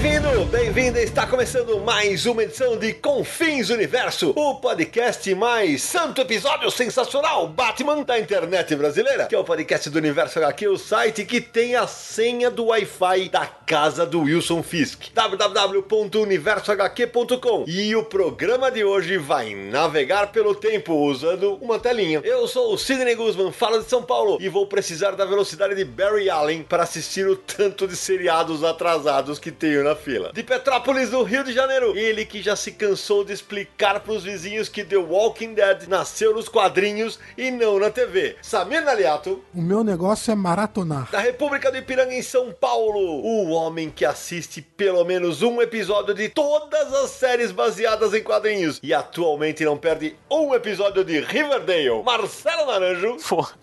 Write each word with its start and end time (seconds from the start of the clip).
Bem-vindo, 0.00 0.27
bem-vinda, 0.44 1.02
está 1.02 1.26
começando 1.26 1.80
mais 1.80 2.24
uma 2.24 2.44
edição 2.44 2.76
de 2.76 2.92
Confins 2.92 3.70
Universo, 3.70 4.32
o 4.36 4.54
podcast 4.56 5.34
mais 5.34 5.82
santo 5.82 6.20
episódio 6.20 6.70
sensacional 6.70 7.48
Batman 7.48 8.02
da 8.02 8.16
internet 8.18 8.76
brasileira, 8.76 9.24
que 9.26 9.34
é 9.34 9.38
o 9.38 9.44
podcast 9.44 9.88
do 9.90 9.98
Universo 9.98 10.38
HQ, 10.38 10.68
o 10.68 10.78
site 10.78 11.24
que 11.24 11.40
tem 11.40 11.74
a 11.74 11.88
senha 11.88 12.50
do 12.50 12.66
Wi-Fi 12.66 13.30
da 13.30 13.46
casa 13.46 14.06
do 14.06 14.20
Wilson 14.20 14.62
Fisk, 14.62 15.06
www.universohq.com. 15.12 17.64
E 17.66 17.96
o 17.96 18.04
programa 18.04 18.70
de 18.70 18.84
hoje 18.84 19.18
vai 19.18 19.54
navegar 19.54 20.30
pelo 20.30 20.54
tempo 20.54 20.94
usando 20.94 21.58
uma 21.60 21.80
telinha. 21.80 22.20
Eu 22.24 22.46
sou 22.46 22.72
o 22.72 22.78
Sidney 22.78 23.16
Guzman, 23.16 23.50
falo 23.50 23.82
de 23.82 23.90
São 23.90 24.02
Paulo 24.02 24.38
e 24.40 24.48
vou 24.48 24.66
precisar 24.66 25.10
da 25.12 25.24
velocidade 25.24 25.74
de 25.74 25.84
Barry 25.84 26.30
Allen 26.30 26.62
para 26.62 26.84
assistir 26.84 27.26
o 27.26 27.34
tanto 27.36 27.88
de 27.88 27.96
seriados 27.96 28.62
atrasados 28.62 29.38
que 29.38 29.50
tenho 29.50 29.82
na 29.82 29.96
fila. 29.96 30.27
De 30.32 30.42
Petrópolis, 30.42 31.10
no 31.10 31.22
Rio 31.22 31.42
de 31.42 31.52
Janeiro, 31.52 31.96
ele 31.96 32.24
que 32.24 32.42
já 32.42 32.54
se 32.54 32.72
cansou 32.72 33.24
de 33.24 33.32
explicar 33.32 34.00
pros 34.00 34.22
vizinhos 34.24 34.68
que 34.68 34.84
The 34.84 34.96
Walking 34.96 35.54
Dead 35.54 35.88
nasceu 35.88 36.34
nos 36.34 36.48
quadrinhos 36.48 37.18
e 37.36 37.50
não 37.50 37.78
na 37.78 37.90
TV. 37.90 38.36
Samir 38.42 38.84
Naliato. 38.84 39.42
O 39.54 39.62
meu 39.62 39.82
negócio 39.82 40.30
é 40.30 40.34
maratonar. 40.34 41.10
Da 41.10 41.20
República 41.20 41.70
do 41.70 41.78
Ipiranga 41.78 42.14
em 42.14 42.22
São 42.22 42.52
Paulo, 42.52 42.98
o 42.98 43.50
homem 43.50 43.90
que 43.90 44.04
assiste 44.04 44.60
pelo 44.60 45.04
menos 45.04 45.42
um 45.42 45.62
episódio 45.62 46.14
de 46.14 46.28
todas 46.28 46.92
as 46.94 47.10
séries 47.10 47.50
baseadas 47.52 48.12
em 48.14 48.22
quadrinhos 48.22 48.78
e 48.82 48.92
atualmente 48.92 49.64
não 49.64 49.76
perde 49.76 50.16
um 50.30 50.54
episódio 50.54 51.04
de 51.04 51.20
Riverdale. 51.20 52.02
Marcelo 52.04 52.66
Naranjo. 52.66 53.16
Porra. 53.28 53.58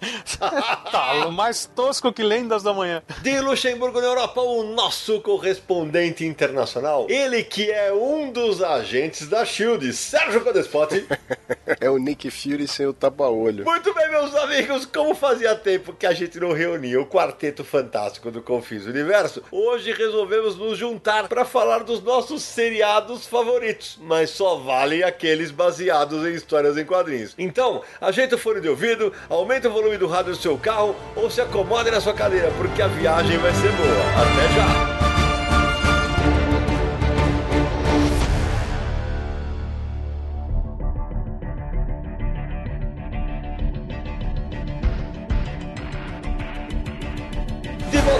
tá, 0.90 1.28
mais 1.30 1.66
tosco 1.66 2.12
que 2.12 2.22
lendas 2.22 2.62
da 2.62 2.72
manhã. 2.72 3.02
De 3.22 3.40
Luxemburgo 3.40 4.00
na 4.00 4.06
Europa, 4.06 4.40
o 4.40 4.62
nosso 4.62 5.20
correspondente 5.20 6.24
internacional. 6.24 7.06
Ele 7.08 7.42
que 7.42 7.70
é 7.70 7.92
um 7.92 8.30
dos 8.32 8.62
agentes 8.62 9.28
da 9.28 9.44
SHIELD, 9.44 9.92
Sérgio 9.92 10.42
Codespotti. 10.42 11.06
é 11.80 11.90
o 11.90 11.98
Nick 11.98 12.30
Fury 12.30 12.66
sem 12.66 12.86
o 12.86 12.92
tapa-olho. 12.92 13.64
Muito 13.64 13.94
bem, 13.94 14.10
meus 14.10 14.34
amigos, 14.34 14.86
como 14.86 15.14
fazia 15.14 15.54
tempo 15.54 15.92
que 15.92 16.06
a 16.06 16.12
gente 16.12 16.38
não 16.40 16.52
reunia 16.52 17.00
o 17.00 17.06
quarteto 17.06 17.64
fantástico 17.64 18.30
do 18.30 18.42
Confis 18.42 18.86
Universo, 18.86 19.42
hoje 19.50 19.92
resolvemos 19.92 20.56
nos 20.56 20.78
juntar 20.78 21.28
para 21.28 21.44
falar 21.44 21.84
dos 21.84 22.02
nossos 22.02 22.42
seriados 22.42 23.26
favoritos, 23.26 23.98
mas 24.00 24.30
só 24.30 24.56
valem 24.56 25.02
aqueles 25.02 25.50
baseados 25.50 26.26
em 26.26 26.34
histórias 26.34 26.76
em 26.76 26.84
quadrinhos. 26.84 27.34
Então, 27.38 27.82
ajeita 28.00 28.36
o 28.36 28.38
fone 28.38 28.60
de 28.60 28.68
ouvido, 28.68 29.12
aumenta 29.28 29.68
o 29.68 29.72
volume 29.72 29.89
volume 29.90 29.98
do 29.98 30.06
rádio 30.06 30.32
do 30.32 30.36
seu 30.36 30.56
carro 30.56 30.94
ou 31.16 31.30
se 31.30 31.40
acomode 31.40 31.90
na 31.90 32.00
sua 32.00 32.14
cadeira, 32.14 32.50
porque 32.56 32.80
a 32.80 32.86
viagem 32.86 33.38
vai 33.38 33.52
ser 33.54 33.72
boa. 33.72 34.22
Até 34.22 34.54
já! 34.54 35.09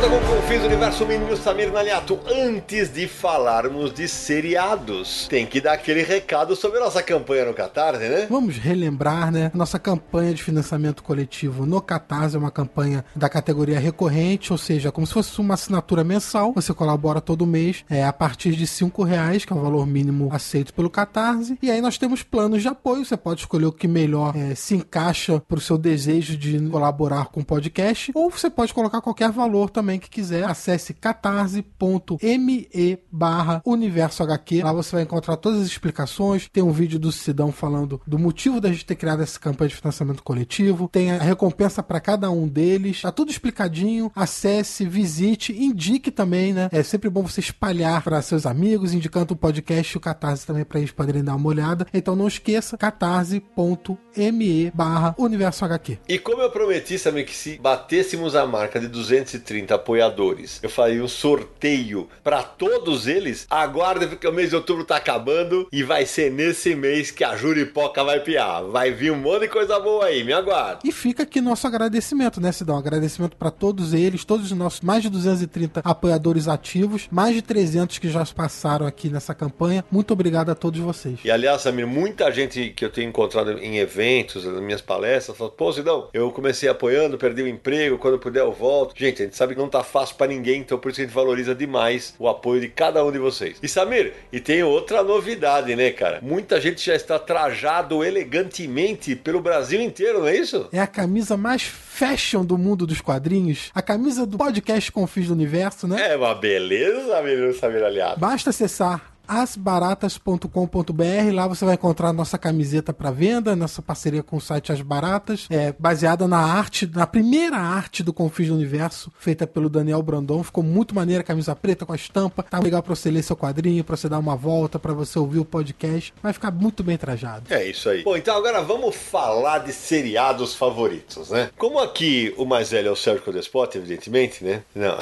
Volta 0.01 0.09
com 0.09 0.17
o 0.17 0.37
Confins 0.37 0.65
Universo 0.65 1.05
Menino 1.05 1.37
Samir 1.37 1.71
Naliato. 1.71 2.19
Antes 2.27 2.89
de 2.89 3.07
falarmos 3.07 3.93
de 3.93 4.09
seriados, 4.09 5.27
tem 5.29 5.45
que 5.45 5.61
dar 5.61 5.75
aquele 5.75 6.03
recado 6.03 6.57
sobre 6.57 6.79
a 6.79 6.85
nossa 6.85 7.03
campanha 7.03 7.45
no 7.45 7.53
Catarse, 7.53 8.09
né? 8.09 8.27
Vamos 8.31 8.57
relembrar, 8.57 9.31
né? 9.31 9.51
Nossa 9.53 9.79
campanha 9.79 10.33
de 10.33 10.43
financiamento 10.43 11.03
coletivo 11.03 11.67
no 11.67 11.83
Catarse 11.83 12.35
é 12.35 12.39
uma 12.39 12.51
campanha 12.51 13.05
da 13.15 13.29
categoria 13.29 13.79
recorrente, 13.79 14.53
ou 14.53 14.59
seja, 14.59 14.91
como 14.91 15.07
se 15.07 15.13
fosse 15.13 15.39
uma 15.39 15.55
assinatura 15.55 16.03
mensal. 16.03 16.53
Você 16.55 16.73
colabora 16.73 17.21
todo 17.21 17.47
mês 17.47 17.85
é, 17.91 18.03
a 18.03 18.13
partir 18.13 18.53
de 18.53 18.67
cinco 18.67 19.03
reais, 19.03 19.45
que 19.45 19.53
é 19.53 19.57
o 19.57 19.61
valor 19.61 19.87
mínimo 19.87 20.31
aceito 20.33 20.73
pelo 20.73 20.89
Catarse. 20.89 21.59
E 21.61 21.71
aí 21.71 21.83
nós 21.83 21.99
temos 21.99 22.23
planos 22.23 22.63
de 22.63 22.69
apoio. 22.69 23.05
Você 23.05 23.19
pode 23.19 23.41
escolher 23.41 23.67
o 23.67 23.73
que 23.73 23.89
melhor 23.89 24.35
é, 24.35 24.55
se 24.55 24.75
encaixa 24.75 25.43
para 25.47 25.59
o 25.59 25.61
seu 25.61 25.77
desejo 25.77 26.39
de 26.39 26.59
colaborar 26.71 27.27
com 27.27 27.41
o 27.41 27.45
podcast, 27.45 28.13
ou 28.15 28.31
você 28.31 28.49
pode 28.49 28.73
colocar 28.73 29.03
qualquer 29.03 29.31
valor 29.31 29.69
também 29.69 29.90
que 29.99 30.11
quiser, 30.11 30.45
acesse 30.45 30.95
catarse.me 30.95 32.69
barra 33.11 33.63
universo 33.65 34.23
HQ. 34.23 34.63
Lá 34.63 34.73
você 34.73 34.97
vai 34.97 35.03
encontrar 35.03 35.37
todas 35.37 35.61
as 35.61 35.67
explicações. 35.67 36.49
Tem 36.53 36.63
um 36.63 36.73
vídeo 36.73 36.99
do 36.99 37.11
Sidão 37.11 37.51
falando 37.53 38.01
do 38.07 38.19
motivo 38.19 38.61
da 38.61 38.71
gente 38.71 38.87
ter 38.87 38.95
criado 38.95 39.23
essa 39.23 39.39
campanha 39.39 39.69
de 39.69 39.77
financiamento 39.77 40.23
coletivo. 40.23 40.89
Tem 40.89 41.11
a 41.13 41.19
recompensa 41.19 41.83
para 41.83 42.01
cada 42.01 42.31
um 42.31 42.47
deles. 42.47 43.03
Tá 43.03 43.11
tudo 43.11 43.31
explicadinho. 43.31 44.11
Acesse, 44.15 44.87
visite, 44.87 45.53
indique 45.53 46.11
também, 46.11 46.53
né? 46.53 46.69
É 46.73 46.83
sempre 46.83 47.09
bom 47.11 47.23
você 47.23 47.41
espalhar 47.41 48.03
para 48.03 48.23
seus 48.23 48.47
amigos, 48.47 48.93
indicando 48.93 49.35
o 49.35 49.37
podcast 49.37 49.93
e 49.93 49.97
o 49.97 50.01
Catarse 50.01 50.47
também 50.47 50.65
para 50.65 50.79
eles 50.79 50.91
poderem 50.91 51.25
dar 51.25 51.35
uma 51.35 51.49
olhada. 51.49 51.87
Então 51.93 52.15
não 52.15 52.29
esqueça, 52.29 52.77
catarse.me 52.77 54.71
barra 54.73 55.15
universo 55.19 55.65
HQ. 55.65 55.99
E 56.09 56.19
como 56.19 56.43
eu 56.43 56.51
prometi, 56.51 56.99
também 56.99 57.25
que 57.25 57.35
se 57.35 57.59
batêssemos 57.59 58.35
a 58.35 58.47
marca 58.47 58.79
de 58.79 58.89
230 58.89 59.79
apoiadores. 59.81 60.61
Eu 60.63 60.71
faria 60.71 61.03
um 61.03 61.09
sorteio 61.09 62.09
para 62.23 62.43
todos 62.43 63.07
eles. 63.07 63.47
Aguarde 63.51 64.07
porque 64.07 64.27
o 64.27 64.33
mês 64.33 64.51
de 64.51 64.57
outubro 64.57 64.85
tá 64.85 64.97
acabando 64.97 65.67
e 65.73 65.83
vai 65.83 66.07
ser 66.07 66.31
nesse 66.31 66.75
mês 66.75 67.11
que 67.11 67.25
a 67.25 67.37
Juripoca 67.37 68.05
vai 68.05 68.21
piar. 68.21 68.65
Vai 68.65 68.93
vir 68.93 69.11
um 69.11 69.17
monte 69.17 69.43
de 69.43 69.49
coisa 69.49 69.79
boa 69.81 70.07
aí, 70.07 70.23
me 70.23 70.33
aguarde. 70.33 70.81
E 70.85 70.93
fica 70.93 71.23
aqui 71.23 71.41
nosso 71.41 71.67
agradecimento, 71.67 72.41
né, 72.41 72.53
Sidão? 72.53 72.77
Agradecimento 72.77 73.37
para 73.37 73.51
todos 73.51 73.95
eles, 73.95 74.25
todos 74.25 74.47
os 74.47 74.53
nossos 74.53 74.81
mais 74.81 75.03
de 75.03 75.09
230 75.09 75.81
apoiadores 75.85 76.49
ativos, 76.49 77.09
mais 77.11 77.35
de 77.35 77.43
300 77.43 77.99
que 77.99 78.09
já 78.09 78.25
passaram 78.27 78.87
aqui 78.87 79.09
nessa 79.09 79.35
campanha. 79.35 79.85
Muito 79.91 80.13
obrigado 80.13 80.51
a 80.51 80.55
todos 80.55 80.79
vocês. 80.81 81.19
E 81.25 81.31
aliás, 81.31 81.63
Samir, 81.63 81.87
muita 81.87 82.31
gente 82.31 82.71
que 82.71 82.85
eu 82.85 82.91
tenho 82.91 83.09
encontrado 83.09 83.59
em 83.59 83.79
eventos, 83.79 84.45
nas 84.45 84.61
minhas 84.61 84.81
palestras, 84.81 85.37
falou: 85.37 85.53
pô, 85.53 85.73
Sidão, 85.73 86.09
eu 86.13 86.31
comecei 86.31 86.69
apoiando, 86.69 87.19
perdi 87.19 87.43
o 87.43 87.49
emprego, 87.49 87.99
quando 87.99 88.19
puder 88.19 88.41
eu 88.41 88.53
volto. 88.53 88.95
Gente, 88.97 89.23
a 89.23 89.25
gente 89.25 89.37
sabe 89.37 89.55
que 89.55 89.61
não 89.61 89.69
tá 89.71 89.85
fácil 89.85 90.17
para 90.17 90.27
ninguém, 90.27 90.61
então 90.61 90.79
por 90.79 90.91
isso 90.91 91.01
a 91.01 91.05
gente 91.05 91.13
valoriza 91.13 91.55
demais 91.55 92.15
o 92.19 92.29
apoio 92.29 92.61
de 92.61 92.69
cada 92.69 93.05
um 93.05 93.13
de 93.13 93.19
vocês. 93.19 93.59
E 93.63 93.69
Samir, 93.69 94.15
e 94.33 94.41
tem 94.41 94.63
outra 94.63 95.03
novidade, 95.03 95.75
né, 95.77 95.91
cara? 95.91 96.19
Muita 96.23 96.61
gente 96.61 96.85
já 96.85 96.95
está 96.95 97.19
trajado 97.19 98.05
elegantemente 98.05 99.15
pelo 99.15 99.41
Brasil 99.41 99.81
inteiro, 99.81 100.21
não 100.21 100.29
é 100.29 100.37
isso? 100.37 100.69
É 100.73 100.81
a 100.81 100.87
camisa 100.87 101.37
mais 101.37 101.63
fashion 101.63 102.45
do 102.45 102.59
mundo 102.59 102.87
dos 102.87 103.01
quadrinhos, 103.01 103.71
a 103.75 103.83
camisa 103.83 104.27
do 104.27 104.37
podcast 104.37 104.91
Confis 104.91 105.29
do 105.29 105.35
Universo, 105.35 105.87
né? 105.87 106.13
É 106.13 106.17
uma 106.17 106.35
beleza, 106.35 107.21
menino 107.23 107.55
Samir 107.55 107.85
Aliado. 107.85 108.21
Basta 108.21 108.51
acessar 108.51 109.11
asbaratas.com.br. 109.31 111.33
Lá 111.33 111.47
você 111.47 111.65
vai 111.65 111.75
encontrar 111.75 112.13
nossa 112.13 112.37
camiseta 112.37 112.93
para 112.93 113.13
venda, 113.13 113.55
nossa 113.55 113.81
parceria 113.81 114.25
com 114.25 114.37
o 114.37 114.41
site 114.41 114.73
As 114.73 114.83
Baratas, 114.83 115.47
é, 115.49 115.73
baseada 115.79 116.27
na 116.27 116.39
arte, 116.39 116.91
na 116.93 117.07
primeira 117.07 117.57
arte 117.57 118.03
do 118.03 118.13
Confins 118.13 118.49
do 118.49 118.57
Universo, 118.57 119.13
feita 119.21 119.47
pelo 119.47 119.69
Daniel 119.69 120.03
Brandon. 120.03 120.43
Ficou 120.43 120.65
muito 120.65 120.97
maneira, 120.97 121.23
camisa 121.23 121.55
preta 121.55 121.87
com 121.87 121.93
a 121.93 121.97
estampa. 121.97 122.43
Tá 122.43 122.59
legal 122.59 122.83
para 122.83 122.97
você 122.97 123.09
ler 123.09 123.23
seu 123.23 123.37
quadrinho, 123.37 123.85
para 123.85 123.97
você 123.97 124.09
dar 124.09 124.19
uma 124.19 124.35
volta, 124.35 124.81
para 124.81 124.93
você 124.93 125.17
ouvir 125.17 125.39
o 125.39 125.45
podcast. 125.45 126.13
Vai 126.21 126.33
ficar 126.33 126.51
muito 126.51 126.83
bem 126.83 126.97
trajado. 126.97 127.55
É 127.55 127.65
isso 127.65 127.89
aí. 127.89 128.03
Bom, 128.03 128.17
então 128.17 128.37
agora 128.37 128.61
vamos 128.63 128.97
falar 128.97 129.59
de 129.59 129.73
seriados 129.73 130.57
favoritos, 130.57 131.31
né? 131.31 131.51
Como 131.57 131.79
aqui 131.79 132.35
o 132.37 132.45
mais 132.45 132.73
velho 132.73 132.89
é 132.89 132.91
o 132.91 132.97
Sérgio 132.97 133.23
Codespot, 133.23 133.79
evidentemente, 133.79 134.43
né? 134.43 134.65
Não. 134.75 134.99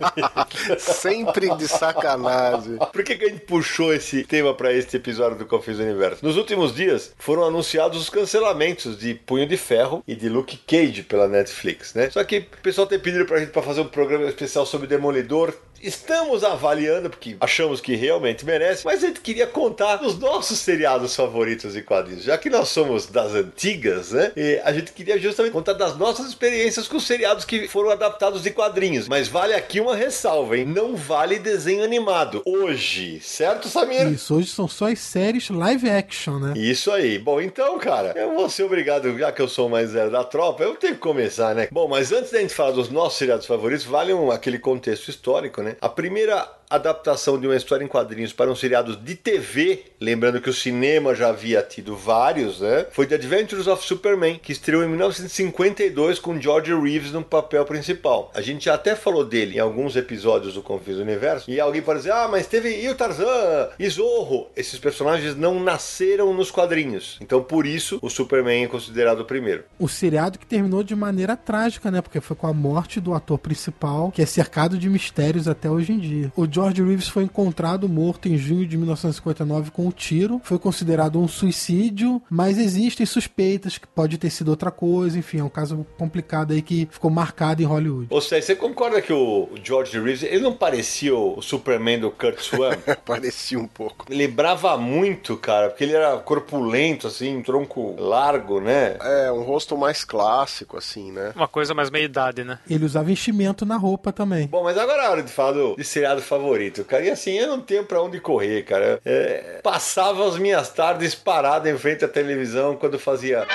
Sempre 0.78 1.54
de 1.56 1.68
sacanagem. 1.68 2.78
Por 2.92 3.04
que, 3.04 3.16
que 3.16 3.24
a 3.26 3.28
gente 3.28 3.41
puxou 3.46 3.92
esse 3.92 4.24
tema 4.24 4.54
para 4.54 4.72
este 4.72 4.96
episódio 4.96 5.38
do 5.38 5.46
Confis 5.46 5.78
Universo? 5.78 6.24
Nos 6.24 6.36
últimos 6.36 6.74
dias 6.74 7.12
foram 7.18 7.44
anunciados 7.44 8.00
os 8.00 8.10
cancelamentos 8.10 8.98
de 8.98 9.14
Punho 9.14 9.46
de 9.46 9.56
Ferro 9.56 10.02
e 10.06 10.14
de 10.14 10.28
Luke 10.28 10.56
Cage 10.66 11.02
pela 11.02 11.28
Netflix, 11.28 11.94
né? 11.94 12.10
Só 12.10 12.22
que 12.24 12.38
o 12.38 12.62
pessoal 12.62 12.86
tem 12.86 12.98
pedido 12.98 13.26
pra 13.26 13.38
gente 13.38 13.50
para 13.50 13.62
fazer 13.62 13.80
um 13.80 13.88
programa 13.88 14.26
especial 14.26 14.64
sobre 14.66 14.86
Demolidor 14.86 15.54
estamos 15.82 16.44
avaliando, 16.44 17.10
porque 17.10 17.36
achamos 17.40 17.80
que 17.80 17.94
realmente 17.94 18.46
merece, 18.46 18.84
mas 18.84 19.02
a 19.02 19.08
gente 19.08 19.20
queria 19.20 19.46
contar 19.46 20.02
os 20.02 20.18
nossos 20.18 20.58
seriados 20.58 21.14
favoritos 21.14 21.76
e 21.76 21.82
quadrinhos. 21.82 22.24
Já 22.24 22.38
que 22.38 22.48
nós 22.48 22.68
somos 22.68 23.06
das 23.06 23.34
antigas, 23.34 24.12
né? 24.12 24.32
E 24.36 24.60
a 24.64 24.72
gente 24.72 24.92
queria 24.92 25.18
justamente 25.18 25.52
contar 25.52 25.72
das 25.72 25.96
nossas 25.96 26.26
experiências 26.28 26.86
com 26.86 26.96
os 26.96 27.06
seriados 27.06 27.44
que 27.44 27.66
foram 27.68 27.90
adaptados 27.90 28.42
de 28.42 28.50
quadrinhos. 28.50 29.08
Mas 29.08 29.28
vale 29.28 29.54
aqui 29.54 29.80
uma 29.80 29.96
ressalva, 29.96 30.56
hein? 30.56 30.64
Não 30.64 30.94
vale 30.94 31.38
desenho 31.38 31.82
animado. 31.82 32.42
Hoje, 32.44 33.20
certo, 33.20 33.68
Samir? 33.68 34.12
Isso, 34.12 34.36
hoje 34.36 34.48
são 34.48 34.68
só 34.68 34.86
as 34.86 35.00
séries 35.00 35.50
live 35.50 35.90
action, 35.90 36.38
né? 36.38 36.54
Isso 36.56 36.90
aí. 36.90 37.18
Bom, 37.18 37.40
então, 37.40 37.78
cara, 37.78 38.12
eu 38.16 38.34
vou 38.34 38.48
ser 38.48 38.64
obrigado, 38.64 39.16
já 39.18 39.32
que 39.32 39.42
eu 39.42 39.48
sou 39.48 39.68
mais 39.68 39.90
zero 39.90 40.10
da 40.10 40.22
tropa, 40.22 40.62
eu 40.62 40.76
tenho 40.76 40.94
que 40.94 41.00
começar, 41.00 41.54
né? 41.54 41.68
Bom, 41.70 41.88
mas 41.88 42.12
antes 42.12 42.30
da 42.30 42.40
gente 42.40 42.54
falar 42.54 42.70
dos 42.72 42.88
nossos 42.88 43.18
seriados 43.18 43.46
favoritos, 43.46 43.84
vale 43.84 44.12
um, 44.12 44.30
aquele 44.30 44.58
contexto 44.58 45.08
histórico, 45.08 45.62
né? 45.62 45.71
A 45.80 45.88
primeira 45.94 46.61
adaptação 46.74 47.38
de 47.38 47.46
uma 47.46 47.56
história 47.56 47.84
em 47.84 47.88
quadrinhos 47.88 48.32
para 48.32 48.50
um 48.50 48.56
seriado 48.56 48.96
de 48.96 49.14
TV, 49.14 49.84
lembrando 50.00 50.40
que 50.40 50.50
o 50.50 50.54
cinema 50.54 51.14
já 51.14 51.28
havia 51.28 51.62
tido 51.62 51.96
vários, 51.96 52.60
né? 52.60 52.86
Foi 52.90 53.06
The 53.06 53.16
Adventures 53.16 53.66
of 53.66 53.84
Superman, 53.84 54.38
que 54.42 54.52
estreou 54.52 54.82
em 54.82 54.88
1952 54.88 56.18
com 56.18 56.40
George 56.40 56.74
Reeves 56.74 57.12
no 57.12 57.22
papel 57.22 57.64
principal. 57.64 58.30
A 58.34 58.40
gente 58.40 58.66
já 58.66 58.74
até 58.74 58.94
falou 58.94 59.24
dele 59.24 59.56
em 59.56 59.60
alguns 59.60 59.96
episódios 59.96 60.54
do 60.54 60.62
Confins 60.62 60.96
Universo, 60.96 61.50
e 61.50 61.60
alguém 61.60 61.82
pode 61.82 62.00
dizer, 62.00 62.12
ah, 62.12 62.28
mas 62.30 62.46
teve 62.46 62.82
e 62.82 62.88
o 62.88 62.94
Tarzan, 62.94 63.68
e 63.78 63.88
Zorro. 63.88 64.48
Esses 64.56 64.78
personagens 64.78 65.36
não 65.36 65.60
nasceram 65.60 66.32
nos 66.34 66.50
quadrinhos. 66.50 67.18
Então, 67.20 67.42
por 67.42 67.66
isso, 67.66 67.98
o 68.02 68.10
Superman 68.10 68.64
é 68.64 68.68
considerado 68.68 69.20
o 69.20 69.24
primeiro. 69.24 69.64
O 69.78 69.88
seriado 69.88 70.38
que 70.38 70.46
terminou 70.46 70.82
de 70.82 70.94
maneira 70.94 71.36
trágica, 71.36 71.90
né? 71.90 72.00
Porque 72.00 72.20
foi 72.20 72.36
com 72.36 72.46
a 72.46 72.52
morte 72.52 73.00
do 73.00 73.14
ator 73.14 73.38
principal, 73.38 74.10
que 74.10 74.22
é 74.22 74.26
cercado 74.26 74.78
de 74.78 74.88
mistérios 74.88 75.46
até 75.46 75.70
hoje 75.70 75.92
em 75.92 75.98
dia. 75.98 76.32
O 76.36 76.46
George 76.50 76.61
Reeves 76.68 77.08
foi 77.08 77.24
encontrado 77.24 77.88
morto 77.88 78.28
em 78.28 78.36
junho 78.36 78.66
de 78.66 78.76
1959 78.76 79.70
com 79.70 79.86
um 79.86 79.90
tiro. 79.90 80.40
Foi 80.44 80.58
considerado 80.58 81.18
um 81.18 81.28
suicídio, 81.28 82.22
mas 82.30 82.58
existem 82.58 83.06
suspeitas 83.06 83.78
que 83.78 83.86
pode 83.86 84.18
ter 84.18 84.30
sido 84.30 84.48
outra 84.48 84.70
coisa. 84.70 85.18
Enfim, 85.18 85.38
é 85.38 85.44
um 85.44 85.48
caso 85.48 85.86
complicado 85.98 86.52
aí 86.52 86.62
que 86.62 86.88
ficou 86.90 87.10
marcado 87.10 87.62
em 87.62 87.64
Hollywood. 87.64 88.08
Ou 88.10 88.20
seja, 88.20 88.46
você 88.46 88.56
concorda 88.56 89.00
que 89.00 89.12
o 89.12 89.48
George 89.62 89.98
Reeves, 89.98 90.22
ele 90.22 90.40
não 90.40 90.54
parecia 90.54 91.14
o 91.14 91.40
Superman 91.42 91.98
do 91.98 92.10
Kurt 92.10 92.40
Swan? 92.40 92.76
Parecia 93.04 93.58
um 93.58 93.66
pouco. 93.66 94.06
Lembrava 94.08 94.76
muito, 94.76 95.36
cara, 95.36 95.68
porque 95.68 95.84
ele 95.84 95.94
era 95.94 96.16
corpulento, 96.18 97.06
assim, 97.06 97.36
um 97.36 97.42
tronco 97.42 97.94
largo, 97.98 98.60
né? 98.60 98.96
É, 99.00 99.32
um 99.32 99.42
rosto 99.42 99.76
mais 99.76 100.04
clássico, 100.04 100.76
assim, 100.76 101.10
né? 101.12 101.32
Uma 101.34 101.48
coisa 101.48 101.74
mais 101.74 101.90
meia-idade, 101.90 102.44
né? 102.44 102.58
Ele 102.68 102.84
usava 102.84 103.10
enchimento 103.10 103.64
na 103.64 103.76
roupa 103.76 104.12
também. 104.12 104.46
Bom, 104.46 104.62
mas 104.62 104.76
agora 104.78 105.02
é 105.02 105.06
a 105.06 105.10
hora 105.10 105.22
de 105.22 105.32
falar 105.32 105.52
do, 105.52 105.76
de 105.76 105.84
seriado 105.84 106.22
favorito, 106.22 106.51
cara. 106.84 107.04
E 107.04 107.10
assim, 107.10 107.38
eu 107.38 107.48
não 107.48 107.60
tenho 107.60 107.84
pra 107.84 108.02
onde 108.02 108.20
correr, 108.20 108.62
cara. 108.62 109.00
É, 109.04 109.60
passava 109.62 110.26
as 110.26 110.38
minhas 110.38 110.68
tardes 110.70 111.14
parado 111.14 111.68
em 111.68 111.78
frente 111.78 112.04
à 112.04 112.08
televisão 112.08 112.76
quando 112.76 112.98
fazia. 112.98 113.46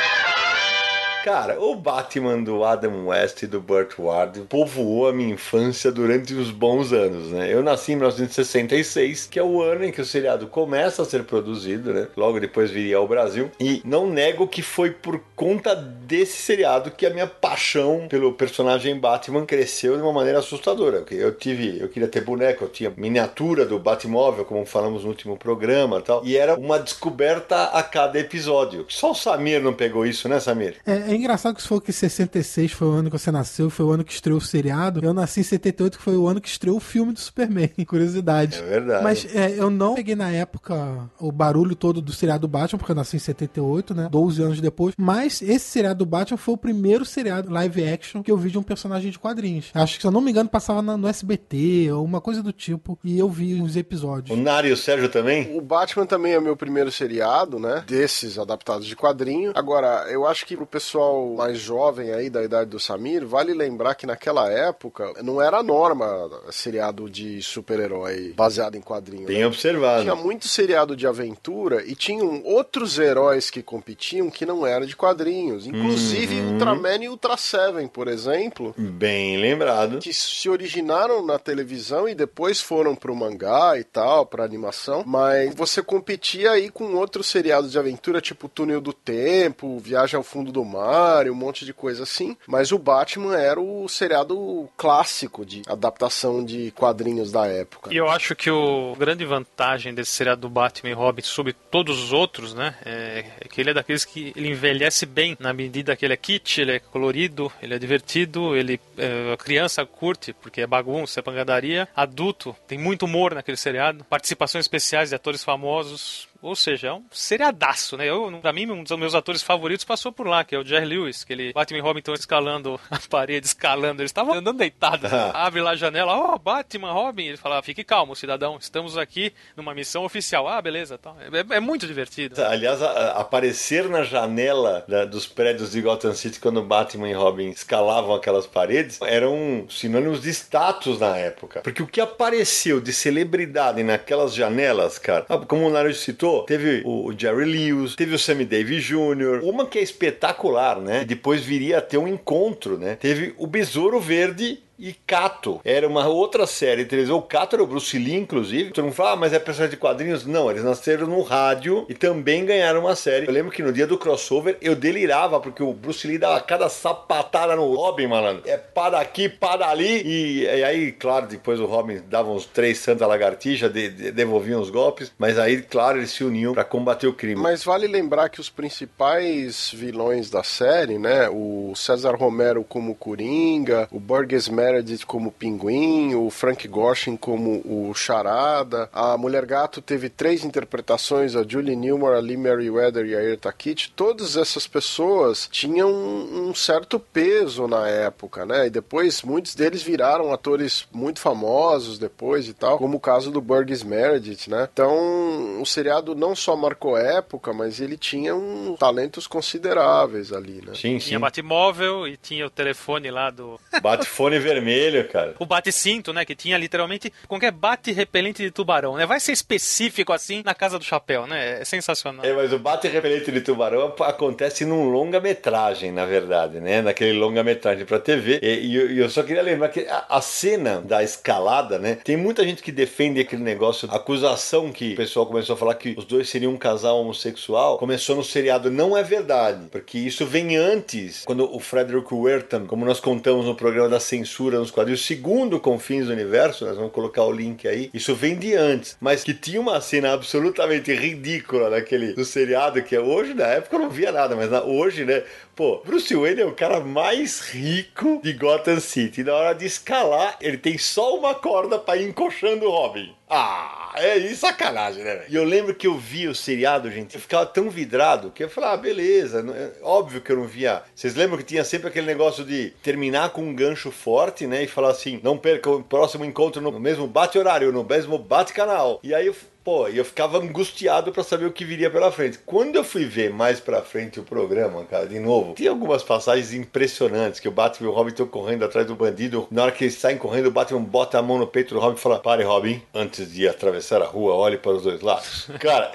Cara, 1.28 1.60
o 1.60 1.76
Batman 1.76 2.42
do 2.42 2.64
Adam 2.64 3.08
West 3.08 3.44
e 3.44 3.48
do 3.48 3.60
Burt 3.60 4.00
Ward 4.00 4.40
povoou 4.48 5.10
a 5.10 5.12
minha 5.12 5.34
infância 5.34 5.92
durante 5.92 6.34
uns 6.34 6.52
bons 6.52 6.94
anos, 6.94 7.34
né? 7.34 7.54
Eu 7.54 7.62
nasci 7.62 7.92
em 7.92 7.96
1966, 7.98 9.28
que 9.28 9.38
é 9.38 9.44
o 9.44 9.62
ano 9.62 9.84
em 9.84 9.92
que 9.92 10.00
o 10.00 10.06
seriado 10.06 10.48
começa 10.48 11.02
a 11.02 11.06
ser 11.06 11.26
produzido, 11.26 11.94
né? 11.94 12.08
Logo 12.16 12.40
depois 12.40 12.72
viria 12.72 12.96
ao 12.96 13.06
Brasil. 13.06 13.52
E 13.60 13.82
não 13.84 14.10
nego 14.10 14.48
que 14.48 14.62
foi 14.62 14.92
por 14.92 15.22
conta 15.36 15.76
desse 15.76 16.38
seriado 16.42 16.92
que 16.92 17.06
a 17.06 17.10
minha 17.10 17.28
paixão 17.28 18.08
pelo 18.08 18.32
personagem 18.32 18.98
Batman 18.98 19.46
cresceu 19.46 19.98
de 19.98 20.04
uma 20.04 20.14
maneira 20.14 20.40
assustadora. 20.40 21.04
Eu 21.12 21.34
tive, 21.34 21.78
eu 21.78 21.90
queria 21.90 22.08
ter 22.08 22.22
boneco, 22.22 22.64
eu 22.64 22.70
tinha 22.70 22.94
miniatura 22.96 23.66
do 23.66 23.78
Batmóvel, 23.78 24.46
como 24.46 24.66
falamos 24.66 25.04
no 25.04 25.10
último 25.10 25.36
programa, 25.36 26.00
tal. 26.00 26.26
E 26.26 26.38
era 26.38 26.56
uma 26.56 26.80
descoberta 26.80 27.64
a 27.66 27.84
cada 27.84 28.18
episódio. 28.18 28.86
Só 28.88 29.12
o 29.12 29.14
Samir 29.16 29.62
não 29.62 29.74
pegou 29.74 30.06
isso, 30.06 30.30
né, 30.30 30.40
Samir? 30.40 30.78
É, 30.86 30.94
é 30.94 31.17
engraçado 31.18 31.56
que 31.56 31.62
se 31.62 31.68
for 31.68 31.82
que 31.82 31.92
66 31.92 32.72
foi 32.72 32.88
o 32.88 32.92
ano 32.92 33.10
que 33.12 33.18
você 33.18 33.32
nasceu, 33.32 33.70
foi 33.70 33.86
o 33.86 33.92
ano 33.92 34.04
que 34.04 34.12
estreou 34.14 34.38
o 34.38 34.42
seriado. 34.42 35.04
Eu 35.04 35.14
nasci 35.14 35.40
em 35.40 35.44
78, 35.44 35.98
que 35.98 36.04
foi 36.04 36.16
o 36.18 36.28
ano 36.28 36.40
que 36.42 36.48
estreou 36.48 36.78
o 36.78 36.80
filme 36.80 37.14
do 37.14 37.20
Superman. 37.20 37.70
Curiosidade. 37.88 38.58
É 38.60 38.62
verdade. 38.64 39.04
Mas 39.04 39.36
é, 39.36 39.52
eu 39.58 39.70
não 39.70 39.96
peguei 39.96 40.16
na 40.16 40.30
época 40.32 41.10
o 41.20 41.32
barulho 41.32 41.76
todo 41.76 42.02
do 42.02 42.12
seriado 42.14 42.48
Batman, 42.48 42.78
porque 42.80 42.92
eu 42.92 42.96
nasci 42.96 43.16
em 43.16 43.20
78, 43.20 43.94
né? 43.94 44.08
12 44.12 44.42
anos 44.42 44.62
depois. 44.62 44.94
Mas 44.98 45.42
esse 45.42 45.66
seriado 45.66 46.00
do 46.00 46.06
Batman 46.06 46.38
foi 46.38 46.54
o 46.54 46.58
primeiro 46.58 47.06
seriado 47.06 47.52
live 47.52 47.88
action 47.88 48.22
que 48.22 48.32
eu 48.32 48.38
vi 48.38 48.50
de 48.52 48.58
um 48.58 48.64
personagem 48.64 49.12
de 49.12 49.20
quadrinhos. 49.20 49.70
Acho 49.74 49.96
que, 49.96 50.02
se 50.02 50.08
eu 50.08 50.12
não 50.12 50.22
me 50.22 50.32
engano, 50.32 50.50
passava 50.50 50.82
na- 50.82 50.98
no 50.98 51.08
SBT 51.08 51.92
ou 51.92 52.04
uma 52.04 52.22
coisa 52.22 52.42
do 52.44 52.52
tipo. 52.52 52.98
E 53.04 53.18
eu 53.18 53.30
vi 53.30 53.62
os 53.62 53.76
episódios. 53.76 54.38
O 54.38 54.42
Nari 54.42 54.70
e 54.70 54.72
o 54.72 54.78
Sérgio 54.78 55.10
também? 55.10 55.56
O 55.58 55.62
Batman 55.62 56.06
também 56.06 56.34
é 56.34 56.40
meu 56.40 56.56
primeiro 56.56 56.92
seriado, 56.92 57.60
né? 57.60 57.84
Desses 57.88 58.38
adaptados 58.38 58.86
de 58.86 58.96
quadrinho. 58.96 59.52
Agora, 59.56 60.06
eu 60.10 60.26
acho 60.28 60.46
que 60.46 60.56
pro 60.56 60.66
pessoal 60.66 61.07
mais 61.38 61.60
jovem 61.60 62.12
aí, 62.12 62.30
da 62.30 62.44
idade 62.44 62.70
do 62.70 62.80
Samir, 62.80 63.26
vale 63.26 63.54
lembrar 63.54 63.96
que 63.96 64.06
naquela 64.06 64.50
época 64.52 65.14
não 65.24 65.42
era 65.42 65.58
a 65.58 65.64
norma 65.64 66.30
seriado 66.52 67.10
de 67.10 67.42
super-herói 67.42 68.34
baseado 68.36 68.76
em 68.76 68.82
quadrinho. 68.82 69.28
Bem 69.28 69.40
né? 69.40 69.48
observado. 69.48 70.04
Tinha 70.04 70.16
muito 70.16 70.48
seriado 70.48 70.96
de 70.96 71.08
aventura 71.08 71.84
e 71.86 71.96
tinham 71.96 72.42
outros 72.44 72.98
heróis 73.00 73.50
que 73.50 73.62
competiam 73.62 74.30
que 74.30 74.46
não 74.46 74.66
eram 74.66 74.86
de 74.86 74.96
quadrinhos. 74.96 75.66
Inclusive 75.68 76.40
Ultraman 76.42 77.04
e 77.04 77.10
Ultra 77.10 77.38
Seven, 77.38 77.88
por 77.88 78.08
exemplo, 78.08 78.74
Bem 78.78 79.38
lembrado. 79.38 80.00
que 80.00 80.14
se 80.14 80.50
originaram 80.50 81.26
na 81.26 81.38
televisão 81.40 82.08
e 82.08 82.16
depois 82.16 82.62
foram 82.62 82.96
pro 82.96 83.16
mangá 83.16 83.78
e 83.78 83.84
tal, 83.84 84.26
pra 84.26 84.44
animação, 84.44 85.04
mas 85.06 85.54
você 85.56 85.82
competia 85.82 86.52
aí 86.52 86.70
com 86.70 86.96
outros 86.96 87.28
seriados 87.28 87.72
de 87.72 87.80
aventura, 87.80 88.22
tipo 88.22 88.48
Túnel 88.50 88.82
do 88.82 88.94
Tempo, 88.94 89.80
Viagem 89.80 90.18
ao 90.18 90.24
Fundo 90.24 90.52
do 90.52 90.64
Mar, 90.64 90.87
um 91.32 91.36
monte 91.36 91.66
de 91.66 91.74
coisa 91.74 92.04
assim, 92.04 92.36
mas 92.48 92.72
o 92.72 92.80
Batman 92.80 93.38
era 93.38 93.60
o 93.60 93.88
seriado 93.88 94.70
clássico 94.78 95.46
de 95.46 95.62
adaptação 95.68 96.44
de 96.44 96.72
quadrinhos 96.72 97.32
da 97.32 97.48
época. 97.48 97.94
E 97.94 97.98
eu 97.98 98.10
acho 98.10 98.36
que 98.36 98.50
o 98.50 98.96
grande 98.98 99.26
vantagem 99.26 99.94
desse 99.94 100.12
seriado 100.12 100.42
do 100.42 100.50
Batman 100.50 100.90
e 100.92 100.94
Robin 100.94 101.22
sobre 101.22 101.54
todos 101.54 102.02
os 102.02 102.14
outros, 102.14 102.54
né, 102.54 102.76
é 102.86 103.18
é 103.40 103.48
que 103.48 103.62
ele 103.62 103.72
é 103.72 103.74
daqueles 103.74 104.06
que 104.06 104.34
ele 104.36 104.50
envelhece 104.50 105.06
bem 105.06 105.38
na 105.40 105.54
medida 105.54 105.96
que 105.96 106.06
ele 106.06 106.14
é 106.14 106.18
kit, 106.18 106.62
ele 106.62 106.74
é 106.74 106.80
colorido, 106.80 107.52
ele 107.62 107.74
é 107.74 107.80
divertido, 107.80 108.56
ele 108.56 108.80
é, 108.98 109.34
a 109.34 109.38
criança 109.38 109.86
curte 109.86 110.34
porque 110.34 110.62
é 110.62 110.68
bagunça, 110.68 111.20
é 111.20 111.24
pancadaria, 111.24 111.88
adulto 111.96 112.56
tem 112.68 112.78
muito 112.78 113.06
humor 113.06 113.34
naquele 113.34 113.58
seriado, 113.58 114.04
participações 114.06 114.66
especiais 114.66 115.10
de 115.10 115.16
atores 115.16 115.44
famosos. 115.44 116.27
Ou 116.42 116.56
seja, 116.56 116.88
é 116.90 116.94
um 116.94 117.04
seriadaço, 117.12 117.98
né? 117.98 118.06
Eu, 118.10 118.32
pra 118.42 118.54
mim, 118.54 118.70
um 118.70 118.84
dos 118.84 118.98
meus 118.98 119.14
atores 119.16 119.42
favoritos 119.42 119.86
passou 119.86 120.12
por 120.12 120.28
lá, 120.28 120.44
que 120.44 120.56
é 120.56 120.60
o 120.60 120.66
Jerry 120.66 120.86
Lewis, 120.86 121.24
que 121.24 121.34
ele, 121.34 121.54
Batman 121.54 121.78
e 121.80 121.82
Robin 121.82 122.00
estão 122.00 122.14
escalando 122.14 122.80
a 122.90 123.00
parede, 123.10 123.46
escalando, 123.46 124.02
eles 124.02 124.10
estavam 124.10 124.34
andando 124.34 124.58
deitados. 124.58 125.12
Abre 125.34 125.62
lá 125.62 125.72
a 125.72 125.76
janela, 125.76 126.16
ó, 126.18 126.36
oh, 126.36 126.40
Batman, 126.40 126.92
Robin. 126.92 127.26
Ele 127.26 127.38
fala, 127.38 127.62
fique 127.62 127.84
calmo, 127.84 128.16
cidadão, 128.16 128.58
estamos 128.60 128.98
aqui 128.98 129.34
numa 129.56 129.74
missão 129.74 130.04
oficial. 130.04 130.48
Ah, 130.48 130.62
beleza, 130.62 130.98
tá. 130.98 131.14
É, 131.52 131.56
é 131.58 131.60
muito 131.60 131.86
divertido. 131.88 132.42
Aliás, 132.44 132.82
a- 132.82 132.90
a- 132.92 133.22
aparecer 133.22 133.88
na 133.90 134.04
janela 134.04 134.84
da- 134.88 135.06
dos 135.06 135.26
prédios 135.28 135.72
de 135.72 135.82
Gotham 135.82 136.14
City 136.14 136.40
quando 136.40 136.62
Batman 136.62 137.10
e 137.10 137.14
Robin 137.14 137.50
escalavam 137.50 138.14
aquelas 138.16 138.46
paredes 138.48 139.00
eram 139.02 139.66
sinônimos 139.70 140.22
de 140.22 140.30
status 140.30 141.00
na 141.00 141.16
época. 141.18 141.62
Porque 141.62 141.82
o 141.84 141.88
que 141.88 142.00
apareceu 142.02 142.80
de 142.82 142.92
celebridade 142.94 143.84
naquelas 143.84 144.34
janelas, 144.34 144.98
cara, 145.00 145.26
ah, 145.30 145.38
como 145.38 145.66
o 145.68 145.70
Naruto 145.70 145.96
citou, 145.96 146.27
teve 146.48 146.82
o 146.86 147.14
Jerry 147.18 147.46
Lewis, 147.46 147.96
teve 147.96 148.16
o 148.16 148.20
Sammy 148.20 148.46
Davis 148.46 148.84
Jr., 148.84 149.42
uma 149.44 149.66
que 149.66 149.80
é 149.80 149.82
espetacular, 149.82 150.80
né? 150.80 151.02
E 151.02 151.06
depois 151.06 151.44
viria 151.44 151.78
a 151.78 151.82
ter 151.82 151.98
um 151.98 152.08
encontro, 152.08 152.78
né? 152.78 152.96
Teve 152.96 153.34
o 153.38 153.48
Besouro 153.48 154.00
Verde 154.00 154.60
e 154.78 154.94
Cato. 154.94 155.60
Era 155.64 155.88
uma 155.88 156.08
outra 156.08 156.46
série 156.46 156.86
televisão. 156.86 157.18
O 157.18 157.22
Cato 157.22 157.56
era 157.56 157.64
o 157.64 157.68
Bruce 157.68 157.98
Lee, 157.98 158.16
inclusive. 158.16 158.72
Todo 158.72 158.86
mundo 158.86 158.94
fala, 158.94 159.12
ah, 159.12 159.16
mas 159.16 159.34
é 159.34 159.40
personagem 159.40 159.72
de 159.72 159.78
quadrinhos? 159.78 160.26
Não, 160.26 160.50
eles 160.50 160.64
nasceram 160.64 161.08
no 161.08 161.22
rádio 161.22 161.86
e 161.90 161.94
também 161.94 162.46
ganharam 162.46 162.82
uma 162.82 162.96
série. 162.96 163.28
Eu 163.28 163.34
lembro 163.34 163.52
que 163.52 163.64
no 163.64 163.74
dia 163.74 163.88
do 163.88 163.98
crossover 163.98 164.58
eu 164.62 164.76
delirava, 164.76 165.40
porque 165.40 165.64
o 165.64 165.74
Bruce 165.74 166.08
Lee 166.08 166.18
dava 166.18 166.40
cada 166.42 166.70
sapatada 166.70 167.56
no 167.56 167.74
Robin, 167.76 168.08
malandro. 168.08 168.44
É 168.46 168.58
para 168.58 168.98
daqui, 168.98 169.28
para 169.28 169.68
ali. 169.68 170.02
E, 170.06 170.44
e 170.44 170.64
aí, 170.64 170.92
claro, 170.92 171.28
depois 171.28 171.60
o 171.60 171.66
Robin 171.66 172.02
dava 172.08 172.30
uns 172.32 172.46
três 172.46 172.78
santa 172.80 173.08
lagartixa, 173.08 173.70
de, 173.70 173.90
de, 173.90 174.12
devolvia 174.12 174.60
os 174.60 174.70
golpes. 174.70 175.12
Mas 175.18 175.40
aí, 175.40 175.62
claro, 175.62 175.98
eles 175.98 176.12
se 176.12 176.24
uniam 176.24 176.54
para 176.54 176.64
combater 176.64 177.08
o 177.08 177.14
crime. 177.14 177.42
Mas 177.42 177.64
vale 177.64 177.88
lembrar 177.88 178.30
que 178.30 178.40
os 178.40 178.50
principais 178.50 179.72
vilões 179.74 180.30
da 180.30 180.44
série, 180.44 180.98
né? 180.98 181.30
O 181.30 181.74
César 181.76 182.16
Romero 182.16 182.64
como 182.64 182.96
Coringa, 182.96 183.88
o 183.92 184.00
Burgess 184.00 184.50
Meredith 184.68 185.06
como 185.06 185.32
Pinguim, 185.32 186.14
o 186.14 186.30
Frank 186.30 186.68
Gorshin 186.68 187.16
como 187.16 187.62
o 187.66 187.94
Charada. 187.94 188.90
A 188.92 189.18
Mulher 189.18 189.46
Gato 189.46 189.82
teve 189.82 190.10
três 190.10 190.44
interpretações, 190.44 191.36
a 191.36 191.44
Julie 191.48 191.76
Newmar, 191.76 192.14
a 192.16 192.20
Lee 192.20 192.36
Meriwether 192.36 193.06
e 193.06 193.16
a 193.16 193.24
Erta 193.24 193.52
Kitt. 193.54 193.94
Todas 193.96 194.36
essas 194.36 194.68
pessoas 194.68 195.48
tinham 195.50 195.90
um, 195.90 196.50
um 196.50 196.56
certo 196.56 197.00
peso 197.00 197.68
na 197.68 197.88
época, 197.88 198.46
né? 198.46 198.68
E 198.68 198.70
depois 198.70 199.22
muitos 199.22 199.56
deles 199.56 199.82
viraram 199.82 200.34
atores 200.34 200.86
muito 200.92 201.20
famosos 201.20 201.98
depois 201.98 202.48
e 202.48 202.54
tal, 202.54 202.78
como 202.78 202.98
o 202.98 203.00
caso 203.00 203.32
do 203.32 203.40
Burgess 203.40 203.84
Meredith, 203.84 204.50
né? 204.50 204.68
Então, 204.72 205.62
o 205.62 205.66
seriado 205.66 206.14
não 206.14 206.36
só 206.36 206.56
marcou 206.56 206.98
época, 206.98 207.54
mas 207.54 207.80
ele 207.80 207.98
tinha 207.98 208.36
um 208.36 208.76
talentos 208.78 209.28
consideráveis 209.28 210.34
ali, 210.34 210.62
né? 210.66 210.74
Sim, 210.74 211.00
sim. 211.00 211.08
Tinha 211.08 211.20
batimóvel 211.20 212.08
e 212.08 212.18
tinha 212.18 212.46
o 212.46 212.50
telefone 212.50 213.10
lá 213.10 213.30
do. 213.30 213.60
Bate-fone 213.82 214.40
vermelho, 214.40 214.57
cara. 215.04 215.36
O 215.40 215.46
bate-cinto, 215.46 216.14
né? 216.14 216.26
Que 216.26 216.36
tinha 216.36 216.58
literalmente 216.58 217.12
qualquer 217.28 217.52
bate 217.52 217.92
repelente 217.92 218.44
de 218.44 218.52
tubarão, 218.52 218.96
né? 218.96 219.06
Vai 219.06 219.20
ser 219.20 219.32
específico 219.32 220.14
assim 220.14 220.42
na 220.46 220.54
casa 220.54 220.78
do 220.78 220.86
chapéu, 220.86 221.28
né? 221.28 221.62
É 221.62 221.66
sensacional. 221.66 222.26
É, 222.26 222.34
mas 222.34 222.54
o 222.54 222.60
bate 222.60 222.88
repelente 222.88 223.32
de 223.32 223.42
tubarão 223.42 223.94
acontece 224.02 224.66
num 224.66 224.90
longa-metragem, 224.90 225.92
na 225.92 226.06
verdade, 226.06 226.60
né? 226.60 226.82
Naquele 226.82 227.18
longa-metragem 227.18 227.86
pra 227.86 228.00
TV. 228.00 228.40
E, 228.42 228.68
e 228.68 228.76
eu, 228.76 228.92
eu 229.04 229.10
só 229.10 229.24
queria 229.24 229.42
lembrar 229.42 229.70
que 229.70 229.82
a, 229.88 230.06
a 230.10 230.22
cena 230.22 230.82
da 230.82 231.04
escalada, 231.04 231.78
né? 231.78 231.98
Tem 232.04 232.18
muita 232.18 232.44
gente 232.44 232.62
que 232.62 232.72
defende 232.72 233.20
aquele 233.20 233.44
negócio, 233.44 233.90
a 233.92 233.96
acusação 233.96 234.72
que 234.72 234.94
o 234.94 234.96
pessoal 234.96 235.26
começou 235.26 235.56
a 235.56 235.58
falar 235.58 235.76
que 235.76 235.96
os 235.98 236.06
dois 236.06 236.30
seriam 236.30 236.54
um 236.54 236.58
casal 236.58 237.00
homossexual, 237.00 237.78
começou 237.78 238.16
no 238.16 238.24
seriado. 238.24 238.72
Não 238.72 238.96
é 238.96 239.04
verdade, 239.04 239.68
porque 239.72 239.98
isso 239.98 240.26
vem 240.26 240.56
antes, 240.56 241.24
quando 241.26 241.54
o 241.54 241.60
Frederick 241.60 242.14
Wertham, 242.14 242.66
como 242.66 242.86
nós 242.86 243.00
contamos 243.00 243.46
no 243.46 243.56
programa 243.56 243.90
da 243.90 244.00
censura 244.00 244.47
nos 244.52 244.72
quadrinhos, 244.72 245.06
segundo 245.06 245.60
Confins 245.60 246.08
do 246.08 246.14
Universo, 246.14 246.66
nós 246.66 246.76
vamos 246.76 246.92
colocar 246.92 247.24
o 247.24 247.32
link 247.32 247.68
aí, 247.68 247.90
isso 247.94 248.16
vem 248.16 248.36
de 248.36 248.56
antes, 248.56 248.96
mas 249.02 249.24
que 249.24 249.34
tinha 249.34 249.60
uma 249.60 249.82
cena 249.82 250.14
absolutamente 250.14 250.94
ridícula 250.94 251.70
naquele 251.70 252.14
do 252.14 252.24
seriado, 252.24 252.82
que 252.82 252.98
hoje, 252.98 253.34
na 253.34 253.46
época, 253.46 253.76
eu 253.76 253.80
não 253.80 253.90
via 253.90 254.12
nada, 254.12 254.36
mas 254.36 254.50
na, 254.50 254.64
hoje, 254.64 255.06
né, 255.06 255.24
Pô, 255.58 255.82
Bruce 255.84 256.16
Wayne 256.16 256.42
é 256.42 256.46
o 256.46 256.52
cara 256.52 256.82
mais 256.82 257.40
rico 257.40 258.22
de 258.22 258.32
Gotham 258.32 258.80
City. 258.80 259.24
Na 259.24 259.34
hora 259.34 259.56
de 259.56 259.66
escalar, 259.66 260.38
ele 260.40 260.56
tem 260.56 260.78
só 260.78 261.18
uma 261.18 261.34
corda 261.34 261.80
pra 261.80 261.98
ir 261.98 262.08
encoxando 262.08 262.68
o 262.68 262.70
Robin. 262.70 263.12
Ah, 263.28 263.92
é 263.96 264.20
sacanagem, 264.36 265.04
né? 265.04 265.26
E 265.28 265.36
eu 265.36 265.44
lembro 265.44 265.74
que 265.74 265.88
eu 265.88 265.98
vi 265.98 266.28
o 266.28 266.36
seriado, 266.36 266.92
gente, 266.92 267.16
eu 267.16 267.22
ficava 267.22 267.46
tão 267.46 267.72
vidrado 267.72 268.30
que 268.30 268.44
eu 268.44 268.50
falava, 268.50 268.76
ah, 268.76 268.78
beleza, 268.78 269.44
é, 269.52 269.84
óbvio 269.84 270.22
que 270.22 270.32
eu 270.32 270.38
não 270.38 270.46
via. 270.46 270.84
Vocês 270.94 271.16
lembram 271.16 271.40
que 271.40 271.44
tinha 271.44 271.64
sempre 271.64 271.88
aquele 271.88 272.06
negócio 272.06 272.46
de 272.46 272.70
terminar 272.84 273.32
com 273.32 273.42
um 273.42 273.56
gancho 273.56 273.90
forte, 273.90 274.46
né? 274.46 274.64
E 274.64 274.68
falar 274.68 274.92
assim, 274.92 275.20
não 275.24 275.40
perca 275.40 275.72
o 275.72 275.84
próximo 275.84 276.24
encontro 276.24 276.62
no 276.62 276.80
mesmo 276.80 277.08
bate-horário, 277.08 277.74
no 277.74 277.84
mesmo 277.84 278.20
bate-canal. 278.20 279.00
E 279.04 279.14
aí 279.14 279.26
eu 279.26 279.36
Pô, 279.68 279.90
e 279.90 279.98
eu 279.98 280.06
ficava 280.06 280.38
angustiado 280.38 281.12
para 281.12 281.24
saber 281.24 281.46
o 281.46 281.52
que 281.52 281.66
viria 281.66 281.90
pela 281.90 282.10
frente. 282.10 282.40
Quando 282.46 282.78
eu 282.78 282.86
fui 282.86 283.04
ver 283.04 283.32
mais 283.32 283.60
pra 283.60 283.82
frente 283.82 284.18
o 284.18 284.24
programa, 284.24 284.86
cara, 284.86 285.06
de 285.06 285.20
novo, 285.20 285.56
tem 285.56 285.68
algumas 285.68 286.02
passagens 286.02 286.54
impressionantes 286.54 287.42
que 287.42 287.50
o 287.50 287.52
Batman 287.52 287.90
e 287.90 287.92
o 287.92 287.94
Robin 287.94 288.12
estão 288.12 288.26
correndo 288.26 288.64
atrás 288.64 288.88
do 288.88 288.96
bandido. 288.96 289.46
Na 289.52 289.64
hora 289.64 289.74
que 289.74 289.84
eles 289.84 289.96
saem 289.96 290.18
correndo, 290.18 290.46
o 290.46 290.52
Batman 290.52 290.80
bota 290.80 291.20
a 291.20 291.22
mão 291.22 291.38
no 291.38 291.46
peito 291.46 291.74
do 291.74 291.82
Robin 291.82 291.98
e 291.98 292.00
fala: 292.00 292.18
Pare, 292.18 292.44
Robin, 292.44 292.82
antes 292.94 293.34
de 293.34 293.46
atravessar 293.46 294.02
a 294.02 294.06
rua, 294.06 294.36
olhe 294.36 294.58
para 294.58 294.72
os 294.72 294.84
dois 294.84 295.02
lados. 295.02 295.50
Cara. 295.60 295.92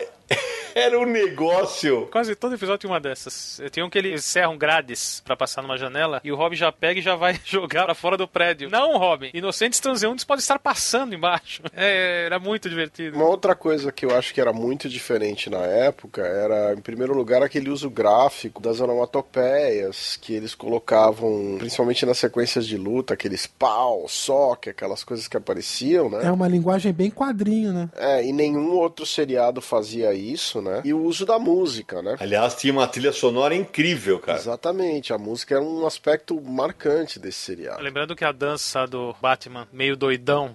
Era 0.75 0.99
um 0.99 1.05
negócio. 1.05 2.09
Quase 2.11 2.35
todo 2.35 2.55
episódio 2.55 2.79
tem 2.79 2.91
uma 2.91 3.01
dessas. 3.01 3.61
Tem 3.71 3.83
um 3.85 3.91
que 3.91 3.99
eles 3.99 4.25
serram 4.25 4.57
grades 4.57 5.21
para 5.25 5.37
passar 5.37 5.63
numa 5.63 5.77
janela 5.77 6.21
e 6.25 6.33
o 6.33 6.37
Robin 6.37 6.57
já 6.57 6.73
pega 6.73 7.01
e 7.01 7.03
já 7.03 7.15
vai 7.15 7.39
jogar 7.45 7.85
pra 7.85 7.95
fora 7.95 8.17
do 8.17 8.27
prédio. 8.27 8.71
Não, 8.71 8.97
Robin. 8.99 9.31
Inocentes 9.35 9.81
transeuntes 9.81 10.25
podem 10.25 10.41
estar 10.41 10.59
passando 10.59 11.15
embaixo. 11.15 11.63
É, 11.75 12.25
era 12.27 12.39
muito 12.39 12.69
divertido. 12.69 13.17
Uma 13.17 13.27
outra 13.27 13.55
coisa 13.55 13.93
que 13.93 14.07
eu 14.07 14.17
acho 14.17 14.33
que 14.33 14.41
era 14.41 14.53
muito 14.53 14.89
diferente 14.89 15.51
na 15.51 15.59
época 15.59 16.23
era, 16.23 16.73
em 16.75 16.81
primeiro 16.81 17.15
lugar, 17.15 17.43
aquele 17.43 17.69
uso 17.71 17.91
gráfico 17.91 18.61
das 18.61 18.81
onomatopeias 18.81 20.17
que 20.17 20.35
eles 20.35 20.55
colocavam, 20.55 21.57
principalmente 21.59 22.07
nas 22.07 22.19
sequências 22.19 22.67
de 22.67 22.77
luta, 22.77 23.15
aqueles 23.15 23.47
pau, 23.47 24.07
soque, 24.09 24.71
aquelas 24.71 25.05
coisas 25.05 25.29
que 25.29 25.37
apareciam, 25.37 26.09
né? 26.09 26.21
É 26.25 26.31
uma 26.31 26.49
linguagem 26.49 26.93
bem 26.93 27.11
quadrinho, 27.11 27.73
né? 27.73 27.91
É, 27.97 28.25
e 28.25 28.33
nenhum 28.33 28.73
outro 28.73 29.05
seriado 29.05 29.61
fazia 29.61 30.15
isso, 30.15 30.62
né? 30.63 30.83
E 30.85 30.95
o 30.95 31.03
uso 31.03 31.27
da 31.27 31.39
música, 31.39 32.01
né? 32.01 32.17
Aliás, 32.21 32.55
tinha 32.55 32.73
uma 32.73 32.87
trilha 32.87 33.13
sonora 33.13 33.55
incrível, 33.55 34.19
cara. 34.19 34.39
Exatamente, 34.39 35.13
a 35.13 35.19
música 35.19 35.57
era 35.57 35.65
um 35.65 35.87
aspecto 35.87 36.41
marcante 36.41 37.19
desse 37.19 37.39
seriado. 37.39 37.83
Lembrando 37.83 38.17
que 38.17 38.25
a 38.25 38.33
dança 38.33 38.87
do 38.87 39.15
Batman, 39.21 39.67
meio 39.73 39.97
doidão, 39.97 40.55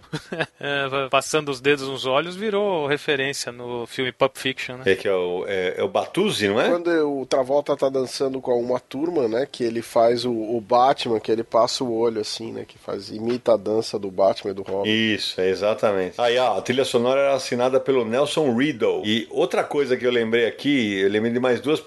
passando 1.11 1.49
os 1.49 1.61
dedos 1.61 1.87
nos 1.87 2.05
olhos, 2.05 2.35
virou 2.35 2.87
referência 2.87 3.51
no 3.51 3.85
filme 3.85 4.11
Pulp 4.11 4.37
Fiction, 4.37 4.77
né? 4.77 4.83
É 4.85 4.95
que 4.95 5.07
é 5.07 5.13
o, 5.13 5.45
é, 5.47 5.75
é 5.77 5.83
o 5.83 5.87
Batuzzi, 5.87 6.47
não 6.47 6.61
é? 6.61 6.69
Quando 6.69 6.89
o 6.89 7.25
Travolta 7.25 7.75
tá 7.75 7.89
dançando 7.89 8.39
com 8.39 8.59
uma 8.59 8.79
turma, 8.79 9.27
né? 9.27 9.47
Que 9.51 9.63
ele 9.63 9.81
faz 9.81 10.25
o, 10.25 10.31
o, 10.31 10.61
Batman, 10.61 11.19
que 11.19 11.31
ele 11.31 11.43
passa 11.43 11.83
o 11.83 11.93
olho 11.93 12.21
assim, 12.21 12.51
né? 12.51 12.65
Que 12.67 12.77
faz, 12.77 13.09
imita 13.09 13.53
a 13.53 13.57
dança 13.57 13.99
do 13.99 14.09
Batman 14.09 14.51
e 14.51 14.53
do 14.53 14.63
Robin. 14.63 14.89
Isso, 14.89 15.39
exatamente. 15.41 16.19
Aí, 16.19 16.37
a 16.37 16.59
trilha 16.61 16.85
sonora 16.85 17.21
era 17.21 17.33
assinada 17.33 17.79
pelo 17.79 18.05
Nelson 18.05 18.55
Riddle. 18.55 19.03
E 19.05 19.27
outra 19.29 19.63
coisa 19.63 19.96
que 19.97 20.05
eu 20.05 20.11
lembrei 20.11 20.45
aqui, 20.45 20.99
eu 20.99 21.09
lembrei 21.09 21.33
de 21.33 21.39
mais 21.39 21.59
duas, 21.59 21.81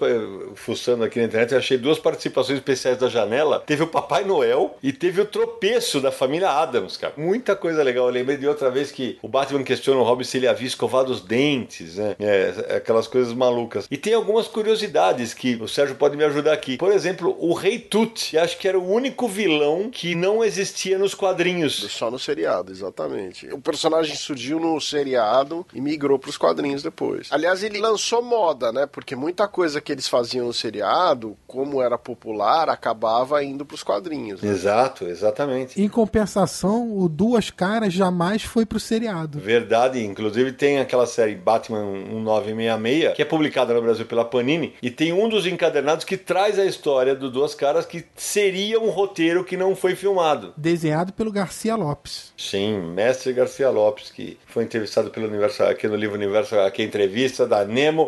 fuçando 0.55 1.03
aqui 1.03 1.19
na 1.19 1.25
internet, 1.25 1.51
eu 1.51 1.57
achei 1.57 1.77
duas 1.77 1.99
participações 1.99 2.57
especiais 2.59 2.97
da 2.97 3.09
janela. 3.09 3.63
Teve 3.65 3.83
o 3.83 3.87
Papai 3.87 4.23
Noel 4.23 4.77
e 4.81 4.91
teve 4.91 5.21
o 5.21 5.25
tropeço 5.25 5.99
da 5.99 6.11
família 6.11 6.49
Adams, 6.49 6.97
cara. 6.97 7.13
Muita 7.17 7.55
coisa 7.55 7.83
legal. 7.83 8.05
Eu 8.07 8.11
lembrei 8.11 8.37
de 8.37 8.47
outra 8.47 8.69
vez 8.69 8.91
que 8.91 9.17
o 9.21 9.27
Batman 9.27 9.63
questiona 9.63 9.99
o 9.99 10.03
Robin 10.03 10.23
se 10.23 10.37
ele 10.37 10.47
havia 10.47 10.67
escovado 10.67 11.11
os 11.11 11.21
dentes, 11.21 11.97
né? 11.97 12.15
É, 12.19 12.75
aquelas 12.77 13.07
coisas 13.07 13.33
malucas. 13.33 13.87
E 13.89 13.97
tem 13.97 14.13
algumas 14.13 14.47
curiosidades 14.47 15.33
que 15.33 15.55
o 15.55 15.67
Sérgio 15.67 15.95
pode 15.95 16.17
me 16.17 16.23
ajudar 16.23 16.53
aqui. 16.53 16.77
Por 16.77 16.91
exemplo, 16.91 17.35
o 17.39 17.53
Rei 17.53 17.79
Tut, 17.79 18.37
acho 18.37 18.57
que 18.57 18.67
era 18.67 18.77
o 18.77 18.91
único 18.91 19.27
vilão 19.27 19.89
que 19.91 20.15
não 20.15 20.43
existia 20.43 20.97
nos 20.97 21.13
quadrinhos. 21.13 21.73
Só 21.91 22.09
no 22.11 22.19
seriado, 22.19 22.71
exatamente. 22.71 23.47
O 23.53 23.59
personagem 23.59 24.15
surgiu 24.15 24.59
no 24.59 24.79
seriado 24.79 25.65
e 25.73 25.81
migrou 25.81 26.17
para 26.19 26.29
os 26.29 26.37
quadrinhos 26.37 26.83
depois. 26.83 27.27
Aliás, 27.31 27.63
ele 27.63 27.79
lançou 27.79 28.00
moda, 28.21 28.71
né? 28.71 28.85
Porque 28.85 29.15
muita 29.15 29.47
coisa 29.47 29.81
que 29.81 29.91
eles 29.91 30.07
faziam 30.07 30.47
no 30.47 30.53
seriado, 30.53 31.37
como 31.45 31.81
era 31.81 31.97
popular, 31.97 32.69
acabava 32.69 33.43
indo 33.43 33.65
para 33.65 33.75
os 33.75 33.83
quadrinhos. 33.83 34.41
Né? 34.41 34.49
Exato, 34.49 35.05
exatamente. 35.05 35.81
Em 35.81 35.87
compensação, 35.87 36.97
o 36.97 37.07
Duas 37.07 37.49
Caras 37.49 37.93
jamais 37.93 38.43
foi 38.43 38.65
pro 38.65 38.79
seriado. 38.79 39.39
Verdade, 39.39 40.03
inclusive 40.03 40.51
tem 40.51 40.79
aquela 40.79 41.05
série 41.05 41.35
Batman 41.35 41.83
1966, 41.83 43.15
que 43.15 43.21
é 43.21 43.25
publicada 43.25 43.73
no 43.73 43.81
Brasil 43.81 44.05
pela 44.05 44.25
Panini, 44.25 44.73
e 44.81 44.89
tem 44.89 45.13
um 45.13 45.29
dos 45.29 45.45
encadernados 45.45 46.05
que 46.05 46.17
traz 46.17 46.57
a 46.57 46.65
história 46.65 47.15
do 47.15 47.29
Duas 47.29 47.53
Caras 47.55 47.85
que 47.85 48.05
seria 48.15 48.79
um 48.79 48.89
roteiro 48.89 49.43
que 49.43 49.57
não 49.57 49.75
foi 49.75 49.95
filmado. 49.95 50.53
Desenhado 50.57 51.13
pelo 51.13 51.31
Garcia 51.31 51.75
Lopes. 51.75 52.33
Sim, 52.37 52.79
mestre 52.93 53.33
Garcia 53.33 53.69
Lopes, 53.69 54.11
que 54.11 54.37
foi 54.45 54.63
entrevistado 54.63 55.09
pelo 55.09 55.27
Universo, 55.27 55.63
aqui 55.63 55.87
no 55.87 55.95
livro 55.95 56.15
Universo, 56.15 56.55
aqui 56.59 56.83
entrevista 56.83 57.45
da 57.45 57.63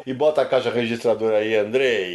E 0.06 0.14
bota 0.14 0.42
a 0.42 0.46
caixa 0.46 0.70
registradora 0.70 1.38
aí, 1.38 1.56
Andrei. 1.56 2.14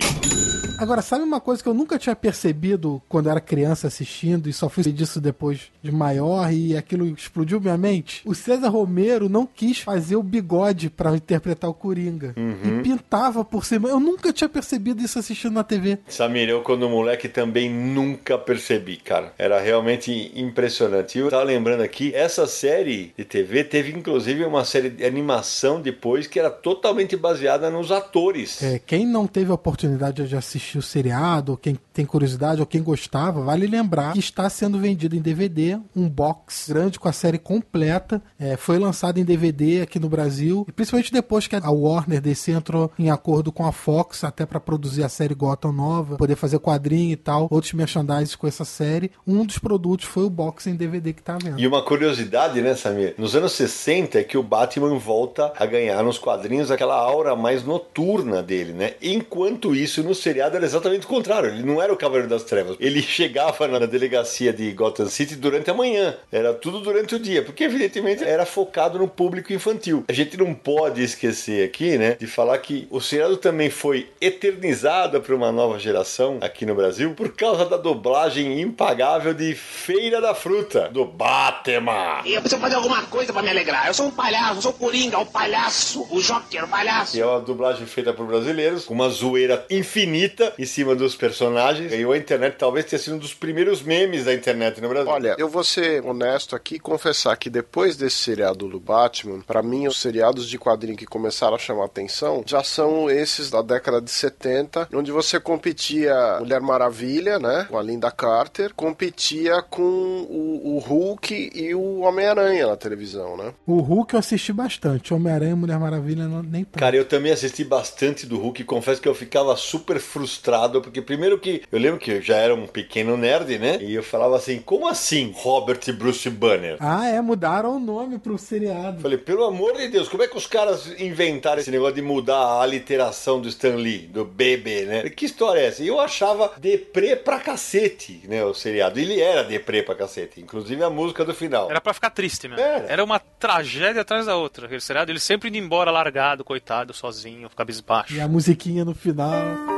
Agora, 0.78 1.02
sabe 1.02 1.25
uma 1.25 1.40
coisa 1.40 1.61
que 1.61 1.68
eu 1.68 1.75
nunca 1.75 1.99
tinha 1.99 2.14
percebido 2.14 3.02
quando 3.08 3.28
era 3.28 3.40
criança 3.40 3.88
assistindo 3.88 4.49
e 4.49 4.52
só 4.52 4.68
fui 4.68 4.85
disso 4.92 5.20
depois 5.20 5.73
de 5.82 5.90
maior 5.90 6.52
e 6.52 6.76
aquilo 6.76 7.04
explodiu 7.06 7.61
minha 7.61 7.76
mente? 7.76 8.23
O 8.25 8.32
César 8.32 8.68
Romero 8.68 9.28
não 9.28 9.44
quis 9.44 9.80
fazer 9.80 10.14
o 10.14 10.23
bigode 10.23 10.88
para 10.88 11.16
interpretar 11.16 11.68
o 11.68 11.75
Coringa 11.75 12.32
uhum. 12.37 12.78
e 12.78 12.82
pintava 12.82 13.44
por 13.44 13.64
cima. 13.64 13.88
Eu 13.88 13.99
nunca 13.99 14.32
tinha 14.32 14.49
percebido 14.49 15.02
isso 15.02 15.18
assistindo 15.18 15.54
na 15.54 15.64
TV. 15.64 15.99
Samir, 16.06 16.49
eu 16.49 16.62
quando 16.62 16.88
moleque 16.88 17.28
também 17.28 17.68
nunca 17.68 18.38
percebi, 18.38 18.99
cara. 18.99 19.32
Era 19.37 19.61
realmente 19.61 20.32
impressionante. 20.37 21.18
E 21.18 21.23
eu 21.23 21.28
tava 21.28 21.42
lembrando 21.42 21.82
aqui, 21.82 22.14
essa 22.14 22.47
série 22.47 23.12
de 23.18 23.25
TV 23.25 23.64
teve 23.64 23.90
inclusive 23.90 24.44
uma 24.44 24.64
série 24.64 24.90
de 24.90 25.04
animação 25.04 25.80
depois 25.80 26.28
que 26.28 26.38
era 26.38 26.50
totalmente 26.50 27.16
baseada 27.16 27.68
nos 27.68 27.90
atores. 27.90 28.62
É, 28.62 28.78
quem 28.78 29.04
não 29.04 29.26
teve 29.26 29.50
a 29.50 29.54
oportunidade 29.54 30.26
de 30.28 30.37
assistir 30.37 30.68
assistir 30.69 30.79
o 30.79 30.83
seriado, 30.83 31.57
quem 31.57 31.79
tem 31.99 32.07
curiosidade, 32.07 32.61
ou 32.61 32.67
quem 32.67 32.81
gostava, 32.81 33.43
vale 33.43 33.67
lembrar 33.67 34.12
que 34.12 34.21
está 34.21 34.49
sendo 34.49 34.78
vendido 34.78 35.17
em 35.17 35.21
DVD, 35.21 35.81
um 35.97 36.09
box 36.09 36.69
grande 36.69 36.97
com 36.97 37.09
a 37.09 37.12
série 37.12 37.38
completa. 37.38 38.23
É, 38.38 38.57
foi 38.57 38.78
lançado 38.78 39.19
em 39.19 39.25
DVD 39.25 39.81
aqui 39.83 39.99
no 39.99 40.09
Brasil, 40.09 40.64
e 40.69 40.71
principalmente 40.71 41.12
depois 41.12 41.49
que 41.49 41.57
a 41.57 41.71
Warner 41.71 42.21
DC 42.21 42.52
entrou 42.52 42.93
em 42.97 43.11
acordo 43.11 43.50
com 43.50 43.67
a 43.67 43.73
Fox, 43.73 44.23
até 44.23 44.47
para 44.47 44.61
produzir 44.61 45.02
a 45.02 45.09
série 45.09 45.35
Gotham 45.35 45.73
nova, 45.73 46.17
poder 46.17 46.37
fazer 46.37 46.61
quadrinho 46.61 47.11
e 47.11 47.17
tal, 47.17 47.49
outros 47.50 47.73
merchandising 47.73 48.37
com 48.37 48.47
essa 48.47 48.64
série. 48.64 49.11
Um 49.26 49.45
dos 49.45 49.59
produtos 49.59 50.07
foi 50.07 50.23
o 50.23 50.31
box 50.31 50.69
em 50.69 50.76
DVD 50.76 51.12
que 51.12 51.23
tá 51.23 51.37
vendo. 51.37 51.59
E 51.59 51.67
uma 51.67 51.83
curiosidade, 51.83 52.62
né, 52.62 52.76
Samir? 52.76 53.17
Nos 53.19 53.35
anos 53.35 53.50
60 53.55 54.21
é 54.21 54.23
que 54.23 54.38
o 54.38 54.43
Batman 54.45 54.97
volta 55.00 55.52
a 55.59 55.67
ganhar 55.67 56.00
nos 56.05 56.17
quadrinhos 56.17 56.71
aquela 56.71 56.95
aura 56.95 57.35
mais 57.35 57.64
noturna 57.64 58.40
dele, 58.40 58.73
né? 58.73 58.95
Enquanto 59.02 59.75
isso, 59.75 60.05
no 60.05 60.14
seriado 60.14 60.55
era 60.55 60.64
exatamente 60.64 61.05
o 61.05 61.09
contrário. 61.09 61.50
Ele 61.50 61.64
não 61.64 61.83
era 61.83 61.88
era 61.88 61.95
o 61.95 61.97
Cavaleiro 61.97 62.28
das 62.28 62.45
Trevas. 62.45 62.76
Ele 62.78 63.00
chegava 63.00 63.66
na 63.66 63.87
delegacia 63.87 64.52
de 64.52 64.71
Gotham 64.73 65.09
City 65.09 65.37
durante 65.37 65.71
a 65.71 65.75
manhã. 65.75 66.14
Era 66.30 66.52
tudo 66.52 66.80
durante 66.80 67.14
o 67.14 67.18
dia, 67.18 67.42
porque 67.42 67.64
evidentemente 67.64 68.23
era 68.23 68.45
focado 68.45 68.99
no 68.99 69.09
público 69.09 69.52
infantil. 69.52 70.04
A 70.07 70.12
gente 70.12 70.37
não 70.37 70.52
pode 70.54 71.02
esquecer 71.02 71.64
aqui, 71.64 71.97
né, 71.97 72.16
de 72.18 72.26
falar 72.26 72.59
que 72.59 72.87
o 72.90 73.00
seriado 73.00 73.38
também 73.38 73.71
foi 73.71 74.09
eternizado 74.21 75.21
para 75.21 75.35
uma 75.35 75.50
nova 75.50 75.78
geração 75.78 76.38
aqui 76.42 76.66
no 76.66 76.75
Brasil 76.75 77.14
por 77.14 77.35
causa 77.35 77.64
da 77.64 77.76
dublagem 77.76 78.61
impagável 78.61 79.33
de 79.33 79.54
Feira 79.54 80.21
da 80.21 80.35
Fruta, 80.35 80.90
do 80.92 81.07
Batman. 81.07 82.21
E 82.25 82.35
eu 82.35 82.40
preciso 82.40 82.61
fazer 82.61 82.75
alguma 82.75 83.02
coisa 83.04 83.33
pra 83.33 83.42
me 83.42 83.49
alegrar. 83.49 83.87
Eu 83.87 83.95
sou 83.95 84.07
um 84.07 84.11
palhaço, 84.11 84.57
eu 84.57 84.62
sou 84.62 84.71
o 84.73 84.75
Coringa, 84.75 85.18
o 85.18 85.26
palhaço, 85.26 86.07
o 86.11 86.21
Joker, 86.21 86.64
o 86.64 86.68
palhaço. 86.68 87.12
Que 87.12 87.21
é 87.21 87.26
uma 87.26 87.40
dublagem 87.40 87.87
feita 87.87 88.12
por 88.12 88.26
brasileiros, 88.26 88.85
com 88.85 88.92
uma 88.92 89.09
zoeira 89.09 89.64
infinita 89.71 90.52
em 90.59 90.66
cima 90.66 90.95
dos 90.95 91.16
personagens. 91.16 91.77
Ganhou 91.87 92.12
a 92.12 92.18
internet, 92.18 92.56
talvez 92.56 92.87
tenha 92.87 92.99
sido 92.99 93.16
um 93.16 93.18
dos 93.18 93.35
primeiros 93.35 93.82
memes 93.82 94.25
da 94.25 94.35
internet 94.35 94.80
no 94.80 94.88
Brasil. 94.88 95.11
Olha, 95.11 95.37
eu 95.38 95.49
vou 95.49 95.64
ser 95.64 96.04
honesto 96.04 96.56
aqui 96.56 96.76
e 96.76 96.80
confessar 96.80 97.37
que 97.37 97.49
depois 97.49 97.97
desse 97.97 98.16
seriado 98.16 98.68
do 98.68 98.80
Batman, 98.80 99.40
pra 99.40 99.62
mim 99.62 99.87
os 99.87 100.00
seriados 100.00 100.49
de 100.49 100.58
quadrinho 100.58 100.97
que 100.97 101.06
começaram 101.06 101.54
a 101.54 101.58
chamar 101.58 101.85
atenção 101.85 102.42
já 102.47 102.62
são 102.62 103.11
esses 103.11 103.50
da 103.50 103.62
década 103.62 104.00
de 104.00 104.11
70, 104.11 104.88
onde 104.92 105.12
você 105.12 105.38
competia 105.38 106.38
Mulher 106.40 106.61
Maravilha, 106.61 107.38
né, 107.38 107.66
com 107.68 107.78
a 107.78 107.82
Linda 107.82 108.11
Carter, 108.11 108.73
competia 108.75 109.62
com 109.62 109.82
o, 109.82 110.76
o 110.76 110.78
Hulk 110.78 111.50
e 111.54 111.75
o 111.75 112.00
Homem-Aranha 112.00 112.66
na 112.66 112.76
televisão, 112.76 113.37
né? 113.37 113.52
O 113.66 113.80
Hulk 113.80 114.14
eu 114.14 114.20
assisti 114.20 114.52
bastante. 114.52 115.12
Homem-Aranha 115.12 115.52
e 115.52 115.54
Mulher 115.54 115.78
Maravilha 115.78 116.26
não, 116.26 116.42
nem 116.42 116.64
tanto. 116.64 116.78
Cara, 116.78 116.97
eu 116.97 117.04
também 117.04 117.32
assisti 117.32 117.64
bastante 117.64 118.26
do 118.26 118.38
Hulk 118.38 118.62
e 118.62 118.64
confesso 118.64 119.00
que 119.00 119.08
eu 119.08 119.14
ficava 119.14 119.56
super 119.56 119.99
frustrado, 119.99 120.80
porque 120.80 121.02
primeiro 121.02 121.38
que 121.38 121.62
eu 121.71 121.79
lembro 121.79 121.99
que 121.99 122.11
eu 122.11 122.23
já 122.23 122.37
era 122.37 122.55
um 122.55 122.67
pequeno 122.67 123.17
nerd, 123.17 123.59
né? 123.59 123.79
E 123.81 123.95
eu 123.95 124.03
falava 124.03 124.37
assim, 124.37 124.59
como 124.59 124.89
assim 124.89 125.33
Robert 125.37 125.81
e 125.87 125.93
Bruce 125.93 126.29
Banner? 126.31 126.77
Ah, 126.81 127.07
é, 127.07 127.21
mudaram 127.21 127.77
o 127.77 127.81
nome 127.81 128.19
pro 128.19 128.39
seriado. 128.39 129.01
Falei, 129.01 129.19
pelo 129.19 129.45
amor 129.45 129.77
de 129.77 129.89
Deus, 129.89 130.09
como 130.09 130.23
é 130.23 130.29
que 130.29 130.37
os 130.37 130.47
caras 130.47 130.87
inventaram 130.99 131.61
esse 131.61 131.71
negócio 131.71 131.95
de 131.95 132.03
mudar 132.03 132.39
a 132.39 132.63
aliteração 132.63 133.41
do 133.41 133.49
Stan 133.49 133.77
Lee, 133.77 134.07
do 134.07 134.25
BB, 134.25 134.85
né? 134.85 135.09
Que 135.11 135.27
história 135.27 135.61
é 135.61 135.67
essa? 135.67 135.83
E 135.83 135.89
eu 135.89 136.01
achava 136.01 136.53
deprê 136.59 137.17
pra 137.17 137.39
cacete, 137.39 138.23
né, 138.27 138.45
o 138.45 138.55
seriado. 138.55 138.99
Ele 138.99 139.21
era 139.21 139.45
deprê 139.45 139.83
pra 139.83 139.95
cacete, 139.95 140.41
inclusive 140.41 140.83
a 140.83 140.91
música 140.91 141.25
do 141.25 141.35
final. 141.35 141.71
Era 141.71 141.81
pra 141.81 141.93
ficar 141.93 142.11
triste 142.11 142.49
mesmo. 142.49 142.63
Era. 142.65 142.87
Era 142.89 143.05
uma 143.05 143.19
tragédia 143.19 144.03
atrás 144.03 144.27
da 144.27 144.37
outra. 144.37 144.67
Aquele 144.67 144.81
seriado, 144.81 145.11
ele 145.11 145.21
sempre 145.21 145.49
indo 145.49 145.59
embora 145.59 145.91
largado, 145.91 146.45
coitado, 146.45 146.95
sozinho, 146.95 147.49
ficar 147.49 147.65
bisbaixo. 147.65 148.15
E 148.15 148.21
a 148.21 148.29
musiquinha 148.29 148.85
no 148.85 148.95
final. 148.95 149.77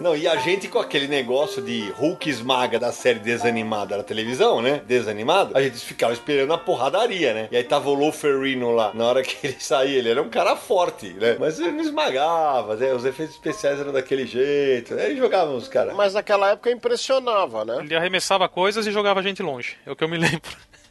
Não, 0.00 0.16
e 0.16 0.26
a 0.26 0.36
gente 0.36 0.66
com 0.66 0.78
aquele 0.78 1.06
negócio 1.06 1.60
de 1.60 1.90
Hulk 1.90 2.28
esmaga 2.30 2.78
da 2.78 2.90
série 2.90 3.18
desanimada 3.18 3.98
na 3.98 4.02
televisão, 4.02 4.62
né? 4.62 4.80
Desanimado, 4.86 5.56
a 5.56 5.62
gente 5.62 5.78
ficava 5.78 6.12
esperando 6.12 6.52
a 6.54 6.58
porradaria, 6.58 7.34
né? 7.34 7.48
E 7.50 7.56
aí 7.56 7.62
tava 7.64 7.90
o 7.90 7.94
Lou 7.94 8.10
Ferrino 8.10 8.70
lá, 8.72 8.92
na 8.94 9.04
hora 9.04 9.22
que 9.22 9.46
ele 9.46 9.56
saía, 9.60 9.98
ele 9.98 10.08
era 10.08 10.22
um 10.22 10.30
cara 10.30 10.56
forte, 10.56 11.10
né? 11.12 11.36
Mas 11.38 11.60
ele 11.60 11.72
não 11.72 11.82
esmagava, 11.82 12.76
né? 12.76 12.94
os 12.94 13.04
efeitos 13.04 13.34
especiais 13.34 13.78
eram 13.78 13.92
daquele 13.92 14.26
jeito, 14.26 14.94
aí 14.94 15.16
jogavam 15.16 15.56
os 15.56 15.68
caras. 15.68 15.94
Mas 15.94 16.14
naquela 16.14 16.50
época 16.50 16.70
impressionava, 16.70 17.64
né? 17.64 17.78
Ele 17.80 17.94
arremessava 17.94 18.48
coisas 18.48 18.86
e 18.86 18.90
jogava 18.90 19.20
a 19.20 19.22
gente 19.22 19.42
longe. 19.42 19.76
É 19.84 19.92
o 19.92 19.96
que 19.96 20.02
eu 20.02 20.08
me 20.08 20.16
lembro. 20.18 20.50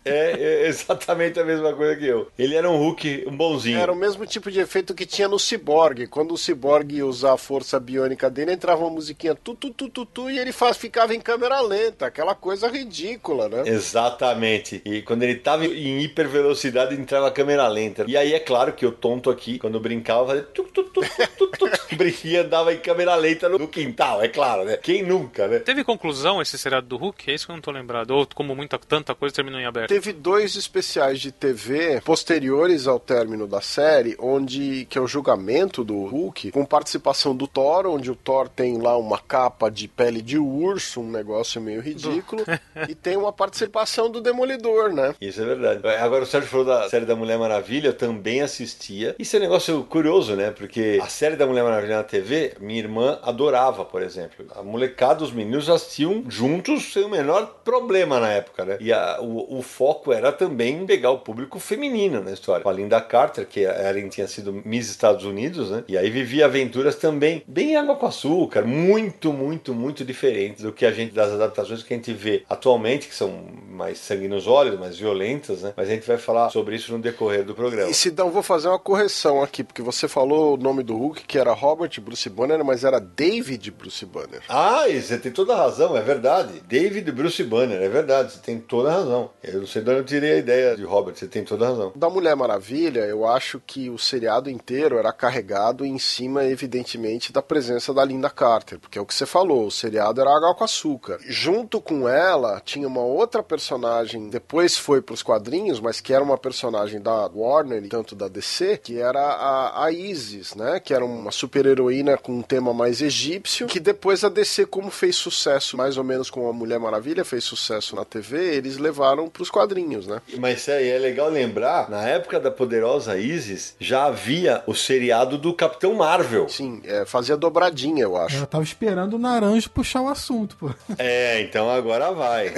É, 0.09 0.35
é 0.39 0.67
exatamente 0.67 1.39
a 1.39 1.43
mesma 1.43 1.73
coisa 1.73 1.95
que 1.95 2.05
eu. 2.05 2.27
Ele 2.37 2.55
era 2.55 2.69
um 2.69 2.77
Hulk, 2.77 3.25
um 3.27 3.35
bonzinho. 3.35 3.79
Era 3.79 3.91
o 3.91 3.95
mesmo 3.95 4.25
tipo 4.25 4.51
de 4.51 4.59
efeito 4.59 4.93
que 4.93 5.05
tinha 5.05 5.27
no 5.27 5.39
Cyborg. 5.39 6.07
Quando 6.07 6.33
o 6.33 6.37
Cyborg 6.37 6.95
ia 6.95 7.05
usar 7.05 7.33
a 7.33 7.37
força 7.37 7.79
biônica 7.79 8.29
dele, 8.29 8.53
entrava 8.53 8.81
uma 8.81 8.91
musiquinha 8.91 9.35
tu, 9.35 9.53
tu, 9.53 9.69
tu, 9.71 9.89
tu, 9.89 10.05
tu 10.05 10.29
e 10.29 10.39
ele 10.39 10.51
faz, 10.51 10.77
ficava 10.77 11.13
em 11.13 11.21
câmera 11.21 11.59
lenta. 11.61 12.07
Aquela 12.07 12.35
coisa 12.35 12.67
ridícula, 12.67 13.49
né? 13.49 13.63
Exatamente. 13.65 14.81
E 14.85 15.01
quando 15.01 15.23
ele 15.23 15.35
tava 15.35 15.65
em 15.65 16.01
hipervelocidade, 16.01 16.95
entrava 16.95 17.27
a 17.27 17.31
câmera 17.31 17.67
lenta. 17.67 18.05
E 18.07 18.15
aí 18.15 18.33
é 18.33 18.39
claro 18.39 18.73
que 18.73 18.85
o 18.85 18.91
tonto 18.91 19.29
aqui, 19.29 19.59
quando 19.59 19.79
brincava, 19.79 20.27
fazia 20.27 20.43
tu, 20.43 20.63
tu, 20.63 20.83
tu, 20.83 21.01
tu, 21.01 21.47
tu, 21.47 21.67
tu. 21.67 21.95
Brinquia, 21.95 22.41
andava 22.41 22.73
em 22.73 22.77
câmera 22.77 23.15
lenta 23.15 23.49
no 23.49 23.67
quintal, 23.67 24.21
é 24.21 24.27
claro, 24.27 24.63
né? 24.63 24.77
Quem 24.77 25.03
nunca, 25.03 25.47
né? 25.47 25.59
Teve 25.59 25.83
conclusão 25.83 26.41
esse 26.41 26.57
seriado 26.57 26.87
do 26.87 26.97
Hulk? 26.97 27.29
É 27.29 27.33
isso 27.33 27.45
que 27.45 27.51
eu 27.51 27.55
não 27.55 27.61
tô 27.61 27.71
lembrado. 27.71 28.11
Ou 28.11 28.27
como 28.33 28.55
muita, 28.55 28.77
tanta 28.77 29.15
coisa 29.15 29.35
terminou 29.35 29.59
em 29.59 29.65
aberto. 29.65 29.89
Teve 29.99 30.13
dois 30.13 30.55
especiais 30.55 31.19
de 31.19 31.29
TV 31.29 31.99
posteriores 32.05 32.87
ao 32.87 33.01
término 33.01 33.45
da 33.45 33.59
série, 33.59 34.15
onde 34.17 34.85
que 34.85 34.97
é 34.97 35.01
o 35.01 35.07
julgamento 35.07 35.83
do 35.83 36.05
Hulk, 36.05 36.53
com 36.53 36.63
participação 36.63 37.35
do 37.35 37.45
Thor, 37.45 37.85
onde 37.85 38.09
o 38.09 38.15
Thor 38.15 38.47
tem 38.47 38.81
lá 38.81 38.95
uma 38.97 39.17
capa 39.19 39.69
de 39.69 39.89
pele 39.89 40.21
de 40.21 40.38
urso, 40.38 41.01
um 41.01 41.12
negócio 41.12 41.59
meio 41.59 41.81
ridículo, 41.81 42.45
e 42.88 42.95
tem 42.95 43.17
uma 43.17 43.33
participação 43.33 44.09
do 44.09 44.21
Demolidor, 44.21 44.93
né? 44.93 45.13
Isso 45.19 45.41
é 45.41 45.45
verdade. 45.45 45.85
Agora 45.85 46.23
o 46.23 46.25
Sérgio 46.25 46.49
falou 46.49 46.65
da 46.65 46.88
série 46.88 47.05
da 47.05 47.17
Mulher 47.17 47.38
Maravilha, 47.38 47.88
eu 47.88 47.93
também 47.93 48.39
assistia. 48.39 49.17
Isso 49.19 49.35
é 49.35 49.39
um 49.39 49.43
negócio 49.43 49.83
curioso, 49.83 50.33
né? 50.33 50.51
Porque 50.51 50.97
a 51.03 51.07
série 51.07 51.35
da 51.35 51.45
Mulher 51.45 51.65
Maravilha 51.65 51.97
na 51.97 52.03
TV, 52.03 52.53
minha 52.62 52.79
irmã 52.79 53.19
adorava, 53.21 53.83
por 53.83 54.01
exemplo. 54.01 54.45
A 54.55 54.63
molecada, 54.63 55.25
os 55.25 55.33
meninos 55.33 55.69
assistiam 55.69 56.23
juntos 56.29 56.93
sem 56.93 57.03
o 57.03 57.09
menor 57.09 57.59
problema 57.65 58.17
na 58.17 58.29
época, 58.29 58.63
né? 58.63 58.77
E 58.79 58.93
a, 58.93 59.19
o, 59.19 59.59
o 59.59 59.62
foco 59.79 60.11
era 60.11 60.29
também 60.33 60.85
pegar 60.85 61.09
o 61.09 61.19
público 61.19 61.57
feminino 61.57 62.21
na 62.21 62.33
história. 62.33 62.63
Com 62.63 62.69
a 62.69 62.73
Linda 62.73 62.99
Carter, 62.99 63.47
que 63.47 63.65
a 63.65 63.89
Ellen 63.89 64.09
tinha 64.09 64.27
sido 64.27 64.51
Miss 64.65 64.89
Estados 64.89 65.23
Unidos, 65.23 65.71
né? 65.71 65.85
E 65.87 65.97
aí 65.97 66.09
vivia 66.09 66.47
aventuras 66.47 66.97
também 66.97 67.41
bem 67.47 67.77
água 67.77 67.95
com 67.95 68.05
açúcar, 68.05 68.65
muito, 68.65 69.31
muito, 69.31 69.73
muito 69.73 70.03
diferentes 70.03 70.63
do 70.63 70.73
que 70.73 70.85
a 70.85 70.91
gente, 70.91 71.13
das 71.13 71.31
adaptações 71.31 71.81
que 71.81 71.93
a 71.93 71.95
gente 71.95 72.11
vê 72.11 72.43
atualmente, 72.49 73.07
que 73.07 73.15
são 73.15 73.31
mais 73.69 73.99
sangue 73.99 74.27
nos 74.27 74.47
olhos, 74.47 74.77
mais 74.77 74.97
violentas, 74.97 75.61
né? 75.61 75.73
Mas 75.77 75.87
a 75.87 75.93
gente 75.93 76.05
vai 76.05 76.17
falar 76.17 76.49
sobre 76.49 76.75
isso 76.75 76.91
no 76.91 76.99
decorrer 76.99 77.45
do 77.45 77.55
programa. 77.55 77.89
E 77.89 77.93
Sidão, 77.93 78.31
vou 78.31 78.43
fazer 78.43 78.67
uma 78.67 78.79
correção 78.79 79.41
aqui, 79.41 79.63
porque 79.63 79.81
você 79.81 80.09
falou 80.09 80.55
o 80.55 80.57
nome 80.57 80.83
do 80.83 80.97
Hulk, 80.97 81.23
que 81.23 81.39
era 81.39 81.53
Robert 81.53 81.91
Bruce 82.01 82.29
Banner, 82.29 82.65
mas 82.65 82.83
era 82.83 82.99
David 82.99 83.71
Bruce 83.71 84.05
Banner. 84.05 84.41
Ah, 84.49 84.83
você 84.89 85.17
tem 85.17 85.31
toda 85.31 85.53
a 85.53 85.57
razão, 85.57 85.95
é 85.95 86.01
verdade. 86.01 86.61
David 86.67 87.09
Bruce 87.13 87.41
Banner, 87.45 87.81
é 87.81 87.87
verdade, 87.87 88.33
você 88.33 88.39
tem 88.39 88.59
toda 88.59 88.89
a 88.89 88.93
razão. 88.95 89.29
Eu 89.41 89.61
não 89.61 89.68
sei 89.69 89.82
de 89.82 89.89
onde 89.89 89.99
eu 89.99 90.05
tirei 90.05 90.34
a 90.34 90.38
ideia 90.38 90.75
de 90.75 90.84
Robert, 90.84 91.15
você 91.15 91.27
tem 91.27 91.43
toda 91.43 91.65
a 91.65 91.69
razão. 91.69 91.93
Da 91.95 92.10
Mulher 92.10 92.36
Maravilha, 92.36 93.01
eu 93.01 93.25
acho 93.25 93.62
que 93.65 93.89
o 93.89 93.97
seriado 93.97 94.49
inteiro 94.49 94.97
era 94.97 95.13
carregado 95.13 95.86
em 95.86 95.97
cima, 95.99 96.43
evidentemente, 96.43 97.32
da 97.32 97.41
presença 97.41 97.93
da 97.93 98.03
Linda 98.03 98.29
Carter, 98.29 98.79
porque 98.79 98.97
é 98.97 99.01
o 99.01 99.05
que 99.05 99.13
você 99.13 99.25
falou, 99.25 99.67
o 99.67 99.71
seriado 99.71 100.19
era 100.19 100.36
água 100.36 100.55
com 100.55 100.63
açúcar. 100.63 101.19
Junto 101.27 101.79
com 101.79 102.08
ela, 102.08 102.62
tinha 102.63 102.88
uma 102.88 103.01
outra 103.01 103.43
personagem, 103.43 104.29
depois 104.29 104.77
foi 104.77 105.01
pros 105.01 105.21
quadrinhos, 105.21 105.79
mas 105.79 106.01
que 106.01 106.13
era 106.13 106.23
uma 106.23 106.38
personagem 106.38 107.01
da 107.01 107.27
Warner, 107.27 107.88
tanto 107.89 108.15
da 108.15 108.27
DC, 108.27 108.77
que 108.77 108.99
era 108.99 109.19
a, 109.19 109.86
a 109.86 109.91
Isis, 109.91 110.55
né? 110.55 110.79
Que 110.79 110.93
era 110.93 111.05
uma 111.05 111.32
super-heroína 111.32 112.17
com 112.17 112.34
um 112.34 112.41
tema 112.41 112.73
mais 112.73 113.01
egípcio, 113.01 113.67
que 113.67 113.79
depois 113.79 114.23
a 114.23 114.29
DC, 114.29 114.65
como 114.65 114.89
fez 114.89 115.15
sucesso, 115.15 115.77
mais 115.77 115.97
ou 115.97 116.03
menos 116.03 116.29
como 116.29 116.47
a 116.47 116.53
Mulher 116.53 116.79
Maravilha 116.79 117.23
fez 117.23 117.43
sucesso 117.43 117.95
na 117.95 118.05
TV, 118.05 118.55
eles 118.55 118.77
levaram 118.77 119.29
pros 119.29 119.49
quadrinhos, 119.49 119.59
né? 120.08 120.22
Mas 120.38 120.67
é, 120.67 120.88
é 120.88 120.98
legal 120.98 121.30
lembrar, 121.30 121.89
na 121.89 122.08
época 122.08 122.39
da 122.39 122.52
poderosa 122.52 123.17
Isis, 123.17 123.76
já 123.80 124.06
havia 124.06 124.63
o 124.65 124.74
seriado 124.74 125.38
do 125.38 125.54
Capitão 125.54 125.95
Marvel. 125.95 126.48
Sim, 126.50 126.82
é, 126.86 127.06
fazia 127.06 127.38
dobradinha, 127.38 128.04
eu 128.04 128.17
acho. 128.17 128.38
Eu 128.38 128.48
tava 128.48 128.63
esperando 128.63 129.13
o 129.13 129.19
Naranjo 129.19 129.69
puxar 129.69 130.02
o 130.02 130.08
assunto, 130.10 130.56
pô. 130.56 130.69
É, 130.98 131.41
então 131.41 131.69
agora 131.69 132.12
vai. 132.12 132.54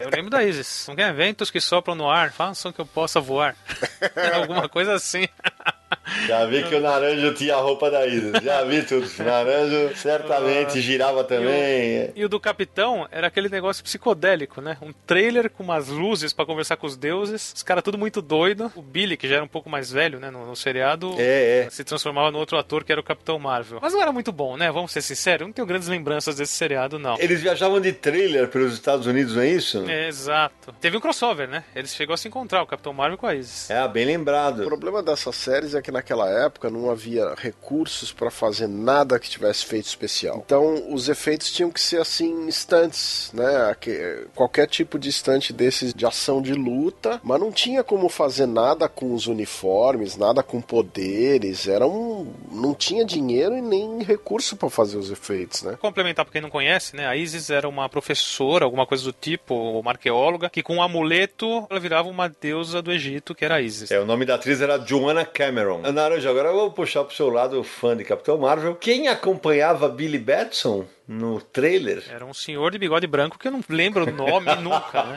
Eu 0.00 0.10
lembro 0.10 0.30
da 0.30 0.42
Isis. 0.42 0.86
Não 0.88 0.96
quer 0.96 1.12
ventos 1.14 1.50
que 1.50 1.60
sopram 1.60 1.94
no 1.94 2.08
ar, 2.08 2.32
façam 2.32 2.72
que 2.72 2.80
eu 2.80 2.86
possa 2.86 3.20
voar. 3.20 3.56
Alguma 4.34 4.68
coisa 4.68 4.94
assim. 4.94 5.28
Já 6.26 6.44
vi 6.46 6.62
que 6.64 6.74
o 6.74 6.80
Naranjo 6.80 7.34
tinha 7.34 7.54
a 7.54 7.60
roupa 7.60 7.90
da 7.90 8.06
Isis. 8.06 8.32
Já 8.42 8.64
vi 8.64 8.82
tudo. 8.82 9.06
O 9.18 9.22
Naranjo 9.22 9.96
certamente 9.96 10.80
girava 10.80 11.24
também. 11.24 12.10
E 12.14 12.24
o 12.24 12.28
do 12.28 12.40
Capitão 12.40 13.06
era 13.10 13.26
aquele 13.28 13.48
negócio 13.48 13.82
psicodélico, 13.84 14.60
né? 14.60 14.76
Um 14.82 14.92
trailer 14.92 15.50
com 15.50 15.62
umas 15.62 15.88
luzes 15.88 16.32
pra 16.32 16.44
conversar 16.44 16.76
com 16.76 16.86
os 16.86 16.96
deuses. 16.96 17.52
Os 17.54 17.62
caras 17.62 17.82
tudo 17.84 17.98
muito 17.98 18.20
doido. 18.20 18.70
O 18.74 18.82
Billy, 18.82 19.16
que 19.16 19.28
já 19.28 19.36
era 19.36 19.44
um 19.44 19.48
pouco 19.48 19.70
mais 19.70 19.90
velho, 19.92 20.18
né? 20.18 20.30
No, 20.30 20.44
no 20.46 20.56
seriado, 20.56 21.14
É, 21.18 21.66
é. 21.66 21.70
se 21.70 21.84
transformava 21.84 22.30
no 22.30 22.38
outro 22.38 22.56
ator 22.58 22.84
que 22.84 22.92
era 22.92 23.00
o 23.00 23.04
Capitão 23.04 23.38
Marvel. 23.38 23.78
Mas 23.80 23.92
não 23.92 24.02
era 24.02 24.12
muito 24.12 24.32
bom, 24.32 24.56
né? 24.56 24.70
Vamos 24.70 24.92
ser 24.92 25.02
sinceros. 25.02 25.42
Eu 25.42 25.46
não 25.48 25.52
tenho 25.52 25.66
grandes 25.66 25.88
lembranças 25.88 26.36
desse 26.36 26.52
seriado, 26.52 26.98
não. 26.98 27.16
Eles 27.18 27.40
viajavam 27.40 27.80
de 27.80 27.92
trailer 27.92 28.48
pelos 28.48 28.72
Estados 28.74 29.06
Unidos, 29.06 29.36
não 29.36 29.42
é 29.42 29.48
isso? 29.48 29.84
É, 29.88 30.08
Exato. 30.08 30.72
Teve 30.80 30.96
um 30.96 31.00
crossover, 31.00 31.48
né? 31.48 31.64
Eles 31.74 31.94
chegou 31.94 32.14
a 32.14 32.16
se 32.16 32.28
encontrar, 32.28 32.62
o 32.62 32.66
Capitão 32.66 32.92
Marvel 32.92 33.16
com 33.18 33.26
a 33.26 33.34
Isis. 33.34 33.70
É, 33.70 33.86
bem 33.88 34.04
lembrado. 34.04 34.62
O 34.62 34.66
problema 34.66 35.02
dessas 35.02 35.36
séries 35.36 35.74
é 35.74 35.82
que 35.82 35.91
que 35.92 36.12
naquela 36.12 36.28
época 36.28 36.70
não 36.70 36.90
havia 36.90 37.34
recursos 37.36 38.12
para 38.12 38.30
fazer 38.30 38.66
nada 38.66 39.18
que 39.18 39.28
tivesse 39.28 39.66
feito 39.66 39.86
especial. 39.86 40.42
Então 40.44 40.92
os 40.92 41.08
efeitos 41.08 41.52
tinham 41.52 41.70
que 41.70 41.80
ser 41.80 42.00
assim 42.00 42.46
instantes, 42.46 43.30
né? 43.34 43.76
Qualquer 44.34 44.66
tipo 44.66 44.98
de 44.98 45.08
instante 45.08 45.52
desses 45.52 45.92
de 45.92 46.06
ação 46.06 46.40
de 46.40 46.54
luta, 46.54 47.20
mas 47.22 47.38
não 47.38 47.52
tinha 47.52 47.84
como 47.84 48.08
fazer 48.08 48.46
nada 48.46 48.88
com 48.88 49.14
os 49.14 49.26
uniformes, 49.26 50.16
nada 50.16 50.42
com 50.42 50.60
poderes, 50.60 51.68
era 51.68 51.86
um 51.86 52.32
não 52.50 52.74
tinha 52.74 53.04
dinheiro 53.04 53.56
e 53.56 53.60
nem 53.60 54.02
recurso 54.02 54.56
para 54.56 54.70
fazer 54.70 54.96
os 54.96 55.10
efeitos, 55.10 55.62
né? 55.62 55.76
Complementar 55.80 56.24
para 56.24 56.32
quem 56.32 56.40
não 56.40 56.50
conhece, 56.50 56.96
né? 56.96 57.06
A 57.06 57.16
Isis 57.16 57.50
era 57.50 57.68
uma 57.68 57.88
professora, 57.88 58.64
alguma 58.64 58.86
coisa 58.86 59.04
do 59.04 59.12
tipo, 59.12 59.54
uma 59.54 59.90
arqueóloga, 59.90 60.48
que 60.48 60.62
com 60.62 60.76
um 60.76 60.82
amuleto 60.82 61.66
ela 61.68 61.80
virava 61.80 62.08
uma 62.08 62.28
deusa 62.28 62.80
do 62.80 62.92
Egito, 62.92 63.34
que 63.34 63.44
era 63.44 63.56
a 63.56 63.60
Isis. 63.60 63.90
É, 63.90 64.00
o 64.00 64.06
nome 64.06 64.24
da 64.24 64.36
atriz 64.36 64.60
era 64.60 64.78
Joanna 64.78 65.24
Cameron. 65.24 65.81
Naranja, 65.90 66.30
agora 66.30 66.50
eu 66.50 66.54
vou 66.54 66.70
puxar 66.70 67.02
pro 67.02 67.14
seu 67.14 67.28
lado 67.28 67.64
fã 67.64 67.96
de 67.96 68.04
Capitão 68.04 68.38
Marvel. 68.38 68.76
Quem 68.76 69.08
acompanhava 69.08 69.88
Billy 69.88 70.18
Batson 70.18 70.84
no 71.06 71.40
trailer. 71.40 72.02
Era 72.10 72.24
um 72.24 72.34
senhor 72.34 72.70
de 72.70 72.78
bigode 72.78 73.06
branco 73.06 73.38
que 73.38 73.48
eu 73.48 73.52
não 73.52 73.62
lembro 73.68 74.08
o 74.08 74.12
nome 74.12 74.54
nunca, 74.62 75.02
né? 75.02 75.16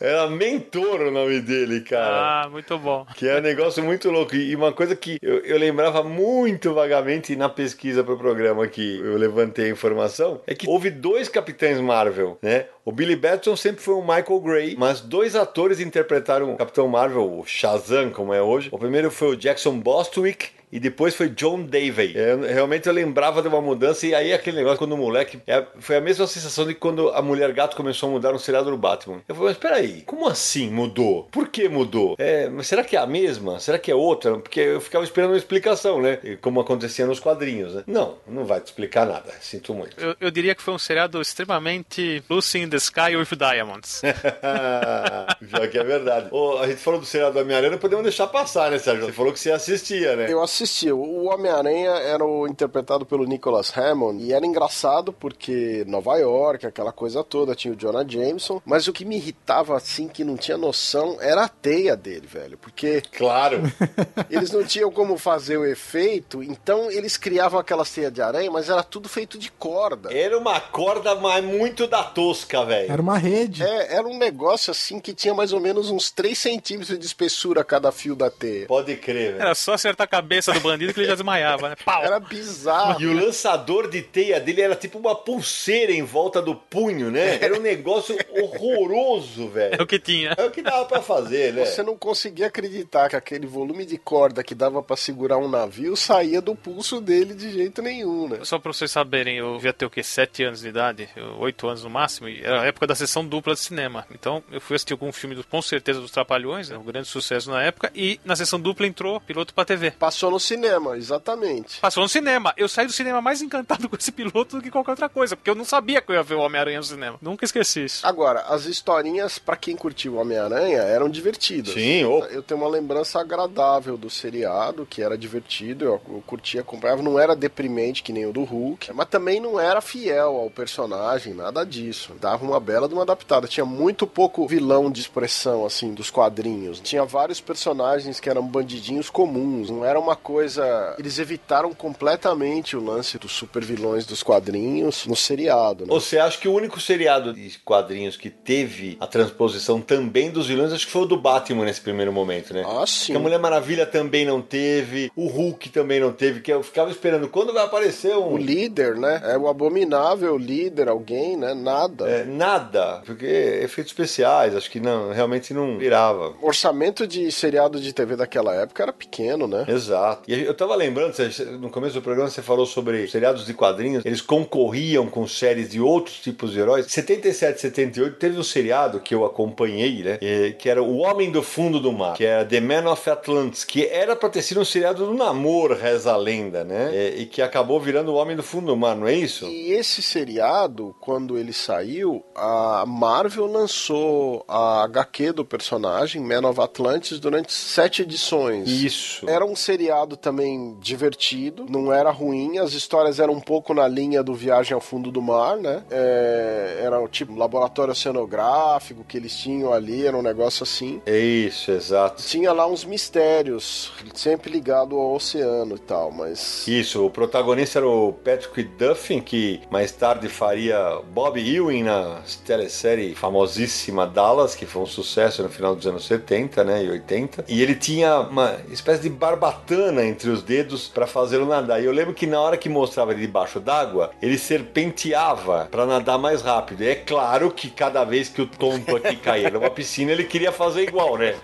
Era 0.00 0.28
Mentor 0.28 1.02
o 1.02 1.10
nome 1.10 1.40
dele, 1.40 1.80
cara. 1.80 2.44
Ah, 2.44 2.48
muito 2.48 2.78
bom. 2.78 3.06
Que 3.14 3.28
é 3.28 3.38
um 3.38 3.42
negócio 3.42 3.82
muito 3.82 4.10
louco. 4.10 4.34
E 4.34 4.54
uma 4.54 4.72
coisa 4.72 4.94
que 4.94 5.18
eu, 5.20 5.38
eu 5.40 5.58
lembrava 5.58 6.02
muito 6.02 6.72
vagamente 6.72 7.36
na 7.36 7.48
pesquisa 7.48 8.04
pro 8.04 8.16
programa 8.16 8.66
que 8.66 8.98
eu 8.98 9.16
levantei 9.16 9.66
a 9.66 9.70
informação 9.70 10.40
é 10.46 10.54
que 10.54 10.68
houve 10.68 10.90
dois 10.90 11.28
Capitães 11.28 11.80
Marvel, 11.80 12.38
né? 12.42 12.66
O 12.84 12.92
Billy 12.92 13.16
Batson 13.16 13.56
sempre 13.56 13.82
foi 13.82 13.94
o 13.94 14.00
Michael 14.00 14.40
Gray, 14.40 14.76
mas 14.78 15.00
dois 15.00 15.34
atores 15.34 15.80
interpretaram 15.80 16.54
o 16.54 16.56
Capitão 16.56 16.86
Marvel, 16.86 17.38
o 17.38 17.44
Shazam, 17.44 18.10
como 18.10 18.32
é 18.32 18.40
hoje. 18.40 18.68
O 18.70 18.78
primeiro 18.78 19.10
foi 19.10 19.28
o 19.28 19.36
Jackson 19.36 19.78
Bostwick 19.80 20.50
e 20.70 20.80
depois 20.80 21.14
foi 21.14 21.28
John 21.30 21.62
Davey. 21.62 22.14
É, 22.16 22.52
realmente 22.52 22.86
eu 22.86 22.92
lembrava 22.92 23.42
de 23.42 23.48
uma 23.48 23.60
mudança 23.60 24.06
e 24.06 24.14
aí 24.14 24.32
aquele 24.32 24.56
negócio 24.56 24.78
quando 24.78 24.92
o 24.92 24.96
moleque. 24.96 25.40
É, 25.46 25.64
foi 25.78 25.96
a 25.96 26.00
mesma 26.00 26.26
sensação 26.26 26.66
de 26.66 26.74
quando 26.74 27.10
a 27.10 27.22
Mulher 27.22 27.52
Gato 27.52 27.76
começou 27.76 28.08
a 28.08 28.12
mudar 28.12 28.32
no 28.32 28.38
seriado 28.38 28.70
do 28.70 28.76
Batman. 28.76 29.20
Eu 29.28 29.34
falei, 29.34 29.50
mas 29.50 29.58
peraí, 29.58 30.02
como 30.02 30.26
assim 30.26 30.70
mudou? 30.70 31.28
Por 31.30 31.48
que 31.48 31.68
mudou? 31.68 32.16
É, 32.18 32.48
mas 32.48 32.66
será 32.66 32.82
que 32.82 32.96
é 32.96 32.98
a 32.98 33.06
mesma? 33.06 33.60
Será 33.60 33.78
que 33.78 33.90
é 33.90 33.94
outra? 33.94 34.38
Porque 34.38 34.60
eu 34.60 34.80
ficava 34.80 35.04
esperando 35.04 35.30
uma 35.30 35.38
explicação, 35.38 36.00
né? 36.00 36.18
Como 36.40 36.60
acontecia 36.60 37.06
nos 37.06 37.20
quadrinhos, 37.20 37.74
né? 37.74 37.84
Não, 37.86 38.16
não 38.26 38.44
vai 38.44 38.60
te 38.60 38.66
explicar 38.66 39.06
nada. 39.06 39.32
Sinto 39.40 39.74
muito. 39.74 39.98
Eu, 40.00 40.16
eu 40.20 40.30
diria 40.30 40.54
que 40.54 40.62
foi 40.62 40.74
um 40.74 40.78
seriado 40.78 41.20
extremamente 41.20 42.22
Lucy 42.28 42.58
in 42.58 42.68
the 42.68 42.76
Sky 42.76 43.16
with 43.16 43.36
Diamonds. 43.36 44.02
Já 45.42 45.68
que 45.68 45.78
é 45.78 45.84
verdade. 45.84 46.28
Oh, 46.30 46.58
a 46.58 46.66
gente 46.66 46.80
falou 46.80 47.00
do 47.00 47.06
seriado 47.06 47.34
do 47.34 47.40
Homem-Aranha, 47.40 47.78
podemos 47.78 48.02
deixar 48.02 48.26
passar, 48.26 48.70
né, 48.70 48.78
Sérgio? 48.78 49.06
Você 49.06 49.12
falou 49.12 49.32
que 49.32 49.40
você 49.40 49.50
assistia, 49.50 50.16
né? 50.16 50.26
Eu 50.28 50.42
assistia. 50.56 50.94
O 50.94 51.26
Homem-Aranha 51.26 51.90
era 51.90 52.24
o 52.24 52.46
interpretado 52.46 53.04
pelo 53.04 53.26
Nicholas 53.26 53.72
Hammond 53.76 54.22
e 54.22 54.32
era 54.32 54.46
engraçado 54.46 55.12
porque 55.12 55.84
Nova 55.86 56.16
York, 56.16 56.66
aquela 56.66 56.92
coisa 56.92 57.22
toda, 57.22 57.54
tinha 57.54 57.74
o 57.74 57.76
Jonah 57.76 58.04
Jameson, 58.06 58.60
mas 58.64 58.88
o 58.88 58.92
que 58.92 59.04
me 59.04 59.16
irritava 59.16 59.76
assim, 59.76 60.08
que 60.08 60.24
não 60.24 60.36
tinha 60.36 60.56
noção, 60.56 61.18
era 61.20 61.44
a 61.44 61.48
teia 61.48 61.96
dele, 61.96 62.26
velho, 62.26 62.56
porque... 62.58 63.02
Claro! 63.16 63.62
eles 64.30 64.50
não 64.50 64.64
tinham 64.64 64.90
como 64.90 65.18
fazer 65.18 65.56
o 65.56 65.66
efeito, 65.66 66.42
então 66.42 66.90
eles 66.90 67.16
criavam 67.16 67.60
aquelas 67.60 67.90
teias 67.90 68.12
de 68.12 68.22
aranha, 68.22 68.50
mas 68.50 68.70
era 68.70 68.82
tudo 68.82 69.08
feito 69.08 69.38
de 69.38 69.50
corda. 69.50 70.12
Era 70.12 70.38
uma 70.38 70.60
corda, 70.60 71.14
mas 71.14 71.44
muito 71.44 71.86
da 71.86 72.02
tosca, 72.02 72.64
velho. 72.64 72.90
Era 72.90 73.02
uma 73.02 73.18
rede. 73.18 73.62
É, 73.62 73.96
era 73.96 74.06
um 74.06 74.16
negócio 74.16 74.70
assim 74.70 74.98
que 75.00 75.12
tinha 75.12 75.34
mais 75.34 75.52
ou 75.52 75.60
menos 75.60 75.90
uns 75.90 76.10
3 76.10 76.36
centímetros 76.38 76.98
de 76.98 77.06
espessura 77.06 77.62
cada 77.64 77.92
fio 77.92 78.14
da 78.14 78.30
teia. 78.30 78.66
Pode 78.66 78.96
crer, 78.96 79.32
velho. 79.32 79.42
Era 79.42 79.54
só 79.54 79.74
acertar 79.74 80.04
a 80.04 80.08
cabeça 80.08 80.45
do 80.52 80.60
bandido 80.60 80.92
que 80.92 81.00
ele 81.00 81.06
já 81.06 81.14
desmaiava, 81.14 81.70
né? 81.70 81.76
Pau! 81.84 82.02
Era 82.02 82.20
bizarro. 82.20 83.00
E 83.00 83.06
o 83.06 83.12
lançador 83.12 83.88
de 83.88 84.02
teia 84.02 84.40
dele 84.40 84.62
era 84.62 84.74
tipo 84.74 84.98
uma 84.98 85.14
pulseira 85.14 85.92
em 85.92 86.02
volta 86.02 86.40
do 86.40 86.54
punho, 86.54 87.10
né? 87.10 87.38
Era 87.40 87.56
um 87.56 87.60
negócio 87.60 88.16
horroroso, 88.30 89.48
velho. 89.48 89.76
É 89.78 89.82
o 89.82 89.86
que 89.86 89.98
tinha. 89.98 90.34
É 90.36 90.44
o 90.44 90.50
que 90.50 90.62
dava 90.62 90.84
pra 90.84 91.02
fazer, 91.02 91.52
né? 91.52 91.64
Você 91.64 91.82
não 91.82 91.96
conseguia 91.96 92.46
acreditar 92.46 93.08
que 93.08 93.16
aquele 93.16 93.46
volume 93.46 93.84
de 93.84 93.98
corda 93.98 94.42
que 94.42 94.54
dava 94.54 94.82
para 94.82 94.96
segurar 94.96 95.38
um 95.38 95.48
navio 95.48 95.96
saía 95.96 96.40
do 96.40 96.54
pulso 96.54 97.00
dele 97.00 97.34
de 97.34 97.52
jeito 97.52 97.82
nenhum, 97.82 98.28
né? 98.28 98.38
Só 98.42 98.58
pra 98.58 98.72
vocês 98.72 98.90
saberem, 98.90 99.38
eu 99.38 99.56
devia 99.56 99.72
ter 99.72 99.86
o 99.86 99.90
quê? 99.90 100.02
7 100.02 100.44
anos 100.44 100.60
de 100.60 100.68
idade? 100.68 101.08
8 101.38 101.68
anos 101.68 101.84
no 101.84 101.90
máximo? 101.90 102.28
Era 102.28 102.62
a 102.62 102.66
época 102.66 102.86
da 102.86 102.94
sessão 102.94 103.26
dupla 103.26 103.54
de 103.54 103.60
cinema. 103.60 104.06
Então 104.10 104.42
eu 104.50 104.60
fui 104.60 104.76
assistir 104.76 104.92
algum 104.92 105.12
filme, 105.12 105.34
do, 105.34 105.44
com 105.44 105.60
certeza, 105.60 106.00
dos 106.00 106.10
Trapalhões, 106.10 106.70
né? 106.70 106.78
um 106.78 106.84
grande 106.84 107.08
sucesso 107.08 107.50
na 107.50 107.62
época, 107.62 107.90
e 107.94 108.20
na 108.24 108.36
sessão 108.36 108.60
dupla 108.60 108.86
entrou 108.86 109.20
piloto 109.20 109.52
pra 109.52 109.64
TV. 109.64 109.90
Passou 109.92 110.30
no 110.30 110.35
cinema, 110.40 110.96
exatamente. 110.96 111.80
Passou 111.80 112.02
no 112.02 112.08
cinema. 112.08 112.52
Eu 112.56 112.68
saí 112.68 112.86
do 112.86 112.92
cinema 112.92 113.20
mais 113.20 113.42
encantado 113.42 113.88
com 113.90 113.96
esse 113.96 114.12
piloto 114.12 114.56
do 114.56 114.62
que 114.62 114.70
qualquer 114.70 114.92
outra 114.92 115.08
coisa, 115.08 115.36
porque 115.36 115.50
eu 115.50 115.54
não 115.54 115.64
sabia 115.64 116.00
que 116.00 116.10
eu 116.10 116.16
ia 116.16 116.22
ver 116.22 116.34
o 116.34 116.40
Homem-Aranha 116.40 116.78
no 116.78 116.84
cinema. 116.84 117.18
Nunca 117.20 117.44
esqueci 117.44 117.84
isso. 117.84 118.06
Agora, 118.06 118.40
as 118.48 118.66
historinhas, 118.66 119.38
para 119.38 119.56
quem 119.56 119.76
curtiu 119.76 120.14
o 120.14 120.16
Homem-Aranha, 120.16 120.78
eram 120.78 121.08
divertidas. 121.08 121.74
Sim, 121.74 122.04
oh. 122.04 122.24
Eu 122.26 122.42
tenho 122.42 122.60
uma 122.60 122.68
lembrança 122.68 123.20
agradável 123.20 123.96
do 123.96 124.10
seriado, 124.10 124.86
que 124.86 125.02
era 125.02 125.16
divertido, 125.16 125.84
eu, 125.84 126.00
eu 126.08 126.22
curtia, 126.26 126.60
acompanhava, 126.60 127.02
não 127.02 127.18
era 127.18 127.34
deprimente 127.34 128.02
que 128.02 128.12
nem 128.12 128.26
o 128.26 128.32
do 128.32 128.44
Hulk, 128.44 128.92
mas 128.92 129.08
também 129.08 129.40
não 129.40 129.58
era 129.58 129.80
fiel 129.80 130.36
ao 130.36 130.50
personagem, 130.50 131.34
nada 131.34 131.64
disso. 131.64 132.14
Dava 132.20 132.44
uma 132.44 132.60
bela 132.60 132.88
de 132.88 132.94
uma 132.94 133.02
adaptada. 133.02 133.46
Tinha 133.46 133.64
muito 133.64 134.06
pouco 134.06 134.46
vilão 134.46 134.90
de 134.90 135.00
expressão, 135.00 135.64
assim, 135.64 135.92
dos 135.94 136.10
quadrinhos. 136.10 136.80
Tinha 136.80 137.04
vários 137.04 137.40
personagens 137.40 138.20
que 138.20 138.28
eram 138.28 138.46
bandidinhos 138.46 139.10
comuns, 139.10 139.70
não 139.70 139.84
era 139.84 139.98
uma 139.98 140.16
coisa. 140.26 140.96
Eles 140.98 141.20
evitaram 141.20 141.72
completamente 141.72 142.76
o 142.76 142.84
lance 142.84 143.16
dos 143.16 143.30
super 143.30 143.64
vilões 143.64 144.04
dos 144.04 144.24
quadrinhos 144.24 145.06
no 145.06 145.14
seriado. 145.14 145.86
Né? 145.86 145.90
Você 145.92 146.18
acha 146.18 146.36
que 146.36 146.48
o 146.48 146.52
único 146.52 146.80
seriado 146.80 147.32
de 147.32 147.56
quadrinhos 147.60 148.16
que 148.16 148.28
teve 148.28 148.96
a 148.98 149.06
transposição 149.06 149.80
também 149.80 150.32
dos 150.32 150.48
vilões, 150.48 150.72
acho 150.72 150.84
que 150.84 150.90
foi 150.90 151.02
o 151.02 151.06
do 151.06 151.16
Batman 151.16 151.64
nesse 151.64 151.80
primeiro 151.80 152.12
momento, 152.12 152.52
né? 152.52 152.64
Ah, 152.66 152.84
sim. 152.84 153.12
Que 153.12 153.16
a 153.16 153.20
Mulher 153.20 153.38
Maravilha 153.38 153.86
também 153.86 154.26
não 154.26 154.42
teve, 154.42 155.12
o 155.14 155.28
Hulk 155.28 155.68
também 155.68 156.00
não 156.00 156.12
teve, 156.12 156.40
que 156.40 156.52
eu 156.52 156.60
ficava 156.60 156.90
esperando 156.90 157.28
quando 157.28 157.52
vai 157.52 157.64
aparecer 157.64 158.16
um. 158.16 158.32
O 158.32 158.36
líder, 158.36 158.96
né? 158.96 159.20
É 159.22 159.38
o 159.38 159.46
abominável 159.46 160.36
líder, 160.36 160.88
alguém, 160.88 161.36
né? 161.36 161.54
Nada. 161.54 162.08
É, 162.08 162.24
nada. 162.24 163.00
Porque 163.06 163.26
efeitos 163.62 163.92
especiais, 163.92 164.56
acho 164.56 164.68
que 164.68 164.80
não, 164.80 165.12
realmente 165.12 165.54
não 165.54 165.78
virava. 165.78 166.34
O 166.42 166.48
orçamento 166.48 167.06
de 167.06 167.30
seriado 167.30 167.78
de 167.80 167.92
TV 167.92 168.16
daquela 168.16 168.52
época 168.52 168.82
era 168.82 168.92
pequeno, 168.92 169.46
né? 169.46 169.64
Exato. 169.68 170.15
E 170.26 170.44
eu 170.44 170.54
tava 170.54 170.74
lembrando, 170.74 171.14
no 171.60 171.70
começo 171.70 171.94
do 171.94 172.02
programa 172.02 172.30
você 172.30 172.42
falou 172.42 172.66
sobre 172.66 173.08
seriados 173.08 173.46
de 173.46 173.54
quadrinhos, 173.54 174.04
eles 174.04 174.20
concorriam 174.20 175.06
com 175.08 175.26
séries 175.26 175.70
de 175.70 175.80
outros 175.80 176.18
tipos 176.20 176.52
de 176.52 176.60
heróis. 176.60 176.86
77, 176.86 177.60
78 177.60 178.16
teve 178.16 178.38
um 178.38 178.42
seriado 178.42 179.00
que 179.00 179.14
eu 179.14 179.24
acompanhei, 179.24 180.02
né? 180.02 180.18
Que 180.58 180.68
era 180.68 180.82
O 180.82 180.98
Homem 180.98 181.30
do 181.30 181.42
Fundo 181.42 181.80
do 181.80 181.92
Mar, 181.92 182.14
que 182.14 182.24
era 182.24 182.44
The 182.44 182.60
Man 182.60 182.90
of 182.90 183.08
Atlantis, 183.08 183.64
que 183.64 183.86
era 183.86 184.14
pra 184.14 184.28
ter 184.28 184.42
sido 184.42 184.60
um 184.60 184.64
seriado 184.64 185.06
do 185.06 185.14
Namor, 185.14 185.72
reza 185.72 186.12
a 186.12 186.16
lenda, 186.16 186.64
né? 186.64 187.14
E 187.16 187.26
que 187.26 187.42
acabou 187.42 187.80
virando 187.80 188.12
O 188.12 188.16
Homem 188.16 188.36
do 188.36 188.42
Fundo 188.42 188.66
do 188.66 188.76
Mar, 188.76 188.94
não 188.96 189.06
é 189.06 189.14
isso? 189.14 189.46
E 189.46 189.72
esse 189.72 190.02
seriado, 190.02 190.94
quando 191.00 191.38
ele 191.38 191.52
saiu, 191.52 192.24
a 192.34 192.84
Marvel 192.86 193.46
lançou 193.46 194.44
a 194.46 194.84
HQ 194.84 195.32
do 195.32 195.44
personagem, 195.44 196.22
Man 196.22 196.48
of 196.48 196.60
Atlantis, 196.60 197.18
durante 197.18 197.52
sete 197.52 198.02
edições. 198.02 198.68
Isso. 198.68 199.28
Era 199.28 199.44
um 199.44 199.56
seriado 199.56 200.05
também 200.14 200.76
divertido, 200.78 201.64
não 201.66 201.90
era 201.90 202.10
ruim, 202.10 202.58
as 202.58 202.74
histórias 202.74 203.18
eram 203.18 203.32
um 203.32 203.40
pouco 203.40 203.72
na 203.72 203.88
linha 203.88 204.22
do 204.22 204.34
Viagem 204.34 204.74
ao 204.74 204.80
Fundo 204.80 205.10
do 205.10 205.22
Mar, 205.22 205.56
né? 205.56 205.82
É, 205.90 206.80
era 206.82 207.00
o 207.00 207.08
tipo 207.08 207.34
laboratório 207.34 207.92
oceanográfico 207.92 209.04
que 209.04 209.16
eles 209.16 209.34
tinham 209.34 209.72
ali, 209.72 210.06
era 210.06 210.16
um 210.16 210.22
negócio 210.22 210.64
assim. 210.64 211.00
Isso, 211.06 211.70
exato. 211.70 212.22
Tinha 212.22 212.52
lá 212.52 212.66
uns 212.66 212.84
mistérios, 212.84 213.90
sempre 214.14 214.50
ligado 214.50 214.96
ao 214.96 215.14
oceano 215.14 215.76
e 215.76 215.78
tal, 215.78 216.12
mas. 216.12 216.68
Isso, 216.68 217.06
o 217.06 217.10
protagonista 217.10 217.78
era 217.78 217.88
o 217.88 218.12
Patrick 218.12 218.64
Duffin, 218.64 219.20
que 219.20 219.62
mais 219.70 219.92
tarde 219.92 220.28
faria 220.28 221.00
Bob 221.12 221.40
Ewing 221.40 221.84
na 221.84 222.20
telesérie 222.44 223.14
famosíssima 223.14 224.06
Dallas, 224.06 224.54
que 224.54 224.66
foi 224.66 224.82
um 224.82 224.86
sucesso 224.86 225.42
no 225.42 225.48
final 225.48 225.74
dos 225.74 225.86
anos 225.86 226.04
70, 226.06 226.64
né, 226.64 226.84
e 226.84 226.90
80. 226.90 227.44
E 227.48 227.62
ele 227.62 227.74
tinha 227.74 228.20
uma 228.20 228.56
espécie 228.70 229.02
de 229.02 229.08
barbatana 229.08 229.95
entre 230.04 230.30
os 230.30 230.42
dedos 230.42 230.88
para 230.88 231.06
fazê-lo 231.06 231.46
nadar. 231.46 231.80
E 231.80 231.84
eu 231.84 231.92
lembro 231.92 232.14
que 232.14 232.26
na 232.26 232.40
hora 232.40 232.56
que 232.56 232.68
mostrava 232.68 233.12
ele 233.12 233.20
debaixo 233.22 233.60
d'água, 233.60 234.10
ele 234.20 234.38
serpenteava 234.38 235.68
para 235.70 235.86
nadar 235.86 236.18
mais 236.18 236.42
rápido. 236.42 236.82
E 236.82 236.88
é 236.88 236.94
claro 236.94 237.50
que 237.50 237.70
cada 237.70 238.04
vez 238.04 238.28
que 238.28 238.40
o 238.42 238.46
tonto 238.46 238.96
aqui 238.96 239.16
caía 239.16 239.50
numa 239.50 239.70
piscina, 239.70 240.12
ele 240.12 240.24
queria 240.24 240.52
fazer 240.52 240.82
igual, 240.82 241.16
né? 241.16 241.34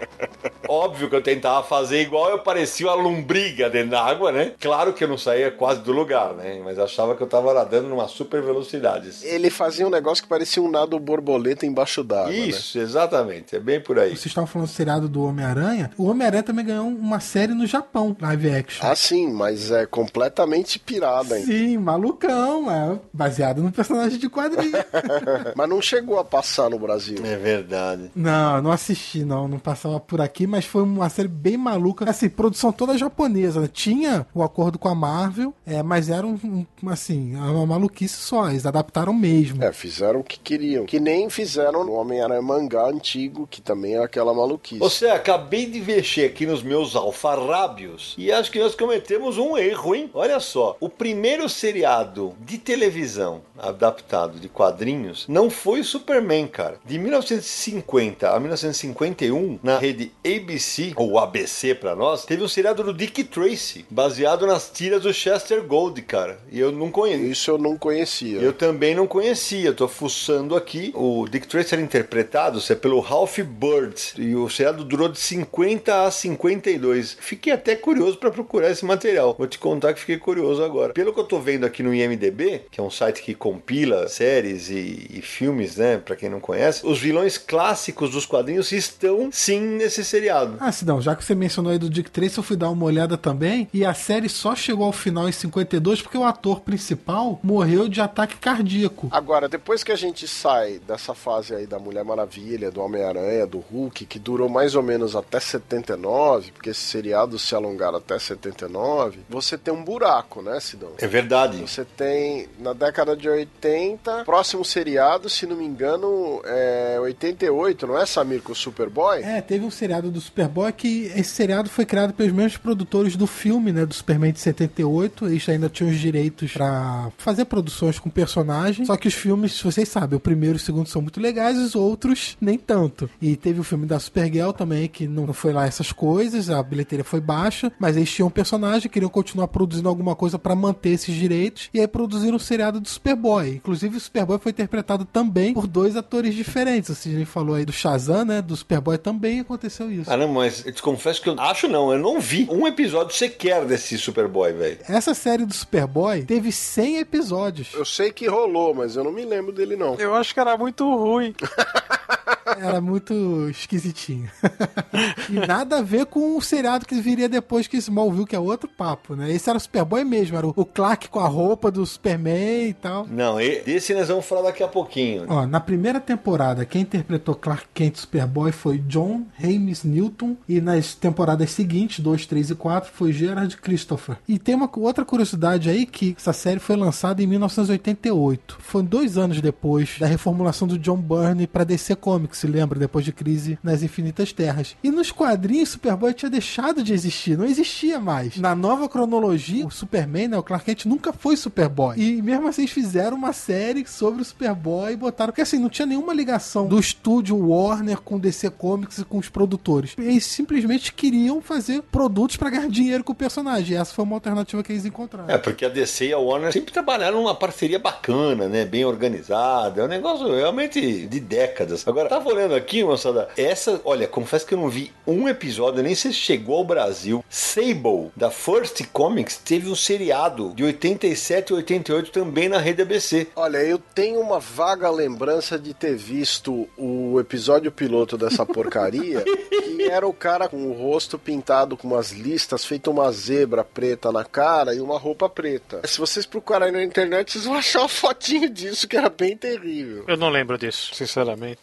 Óbvio 0.68 1.08
que 1.08 1.16
eu 1.16 1.22
tentava 1.22 1.62
fazer 1.62 2.00
igual, 2.00 2.30
eu 2.30 2.38
parecia 2.38 2.86
uma 2.86 2.94
lombriga 2.94 3.68
dentro 3.68 3.90
da 3.90 4.02
água, 4.04 4.30
né? 4.32 4.52
Claro 4.60 4.92
que 4.92 5.04
eu 5.04 5.08
não 5.08 5.18
saía 5.18 5.50
quase 5.50 5.80
do 5.80 5.92
lugar, 5.92 6.34
né? 6.34 6.60
Mas 6.64 6.78
achava 6.78 7.14
que 7.16 7.22
eu 7.22 7.26
tava 7.26 7.52
nadando 7.52 7.88
numa 7.88 8.08
super 8.08 8.40
velocidade. 8.42 9.10
Ele 9.22 9.50
fazia 9.50 9.86
um 9.86 9.90
negócio 9.90 10.22
que 10.22 10.28
parecia 10.28 10.62
um 10.62 10.70
nado 10.70 10.98
borboleta 10.98 11.66
embaixo 11.66 12.02
d'água. 12.02 12.30
né? 12.30 12.36
Isso, 12.36 12.78
exatamente. 12.78 13.56
É 13.56 13.60
bem 13.60 13.80
por 13.80 13.98
aí. 13.98 14.10
Vocês 14.10 14.26
estavam 14.26 14.46
falando 14.46 14.68
do 14.68 14.72
seriado 14.72 15.08
do 15.08 15.24
Homem-Aranha. 15.24 15.90
O 15.96 16.06
Homem-Aranha 16.08 16.42
também 16.42 16.64
ganhou 16.64 16.86
uma 16.86 17.20
série 17.20 17.52
no 17.54 17.66
Japão, 17.66 18.16
live 18.32 18.50
action. 18.50 18.86
Ah, 18.86 18.96
sim, 18.96 19.30
mas 19.30 19.70
é 19.70 19.86
completamente 19.86 20.78
pirada, 20.78 21.38
hein? 21.38 21.44
Sim, 21.44 21.78
malucão, 21.78 22.70
é 22.70 22.98
baseado 23.12 23.62
no 23.62 23.70
personagem 23.70 24.18
de 24.18 24.28
quadrinho. 24.28 24.72
mas 25.54 25.68
não 25.68 25.80
chegou 25.80 26.18
a 26.18 26.24
passar 26.24 26.70
no 26.70 26.78
Brasil. 26.78 27.18
É 27.24 27.36
verdade. 27.36 28.10
não, 28.14 28.62
não 28.62 28.72
assisti, 28.72 29.24
não. 29.24 29.46
Não 29.46 29.58
passava 29.58 30.00
por 30.00 30.20
aqui, 30.20 30.46
mas 30.46 30.64
foi 30.64 30.82
uma 30.82 31.08
série 31.08 31.28
bem 31.28 31.56
maluca. 31.56 32.08
Assim, 32.08 32.28
produção 32.28 32.72
toda 32.72 32.96
japonesa. 32.96 33.60
né? 33.60 33.68
Tinha 33.72 34.26
o 34.34 34.42
acordo 34.42 34.78
com 34.78 34.88
a 34.88 34.94
Marvel, 34.94 35.54
é, 35.66 35.82
mas 35.82 36.08
era 36.08 36.26
um, 36.26 36.38
um, 36.82 36.88
assim, 36.88 37.34
uma 37.36 37.66
maluquice 37.66 38.16
só. 38.16 38.50
Eles 38.50 38.66
adaptaram 38.66 39.12
mesmo. 39.12 39.62
É, 39.62 39.72
fizeram 39.72 40.20
o 40.20 40.24
que 40.24 40.38
queriam. 40.38 40.86
Que 40.86 40.98
nem 40.98 41.28
fizeram 41.28 41.84
no 41.84 41.92
Homem-Aranha 41.92 42.42
mangá 42.42 42.86
antigo, 42.86 43.46
que 43.50 43.60
também 43.60 43.94
é 43.96 44.02
aquela 44.02 44.32
maluquice. 44.32 44.78
Você, 44.78 45.06
acabei 45.06 45.66
de 45.66 45.80
mexer 45.80 46.26
aqui 46.26 46.46
nos 46.46 46.62
meus 46.62 46.96
alfarrábios 46.96 48.14
e 48.22 48.32
acho 48.32 48.50
que 48.50 48.58
nós 48.58 48.74
cometemos 48.74 49.38
um 49.38 49.56
erro, 49.56 49.94
hein? 49.94 50.10
Olha 50.14 50.40
só, 50.40 50.76
o 50.80 50.88
primeiro 50.88 51.48
seriado 51.48 52.34
de 52.40 52.58
televisão 52.58 53.42
adaptado 53.58 54.38
de 54.38 54.48
quadrinhos 54.48 55.26
não 55.28 55.48
foi 55.50 55.80
o 55.80 55.84
Superman, 55.84 56.46
cara. 56.46 56.78
De 56.84 56.98
1950 56.98 58.30
a 58.30 58.38
1951, 58.40 59.58
na 59.62 59.78
rede 59.78 60.12
ABC, 60.24 60.92
ou 60.96 61.18
ABC 61.18 61.74
pra 61.74 61.94
nós, 61.94 62.24
teve 62.24 62.42
um 62.42 62.48
seriado 62.48 62.82
do 62.82 62.92
Dick 62.94 63.24
Tracy, 63.24 63.84
baseado 63.90 64.46
nas 64.46 64.70
tiras 64.70 65.02
do 65.02 65.12
Chester 65.12 65.62
Gold, 65.62 66.00
cara. 66.02 66.38
E 66.50 66.58
eu 66.58 66.72
não 66.72 66.90
conheço. 66.90 67.24
Isso 67.24 67.50
eu 67.50 67.58
não 67.58 67.76
conhecia. 67.76 68.40
Eu 68.40 68.52
também 68.52 68.94
não 68.94 69.06
conhecia, 69.06 69.72
tô 69.72 69.88
fuçando 69.88 70.56
aqui. 70.56 70.92
O 70.94 71.26
Dick 71.28 71.46
Tracy 71.46 71.74
era 71.74 71.82
interpretado 71.82 72.62
é 72.70 72.74
pelo 72.74 73.00
Ralph 73.00 73.38
Bird 73.38 73.94
e 74.16 74.34
o 74.34 74.48
seriado 74.48 74.84
durou 74.84 75.08
de 75.08 75.18
50 75.18 76.04
a 76.04 76.10
52. 76.10 77.16
Fiquei 77.20 77.52
até 77.52 77.74
curioso 77.76 78.11
para 78.16 78.30
procurar 78.30 78.70
esse 78.70 78.84
material. 78.84 79.34
Vou 79.36 79.46
te 79.46 79.58
contar 79.58 79.94
que 79.94 80.00
fiquei 80.00 80.18
curioso 80.18 80.62
agora. 80.62 80.92
Pelo 80.92 81.12
que 81.12 81.20
eu 81.20 81.24
tô 81.24 81.38
vendo 81.38 81.64
aqui 81.64 81.82
no 81.82 81.94
IMDb, 81.94 82.62
que 82.70 82.80
é 82.80 82.82
um 82.82 82.90
site 82.90 83.22
que 83.22 83.34
compila 83.34 84.08
séries 84.08 84.68
e, 84.70 85.08
e 85.10 85.22
filmes, 85.22 85.76
né, 85.76 85.98
para 85.98 86.16
quem 86.16 86.28
não 86.28 86.40
conhece, 86.40 86.86
os 86.86 86.98
vilões 86.98 87.38
clássicos 87.38 88.10
dos 88.10 88.26
quadrinhos 88.26 88.72
estão 88.72 89.30
sim 89.32 89.60
nesse 89.60 90.04
seriado. 90.04 90.56
Ah, 90.60 90.72
Sidão, 90.72 91.00
já 91.00 91.14
que 91.14 91.24
você 91.24 91.34
mencionou 91.34 91.72
aí 91.72 91.78
do 91.78 91.90
Dick 91.90 92.10
Tracy, 92.10 92.38
eu 92.38 92.44
fui 92.44 92.56
dar 92.56 92.70
uma 92.70 92.84
olhada 92.84 93.16
também. 93.16 93.68
E 93.72 93.84
a 93.84 93.94
série 93.94 94.28
só 94.28 94.54
chegou 94.54 94.86
ao 94.86 94.92
final 94.92 95.28
em 95.28 95.32
52 95.32 96.02
porque 96.02 96.18
o 96.18 96.24
ator 96.24 96.60
principal 96.60 97.38
morreu 97.42 97.88
de 97.88 98.00
ataque 98.00 98.36
cardíaco. 98.36 99.08
Agora, 99.10 99.48
depois 99.48 99.82
que 99.82 99.92
a 99.92 99.96
gente 99.96 100.26
sai 100.26 100.80
dessa 100.86 101.14
fase 101.14 101.54
aí 101.54 101.66
da 101.66 101.78
Mulher 101.78 102.04
Maravilha, 102.04 102.70
do 102.70 102.80
Homem-Aranha, 102.80 103.46
do 103.46 103.58
Hulk, 103.58 104.06
que 104.06 104.18
durou 104.18 104.48
mais 104.48 104.74
ou 104.74 104.82
menos 104.82 105.16
até 105.16 105.40
79, 105.40 106.52
porque 106.52 106.70
esses 106.70 106.84
seriados 106.84 107.42
se 107.42 107.54
alongaram 107.54 107.98
até 108.02 108.18
79, 108.18 109.20
você 109.28 109.56
tem 109.56 109.72
um 109.72 109.84
buraco, 109.84 110.42
né, 110.42 110.58
Sidão? 110.60 110.90
É 110.98 111.06
verdade. 111.06 111.58
Você 111.58 111.84
tem, 111.84 112.48
na 112.58 112.72
década 112.72 113.16
de 113.16 113.28
80, 113.28 114.24
próximo 114.24 114.64
seriado, 114.64 115.28
se 115.28 115.46
não 115.46 115.56
me 115.56 115.64
engano, 115.64 116.42
é 116.44 116.98
88, 117.00 117.86
não 117.86 117.98
é, 117.98 118.04
Samir, 118.04 118.42
com 118.42 118.52
o 118.52 118.54
Superboy? 118.54 119.22
É, 119.22 119.40
teve 119.40 119.64
um 119.64 119.70
seriado 119.70 120.10
do 120.10 120.20
Superboy 120.20 120.72
que 120.72 121.12
esse 121.14 121.30
seriado 121.30 121.68
foi 121.68 121.86
criado 121.86 122.12
pelos 122.12 122.32
mesmos 122.32 122.56
produtores 122.56 123.16
do 123.16 123.26
filme, 123.26 123.72
né, 123.72 123.86
do 123.86 123.94
Superman 123.94 124.32
de 124.32 124.40
78. 124.40 125.26
Eles 125.26 125.48
ainda 125.48 125.68
tinham 125.68 125.90
os 125.90 125.98
direitos 125.98 126.52
pra 126.52 127.10
fazer 127.16 127.44
produções 127.44 127.98
com 127.98 128.10
personagens. 128.10 128.86
Só 128.86 128.96
que 128.96 129.08
os 129.08 129.14
filmes, 129.14 129.60
vocês 129.60 129.88
sabem, 129.88 130.16
o 130.16 130.20
primeiro 130.20 130.56
e 130.56 130.60
o 130.60 130.60
segundo 130.60 130.88
são 130.88 131.00
muito 131.00 131.20
legais, 131.20 131.58
os 131.58 131.74
outros 131.74 132.36
nem 132.40 132.58
tanto. 132.58 133.08
E 133.20 133.36
teve 133.36 133.60
o 133.60 133.64
filme 133.64 133.86
da 133.86 133.98
Supergirl 133.98 134.50
também, 134.50 134.88
que 134.88 135.06
não 135.06 135.32
foi 135.32 135.52
lá 135.52 135.66
essas 135.66 135.92
coisas, 135.92 136.50
a 136.50 136.62
bilheteria 136.62 137.04
foi 137.04 137.20
baixa, 137.20 137.72
mas 137.78 137.91
eles 137.96 138.10
tinham 138.10 138.28
um 138.28 138.30
personagem, 138.30 138.90
queriam 138.90 139.10
continuar 139.10 139.48
produzindo 139.48 139.88
alguma 139.88 140.14
coisa 140.14 140.38
pra 140.38 140.54
manter 140.54 140.90
esses 140.90 141.14
direitos, 141.14 141.68
e 141.72 141.80
aí 141.80 141.88
produziram 141.88 142.36
o 142.36 142.40
seriado 142.40 142.80
do 142.80 142.88
Superboy. 142.88 143.56
Inclusive, 143.56 143.96
o 143.96 144.00
Superboy 144.00 144.38
foi 144.38 144.50
interpretado 144.50 145.04
também 145.04 145.54
por 145.54 145.66
dois 145.66 145.96
atores 145.96 146.34
diferentes. 146.34 146.90
O 146.90 146.94
Sidney 146.94 147.24
falou 147.24 147.54
aí 147.54 147.64
do 147.64 147.72
Shazam, 147.72 148.24
né? 148.24 148.42
Do 148.42 148.56
Superboy 148.56 148.98
também 148.98 149.40
aconteceu 149.40 149.90
isso. 149.90 150.10
Ah, 150.10 150.16
não, 150.16 150.28
mas 150.28 150.64
eu 150.64 150.72
te 150.72 150.82
confesso 150.82 151.20
que 151.20 151.28
eu 151.28 151.38
acho 151.38 151.68
não, 151.68 151.92
eu 151.92 151.98
não 151.98 152.20
vi 152.20 152.48
um 152.50 152.66
episódio 152.66 153.14
sequer 153.14 153.64
desse 153.64 153.98
Superboy, 153.98 154.52
velho. 154.52 154.78
Essa 154.88 155.14
série 155.14 155.44
do 155.44 155.54
Superboy 155.54 156.22
teve 156.22 156.52
100 156.52 156.98
episódios. 156.98 157.70
Eu 157.74 157.84
sei 157.84 158.10
que 158.12 158.26
rolou, 158.26 158.74
mas 158.74 158.96
eu 158.96 159.04
não 159.04 159.12
me 159.12 159.24
lembro 159.24 159.52
dele, 159.52 159.76
não. 159.76 159.94
Eu 159.96 160.14
acho 160.14 160.34
que 160.34 160.40
era 160.40 160.56
muito 160.56 160.84
ruim. 160.94 161.34
Era 162.60 162.80
muito 162.80 163.48
esquisitinho. 163.50 164.30
e 165.28 165.34
nada 165.46 165.78
a 165.78 165.82
ver 165.82 166.06
com 166.06 166.36
o 166.36 166.42
seriado 166.42 166.86
que 166.86 167.00
viria 167.00 167.28
depois 167.28 167.66
que 167.66 167.76
Smallville, 167.76 168.26
que 168.26 168.36
é 168.36 168.38
outro 168.38 168.68
papo, 168.68 169.14
né? 169.14 169.32
Esse 169.32 169.48
era 169.48 169.56
o 169.56 169.60
Superboy 169.60 170.04
mesmo, 170.04 170.36
era 170.36 170.46
o 170.46 170.64
Clark 170.64 171.08
com 171.08 171.20
a 171.20 171.28
roupa 171.28 171.70
do 171.70 171.84
Superman 171.84 172.68
e 172.68 172.74
tal. 172.74 173.06
Não, 173.06 173.36
desse 173.36 173.94
nós 173.94 174.08
vamos 174.08 174.24
falar 174.24 174.42
daqui 174.42 174.62
a 174.62 174.68
pouquinho. 174.68 175.24
Ó, 175.28 175.46
na 175.46 175.60
primeira 175.60 176.00
temporada, 176.00 176.64
quem 176.64 176.82
interpretou 176.82 177.34
Clark 177.34 177.66
Kent 177.74 177.96
Superboy 177.96 178.52
foi 178.52 178.78
John 178.78 179.26
James 179.38 179.84
Newton. 179.84 180.36
E 180.48 180.60
nas 180.60 180.94
temporadas 180.94 181.50
seguintes, 181.50 182.00
2, 182.00 182.26
3 182.26 182.50
e 182.50 182.54
4, 182.54 182.90
foi 182.92 183.12
Gerard 183.12 183.56
Christopher. 183.56 184.16
E 184.28 184.38
tem 184.38 184.54
uma 184.54 184.70
outra 184.76 185.04
curiosidade 185.04 185.68
aí 185.68 185.86
que 185.86 186.14
essa 186.18 186.32
série 186.32 186.60
foi 186.60 186.76
lançada 186.76 187.22
em 187.22 187.26
1988. 187.26 188.58
Foi 188.60 188.82
dois 188.82 189.16
anos 189.16 189.40
depois 189.40 189.98
da 189.98 190.06
reformulação 190.06 190.66
do 190.66 190.78
John 190.78 190.96
Byrne 190.96 191.46
para 191.46 191.64
DC 191.64 191.96
Comics, 191.96 192.41
se 192.42 192.46
lembra? 192.46 192.78
Depois 192.78 193.04
de 193.04 193.12
Crise 193.12 193.58
nas 193.62 193.82
Infinitas 193.82 194.32
Terras. 194.32 194.76
E 194.82 194.90
nos 194.90 195.12
quadrinhos, 195.12 195.70
Superboy 195.70 196.12
tinha 196.12 196.30
deixado 196.30 196.82
de 196.82 196.92
existir, 196.92 197.38
não 197.38 197.44
existia 197.44 198.00
mais. 198.00 198.36
Na 198.36 198.54
nova 198.54 198.88
cronologia, 198.88 199.64
o 199.66 199.70
Superman, 199.70 200.28
né, 200.28 200.38
o 200.38 200.42
Clark 200.42 200.66
Kent, 200.66 200.86
nunca 200.86 201.12
foi 201.12 201.36
Superboy. 201.36 201.96
E 201.96 202.20
mesmo 202.20 202.48
assim, 202.48 202.62
eles 202.62 202.72
fizeram 202.72 203.16
uma 203.16 203.32
série 203.32 203.86
sobre 203.86 204.22
o 204.22 204.24
Superboy 204.24 204.92
e 204.92 204.96
botaram. 204.96 205.30
Porque 205.30 205.42
assim, 205.42 205.58
não 205.58 205.68
tinha 205.68 205.86
nenhuma 205.86 206.12
ligação 206.12 206.66
do 206.66 206.78
estúdio 206.78 207.36
Warner 207.36 208.00
com 208.00 208.18
DC 208.18 208.50
Comics 208.50 208.98
e 208.98 209.04
com 209.04 209.18
os 209.18 209.28
produtores. 209.28 209.94
Eles 209.96 210.26
simplesmente 210.26 210.92
queriam 210.92 211.40
fazer 211.40 211.82
produtos 211.82 212.36
para 212.36 212.50
ganhar 212.50 212.68
dinheiro 212.68 213.04
com 213.04 213.12
o 213.12 213.16
personagem. 213.16 213.76
Essa 213.76 213.94
foi 213.94 214.04
uma 214.04 214.16
alternativa 214.16 214.62
que 214.62 214.72
eles 214.72 214.84
encontraram. 214.84 215.30
É, 215.30 215.38
porque 215.38 215.64
a 215.64 215.68
DC 215.68 216.06
e 216.06 216.12
a 216.12 216.18
Warner 216.18 216.52
sempre 216.52 216.72
trabalharam 216.72 217.18
numa 217.18 217.34
parceria 217.34 217.78
bacana, 217.78 218.48
né? 218.48 218.64
Bem 218.64 218.84
organizada. 218.84 219.80
É 219.80 219.84
um 219.84 219.88
negócio 219.88 220.26
realmente 220.34 221.06
de 221.06 221.20
décadas. 221.20 221.86
Agora, 221.86 222.08
tava 222.08 222.31
olhando 222.32 222.54
aqui, 222.54 222.82
moçada, 222.82 223.28
essa, 223.36 223.80
olha, 223.84 224.08
confesso 224.08 224.46
que 224.46 224.54
eu 224.54 224.58
não 224.58 224.68
vi 224.68 224.92
um 225.06 225.28
episódio, 225.28 225.82
nem 225.82 225.94
sei 225.94 226.12
se 226.12 226.18
chegou 226.18 226.56
ao 226.56 226.64
Brasil. 226.64 227.24
Sable, 227.28 228.10
da 228.16 228.30
First 228.30 228.84
Comics, 228.92 229.36
teve 229.36 229.68
um 229.68 229.74
seriado 229.74 230.52
de 230.54 230.64
87 230.64 231.50
e 231.50 231.56
88 231.56 232.10
também 232.10 232.48
na 232.48 232.58
rede 232.58 232.82
ABC. 232.82 233.28
Olha, 233.36 233.58
eu 233.58 233.78
tenho 233.78 234.20
uma 234.20 234.38
vaga 234.38 234.90
lembrança 234.90 235.58
de 235.58 235.74
ter 235.74 235.96
visto 235.96 236.68
o 236.76 237.18
episódio 237.20 237.70
piloto 237.70 238.16
dessa 238.16 238.44
porcaria, 238.44 239.24
que 239.50 239.82
era 239.82 240.06
o 240.06 240.12
cara 240.12 240.48
com 240.48 240.66
o 240.66 240.72
rosto 240.72 241.18
pintado 241.18 241.76
com 241.76 241.88
umas 241.88 242.10
listas, 242.10 242.64
feito 242.64 242.90
uma 242.90 243.10
zebra 243.12 243.64
preta 243.64 244.10
na 244.10 244.24
cara 244.24 244.74
e 244.74 244.80
uma 244.80 244.98
roupa 244.98 245.28
preta. 245.28 245.80
Se 245.84 245.98
vocês 245.98 246.26
procurarem 246.26 246.72
na 246.72 246.82
internet, 246.82 247.32
vocês 247.32 247.44
vão 247.44 247.54
achar 247.54 247.80
uma 247.80 247.88
fotinho 247.88 248.48
disso 248.48 248.88
que 248.88 248.96
era 248.96 249.08
bem 249.08 249.36
terrível. 249.36 250.04
Eu 250.08 250.16
não 250.16 250.28
lembro 250.28 250.56
disso, 250.58 250.94
sinceramente. 250.94 251.58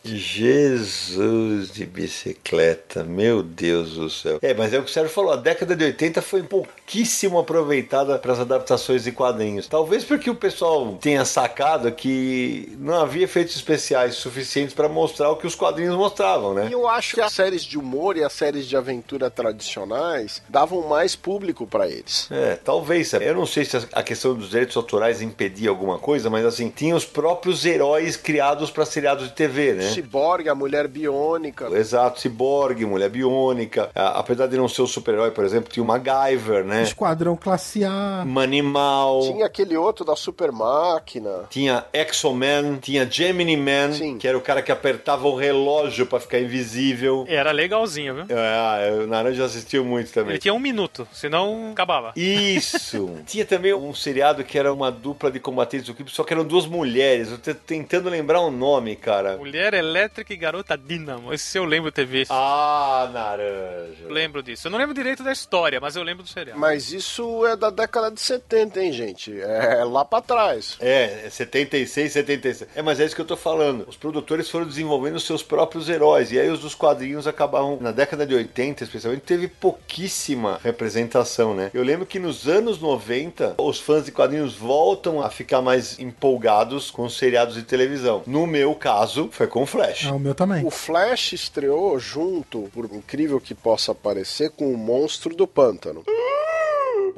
Jesus 0.59 1.71
de 1.71 1.85
bicicleta, 1.85 3.03
meu 3.03 3.41
Deus 3.41 3.91
do 3.93 4.09
céu. 4.09 4.39
É, 4.41 4.53
mas 4.53 4.73
é 4.73 4.79
o 4.79 4.83
que 4.83 4.89
o 4.89 4.93
Sérgio 4.93 5.13
falou, 5.13 5.31
a 5.31 5.37
década 5.37 5.75
de 5.75 5.85
80 5.85 6.21
foi 6.21 6.43
pouquíssimo 6.43 7.39
aproveitada 7.39 8.17
para 8.19 8.33
as 8.33 8.39
adaptações 8.39 9.03
de 9.03 9.11
quadrinhos. 9.11 9.67
Talvez 9.67 10.03
porque 10.03 10.29
o 10.29 10.35
pessoal 10.35 10.97
tenha 10.99 11.23
sacado 11.23 11.91
que 11.91 12.75
não 12.79 12.95
havia 12.95 13.23
efeitos 13.23 13.55
especiais 13.55 14.15
suficientes 14.15 14.73
para 14.73 14.89
mostrar 14.89 15.29
o 15.29 15.37
que 15.37 15.47
os 15.47 15.55
quadrinhos 15.55 15.95
mostravam, 15.95 16.53
né? 16.53 16.67
E 16.69 16.73
eu 16.73 16.87
acho 16.87 17.15
que 17.15 17.21
as 17.21 17.33
séries 17.33 17.63
de 17.63 17.77
humor 17.77 18.17
e 18.17 18.23
as 18.23 18.33
séries 18.33 18.67
de 18.67 18.75
aventura 18.75 19.29
tradicionais 19.29 20.41
davam 20.49 20.87
mais 20.87 21.15
público 21.15 21.65
pra 21.65 21.87
eles. 21.87 22.27
É, 22.31 22.55
talvez. 22.55 23.13
Eu 23.13 23.35
não 23.35 23.45
sei 23.45 23.65
se 23.65 23.77
a 23.93 24.03
questão 24.03 24.35
dos 24.35 24.49
direitos 24.49 24.75
autorais 24.75 25.21
impedia 25.21 25.69
alguma 25.69 25.97
coisa, 25.97 26.29
mas 26.29 26.45
assim, 26.45 26.69
tinha 26.69 26.95
os 26.95 27.05
próprios 27.05 27.65
heróis 27.65 28.17
criados 28.17 28.69
para 28.69 28.85
seriados 28.85 29.27
de 29.27 29.33
TV, 29.33 29.73
né? 29.73 29.91
Cyborg 29.91 30.48
a 30.49 30.55
mulher 30.55 30.87
biônica. 30.87 31.67
Exato, 31.71 32.19
Cyborg, 32.19 32.85
Mulher 32.85 33.09
Biônica. 33.09 33.89
Apesar 33.95 34.47
de 34.47 34.57
não 34.57 34.67
ser 34.67 34.81
o 34.81 34.87
super-herói, 34.87 35.31
por 35.31 35.43
exemplo, 35.45 35.71
tinha 35.71 35.83
o 35.83 35.87
MacGyver, 35.87 36.63
né? 36.63 36.83
Esquadrão 36.83 37.35
Classe 37.35 37.83
A. 37.83 38.23
Manimal. 38.25 39.21
Tinha 39.21 39.45
aquele 39.45 39.77
outro 39.77 40.03
da 40.05 40.15
Super 40.15 40.51
Máquina. 40.51 41.45
Tinha 41.49 41.85
Exo-Man, 41.93 42.77
tinha 42.81 43.09
Gemini 43.09 43.57
Man, 43.57 43.93
Sim. 43.93 44.17
que 44.17 44.27
era 44.27 44.37
o 44.37 44.41
cara 44.41 44.61
que 44.61 44.71
apertava 44.71 45.27
o 45.27 45.35
relógio 45.35 46.05
pra 46.05 46.19
ficar 46.19 46.39
invisível. 46.39 47.25
Era 47.27 47.51
legalzinho, 47.51 48.15
viu? 48.15 48.25
É, 48.29 48.91
o 49.03 49.07
Naranja 49.07 49.45
assistiu 49.45 49.83
muito 49.85 50.11
também. 50.11 50.31
Ele 50.31 50.39
tinha 50.39 50.53
um 50.53 50.59
minuto, 50.59 51.07
senão 51.11 51.71
acabava. 51.71 52.13
Isso! 52.15 53.17
Tinha 53.25 53.45
também 53.45 53.73
um 53.73 53.93
seriado 53.93 54.43
que 54.43 54.57
era 54.57 54.73
uma 54.73 54.91
dupla 54.91 55.31
de 55.31 55.39
combatentes 55.39 55.87
do 55.87 55.93
crime, 55.93 56.09
só 56.09 56.23
que 56.23 56.33
eram 56.33 56.43
duas 56.43 56.65
mulheres. 56.65 57.31
Eu 57.31 57.37
tô 57.37 57.53
tentando 57.53 58.09
lembrar 58.09 58.39
o 58.41 58.49
nome, 58.51 58.95
cara. 58.95 59.37
Mulher 59.37 59.73
Elétrica 59.73 60.33
e 60.33 60.37
Garota 60.39 60.77
Dínamo. 60.77 61.33
Esse 61.33 61.57
eu 61.57 61.65
lembro 61.65 61.91
ter 61.91 62.05
visto. 62.05 62.31
Ah, 62.31 63.09
Naranja. 63.13 64.07
Lembro 64.07 64.41
disso. 64.41 64.67
Eu 64.67 64.71
não 64.71 64.79
lembro 64.79 64.95
direito 64.95 65.23
da 65.23 65.31
história, 65.31 65.79
mas 65.79 65.95
eu 65.95 66.03
lembro 66.03 66.23
do 66.23 66.29
seriado. 66.29 66.59
Mas 66.59 66.91
isso 66.91 67.45
é 67.45 67.55
da 67.55 67.69
década 67.69 68.09
de 68.09 68.19
70, 68.19 68.81
hein, 68.81 68.91
gente? 68.91 69.39
É 69.41 69.83
lá 69.83 70.03
pra 70.03 70.21
trás. 70.21 70.77
É, 70.79 71.25
é 71.25 71.29
76, 71.29 72.11
77. 72.11 72.71
É, 72.75 72.81
mas 72.81 72.99
é 72.99 73.05
isso 73.05 73.15
que 73.15 73.21
eu 73.21 73.25
tô 73.25 73.37
falando. 73.37 73.85
Os 73.87 73.97
produtores 73.97 74.49
foram 74.49 74.65
desenvolvendo 74.65 75.19
seus 75.19 75.43
próprios 75.43 75.89
heróis. 75.89 76.31
E 76.31 76.39
aí 76.39 76.49
os 76.49 76.59
dos 76.59 76.73
quadrinhos 76.73 77.27
acabavam, 77.27 77.77
na 77.81 77.91
década 77.91 78.25
de 78.25 78.33
80, 78.33 78.83
especialmente, 78.83 79.21
teve 79.21 79.47
pouquíssima 79.47 80.59
representação, 80.63 81.53
né? 81.53 81.69
Eu 81.73 81.83
lembro 81.83 82.05
que 82.05 82.19
nos 82.19 82.47
anos 82.47 82.79
90, 82.79 83.55
os 83.57 83.79
fãs 83.79 84.05
de 84.05 84.11
quadrinhos 84.11 84.55
voltam 84.55 85.21
a 85.21 85.29
ficar 85.29 85.61
mais 85.61 85.99
empolgados 85.99 86.89
com 86.89 87.03
os 87.03 87.17
seriados 87.17 87.55
de 87.55 87.63
televisão. 87.63 88.23
No 88.25 88.47
meu 88.47 88.73
caso, 88.75 89.29
foi 89.31 89.47
com 89.47 89.65
Flash. 89.65 90.05
É 90.05 90.11
o 90.11 90.19
meu 90.19 90.28
também. 90.33 90.65
O 90.65 90.71
Flash 90.71 91.33
estreou 91.33 91.99
junto, 91.99 92.69
por 92.73 92.85
incrível 92.85 93.39
que 93.39 93.53
possa 93.53 93.93
parecer, 93.93 94.51
com 94.51 94.71
o 94.73 94.77
Monstro 94.77 95.35
do 95.35 95.47
Pântano. 95.47 96.03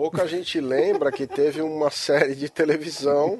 Pouca 0.02 0.28
gente 0.28 0.60
lembra 0.60 1.12
que 1.12 1.28
teve 1.28 1.62
uma 1.62 1.92
série 1.92 2.34
de 2.34 2.50
televisão 2.50 3.40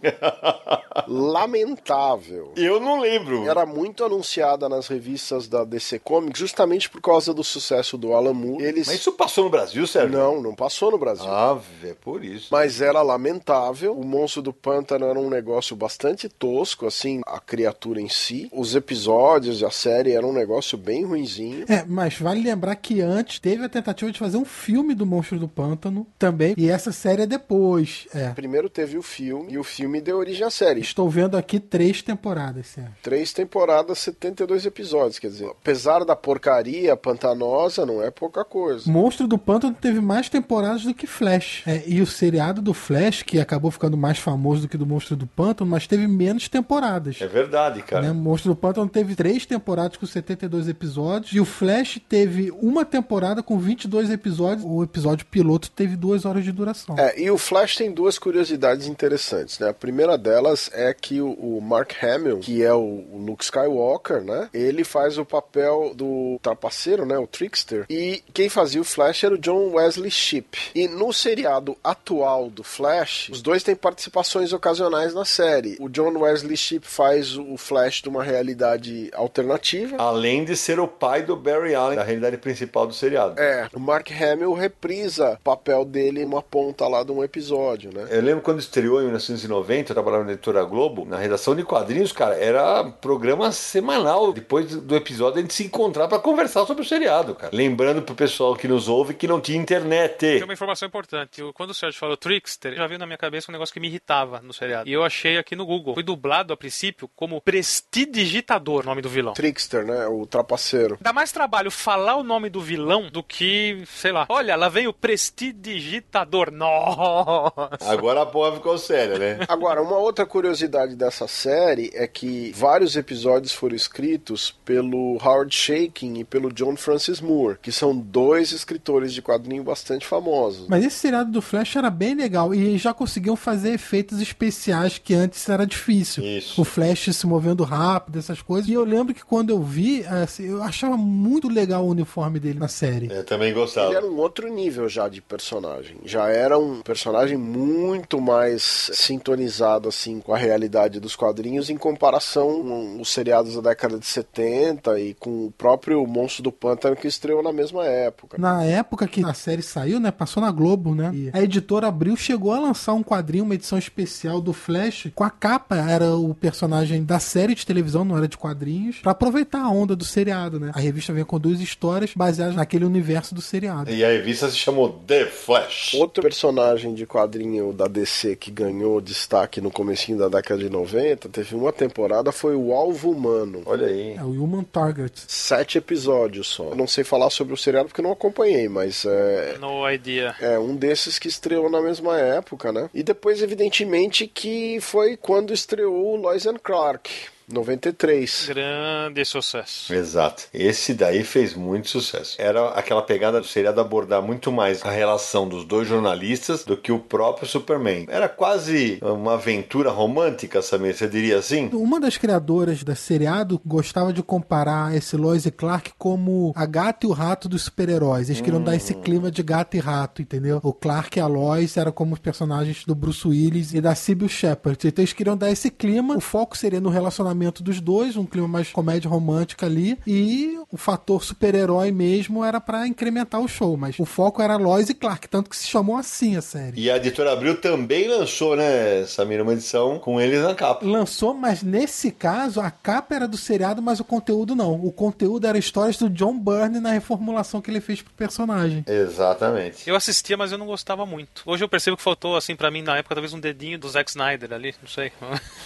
lamentável. 1.08 2.54
Eu 2.56 2.80
não 2.80 3.00
lembro. 3.00 3.50
Era 3.50 3.66
muito 3.66 4.04
anunciada 4.04 4.70
nas 4.70 4.88
revistas 4.88 5.48
da 5.48 5.64
DC 5.64 5.98
Comics, 5.98 6.40
justamente 6.40 6.88
por 6.88 7.02
causa 7.02 7.34
do 7.34 7.44
sucesso 7.44 7.98
do 7.98 8.14
Alan 8.14 8.36
Moore. 8.36 8.64
Eles 8.64 8.86
Mas 8.86 8.98
isso 8.98 9.12
passou 9.14 9.46
no 9.46 9.50
Brasil, 9.50 9.88
Sérgio? 9.88 10.16
não, 10.16 10.40
não 10.40 10.54
passou 10.54 10.92
no 10.92 11.00
Brasil. 11.00 11.26
Ah, 11.28 11.60
é 11.84 11.96
por 11.96 12.24
isso. 12.24 12.50
Mas 12.52 12.80
era 12.80 13.02
lamentável. 13.02 13.98
O 13.98 14.06
monstro 14.06 14.44
do 14.44 14.54
pântano 14.54 15.08
era 15.08 15.18
um 15.18 15.32
negócio 15.32 15.76
bastante 15.76 16.30
tosco, 16.30 16.86
assim, 16.86 17.22
a 17.26 17.40
criatura 17.40 18.00
em 18.00 18.08
si. 18.10 18.48
Os 18.54 18.76
episódios 18.76 19.62
e 19.62 19.66
a 19.66 19.72
série 19.72 20.12
eram 20.12 20.30
um 20.30 20.34
negócio 20.34 20.78
bem 20.78 21.06
ruinzinho. 21.06 21.66
É, 21.68 21.84
mas 21.88 22.20
vale 22.20 22.44
lembrar 22.44 22.76
que 22.76 23.02
antes 23.02 23.40
teve 23.40 23.66
a 23.66 23.70
tentativa 23.70 24.12
de 24.12 24.20
fazer 24.20 24.38
um 24.38 24.46
filme 24.46 24.94
do 24.94 25.08
Monstro 25.08 25.40
do 25.40 25.48
Pântano 25.48 26.06
também. 26.20 26.51
E 26.58 26.70
essa 26.70 26.92
série 26.92 27.24
é 27.24 27.26
depois. 27.26 28.08
É. 28.14 28.30
Primeiro 28.30 28.70
teve 28.70 28.98
o 28.98 29.02
filme, 29.02 29.54
e 29.54 29.58
o 29.58 29.64
filme 29.64 30.02
deu 30.02 30.18
origem 30.18 30.46
à 30.46 30.50
série. 30.50 30.82
Estou 30.82 31.10
vendo 31.10 31.38
aqui 31.38 31.60
três 31.60 32.02
temporadas, 32.02 32.68
Sérgio. 32.68 32.94
Três 33.02 33.34
temporadas, 33.34 34.00
72 34.00 34.66
episódios. 34.66 35.20
Quer 35.20 35.28
dizer, 35.28 35.50
apesar 35.50 36.04
da 36.04 36.16
porcaria 36.16 36.96
pantanosa, 36.96 37.86
não 37.86 38.02
é 38.02 38.12
pouca 38.12 38.44
coisa. 38.44 38.90
Monstro 38.92 39.28
do 39.28 39.38
Pântano 39.38 39.76
teve 39.80 40.00
mais 40.00 40.30
temporadas 40.30 40.84
do 40.84 40.94
que 40.94 41.08
Flash. 41.08 41.64
É, 41.66 41.84
e 41.86 42.02
o 42.02 42.08
seriado 42.08 42.62
do 42.62 42.74
Flash, 42.74 43.24
que 43.24 43.40
acabou 43.40 43.72
ficando 43.72 43.98
mais 43.98 44.18
famoso 44.18 44.64
do 44.64 44.68
que 44.68 44.78
do 44.78 44.86
Monstro 44.86 45.16
do 45.16 45.28
Pântano, 45.28 45.70
mas 45.70 45.88
teve 45.88 46.08
menos 46.08 46.48
temporadas. 46.48 47.22
É 47.22 47.28
verdade, 47.28 47.82
cara. 47.84 48.08
Né? 48.08 48.12
Monstro 48.14 48.52
do 48.52 48.56
Pântano 48.56 48.90
teve 48.90 49.16
três 49.16 49.46
temporadas 49.46 49.98
com 49.98 50.06
72 50.06 50.68
episódios. 50.68 51.34
E 51.34 51.40
o 51.40 51.46
Flash 51.46 52.00
teve 52.08 52.52
uma 52.52 52.86
temporada 52.86 53.42
com 53.44 53.58
22 53.58 54.10
episódios. 54.10 54.66
O 54.66 54.84
episódio 54.84 55.26
piloto 55.26 55.70
teve 55.72 55.96
duas 55.96 56.26
horas 56.26 56.41
de 56.44 56.52
duração. 56.52 56.96
É, 56.98 57.20
e 57.20 57.30
o 57.30 57.38
Flash 57.38 57.76
tem 57.76 57.92
duas 57.92 58.18
curiosidades 58.18 58.88
interessantes, 58.88 59.60
né? 59.60 59.70
A 59.70 59.74
primeira 59.74 60.18
delas 60.18 60.70
é 60.74 60.94
que 60.94 61.22
o, 61.22 61.32
o 61.32 61.62
Mark 61.62 61.92
Hamill, 62.04 62.40
que 62.40 62.64
é 62.64 62.74
o, 62.74 63.06
o 63.12 63.24
Luke 63.26 63.44
Skywalker, 63.44 64.22
né? 64.24 64.50
Ele 64.54 64.84
faz 64.84 65.18
o 65.18 65.26
papel 65.26 65.94
do 65.96 66.40
trapaceiro, 66.42 67.06
né? 67.06 67.18
O 67.18 67.28
Trickster. 67.28 67.86
E 67.90 68.24
quem 68.34 68.50
fazia 68.50 68.82
o 68.82 68.86
Flash 68.86 69.24
era 69.24 69.36
o 69.36 69.38
John 69.38 69.72
Wesley 69.74 70.12
Shipp. 70.12 70.58
E 70.76 70.88
no 70.88 71.14
seriado 71.14 71.78
atual 71.84 72.50
do 72.50 72.64
Flash, 72.64 73.30
os 73.30 73.42
dois 73.42 73.64
têm 73.64 73.76
participações 73.76 74.54
ocasionais 74.54 75.14
na 75.14 75.26
série. 75.26 75.78
O 75.80 75.90
John 75.90 76.18
Wesley 76.18 76.58
Shipp 76.58 76.88
faz 76.88 77.38
o 77.38 77.58
Flash 77.58 78.02
de 78.02 78.10
uma 78.10 78.24
realidade 78.24 79.10
alternativa. 79.14 79.98
Além 79.98 80.44
de 80.44 80.56
ser 80.56 80.80
o 80.80 80.88
pai 80.88 81.24
do 81.24 81.36
Barry 81.36 81.76
Allen, 81.76 81.98
da 81.98 82.04
realidade 82.04 82.38
principal 82.38 82.88
do 82.88 82.94
seriado. 82.94 83.40
É, 83.40 83.68
o 83.74 83.80
Mark 83.80 84.10
Hamill 84.12 84.54
reprisa 84.54 85.34
o 85.34 85.44
papel 85.44 85.86
dele 85.86 86.21
uma 86.26 86.42
ponta 86.42 86.88
lá 86.88 87.04
de 87.04 87.12
um 87.12 87.24
episódio, 87.24 87.92
né? 87.94 88.08
Eu 88.10 88.22
lembro 88.22 88.42
quando 88.42 88.60
estreou 88.60 89.00
em 89.00 89.06
1990, 89.06 89.92
eu 89.92 89.96
trabalhava 89.96 90.24
na 90.24 90.32
editora 90.34 90.64
Globo, 90.64 91.06
na 91.06 91.18
redação 91.18 91.56
de 91.56 91.64
quadrinhos, 91.64 92.12
cara, 92.12 92.36
era 92.36 92.84
programa 92.84 93.52
semanal. 93.52 94.32
Depois 94.34 94.76
do 94.76 94.96
episódio 94.96 95.40
a 95.40 95.42
gente 95.42 95.54
se 95.54 95.64
encontrar 95.66 96.08
pra 96.08 96.20
conversar 96.20 96.66
sobre 96.66 96.84
o 96.84 96.86
seriado, 96.86 97.36
cara. 97.36 97.56
Lembrando 97.56 98.02
pro 98.02 98.16
pessoal 98.16 98.56
que 98.56 98.68
nos 98.68 98.88
ouve 98.88 99.14
que 99.14 99.28
não 99.28 99.40
tinha 99.42 99.58
internet. 99.58 100.18
Tem 100.20 100.44
uma 100.44 100.54
informação 100.54 100.88
importante. 100.88 101.42
Eu- 101.42 101.54
Quando 101.54 101.72
o 101.72 101.74
Sérgio 101.74 102.00
falou 102.00 102.18
Trickster, 102.18 102.76
já 102.76 102.88
veio 102.88 103.00
na 103.00 103.06
minha 103.06 103.18
cabeça 103.18 103.52
um 103.52 103.54
negócio 103.54 103.74
que 103.74 103.80
me 103.80 103.88
irritava 103.88 104.40
no 104.42 104.54
seriado. 104.54 104.90
E 104.90 104.94
eu 104.94 105.04
achei 105.04 105.38
aqui 105.38 105.56
no 105.56 105.66
Google. 105.66 105.94
Foi 105.94 106.04
dublado 106.04 106.54
a 106.54 106.58
princípio 106.58 107.10
como 107.16 107.40
Prestidigitador, 107.42 108.84
o 108.84 108.86
nome 108.86 109.02
do 109.02 109.10
vilão. 109.10 109.34
Trickster, 109.34 109.86
né? 109.86 110.08
O 110.08 110.26
trapaceiro. 110.26 110.98
Dá 111.02 111.12
mais 111.14 111.32
trabalho 111.32 111.70
falar 111.70 112.16
o 112.16 112.24
nome 112.24 112.50
do 112.50 112.62
vilão 112.62 113.10
do 113.10 113.22
que, 113.24 113.84
sei 113.88 114.12
lá. 114.12 114.26
Olha, 114.30 114.56
lá 114.56 114.70
vem 114.70 114.88
o 114.88 114.94
Prestidigitador. 114.94 116.11
Nossa! 116.52 117.70
Agora 117.82 118.22
a 118.22 118.26
porra 118.26 118.54
ficou 118.54 118.78
séria, 118.78 119.18
né? 119.18 119.40
Agora, 119.48 119.82
uma 119.82 119.98
outra 119.98 120.26
curiosidade 120.26 120.96
dessa 120.96 121.28
série 121.28 121.92
é 121.94 122.08
que 122.08 122.52
vários 122.56 122.96
episódios 122.96 123.54
foram 123.54 123.76
escritos 123.76 124.52
pelo 124.66 125.18
Howard 125.24 125.54
Shaking 125.56 126.20
e 126.20 126.24
pelo 126.24 126.52
John 126.52 126.76
Francis 126.76 127.22
Moore, 127.22 127.58
que 127.62 127.72
são 127.72 127.96
dois 127.96 128.52
escritores 128.52 129.14
de 129.14 129.22
quadrinho 129.22 129.64
bastante 129.64 130.06
famosos. 130.06 130.68
Mas 130.68 130.86
esse 130.86 130.98
seriado 130.98 131.32
do 131.32 131.42
Flash 131.42 131.76
era 131.76 131.90
bem 131.90 132.16
legal 132.16 132.54
e 132.54 132.78
já 132.78 132.94
conseguiam 132.94 133.36
fazer 133.36 133.74
efeitos 133.74 134.22
especiais 134.22 134.98
que 134.98 135.14
antes 135.14 135.48
era 135.48 135.66
difícil. 135.66 136.24
Isso. 136.24 136.62
O 136.62 136.66
Flash 136.66 137.16
se 137.16 137.26
movendo 137.28 137.64
rápido, 137.64 138.20
essas 138.20 138.42
coisas. 138.42 138.70
E 138.70 138.74
eu 138.74 138.84
lembro 138.84 139.14
que 139.14 139.24
quando 139.24 139.50
eu 139.52 139.62
vi, 139.62 140.06
assim, 140.06 140.46
eu 140.48 140.62
achava 140.62 140.98
muito 140.98 141.48
legal 141.48 141.86
o 141.86 141.90
uniforme 141.90 142.40
dele 142.40 142.60
na 142.60 142.68
série. 142.68 143.12
Eu 143.12 143.24
também 143.26 143.50
Ele 143.50 143.60
gostava. 143.60 143.94
era 143.94 144.06
um 144.06 144.18
outro 144.18 144.48
nível 144.52 144.88
já 144.88 145.08
de 145.08 145.22
personagem. 145.22 145.98
Já 146.04 146.30
era 146.30 146.58
um 146.58 146.82
personagem 146.82 147.38
muito 147.38 148.20
mais 148.20 148.90
sintonizado 148.94 149.90
assim 149.90 150.20
com 150.20 150.34
a 150.34 150.38
realidade 150.38 151.00
dos 151.00 151.16
quadrinhos 151.16 151.70
em 151.70 151.78
comparação 151.78 152.62
com 152.62 153.02
os 153.02 153.10
seriados 153.10 153.56
da 153.56 153.70
década 153.70 154.00
de 154.00 154.06
70 154.06 155.00
e 155.00 155.14
com 155.14 155.48
o 155.48 155.52
próprio 155.52 156.06
Monstro 156.06 156.44
do 156.44 156.52
Pântano 156.52 156.96
que 156.96 157.08
estreou 157.08 157.44
na 157.44 157.54
mesma 157.54 157.86
época. 157.86 158.38
Na 158.40 158.64
época 158.64 159.08
que 159.08 159.24
a 159.24 159.34
série 159.34 159.62
saiu, 159.62 160.00
né? 160.00 160.12
Passou 160.12 160.42
na 160.42 160.52
Globo, 160.52 160.96
né? 160.96 161.12
E 161.14 161.30
a 161.34 161.42
editora 161.42 161.88
Abril 161.88 162.16
chegou 162.16 162.54
a 162.54 162.60
lançar 162.60 162.94
um 162.94 163.04
quadrinho, 163.04 163.44
uma 163.44 163.56
edição 163.56 163.78
especial 163.78 164.42
do 164.42 164.54
Flash, 164.54 165.08
com 165.16 165.24
a 165.24 165.30
capa 165.30 165.76
era 165.76 166.16
o 166.16 166.34
personagem 166.34 167.04
da 167.04 167.20
série 167.20 167.56
de 167.56 167.66
televisão, 167.66 168.04
não 168.04 168.18
era 168.18 168.28
de 168.28 168.38
quadrinhos, 168.38 169.00
pra 169.00 169.12
aproveitar 169.12 169.62
a 169.62 169.70
onda 169.70 169.96
do 169.96 170.06
seriado, 170.06 170.60
né? 170.60 170.72
A 170.74 170.80
revista 170.80 171.14
vem 171.14 171.24
com 171.24 171.40
duas 171.40 171.60
histórias 171.60 172.14
baseadas 172.16 172.56
naquele 172.56 172.86
universo 172.86 173.36
do 173.36 173.42
seriado. 173.42 173.92
E 173.92 174.04
a 174.04 174.10
revista 174.10 174.50
se 174.50 174.58
chamou 174.58 174.90
The 175.08 175.26
Flash. 175.26 175.91
Outro 175.98 176.22
personagem 176.24 176.94
de 176.94 177.06
quadrinho 177.06 177.74
da 177.74 177.88
DC 177.88 178.36
que 178.36 178.52
ganhou 178.52 179.02
destaque 179.02 179.60
no 179.62 179.72
comecinho 179.72 180.18
da 180.18 180.28
década 180.30 180.62
de 180.62 180.70
90, 180.70 181.30
teve 181.30 181.56
uma 181.56 181.72
temporada, 181.74 182.32
foi 182.32 182.56
o 182.56 182.74
Alvo 182.74 183.12
Humano. 183.12 183.62
Olha 183.66 183.88
aí. 183.88 184.16
É 184.16 184.24
o 184.24 184.44
Human 184.44 184.64
Target. 184.64 185.14
Sete 185.28 185.78
episódios 185.78 186.48
só. 186.48 186.70
Eu 186.70 186.76
não 186.76 186.88
sei 186.88 187.04
falar 187.04 187.30
sobre 187.30 187.54
o 187.54 187.58
seriado 187.58 187.88
porque 187.90 188.02
não 188.02 188.12
acompanhei, 188.12 188.68
mas 188.70 189.06
é, 189.06 189.58
No 189.60 189.90
idea. 189.90 190.36
é 190.40 190.58
um 190.60 190.76
desses 190.76 191.18
que 191.20 191.28
estreou 191.28 191.70
na 191.70 191.82
mesma 191.82 192.18
época, 192.20 192.72
né? 192.72 192.90
E 192.94 193.04
depois, 193.04 193.42
evidentemente, 193.42 194.28
que 194.28 194.80
foi 194.82 195.18
quando 195.18 195.54
estreou 195.54 196.14
o 196.14 196.16
Lois 196.16 196.46
and 196.46 196.58
Clark, 196.64 197.10
93. 197.52 198.46
Grande 198.48 199.26
sucesso. 199.26 199.94
Exato. 199.94 200.44
Esse 200.54 200.94
daí 200.94 201.24
fez 201.24 201.54
muito 201.54 201.90
sucesso. 201.90 202.36
Era 202.40 202.70
aquela 202.70 203.02
pegada 203.02 203.40
do 203.40 203.48
seriado 203.48 203.82
abordar 203.82 204.22
muito 204.22 204.52
mais 204.52 204.84
a 204.86 204.92
relação 204.92 205.48
dos 205.48 205.66
dois 205.66 205.88
jornalistas 205.88 206.64
do 206.64 206.78
que 206.78 206.92
o 206.92 207.00
próprio 207.00 207.48
Superman. 207.48 208.06
Era 208.10 208.30
quase 208.30 209.00
uma 209.02 209.34
aventura 209.34 209.90
romântica, 209.90 210.62
Samir, 210.62 210.96
você 210.96 211.08
diria 211.08 211.38
assim? 211.38 211.70
Uma 211.74 212.00
das 212.00 212.18
criadoras 212.18 212.84
da 212.84 212.96
seriado 212.96 213.60
gostava 213.66 214.14
de 214.14 214.24
comparar 214.24 214.96
esse 214.96 215.18
Lois 215.18 215.46
e 215.46 215.52
Clark 215.52 215.92
como 215.98 216.54
a 216.56 216.66
gata 216.66 217.06
e 217.06 217.10
o 217.10 217.14
rato 217.14 217.50
dos 217.50 217.64
super-heróis. 217.64 218.30
Eles 218.30 218.42
queriam 218.42 218.64
dar 218.64 218.76
esse 218.76 218.94
clima 218.94 219.30
de 219.30 219.44
gato 219.44 219.76
e 219.76 219.80
rato, 219.80 220.22
entendeu? 220.22 220.60
O 220.64 220.74
Clark 220.74 221.18
e 221.18 221.22
a 221.22 221.28
Lois 221.28 221.76
eram 221.78 221.92
como 221.92 222.14
os 222.14 222.20
personagens 222.20 222.86
do 222.86 222.96
Bruce 222.96 223.28
Willis 223.28 223.74
e 223.74 223.82
da 223.82 223.96
Sybil 223.96 224.30
Shepard. 224.30 224.88
Então 224.88 225.02
eles 225.02 225.14
queriam 225.14 225.36
dar 225.36 225.52
esse 225.52 225.70
clima. 225.70 226.16
O 226.16 226.22
foco 226.22 226.58
seria 226.58 226.80
no 226.80 226.90
relacionamento 226.90 227.41
casamento 227.42 227.64
dos 227.64 227.82
dois, 227.82 228.16
um 228.16 228.26
clima 228.26 228.48
mais 228.48 228.70
comédia 228.72 229.10
romântica 229.10 229.66
ali, 229.66 229.98
e 230.06 230.60
o 230.70 230.78
fator 230.78 231.24
super-herói 231.24 231.92
mesmo 231.92 232.46
era 232.46 232.62
para 232.62 232.88
incrementar 232.88 233.42
o 233.42 233.48
show, 233.48 233.76
mas 233.76 233.98
o 234.00 234.06
foco 234.06 234.42
era 234.42 234.58
Lois 234.58 234.90
e 234.90 234.94
Clark, 234.94 235.28
tanto 235.28 235.50
que 235.50 235.58
se 235.58 235.68
chamou 235.68 235.98
assim 235.98 236.38
a 236.38 236.42
série. 236.42 236.80
E 236.80 236.92
a 236.92 236.98
editora 236.98 237.34
Abril 237.34 237.60
também 237.60 238.08
lançou, 238.08 238.56
né, 238.56 239.06
Samir, 239.06 239.42
uma 239.42 239.54
edição 239.54 239.98
com 239.98 240.22
eles 240.22 240.42
na 240.42 240.54
capa. 240.54 240.86
Lançou, 240.86 241.34
mas 241.34 241.64
nesse 241.64 242.12
caso 242.12 242.62
a 242.62 242.70
capa 242.70 243.16
era 243.16 243.28
do 243.28 243.38
seriado, 243.38 243.82
mas 243.82 244.00
o 244.00 244.04
conteúdo 244.04 244.56
não. 244.56 244.74
O 244.74 244.92
conteúdo 244.92 245.48
era 245.48 245.58
histórias 245.58 245.98
do 245.98 246.10
John 246.10 246.38
Byrne 246.38 246.80
na 246.80 246.92
reformulação 246.92 247.62
que 247.62 247.72
ele 247.72 247.82
fez 247.82 248.02
pro 248.02 248.14
personagem. 248.14 248.86
Exatamente. 248.88 249.90
Eu 249.90 249.96
assistia, 249.96 250.38
mas 250.38 250.52
eu 250.52 250.58
não 250.58 250.66
gostava 250.66 251.06
muito. 251.06 251.42
Hoje 251.46 251.64
eu 251.64 251.70
percebo 251.70 251.98
que 251.98 252.04
faltou, 252.04 252.36
assim, 252.36 252.56
para 252.56 252.70
mim 252.70 252.82
na 252.82 252.98
época, 252.98 253.16
talvez 253.16 253.34
um 253.34 253.40
dedinho 253.40 253.80
do 253.80 253.90
Zack 253.90 254.10
Snyder 254.10 254.54
ali, 254.54 254.76
não 254.82 254.90
sei. 254.90 255.12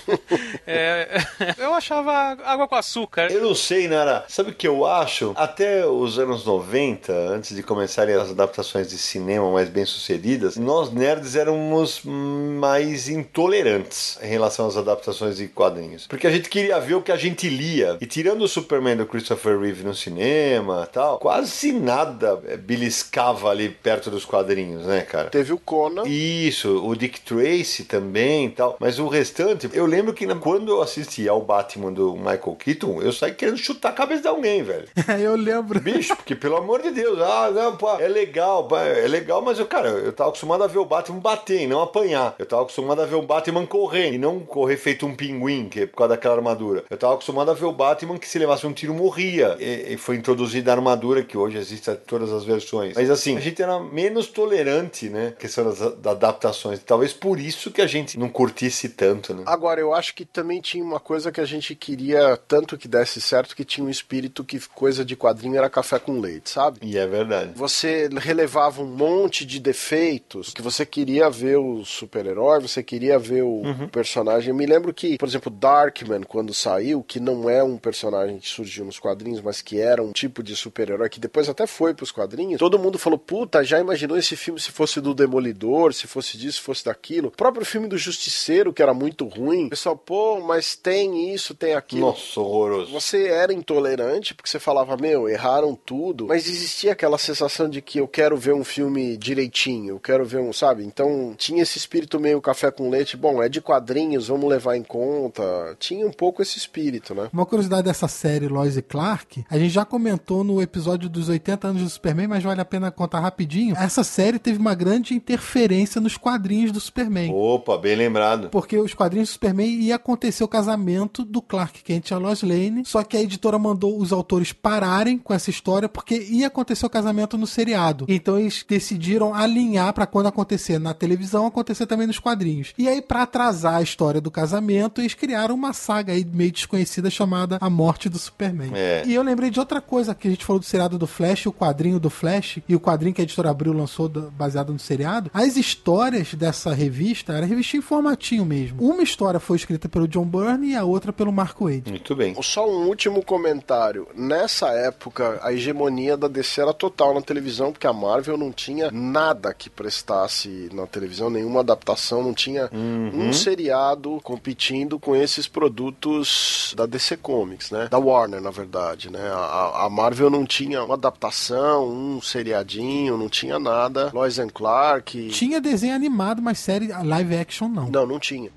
é, 0.66 1.18
eu 1.66 1.74
achava 1.74 2.12
água 2.44 2.68
com 2.68 2.76
açúcar. 2.76 3.32
Eu 3.32 3.42
não 3.42 3.56
sei, 3.56 3.88
Nara. 3.88 4.26
Sabe 4.28 4.52
o 4.52 4.54
que 4.54 4.68
eu 4.68 4.86
acho? 4.86 5.34
Até 5.36 5.86
os 5.86 6.20
anos 6.20 6.46
90, 6.46 7.12
antes 7.12 7.56
de 7.56 7.64
começarem 7.64 8.16
as 8.16 8.30
adaptações 8.30 8.90
de 8.90 8.98
cinema 8.98 9.52
mais 9.52 9.70
bem 9.70 9.86
sucedidas, 9.86 10.56
nós 10.56 10.92
nerds 10.92 11.36
éramos 11.36 12.02
mais 12.04 13.10
intolerantes 13.10 14.18
em 14.22 14.28
relação 14.28 14.68
às 14.68 14.78
adaptações 14.78 15.38
de 15.38 15.48
quadrinhos. 15.48 16.08
Porque 16.08 16.28
a 16.28 16.32
gente 16.32 16.50
queria 16.50 16.80
ver 16.80 16.96
o 16.96 17.02
que 17.02 17.12
a 17.12 17.18
gente 17.18 17.50
lia. 17.50 17.98
E 18.00 18.06
tirando 18.06 18.44
o 18.44 18.48
Superman 18.48 18.98
do 18.98 19.06
Christopher 19.06 19.60
Reeve 19.60 19.84
no 19.84 19.96
cinema 19.96 20.88
tal, 20.92 21.20
quase 21.20 21.72
nada 21.72 22.36
beliscava 22.60 23.50
ali 23.50 23.70
perto 23.70 24.10
dos 24.10 24.26
quadrinhos, 24.26 24.86
né, 24.86 25.02
cara? 25.02 25.30
Teve 25.30 25.54
o 25.54 25.58
Conan. 25.58 26.04
Isso, 26.06 26.86
o 26.86 26.96
Dick 26.96 27.22
Tracy 27.22 27.86
também 27.86 28.50
tal. 28.50 28.78
Mas 28.80 29.00
o 29.00 29.08
restante, 29.08 29.70
eu 29.74 29.86
lembro 29.86 30.14
que 30.14 30.26
quando 30.36 30.70
eu 30.70 30.82
assisti 30.82 31.28
ao 31.28 31.42
Batman 31.46 31.94
do 31.94 32.16
Michael 32.16 32.58
Keaton, 32.60 33.02
eu 33.02 33.14
saí 33.14 33.34
querendo 33.34 33.58
chutar 33.58 33.90
a 33.90 33.94
cabeça 33.94 34.24
de 34.24 34.28
alguém, 34.28 34.64
velho. 34.64 34.88
eu 35.20 35.36
lembro. 35.36 35.80
Bicho, 35.80 36.16
porque 36.16 36.36
pelo 36.36 36.58
amor 36.58 36.82
de 36.82 36.92
Deus, 36.92 37.20
ah, 37.22 37.52
não, 37.52 37.78
pô, 37.78 37.92
é 37.98 38.08
legal, 38.08 38.68
é 38.76 39.08
legal, 39.08 39.42
mas 39.42 39.60
eu, 39.60 39.66
cara, 39.66 39.90
eu 39.90 40.12
tava 40.14 40.30
acostumado 40.30 40.64
a 40.64 40.68
ver 40.68 40.80
o 40.80 40.86
Batman 40.86 41.20
bater 41.20 41.62
e 41.62 41.68
não 41.68 41.82
apanhar. 41.82 42.36
Eu 42.40 42.46
tava 42.46 42.64
acostumado 42.64 43.02
a 43.02 43.06
ver 43.06 43.16
o 43.16 43.22
Batman 43.22 43.66
correr 43.66 44.14
e 44.14 44.18
não 44.18 44.40
correr 44.40 44.78
feito 44.78 45.06
um 45.06 45.16
pinguim, 45.16 45.70
que 45.70 45.82
é 45.82 45.86
por 45.86 45.98
causa 45.98 46.16
daquela 46.16 46.36
armadura. 46.36 46.84
Eu 46.90 46.98
tava 46.98 47.14
acostumado 47.14 47.52
a 47.52 47.54
ver 47.54 47.66
o 47.66 47.72
Batman 47.72 48.18
que 48.18 48.28
se 48.28 48.40
levasse 48.40 48.66
um 48.66 48.74
tiro 48.74 48.94
morria. 48.94 49.56
E, 49.60 49.94
e 49.94 49.98
foi 49.98 50.16
introduzida 50.16 50.72
a 50.72 50.76
armadura 50.76 51.24
que 51.24 51.38
hoje 51.38 51.58
existe 51.58 51.90
em 51.90 51.96
todas 51.96 52.32
as 52.32 52.44
versões. 52.44 52.96
Mas 52.96 53.10
assim, 53.10 53.38
a 53.38 53.40
gente 53.40 53.62
era 53.62 53.80
menos 53.80 54.28
tolerante, 54.28 55.10
né? 55.10 55.34
Questão 55.38 55.66
das, 55.66 55.80
das 55.80 56.16
adaptações. 56.16 56.80
Talvez 56.84 57.14
por 57.14 57.40
isso 57.40 57.72
que 57.72 57.82
a 57.82 57.88
gente 57.88 58.18
não 58.18 58.30
curtisse 58.30 58.90
tanto, 58.90 59.34
né? 59.34 59.44
Agora, 59.46 59.80
eu 59.80 59.94
acho 59.94 60.16
que 60.16 60.26
também 60.26 60.62
tinha 60.62 60.84
uma 60.84 61.00
coisa 61.00 61.32
que 61.36 61.42
a 61.42 61.46
gente 61.46 61.76
queria 61.76 62.38
tanto 62.48 62.78
que 62.78 62.88
desse 62.88 63.20
certo, 63.20 63.56
que 63.56 63.66
tinha 63.66 63.86
um 63.86 63.90
espírito 63.90 64.42
que 64.42 64.58
coisa 64.70 65.04
de 65.04 65.18
quadrinho 65.18 65.58
era 65.58 65.70
café 65.70 66.00
com 66.00 66.20
leite, 66.20 66.50
sabe? 66.50 66.80
E 66.82 66.98
é 66.98 67.06
verdade. 67.06 67.52
Você 67.56 68.08
relevava 68.10 68.82
um 68.82 68.88
monte 68.88 69.46
de 69.46 69.60
defeitos, 69.60 70.54
que 70.54 70.62
você 70.62 70.86
queria 70.86 71.30
ver 71.30 71.58
o 71.58 71.84
super-herói, 71.84 72.62
você 72.62 72.82
queria 72.82 73.20
ver 73.20 73.44
o 73.44 73.64
uhum. 73.64 73.90
personagem. 73.90 74.50
Eu 74.50 74.56
me 74.56 74.66
lembro 74.66 74.94
que, 74.94 75.18
por 75.18 75.28
exemplo, 75.28 75.52
Darkman, 75.52 76.24
quando 76.24 76.54
saiu, 76.54 77.04
que 77.04 77.20
não 77.20 77.50
é 77.50 77.62
um 77.62 77.78
personagem 77.78 78.40
que 78.40 78.48
surgiu 78.48 78.86
nos 78.86 78.98
quadrinhos, 78.98 79.42
mas 79.42 79.62
que 79.62 79.80
era 79.82 80.02
um 80.02 80.14
tipo 80.14 80.42
de 80.42 80.56
super-herói 80.56 81.10
que 81.10 81.20
depois 81.20 81.50
até 81.50 81.68
foi 81.68 81.94
pros 81.94 82.12
quadrinhos, 82.12 82.60
todo 82.60 82.80
mundo 82.80 82.98
falou: 82.98 83.20
puta, 83.20 83.62
já 83.62 83.78
imaginou 83.78 84.18
esse 84.18 84.38
filme 84.38 84.60
se 84.60 84.72
fosse 84.72 85.02
do 85.02 85.14
Demolidor, 85.14 85.94
se 85.94 86.08
fosse 86.08 86.38
disso, 86.38 86.60
se 86.60 86.64
fosse 86.64 86.86
daquilo? 86.86 87.28
O 87.28 87.32
próprio 87.32 87.66
filme 87.66 87.90
do 87.90 87.98
Justiceiro, 87.98 88.72
que 88.72 88.82
era 88.82 88.94
muito 88.94 89.28
ruim, 89.28 89.66
o 89.66 89.70
pessoal, 89.72 89.98
pô, 89.98 90.40
mas 90.40 90.78
tem 90.78 91.25
isso, 91.34 91.54
tem 91.54 91.74
aquilo. 91.74 92.08
Nossa, 92.08 92.40
horroroso. 92.40 92.92
Você 92.92 93.28
era 93.28 93.54
intolerante 93.54 94.34
porque 94.34 94.50
você 94.50 94.60
falava, 94.60 94.98
meu, 94.98 95.28
erraram 95.28 95.76
tudo, 95.76 96.28
mas 96.28 96.48
existia 96.48 96.92
aquela 96.92 97.18
sensação 97.18 97.70
de 97.70 97.82
que 97.82 98.00
eu 98.00 98.08
quero 98.08 98.38
ver 98.38 98.54
um 98.54 98.64
filme 98.64 99.18
direitinho, 99.18 99.96
eu 99.96 100.00
quero 100.00 100.26
ver 100.26 100.40
um, 100.40 100.52
sabe? 100.54 100.84
Então 100.84 101.34
tinha 101.38 101.64
esse 101.64 101.78
espírito 101.78 102.20
meio 102.20 102.42
café 102.42 102.72
com 102.72 102.90
leite, 102.90 103.18
bom, 103.18 103.42
é 103.42 103.50
de 103.50 103.62
quadrinhos, 103.62 104.28
vamos 104.28 104.50
levar 104.50 104.76
em 104.76 104.84
conta. 104.84 105.44
Tinha 105.80 106.06
um 106.06 106.12
pouco 106.12 106.42
esse 106.42 106.58
espírito, 106.58 107.14
né? 107.14 107.30
Uma 107.32 107.46
curiosidade 107.46 107.84
dessa 107.84 108.08
série 108.08 108.48
Lois 108.48 108.78
e 108.78 108.82
Clark, 108.82 109.46
a 109.50 109.58
gente 109.58 109.72
já 109.72 109.86
comentou 109.86 110.44
no 110.44 110.62
episódio 110.62 111.10
dos 111.10 111.30
80 111.30 111.68
anos 111.68 111.84
do 111.84 111.90
Superman, 111.90 112.28
mas 112.28 112.44
vale 112.44 112.62
a 112.62 112.66
pena 112.66 112.92
contar 112.92 113.20
rapidinho. 113.20 113.76
Essa 113.78 114.04
série 114.04 114.40
teve 114.40 114.60
uma 114.60 114.74
grande 114.74 115.14
interferência 115.14 116.02
nos 116.02 116.18
quadrinhos 116.18 116.72
do 116.72 116.80
Superman. 116.80 117.32
Opa, 117.34 117.78
bem 117.78 117.96
lembrado. 117.96 118.50
Porque 118.50 118.78
os 118.78 118.94
quadrinhos 118.94 119.30
do 119.30 119.34
Superman 119.34 119.68
ia 119.68 119.96
acontecer 119.96 120.44
o 120.44 120.48
casamento 120.48 121.15
do 121.24 121.42
Clark 121.42 121.84
Kent 121.84 122.10
e 122.10 122.14
a 122.14 122.18
Lois 122.18 122.42
Lane, 122.42 122.84
só 122.86 123.04
que 123.04 123.16
a 123.16 123.22
editora 123.22 123.58
mandou 123.58 124.00
os 124.00 124.12
autores 124.12 124.52
pararem 124.52 125.18
com 125.18 125.34
essa 125.34 125.50
história 125.50 125.88
porque 125.88 126.16
ia 126.30 126.48
acontecer 126.48 126.86
o 126.86 126.90
casamento 126.90 127.38
no 127.38 127.48
seriado. 127.48 128.06
Então 128.08 128.40
eles 128.40 128.66
decidiram 128.68 129.34
alinhar 129.34 129.94
para 129.94 130.06
quando 130.06 130.28
acontecer 130.28 130.80
na 130.80 130.94
televisão, 130.94 131.46
acontecer 131.46 131.86
também 131.86 132.08
nos 132.08 132.20
quadrinhos. 132.20 132.74
E 132.78 132.88
aí, 132.88 133.02
para 133.02 133.24
atrasar 133.24 133.76
a 133.76 133.82
história 133.82 134.20
do 134.20 134.32
casamento, 134.32 135.02
eles 135.02 135.14
criaram 135.14 135.56
uma 135.56 135.74
saga 135.74 136.14
aí 136.14 136.26
meio 136.26 136.52
desconhecida 136.52 137.10
chamada 137.10 137.58
A 137.62 137.70
Morte 137.70 138.10
do 138.10 138.18
Superman. 138.18 138.72
É. 138.74 139.04
E 139.06 139.14
eu 139.14 139.22
lembrei 139.22 139.50
de 139.50 139.60
outra 139.60 139.82
coisa 139.82 140.16
que 140.16 140.28
a 140.28 140.32
gente 140.32 140.46
falou 140.46 140.60
do 140.60 140.66
seriado 140.66 140.98
do 140.98 141.08
Flash, 141.08 141.46
o 141.46 141.54
quadrinho 141.54 142.00
do 142.00 142.10
Flash 142.10 142.60
e 142.68 142.76
o 142.76 142.80
quadrinho 142.80 143.14
que 143.14 143.22
a 143.22 143.24
editora 143.24 143.50
Abril 143.50 143.74
lançou 143.74 144.10
baseado 144.10 144.74
no 144.74 144.80
seriado. 144.80 145.30
As 145.34 145.58
histórias 145.58 146.34
dessa 146.34 146.74
revista 146.74 147.34
era 147.34 147.46
revista 147.46 147.78
em 147.78 147.82
formatinho 147.82 148.46
mesmo. 148.46 148.82
Uma 148.82 149.04
história 149.04 149.40
foi 149.40 149.58
escrita 149.58 149.88
pelo 149.88 150.08
John 150.08 150.26
Byrne 150.26 150.72
e 150.72 150.76
a 150.76 150.84
outra 150.84 151.05
pelo 151.14 151.32
Mark 151.32 151.60
Wade. 151.60 151.90
Muito 151.90 152.16
bem. 152.16 152.36
Só 152.42 152.70
um 152.70 152.88
último 152.88 153.24
comentário. 153.24 154.08
Nessa 154.16 154.70
época, 154.70 155.40
a 155.42 155.54
hegemonia 155.54 156.18
da 156.18 156.28
DC 156.28 156.62
era 156.62 156.74
total 156.74 157.14
na 157.14 157.22
televisão, 157.22 157.72
porque 157.72 157.88
a 157.88 157.94
Marvel 157.94 158.38
não 158.38 158.52
tinha 158.52 158.90
nada 158.92 159.54
que 159.54 159.70
prestasse 159.70 160.70
na 160.74 160.86
televisão, 160.86 161.30
nenhuma 161.30 161.62
adaptação, 161.62 162.24
não 162.24 162.34
tinha 162.34 162.70
uhum. 162.72 163.30
um 163.30 163.34
seriado 163.34 164.20
competindo 164.24 165.00
com 165.00 165.16
esses 165.16 165.48
produtos 165.48 166.74
da 166.76 166.86
DC 166.86 167.18
Comics, 167.18 167.72
né? 167.72 167.88
Da 167.90 167.98
Warner, 167.98 168.42
na 168.42 168.52
verdade, 168.52 169.10
né? 169.10 169.30
A, 169.32 169.86
a 169.86 169.90
Marvel 169.90 170.30
não 170.30 170.46
tinha 170.46 170.84
uma 170.84 170.96
adaptação, 170.96 171.88
um 171.88 172.22
seriadinho, 172.22 173.18
não 173.18 173.30
tinha 173.30 173.60
nada. 173.60 174.12
Lois 174.14 174.40
and 174.40 174.50
Clark. 174.50 175.30
Tinha 175.30 175.60
desenho 175.62 175.96
animado, 175.96 176.42
mas 176.42 176.60
série 176.60 176.88
live 176.88 177.36
action 177.36 177.68
não. 177.68 177.90
Não, 177.90 178.06
não 178.06 178.20
tinha. 178.20 178.52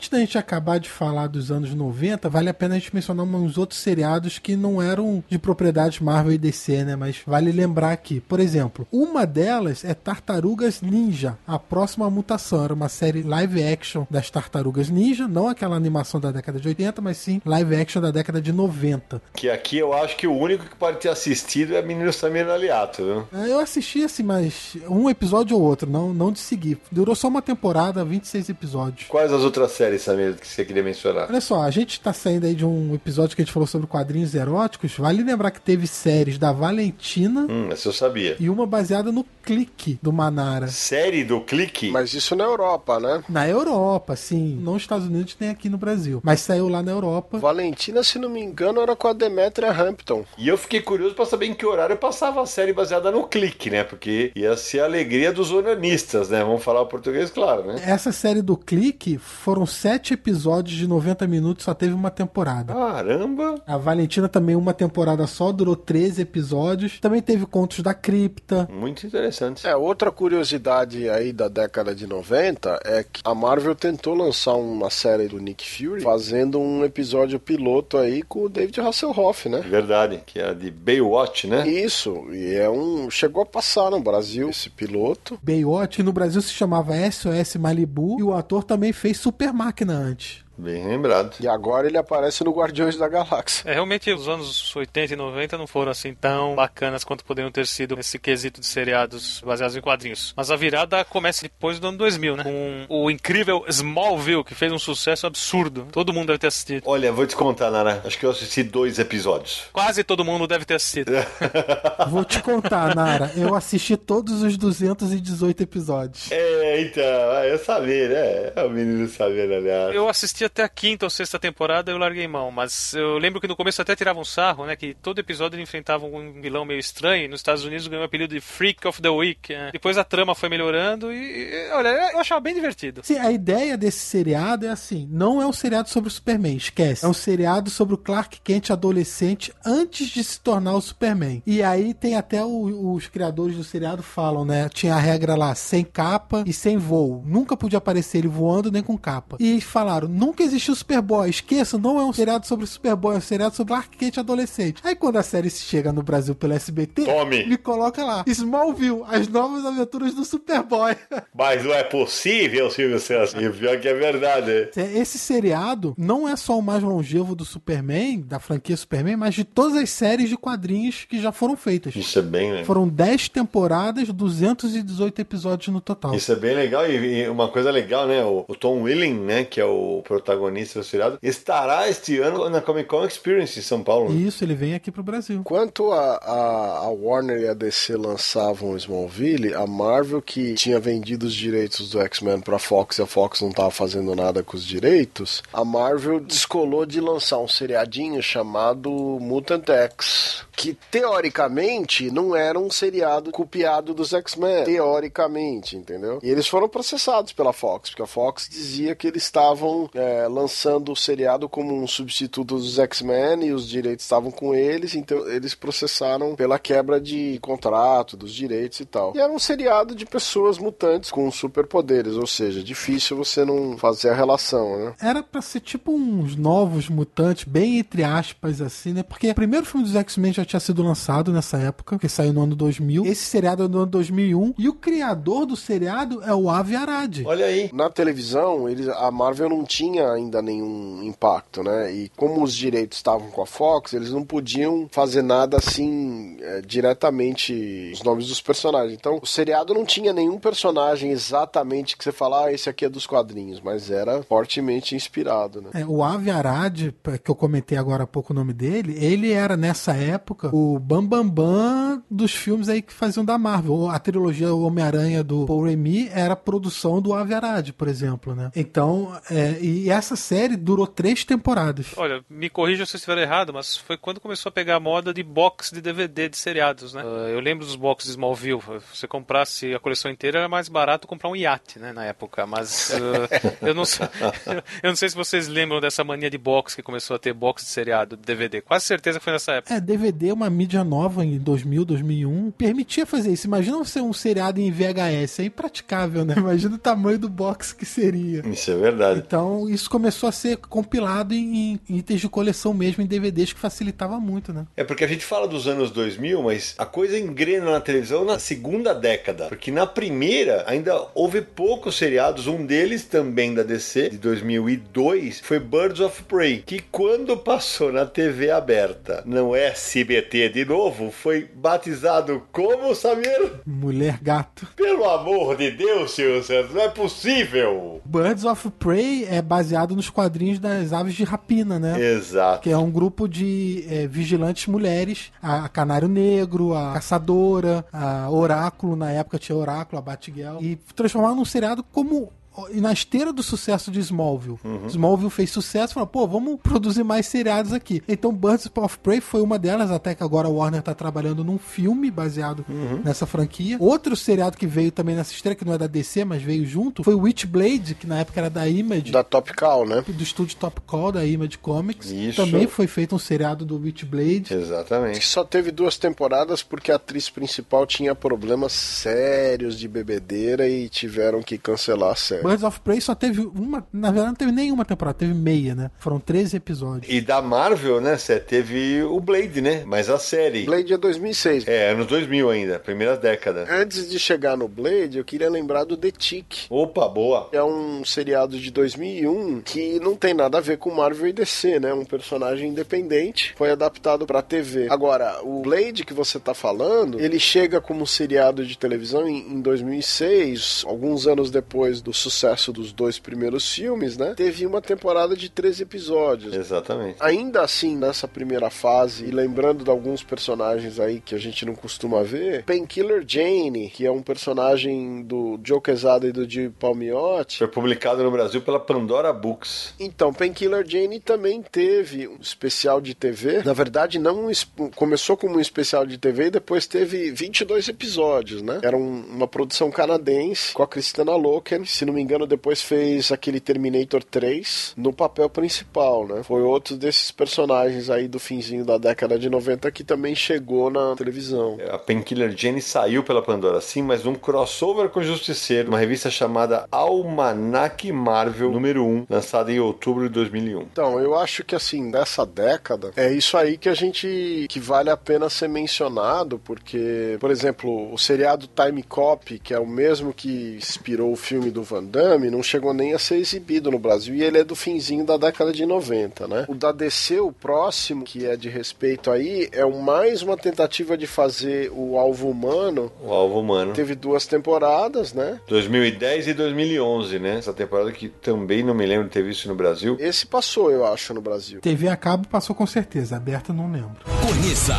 Antes 0.00 0.08
da 0.08 0.18
gente 0.18 0.38
acabar 0.38 0.80
de 0.80 0.88
falar 0.88 1.26
dos 1.26 1.52
anos 1.52 1.74
90, 1.74 2.26
vale 2.30 2.48
a 2.48 2.54
pena 2.54 2.74
a 2.74 2.78
gente 2.78 2.94
mencionar 2.94 3.26
uns 3.26 3.58
outros 3.58 3.78
seriados 3.78 4.38
que 4.38 4.56
não 4.56 4.80
eram 4.80 5.22
de 5.28 5.38
propriedades 5.38 6.00
Marvel 6.00 6.32
e 6.32 6.38
DC, 6.38 6.84
né? 6.84 6.96
Mas 6.96 7.20
vale 7.26 7.52
lembrar 7.52 7.92
aqui. 7.92 8.18
Por 8.18 8.40
exemplo, 8.40 8.88
uma 8.90 9.26
delas 9.26 9.84
é 9.84 9.92
Tartarugas 9.92 10.80
Ninja, 10.80 11.36
a 11.46 11.58
próxima 11.58 12.08
mutação. 12.08 12.64
Era 12.64 12.72
uma 12.72 12.88
série 12.88 13.22
live 13.22 13.62
action 13.62 14.06
das 14.08 14.30
Tartarugas 14.30 14.88
Ninja, 14.88 15.28
não 15.28 15.48
aquela 15.48 15.76
animação 15.76 16.18
da 16.18 16.32
década 16.32 16.58
de 16.58 16.66
80, 16.66 17.02
mas 17.02 17.18
sim 17.18 17.42
live 17.44 17.76
action 17.76 18.00
da 18.00 18.10
década 18.10 18.40
de 18.40 18.54
90. 18.54 19.20
Que 19.34 19.50
aqui 19.50 19.76
eu 19.76 19.92
acho 19.92 20.16
que 20.16 20.26
o 20.26 20.34
único 20.34 20.64
que 20.64 20.76
pode 20.76 20.96
ter 20.96 21.10
assistido 21.10 21.76
é 21.76 21.82
Menino 21.82 22.10
Samir 22.10 22.48
Aliato, 22.48 23.04
viu? 23.04 23.28
É, 23.38 23.52
eu 23.52 23.58
assisti 23.58 24.02
assim, 24.02 24.22
mas 24.22 24.78
um 24.88 25.10
episódio 25.10 25.58
ou 25.58 25.62
outro, 25.62 25.90
não, 25.90 26.14
não 26.14 26.32
de 26.32 26.38
seguir. 26.38 26.78
Durou 26.90 27.14
só 27.14 27.28
uma 27.28 27.42
temporada, 27.42 28.02
26 28.02 28.48
episódios. 28.48 29.06
Quais 29.06 29.30
as 29.30 29.42
outras 29.42 29.72
série, 29.90 29.98
Samir, 29.98 30.34
que 30.36 30.46
você 30.46 30.64
queria 30.64 30.82
mencionar? 30.82 31.28
Olha 31.28 31.40
só, 31.40 31.62
a 31.62 31.70
gente 31.70 32.00
tá 32.00 32.12
saindo 32.12 32.46
aí 32.46 32.54
de 32.54 32.64
um 32.64 32.94
episódio 32.94 33.34
que 33.34 33.42
a 33.42 33.44
gente 33.44 33.52
falou 33.52 33.66
sobre 33.66 33.86
quadrinhos 33.86 34.34
eróticos. 34.34 34.96
Vale 34.96 35.22
lembrar 35.22 35.50
que 35.50 35.60
teve 35.60 35.86
séries 35.86 36.38
da 36.38 36.52
Valentina. 36.52 37.46
Hum, 37.48 37.68
essa 37.70 37.88
eu 37.88 37.92
sabia. 37.92 38.36
E 38.38 38.48
uma 38.48 38.66
baseada 38.66 39.10
no 39.10 39.24
Clique 39.42 39.98
do 40.02 40.12
Manara. 40.12 40.68
Série 40.68 41.24
do 41.24 41.40
Clique? 41.40 41.90
Mas 41.90 42.14
isso 42.14 42.36
na 42.36 42.44
Europa, 42.44 43.00
né? 43.00 43.24
Na 43.28 43.48
Europa, 43.48 44.14
sim. 44.14 44.60
Não 44.62 44.74
nos 44.74 44.82
Estados 44.82 45.06
Unidos 45.06 45.36
nem 45.40 45.50
aqui 45.50 45.68
no 45.68 45.78
Brasil. 45.78 46.20
Mas 46.22 46.40
saiu 46.40 46.68
lá 46.68 46.82
na 46.82 46.92
Europa. 46.92 47.38
Valentina, 47.38 48.04
se 48.04 48.18
não 48.18 48.28
me 48.28 48.40
engano, 48.40 48.80
era 48.80 48.94
com 48.94 49.08
a 49.08 49.12
Demetria 49.12 49.72
Hampton. 49.72 50.24
E 50.38 50.48
eu 50.48 50.58
fiquei 50.58 50.80
curioso 50.80 51.14
para 51.14 51.24
saber 51.24 51.46
em 51.46 51.54
que 51.54 51.66
horário 51.66 51.96
passava 51.96 52.42
a 52.42 52.46
série 52.46 52.72
baseada 52.72 53.10
no 53.10 53.26
Clique, 53.26 53.70
né? 53.70 53.82
Porque 53.82 54.30
ia 54.36 54.56
ser 54.56 54.80
a 54.80 54.84
alegria 54.84 55.32
dos 55.32 55.50
onanistas, 55.50 56.28
né? 56.28 56.44
Vamos 56.44 56.62
falar 56.62 56.82
o 56.82 56.86
português, 56.86 57.30
claro, 57.30 57.64
né? 57.64 57.82
Essa 57.84 58.12
série 58.12 58.42
do 58.42 58.56
Clique 58.56 59.18
foram 59.18 59.66
sete 59.80 60.12
episódios 60.12 60.76
de 60.76 60.86
90 60.86 61.26
minutos, 61.26 61.64
só 61.64 61.72
teve 61.72 61.94
uma 61.94 62.10
temporada. 62.10 62.74
Caramba! 62.74 63.54
A 63.66 63.78
Valentina 63.78 64.28
também, 64.28 64.54
uma 64.54 64.74
temporada 64.74 65.26
só, 65.26 65.50
durou 65.50 65.74
13 65.74 66.20
episódios. 66.20 67.00
Também 67.00 67.22
teve 67.22 67.46
Contos 67.46 67.80
da 67.80 67.94
Cripta. 67.94 68.68
Muito 68.70 69.06
interessante. 69.06 69.66
É, 69.66 69.74
outra 69.74 70.10
curiosidade 70.10 71.08
aí 71.08 71.32
da 71.32 71.48
década 71.48 71.94
de 71.94 72.06
90 72.06 72.78
é 72.84 73.02
que 73.04 73.22
a 73.24 73.34
Marvel 73.34 73.74
tentou 73.74 74.14
lançar 74.14 74.52
uma 74.52 74.90
série 74.90 75.28
do 75.28 75.38
Nick 75.38 75.64
Fury 75.64 76.02
fazendo 76.02 76.60
um 76.60 76.84
episódio 76.84 77.40
piloto 77.40 77.96
aí 77.96 78.22
com 78.22 78.44
o 78.44 78.48
David 78.50 78.82
Hasselhoff, 78.82 79.48
né? 79.48 79.60
Verdade, 79.60 80.20
que 80.26 80.38
é 80.38 80.52
de 80.52 80.70
Baywatch, 80.70 81.46
né? 81.46 81.66
Isso, 81.66 82.26
e 82.30 82.54
é 82.54 82.68
um. 82.68 83.10
Chegou 83.10 83.42
a 83.42 83.46
passar 83.46 83.90
no 83.90 84.00
Brasil 84.00 84.50
esse 84.50 84.68
piloto. 84.68 85.38
Baywatch 85.42 86.02
no 86.02 86.12
Brasil 86.12 86.42
se 86.42 86.52
chamava 86.52 86.92
SOS 87.10 87.56
Malibu 87.56 88.20
e 88.20 88.22
o 88.22 88.34
ator 88.34 88.62
também 88.62 88.92
fez 88.92 89.18
Super 89.18 89.54
Máquina 89.70 89.98
antes. 89.98 90.44
Bem 90.60 90.86
lembrado. 90.86 91.36
E 91.40 91.48
agora 91.48 91.86
ele 91.86 91.96
aparece 91.96 92.44
no 92.44 92.52
Guardiões 92.52 92.96
da 92.96 93.08
Galáxia. 93.08 93.70
É, 93.70 93.72
realmente 93.72 94.12
os 94.12 94.28
anos 94.28 94.76
80 94.76 95.14
e 95.14 95.16
90 95.16 95.56
não 95.56 95.66
foram 95.66 95.90
assim 95.90 96.14
tão 96.14 96.54
bacanas 96.54 97.02
quanto 97.02 97.24
poderiam 97.24 97.50
ter 97.50 97.66
sido 97.66 97.96
nesse 97.96 98.18
quesito 98.18 98.60
de 98.60 98.66
seriados 98.66 99.40
baseados 99.44 99.74
em 99.74 99.80
quadrinhos. 99.80 100.34
Mas 100.36 100.50
a 100.50 100.56
virada 100.56 101.02
começa 101.02 101.42
depois 101.42 101.80
do 101.80 101.88
ano 101.88 101.96
2000, 101.96 102.36
né? 102.36 102.44
Com 102.44 102.86
o 102.88 103.10
incrível 103.10 103.64
Smallville, 103.68 104.44
que 104.44 104.54
fez 104.54 104.70
um 104.70 104.78
sucesso 104.78 105.26
absurdo. 105.26 105.88
Todo 105.90 106.12
mundo 106.12 106.26
deve 106.26 106.38
ter 106.38 106.48
assistido. 106.48 106.82
Olha, 106.84 107.10
vou 107.10 107.26
te 107.26 107.34
contar, 107.34 107.70
Nara. 107.70 108.02
Acho 108.04 108.18
que 108.18 108.26
eu 108.26 108.30
assisti 108.30 108.62
dois 108.62 108.98
episódios. 108.98 109.62
Quase 109.72 110.04
todo 110.04 110.24
mundo 110.24 110.46
deve 110.46 110.66
ter 110.66 110.74
assistido. 110.74 111.12
Vou 112.10 112.24
te 112.24 112.42
contar, 112.42 112.94
Nara. 112.94 113.32
Eu 113.36 113.54
assisti 113.54 113.96
todos 113.96 114.42
os 114.42 114.56
218 114.56 115.62
episódios. 115.62 116.30
É, 116.30 116.80
então, 116.82 117.04
eu 117.44 117.58
sabia, 117.58 118.08
né? 118.08 118.52
É 118.56 118.64
o 118.64 118.70
menino 118.70 119.08
sabendo, 119.08 119.54
aliás. 119.54 119.94
Eu 119.94 120.08
assisti 120.08 120.49
até 120.50 120.62
a 120.62 120.68
quinta 120.68 121.06
ou 121.06 121.10
sexta 121.10 121.38
temporada 121.38 121.90
eu 121.90 121.98
larguei 121.98 122.26
mão, 122.28 122.50
mas 122.50 122.92
eu 122.94 123.18
lembro 123.18 123.40
que 123.40 123.48
no 123.48 123.56
começo 123.56 123.80
até 123.80 123.94
tiravam 123.96 124.22
um 124.22 124.24
sarro, 124.24 124.66
né? 124.66 124.76
Que 124.76 124.94
todo 124.94 125.18
episódio 125.18 125.56
ele 125.56 125.62
enfrentava 125.62 126.04
um 126.06 126.40
vilão 126.40 126.64
meio 126.64 126.78
estranho. 126.80 127.24
E 127.24 127.28
nos 127.28 127.40
Estados 127.40 127.64
Unidos 127.64 127.86
ganhou 127.86 128.02
o 128.02 128.06
apelido 128.06 128.34
de 128.34 128.40
Freak 128.40 128.86
of 128.86 129.00
the 129.00 129.08
Week. 129.08 129.52
né? 129.52 129.70
Depois 129.72 129.96
a 129.96 130.04
trama 130.04 130.34
foi 130.34 130.48
melhorando 130.48 131.12
e, 131.12 131.16
e, 131.16 131.70
olha, 131.72 131.88
eu 132.12 132.18
achava 132.20 132.40
bem 132.40 132.54
divertido. 132.54 133.00
Sim, 133.04 133.16
a 133.18 133.30
ideia 133.32 133.76
desse 133.76 134.00
seriado 134.00 134.66
é 134.66 134.68
assim: 134.70 135.08
não 135.10 135.40
é 135.40 135.46
um 135.46 135.52
seriado 135.52 135.88
sobre 135.88 136.08
o 136.08 136.10
Superman, 136.12 136.56
esquece. 136.56 137.04
É 137.04 137.08
um 137.08 137.12
seriado 137.14 137.70
sobre 137.70 137.94
o 137.94 137.98
Clark 137.98 138.40
Kent 138.42 138.70
adolescente 138.70 139.52
antes 139.64 140.08
de 140.08 140.22
se 140.24 140.40
tornar 140.40 140.74
o 140.74 140.80
Superman. 140.80 141.42
E 141.46 141.62
aí 141.62 141.94
tem 141.94 142.16
até 142.16 142.44
o- 142.44 142.92
os 142.94 143.06
criadores 143.06 143.56
do 143.56 143.64
seriado 143.64 144.02
falam, 144.02 144.44
né? 144.44 144.68
Tinha 144.68 144.94
a 144.94 144.98
regra 144.98 145.34
lá, 145.36 145.54
sem 145.54 145.84
capa 145.84 146.42
e 146.46 146.52
sem 146.52 146.76
voo. 146.76 147.22
Nunca 147.24 147.56
podia 147.56 147.78
aparecer 147.78 148.18
ele 148.18 148.28
voando 148.28 148.70
nem 148.70 148.82
com 148.82 148.98
capa. 148.98 149.36
E 149.40 149.60
falaram: 149.60 150.08
nunca 150.08 150.39
existiu 150.44 150.74
Superboy. 150.74 151.28
Esqueça, 151.30 151.78
não 151.78 151.98
é 152.00 152.04
um 152.04 152.12
seriado 152.12 152.46
sobre 152.46 152.64
o 152.64 152.68
Superboy, 152.68 153.14
é 153.14 153.18
um 153.18 153.20
seriado 153.20 153.54
sobre 153.54 153.72
Clark 153.74 153.96
Kent 153.96 154.18
adolescente. 154.18 154.80
Aí 154.84 154.94
quando 154.94 155.16
a 155.16 155.22
série 155.22 155.50
chega 155.50 155.92
no 155.92 156.02
Brasil 156.02 156.34
pelo 156.34 156.52
SBT, 156.52 157.04
Tome. 157.04 157.46
me 157.46 157.56
coloca 157.56 158.04
lá: 158.04 158.24
Smallville, 158.26 159.02
as 159.06 159.28
novas 159.28 159.64
aventuras 159.64 160.14
do 160.14 160.24
Superboy. 160.24 160.96
Mas 161.34 161.64
não 161.64 161.72
é 161.72 161.82
possível, 161.82 162.70
Silvio 162.70 162.98
Santos. 162.98 163.34
E 163.34 163.50
pior 163.50 163.78
que 163.78 163.88
é 163.88 163.94
verdade. 163.94 164.70
É, 164.76 164.98
Esse 164.98 165.18
seriado 165.18 165.94
não 165.96 166.28
é 166.28 166.36
só 166.36 166.58
o 166.58 166.62
mais 166.62 166.82
longevo 166.82 167.34
do 167.34 167.44
Superman, 167.44 168.20
da 168.20 168.38
franquia 168.38 168.76
Superman, 168.76 169.16
mas 169.16 169.34
de 169.34 169.44
todas 169.44 169.76
as 169.76 169.90
séries 169.90 170.28
de 170.28 170.36
quadrinhos 170.36 171.06
que 171.08 171.20
já 171.20 171.32
foram 171.32 171.56
feitas. 171.56 171.94
Isso 171.94 172.18
é 172.18 172.22
bem, 172.22 172.52
né? 172.52 172.64
Foram 172.64 172.88
10 172.88 173.28
temporadas, 173.28 174.08
218 174.08 175.20
episódios 175.20 175.72
no 175.72 175.80
total. 175.80 176.14
Isso 176.14 176.32
é 176.32 176.36
bem 176.36 176.54
legal 176.54 176.88
e, 176.88 177.22
e 177.24 177.28
uma 177.28 177.48
coisa 177.48 177.70
legal, 177.70 178.06
né? 178.06 178.24
O, 178.24 178.44
o 178.48 178.54
Tom 178.54 178.82
Willing, 178.82 179.14
né? 179.20 179.44
Que 179.44 179.60
é 179.60 179.64
o 179.64 180.02
protagonista 180.20 180.78
do 180.78 180.84
seriado, 180.84 181.18
estará 181.22 181.88
este 181.88 182.18
ano 182.18 182.48
na 182.48 182.60
Comic 182.60 182.88
Con 182.88 183.04
Experience 183.04 183.58
em 183.58 183.62
São 183.62 183.82
Paulo. 183.82 184.12
Isso, 184.14 184.44
ele 184.44 184.54
vem 184.54 184.74
aqui 184.74 184.90
pro 184.90 185.02
Brasil. 185.02 185.40
Enquanto 185.40 185.92
a, 185.92 186.16
a, 186.16 186.78
a 186.84 186.88
Warner 186.90 187.40
e 187.40 187.48
a 187.48 187.54
DC 187.54 187.96
lançavam 187.96 188.76
Smallville, 188.76 189.54
a 189.54 189.66
Marvel, 189.66 190.22
que 190.22 190.54
tinha 190.54 190.78
vendido 190.78 191.26
os 191.26 191.34
direitos 191.34 191.90
do 191.90 192.00
X-Men 192.00 192.40
pra 192.40 192.58
Fox 192.58 192.98
e 192.98 193.02
a 193.02 193.06
Fox 193.06 193.40
não 193.40 193.50
tava 193.50 193.70
fazendo 193.70 194.14
nada 194.14 194.42
com 194.42 194.56
os 194.56 194.64
direitos, 194.64 195.42
a 195.52 195.64
Marvel 195.64 196.20
descolou 196.20 196.84
de 196.84 197.00
lançar 197.00 197.38
um 197.38 197.48
seriadinho 197.48 198.22
chamado 198.22 198.90
Mutant 199.20 199.68
X, 199.68 200.44
que 200.56 200.76
teoricamente 200.90 202.10
não 202.10 202.36
era 202.36 202.58
um 202.58 202.70
seriado 202.70 203.30
copiado 203.30 203.94
dos 203.94 204.12
X-Men. 204.12 204.64
Teoricamente, 204.64 205.76
entendeu? 205.76 206.18
E 206.22 206.28
eles 206.30 206.46
foram 206.46 206.68
processados 206.68 207.32
pela 207.32 207.52
Fox, 207.52 207.90
porque 207.90 208.02
a 208.02 208.06
Fox 208.06 208.48
dizia 208.48 208.94
que 208.94 209.06
eles 209.06 209.22
estavam 209.22 209.88
é, 209.94 210.09
lançando 210.28 210.92
o 210.92 210.96
seriado 210.96 211.48
como 211.48 211.74
um 211.74 211.86
substituto 211.86 212.56
dos 212.56 212.78
X-Men 212.78 213.46
e 213.46 213.52
os 213.52 213.68
direitos 213.68 214.04
estavam 214.04 214.30
com 214.30 214.54
eles, 214.54 214.94
então 214.94 215.28
eles 215.28 215.54
processaram 215.54 216.34
pela 216.34 216.58
quebra 216.58 217.00
de 217.00 217.38
contrato, 217.40 218.16
dos 218.16 218.32
direitos 218.32 218.80
e 218.80 218.84
tal. 218.84 219.12
E 219.14 219.20
era 219.20 219.32
um 219.32 219.38
seriado 219.38 219.94
de 219.94 220.06
pessoas 220.06 220.58
mutantes 220.58 221.10
com 221.10 221.30
superpoderes, 221.30 222.14
ou 222.14 222.26
seja, 222.26 222.62
difícil 222.62 223.16
você 223.16 223.44
não 223.44 223.76
fazer 223.76 224.10
a 224.10 224.14
relação, 224.14 224.78
né? 224.78 224.94
Era 225.00 225.22
pra 225.22 225.42
ser 225.42 225.60
tipo 225.60 225.92
uns 225.92 226.36
novos 226.36 226.88
mutantes, 226.88 227.44
bem 227.44 227.78
entre 227.78 228.04
aspas, 228.04 228.60
assim, 228.60 228.92
né? 228.92 229.02
Porque 229.02 229.30
o 229.30 229.34
primeiro 229.34 229.66
filme 229.66 229.86
dos 229.86 229.96
X-Men 229.96 230.32
já 230.32 230.44
tinha 230.44 230.60
sido 230.60 230.82
lançado 230.82 231.32
nessa 231.32 231.58
época, 231.58 231.98
que 231.98 232.08
saiu 232.08 232.32
no 232.32 232.42
ano 232.42 232.56
2000. 232.56 233.04
Esse 233.06 233.24
seriado 233.24 233.64
é 233.64 233.68
do 233.68 233.78
ano 233.78 233.86
2001. 233.86 234.54
E 234.58 234.68
o 234.68 234.74
criador 234.74 235.46
do 235.46 235.56
seriado 235.56 236.22
é 236.22 236.34
o 236.34 236.48
Avi 236.48 236.76
Arad. 236.76 237.22
Olha 237.24 237.46
aí. 237.46 237.70
Na 237.72 237.88
televisão, 237.90 238.68
eles, 238.68 238.88
a 238.88 239.10
Marvel 239.10 239.48
não 239.48 239.64
tinha 239.64 239.99
ainda 240.04 240.42
nenhum 240.42 241.02
impacto, 241.02 241.62
né? 241.62 241.92
E 241.92 242.08
como 242.16 242.42
os 242.42 242.54
direitos 242.54 242.98
estavam 242.98 243.30
com 243.30 243.42
a 243.42 243.46
Fox, 243.46 243.92
eles 243.92 244.10
não 244.10 244.24
podiam 244.24 244.88
fazer 244.90 245.22
nada 245.22 245.56
assim 245.56 246.36
é, 246.40 246.60
diretamente 246.60 247.90
os 247.92 248.02
nomes 248.02 248.28
dos 248.28 248.40
personagens. 248.40 248.94
Então, 248.94 249.18
o 249.22 249.26
seriado 249.26 249.74
não 249.74 249.84
tinha 249.84 250.12
nenhum 250.12 250.38
personagem 250.38 251.10
exatamente 251.10 251.96
que 251.96 252.04
você 252.04 252.12
fala, 252.12 252.46
ah, 252.46 252.52
esse 252.52 252.68
aqui 252.68 252.84
é 252.84 252.88
dos 252.88 253.06
quadrinhos, 253.06 253.60
mas 253.60 253.90
era 253.90 254.22
fortemente 254.22 254.94
inspirado, 254.94 255.60
né? 255.60 255.70
É, 255.74 255.84
o 255.84 256.02
Avi 256.02 256.30
Arad, 256.30 256.92
que 257.22 257.30
eu 257.30 257.34
comentei 257.34 257.76
agora 257.76 258.04
há 258.04 258.06
pouco 258.06 258.32
o 258.32 258.36
nome 258.36 258.52
dele, 258.52 258.96
ele 258.98 259.32
era 259.32 259.56
nessa 259.56 259.92
época 259.92 260.54
o 260.54 260.78
bambambam 260.78 261.30
bam, 261.30 261.44
bam 261.44 262.02
dos 262.10 262.32
filmes 262.32 262.68
aí 262.68 262.82
que 262.82 262.92
faziam 262.92 263.24
da 263.24 263.38
Marvel. 263.38 263.88
A 263.88 263.98
trilogia 263.98 264.54
Homem-Aranha 264.54 265.22
do 265.22 265.46
Paul 265.46 265.64
Remy 265.64 266.08
era 266.12 266.36
produção 266.36 267.00
do 267.00 267.12
Avi 267.12 267.34
Arad, 267.34 267.70
por 267.72 267.88
exemplo, 267.88 268.34
né? 268.34 268.50
Então, 268.54 269.12
é, 269.30 269.58
e 269.60 269.89
essa 269.90 270.16
série 270.16 270.56
durou 270.56 270.86
três 270.86 271.24
temporadas. 271.24 271.88
Olha, 271.96 272.22
me 272.28 272.48
corrija 272.48 272.86
se 272.86 272.96
eu 272.96 272.98
estiver 272.98 273.18
errado, 273.18 273.52
mas 273.52 273.76
foi 273.76 273.96
quando 273.96 274.20
começou 274.20 274.50
a 274.50 274.52
pegar 274.52 274.76
a 274.76 274.80
moda 274.80 275.12
de 275.12 275.22
box 275.22 275.70
de 275.70 275.80
DVD 275.80 276.28
de 276.28 276.36
seriados, 276.36 276.94
né? 276.94 277.02
Uh, 277.02 277.28
eu 277.28 277.40
lembro 277.40 277.64
dos 277.64 277.76
boxes 277.76 278.08
de 278.08 278.12
Smallville. 278.12 278.60
Se 278.60 278.98
você 278.98 279.08
comprasse 279.08 279.74
a 279.74 279.78
coleção 279.78 280.10
inteira, 280.10 280.38
era 280.38 280.48
mais 280.48 280.68
barato 280.68 281.06
comprar 281.06 281.28
um 281.28 281.36
iate, 281.36 281.78
né, 281.78 281.92
na 281.92 282.04
época. 282.04 282.46
Mas 282.46 282.90
uh, 282.90 283.56
eu, 283.66 283.74
não 283.74 283.84
sei, 283.84 284.06
eu 284.82 284.90
não 284.90 284.96
sei 284.96 285.08
se 285.08 285.16
vocês 285.16 285.48
lembram 285.48 285.80
dessa 285.80 286.04
mania 286.04 286.30
de 286.30 286.38
box 286.38 286.74
que 286.74 286.82
começou 286.82 287.16
a 287.16 287.18
ter 287.18 287.32
box 287.32 287.64
de 287.64 287.70
seriado 287.70 288.16
de 288.16 288.22
DVD. 288.22 288.60
Quase 288.60 288.84
certeza 288.84 289.18
que 289.18 289.24
foi 289.24 289.32
nessa 289.32 289.52
época. 289.52 289.74
É, 289.74 289.80
DVD, 289.80 290.32
uma 290.32 290.50
mídia 290.50 290.84
nova 290.84 291.24
em 291.24 291.38
2000, 291.38 291.84
2001, 291.84 292.50
permitia 292.52 293.06
fazer 293.06 293.32
isso. 293.32 293.46
Imagina 293.46 293.78
você 293.78 294.00
um 294.00 294.12
seriado 294.12 294.60
em 294.60 294.70
VHS, 294.70 295.40
é 295.40 295.44
impraticável, 295.44 296.24
né? 296.24 296.34
Imagina 296.36 296.74
o 296.74 296.78
tamanho 296.78 297.18
do 297.18 297.28
box 297.28 297.72
que 297.72 297.86
seria. 297.86 298.46
Isso 298.46 298.70
é 298.70 298.76
verdade. 298.76 299.20
Então, 299.20 299.68
isso 299.68 299.79
começou 299.88 300.28
a 300.28 300.32
ser 300.32 300.56
compilado 300.56 301.34
em, 301.34 301.80
em 301.88 301.96
itens 301.96 302.20
de 302.20 302.28
coleção 302.28 302.72
mesmo, 302.74 303.02
em 303.02 303.06
DVDs, 303.06 303.52
que 303.52 303.60
facilitava 303.60 304.18
muito, 304.18 304.52
né? 304.52 304.66
É 304.76 304.84
porque 304.84 305.04
a 305.04 305.08
gente 305.08 305.24
fala 305.24 305.46
dos 305.46 305.66
anos 305.66 305.90
2000, 305.90 306.42
mas 306.42 306.74
a 306.78 306.86
coisa 306.86 307.18
engrena 307.18 307.70
na 307.70 307.80
televisão 307.80 308.24
na 308.24 308.38
segunda 308.38 308.94
década. 308.94 309.46
Porque 309.46 309.70
na 309.70 309.86
primeira 309.86 310.64
ainda 310.66 311.06
houve 311.14 311.40
poucos 311.40 311.96
seriados, 311.96 312.46
um 312.46 312.64
deles 312.64 313.04
também 313.04 313.54
da 313.54 313.62
DC, 313.62 314.10
de 314.10 314.18
2002, 314.18 315.40
foi 315.40 315.58
Birds 315.58 316.00
of 316.00 316.22
Prey, 316.24 316.62
que 316.64 316.80
quando 316.80 317.36
passou 317.36 317.92
na 317.92 318.06
TV 318.06 318.50
aberta, 318.50 319.22
não 319.26 319.54
é 319.54 319.68
SBT 319.68 320.50
de 320.50 320.64
novo, 320.64 321.10
foi 321.10 321.48
batizado 321.54 322.42
como, 322.52 322.94
Samir? 322.94 323.60
Mulher 323.66 324.18
Gato. 324.22 324.66
Pelo 324.76 325.08
amor 325.08 325.56
de 325.56 325.70
Deus, 325.70 326.12
Silvio 326.12 326.42
Santos, 326.42 326.74
não 326.74 326.82
é 326.82 326.88
possível! 326.88 328.00
Birds 328.04 328.44
of 328.44 328.70
Prey 328.78 329.24
é 329.24 329.40
baseado 329.40 329.69
nos 329.94 330.10
quadrinhos 330.10 330.58
das 330.58 330.92
aves 330.92 331.14
de 331.14 331.24
rapina, 331.24 331.78
né? 331.78 332.00
Exato. 332.00 332.62
Que 332.62 332.70
é 332.70 332.78
um 332.78 332.90
grupo 332.90 333.28
de 333.28 333.84
é, 333.88 334.06
vigilantes 334.06 334.66
mulheres, 334.66 335.32
a 335.42 335.68
Canário 335.68 336.08
Negro, 336.08 336.74
a 336.74 336.92
Caçadora, 336.94 337.84
a 337.92 338.30
Oráculo, 338.30 338.96
na 338.96 339.10
época 339.10 339.38
tinha 339.38 339.56
Oráculo, 339.56 339.98
a 339.98 340.02
Batgirl, 340.02 340.60
e 340.60 340.76
transformaram 340.94 341.36
num 341.36 341.44
seriado 341.44 341.82
como 341.82 342.32
na 342.74 342.92
esteira 342.92 343.32
do 343.32 343.42
sucesso 343.42 343.90
de 343.90 344.00
Smallville. 344.00 344.58
Smallville 344.88 345.30
fez 345.30 345.50
sucesso, 345.50 345.94
falou, 345.94 346.06
pô, 346.06 346.26
vamos 346.26 346.58
produzir 346.60 347.04
mais 347.04 347.26
seriados 347.26 347.72
aqui. 347.72 348.02
Então 348.08 348.32
Birds 348.32 348.70
of 348.74 348.98
Prey 348.98 349.20
foi 349.20 349.40
uma 349.40 349.58
delas, 349.58 349.90
até 349.90 350.14
que 350.14 350.22
agora 350.22 350.48
a 350.48 350.50
Warner 350.50 350.82
tá 350.82 350.94
trabalhando 350.94 351.44
num 351.44 351.58
filme 351.58 352.10
baseado 352.10 352.64
nessa 353.04 353.26
franquia. 353.26 353.76
Outro 353.80 354.16
seriado 354.16 354.56
que 354.56 354.66
veio 354.66 354.90
também 354.90 355.14
nessa 355.14 355.32
esteira, 355.32 355.54
que 355.54 355.64
não 355.64 355.74
é 355.74 355.78
da 355.78 355.86
DC, 355.86 356.24
mas 356.24 356.42
veio 356.42 356.66
junto, 356.66 357.02
foi 357.04 357.14
Witchblade, 357.14 357.94
que 357.94 358.06
na 358.06 358.20
época 358.20 358.40
era 358.40 358.50
da 358.50 358.68
Image. 358.68 359.12
Da 359.12 359.22
Top 359.22 359.52
Cow, 359.54 359.86
né? 359.86 360.04
Do 360.06 360.22
estúdio 360.22 360.56
Top 360.56 360.80
Call, 360.86 361.12
da 361.12 361.24
Image 361.24 361.58
Comics. 361.58 362.10
Isso. 362.10 362.44
Também 362.44 362.66
foi 362.66 362.86
feito 362.86 363.14
um 363.14 363.18
seriado 363.18 363.64
do 363.64 363.78
Witchblade. 363.78 364.40
Que 364.40 364.54
Exatamente. 364.54 365.26
só 365.26 365.44
teve 365.44 365.70
duas 365.70 365.96
temporadas 365.96 366.62
porque 366.62 366.90
a 366.92 366.96
atriz 366.96 367.30
principal 367.30 367.86
tinha 367.86 368.14
problemas 368.14 368.72
sérios 368.72 369.78
de 369.78 369.88
bebedeira 369.88 370.68
e 370.68 370.88
tiveram 370.88 371.42
que 371.42 371.56
cancelar 371.58 372.12
a 372.12 372.16
série. 372.16 372.39
Birds 372.42 372.62
of 372.62 372.80
Prey 372.80 373.00
só 373.00 373.14
teve 373.14 373.40
uma, 373.40 373.86
na 373.92 374.10
verdade 374.10 374.28
não 374.28 374.34
teve 374.34 374.52
nenhuma 374.52 374.84
temporada, 374.84 375.18
teve 375.18 375.34
meia, 375.34 375.74
né? 375.74 375.90
Foram 375.98 376.18
13 376.18 376.56
episódios. 376.56 377.12
E 377.12 377.20
da 377.20 377.42
Marvel, 377.42 378.00
né, 378.00 378.16
Cê, 378.16 378.40
teve 378.40 379.02
o 379.02 379.20
Blade, 379.20 379.60
né? 379.60 379.82
Mas 379.86 380.08
a 380.08 380.18
série. 380.18 380.64
Blade 380.64 380.92
é 380.92 380.96
2006. 380.96 381.68
É, 381.68 381.90
anos 381.90 382.06
2000 382.06 382.50
ainda, 382.50 382.78
primeira 382.78 383.16
década. 383.16 383.66
Antes 383.70 384.08
de 384.08 384.18
chegar 384.18 384.56
no 384.56 384.66
Blade, 384.66 385.18
eu 385.18 385.24
queria 385.24 385.50
lembrar 385.50 385.84
do 385.84 385.96
The 385.96 386.10
Tick. 386.10 386.66
Opa, 386.68 387.08
boa. 387.08 387.48
É 387.52 387.62
um 387.62 388.04
seriado 388.04 388.58
de 388.58 388.70
2001 388.70 389.60
que 389.62 390.00
não 390.00 390.16
tem 390.16 390.34
nada 390.34 390.58
a 390.58 390.60
ver 390.60 390.78
com 390.78 390.90
Marvel 390.90 391.28
e 391.28 391.32
DC, 391.32 391.78
né? 391.78 391.92
Um 391.92 392.04
personagem 392.04 392.70
independente, 392.70 393.54
foi 393.56 393.70
adaptado 393.70 394.26
pra 394.26 394.42
TV. 394.42 394.88
Agora, 394.90 395.40
o 395.42 395.62
Blade 395.62 396.04
que 396.04 396.14
você 396.14 396.38
tá 396.38 396.54
falando, 396.54 397.20
ele 397.20 397.38
chega 397.38 397.80
como 397.80 398.06
seriado 398.06 398.64
de 398.64 398.76
televisão 398.76 399.28
em, 399.28 399.54
em 399.54 399.60
2006, 399.60 400.84
alguns 400.86 401.26
anos 401.26 401.50
depois 401.50 402.00
do 402.00 402.12
sucesso 402.12 402.29
dos 402.72 402.92
dois 402.92 403.18
primeiros 403.18 403.72
filmes, 403.72 404.16
né? 404.16 404.34
Teve 404.36 404.66
uma 404.66 404.80
temporada 404.80 405.36
de 405.36 405.48
13 405.48 405.82
episódios. 405.82 406.54
Exatamente. 406.54 407.16
Ainda 407.20 407.62
assim, 407.62 407.96
nessa 407.96 408.26
primeira 408.28 408.70
fase, 408.70 409.24
e 409.24 409.30
lembrando 409.30 409.84
de 409.84 409.90
alguns 409.90 410.22
personagens 410.22 410.98
aí 411.00 411.20
que 411.20 411.34
a 411.34 411.38
gente 411.38 411.64
não 411.66 411.74
costuma 411.74 412.22
ver, 412.22 412.64
Painkiller 412.64 413.24
Jane, 413.26 413.90
que 413.90 414.06
é 414.06 414.10
um 414.10 414.22
personagem 414.22 415.22
do 415.22 415.58
Joe 415.64 415.80
Quesada 415.80 416.26
e 416.26 416.32
do 416.32 416.48
Jim 416.48 416.70
Palmiotti, 416.70 417.58
Foi 417.58 417.68
publicado 417.68 418.22
no 418.22 418.30
Brasil 418.30 418.60
pela 418.62 418.78
Pandora 418.80 419.32
Books. 419.32 419.94
então, 419.98 420.32
Painkiller 420.32 420.84
Jane 420.86 421.20
também 421.20 421.62
teve 421.62 422.28
um 422.28 422.36
especial 422.40 423.00
de 423.00 423.14
TV. 423.14 423.62
Na 423.64 423.72
verdade, 423.72 424.18
não 424.18 424.46
um 424.48 424.90
começou 424.94 425.36
como 425.36 425.56
um 425.56 425.60
especial 425.60 426.04
de 426.06 426.18
TV 426.18 426.46
e 426.46 426.50
depois 426.50 426.86
teve 426.86 427.30
22 427.30 427.88
episódios, 427.88 428.62
né? 428.62 428.80
Era 428.82 428.96
um- 428.96 429.24
uma 429.30 429.46
produção 429.48 429.90
canadense 429.90 430.72
com 430.72 430.82
a 430.82 430.86
Christina 430.88 431.34
Loken. 431.36 431.84
Se 431.84 432.04
não 432.04 432.12
me 432.14 432.19
engano, 432.22 432.46
depois 432.46 432.82
fez 432.82 433.32
aquele 433.32 433.60
Terminator 433.60 434.22
3 434.22 434.94
no 434.96 435.12
papel 435.12 435.48
principal, 435.48 436.26
né? 436.26 436.42
Foi 436.42 436.62
outro 436.62 436.96
desses 436.96 437.30
personagens 437.30 438.10
aí 438.10 438.28
do 438.28 438.38
finzinho 438.38 438.84
da 438.84 438.98
década 438.98 439.38
de 439.38 439.48
90 439.48 439.90
que 439.90 440.04
também 440.04 440.34
chegou 440.34 440.90
na 440.90 441.14
televisão. 441.16 441.78
A 441.90 441.98
Painkiller 441.98 442.56
Jane 442.56 442.82
saiu 442.82 443.22
pela 443.22 443.42
Pandora, 443.42 443.80
sim, 443.80 444.02
mas 444.02 444.24
num 444.24 444.34
crossover 444.34 445.08
com 445.08 445.20
o 445.20 445.24
Justiceiro, 445.24 445.88
uma 445.88 445.98
revista 445.98 446.30
chamada 446.30 446.86
Almanac 446.90 448.10
Marvel, 448.12 448.70
número 448.70 449.04
1, 449.04 449.26
lançada 449.28 449.72
em 449.72 449.78
outubro 449.78 450.24
de 450.24 450.30
2001. 450.30 450.82
Então, 450.82 451.20
eu 451.20 451.36
acho 451.36 451.64
que 451.64 451.74
assim, 451.74 452.10
dessa 452.10 452.44
década, 452.44 453.10
é 453.16 453.32
isso 453.32 453.56
aí 453.56 453.76
que 453.76 453.88
a 453.88 453.94
gente 453.94 454.66
que 454.68 454.80
vale 454.80 455.10
a 455.10 455.16
pena 455.16 455.48
ser 455.48 455.68
mencionado, 455.68 456.58
porque, 456.58 457.36
por 457.40 457.50
exemplo, 457.50 458.12
o 458.12 458.18
seriado 458.18 458.68
Time 458.68 459.02
Cop, 459.02 459.58
que 459.58 459.74
é 459.74 459.78
o 459.78 459.86
mesmo 459.86 460.32
que 460.32 460.76
inspirou 460.76 461.32
o 461.32 461.36
filme 461.36 461.70
do 461.70 461.82
Van 461.82 462.04
Damme, 462.10 462.50
não 462.50 462.62
chegou 462.62 462.92
nem 462.92 463.14
a 463.14 463.18
ser 463.18 463.36
exibido 463.36 463.90
no 463.90 463.98
Brasil 463.98 464.34
e 464.34 464.42
ele 464.42 464.58
é 464.58 464.64
do 464.64 464.74
finzinho 464.74 465.24
da 465.24 465.36
década 465.36 465.72
de 465.72 465.86
90, 465.86 466.48
né? 466.48 466.66
O 466.68 466.74
da 466.74 466.90
DC, 466.90 467.38
o 467.38 467.52
próximo, 467.52 468.24
que 468.24 468.44
é 468.44 468.56
de 468.56 468.68
respeito 468.68 469.30
aí, 469.30 469.68
é 469.72 469.84
o 469.84 470.02
mais 470.02 470.42
uma 470.42 470.56
tentativa 470.56 471.16
de 471.16 471.26
fazer 471.26 471.90
o 471.94 472.18
alvo 472.18 472.48
humano. 472.48 473.12
O 473.22 473.32
Alvo 473.32 473.60
Humano. 473.60 473.92
Teve 473.92 474.14
duas 474.14 474.46
temporadas, 474.46 475.32
né? 475.32 475.60
2010 475.68 476.48
e 476.48 476.54
2011, 476.54 477.38
né? 477.38 477.58
Essa 477.58 477.72
temporada 477.72 478.10
que 478.10 478.28
também 478.28 478.82
não 478.82 478.94
me 478.94 479.06
lembro 479.06 479.24
de 479.24 479.30
ter 479.30 479.42
visto 479.42 479.68
no 479.68 479.74
Brasil. 479.74 480.16
Esse 480.18 480.46
passou, 480.46 480.90
eu 480.90 481.06
acho, 481.06 481.32
no 481.32 481.40
Brasil. 481.40 481.80
TV 481.80 482.08
a 482.08 482.16
cabo 482.16 482.46
passou 482.48 482.74
com 482.74 482.86
certeza, 482.86 483.36
aberta 483.36 483.72
não 483.72 483.90
lembro. 483.90 484.16
Conheça 484.46 484.94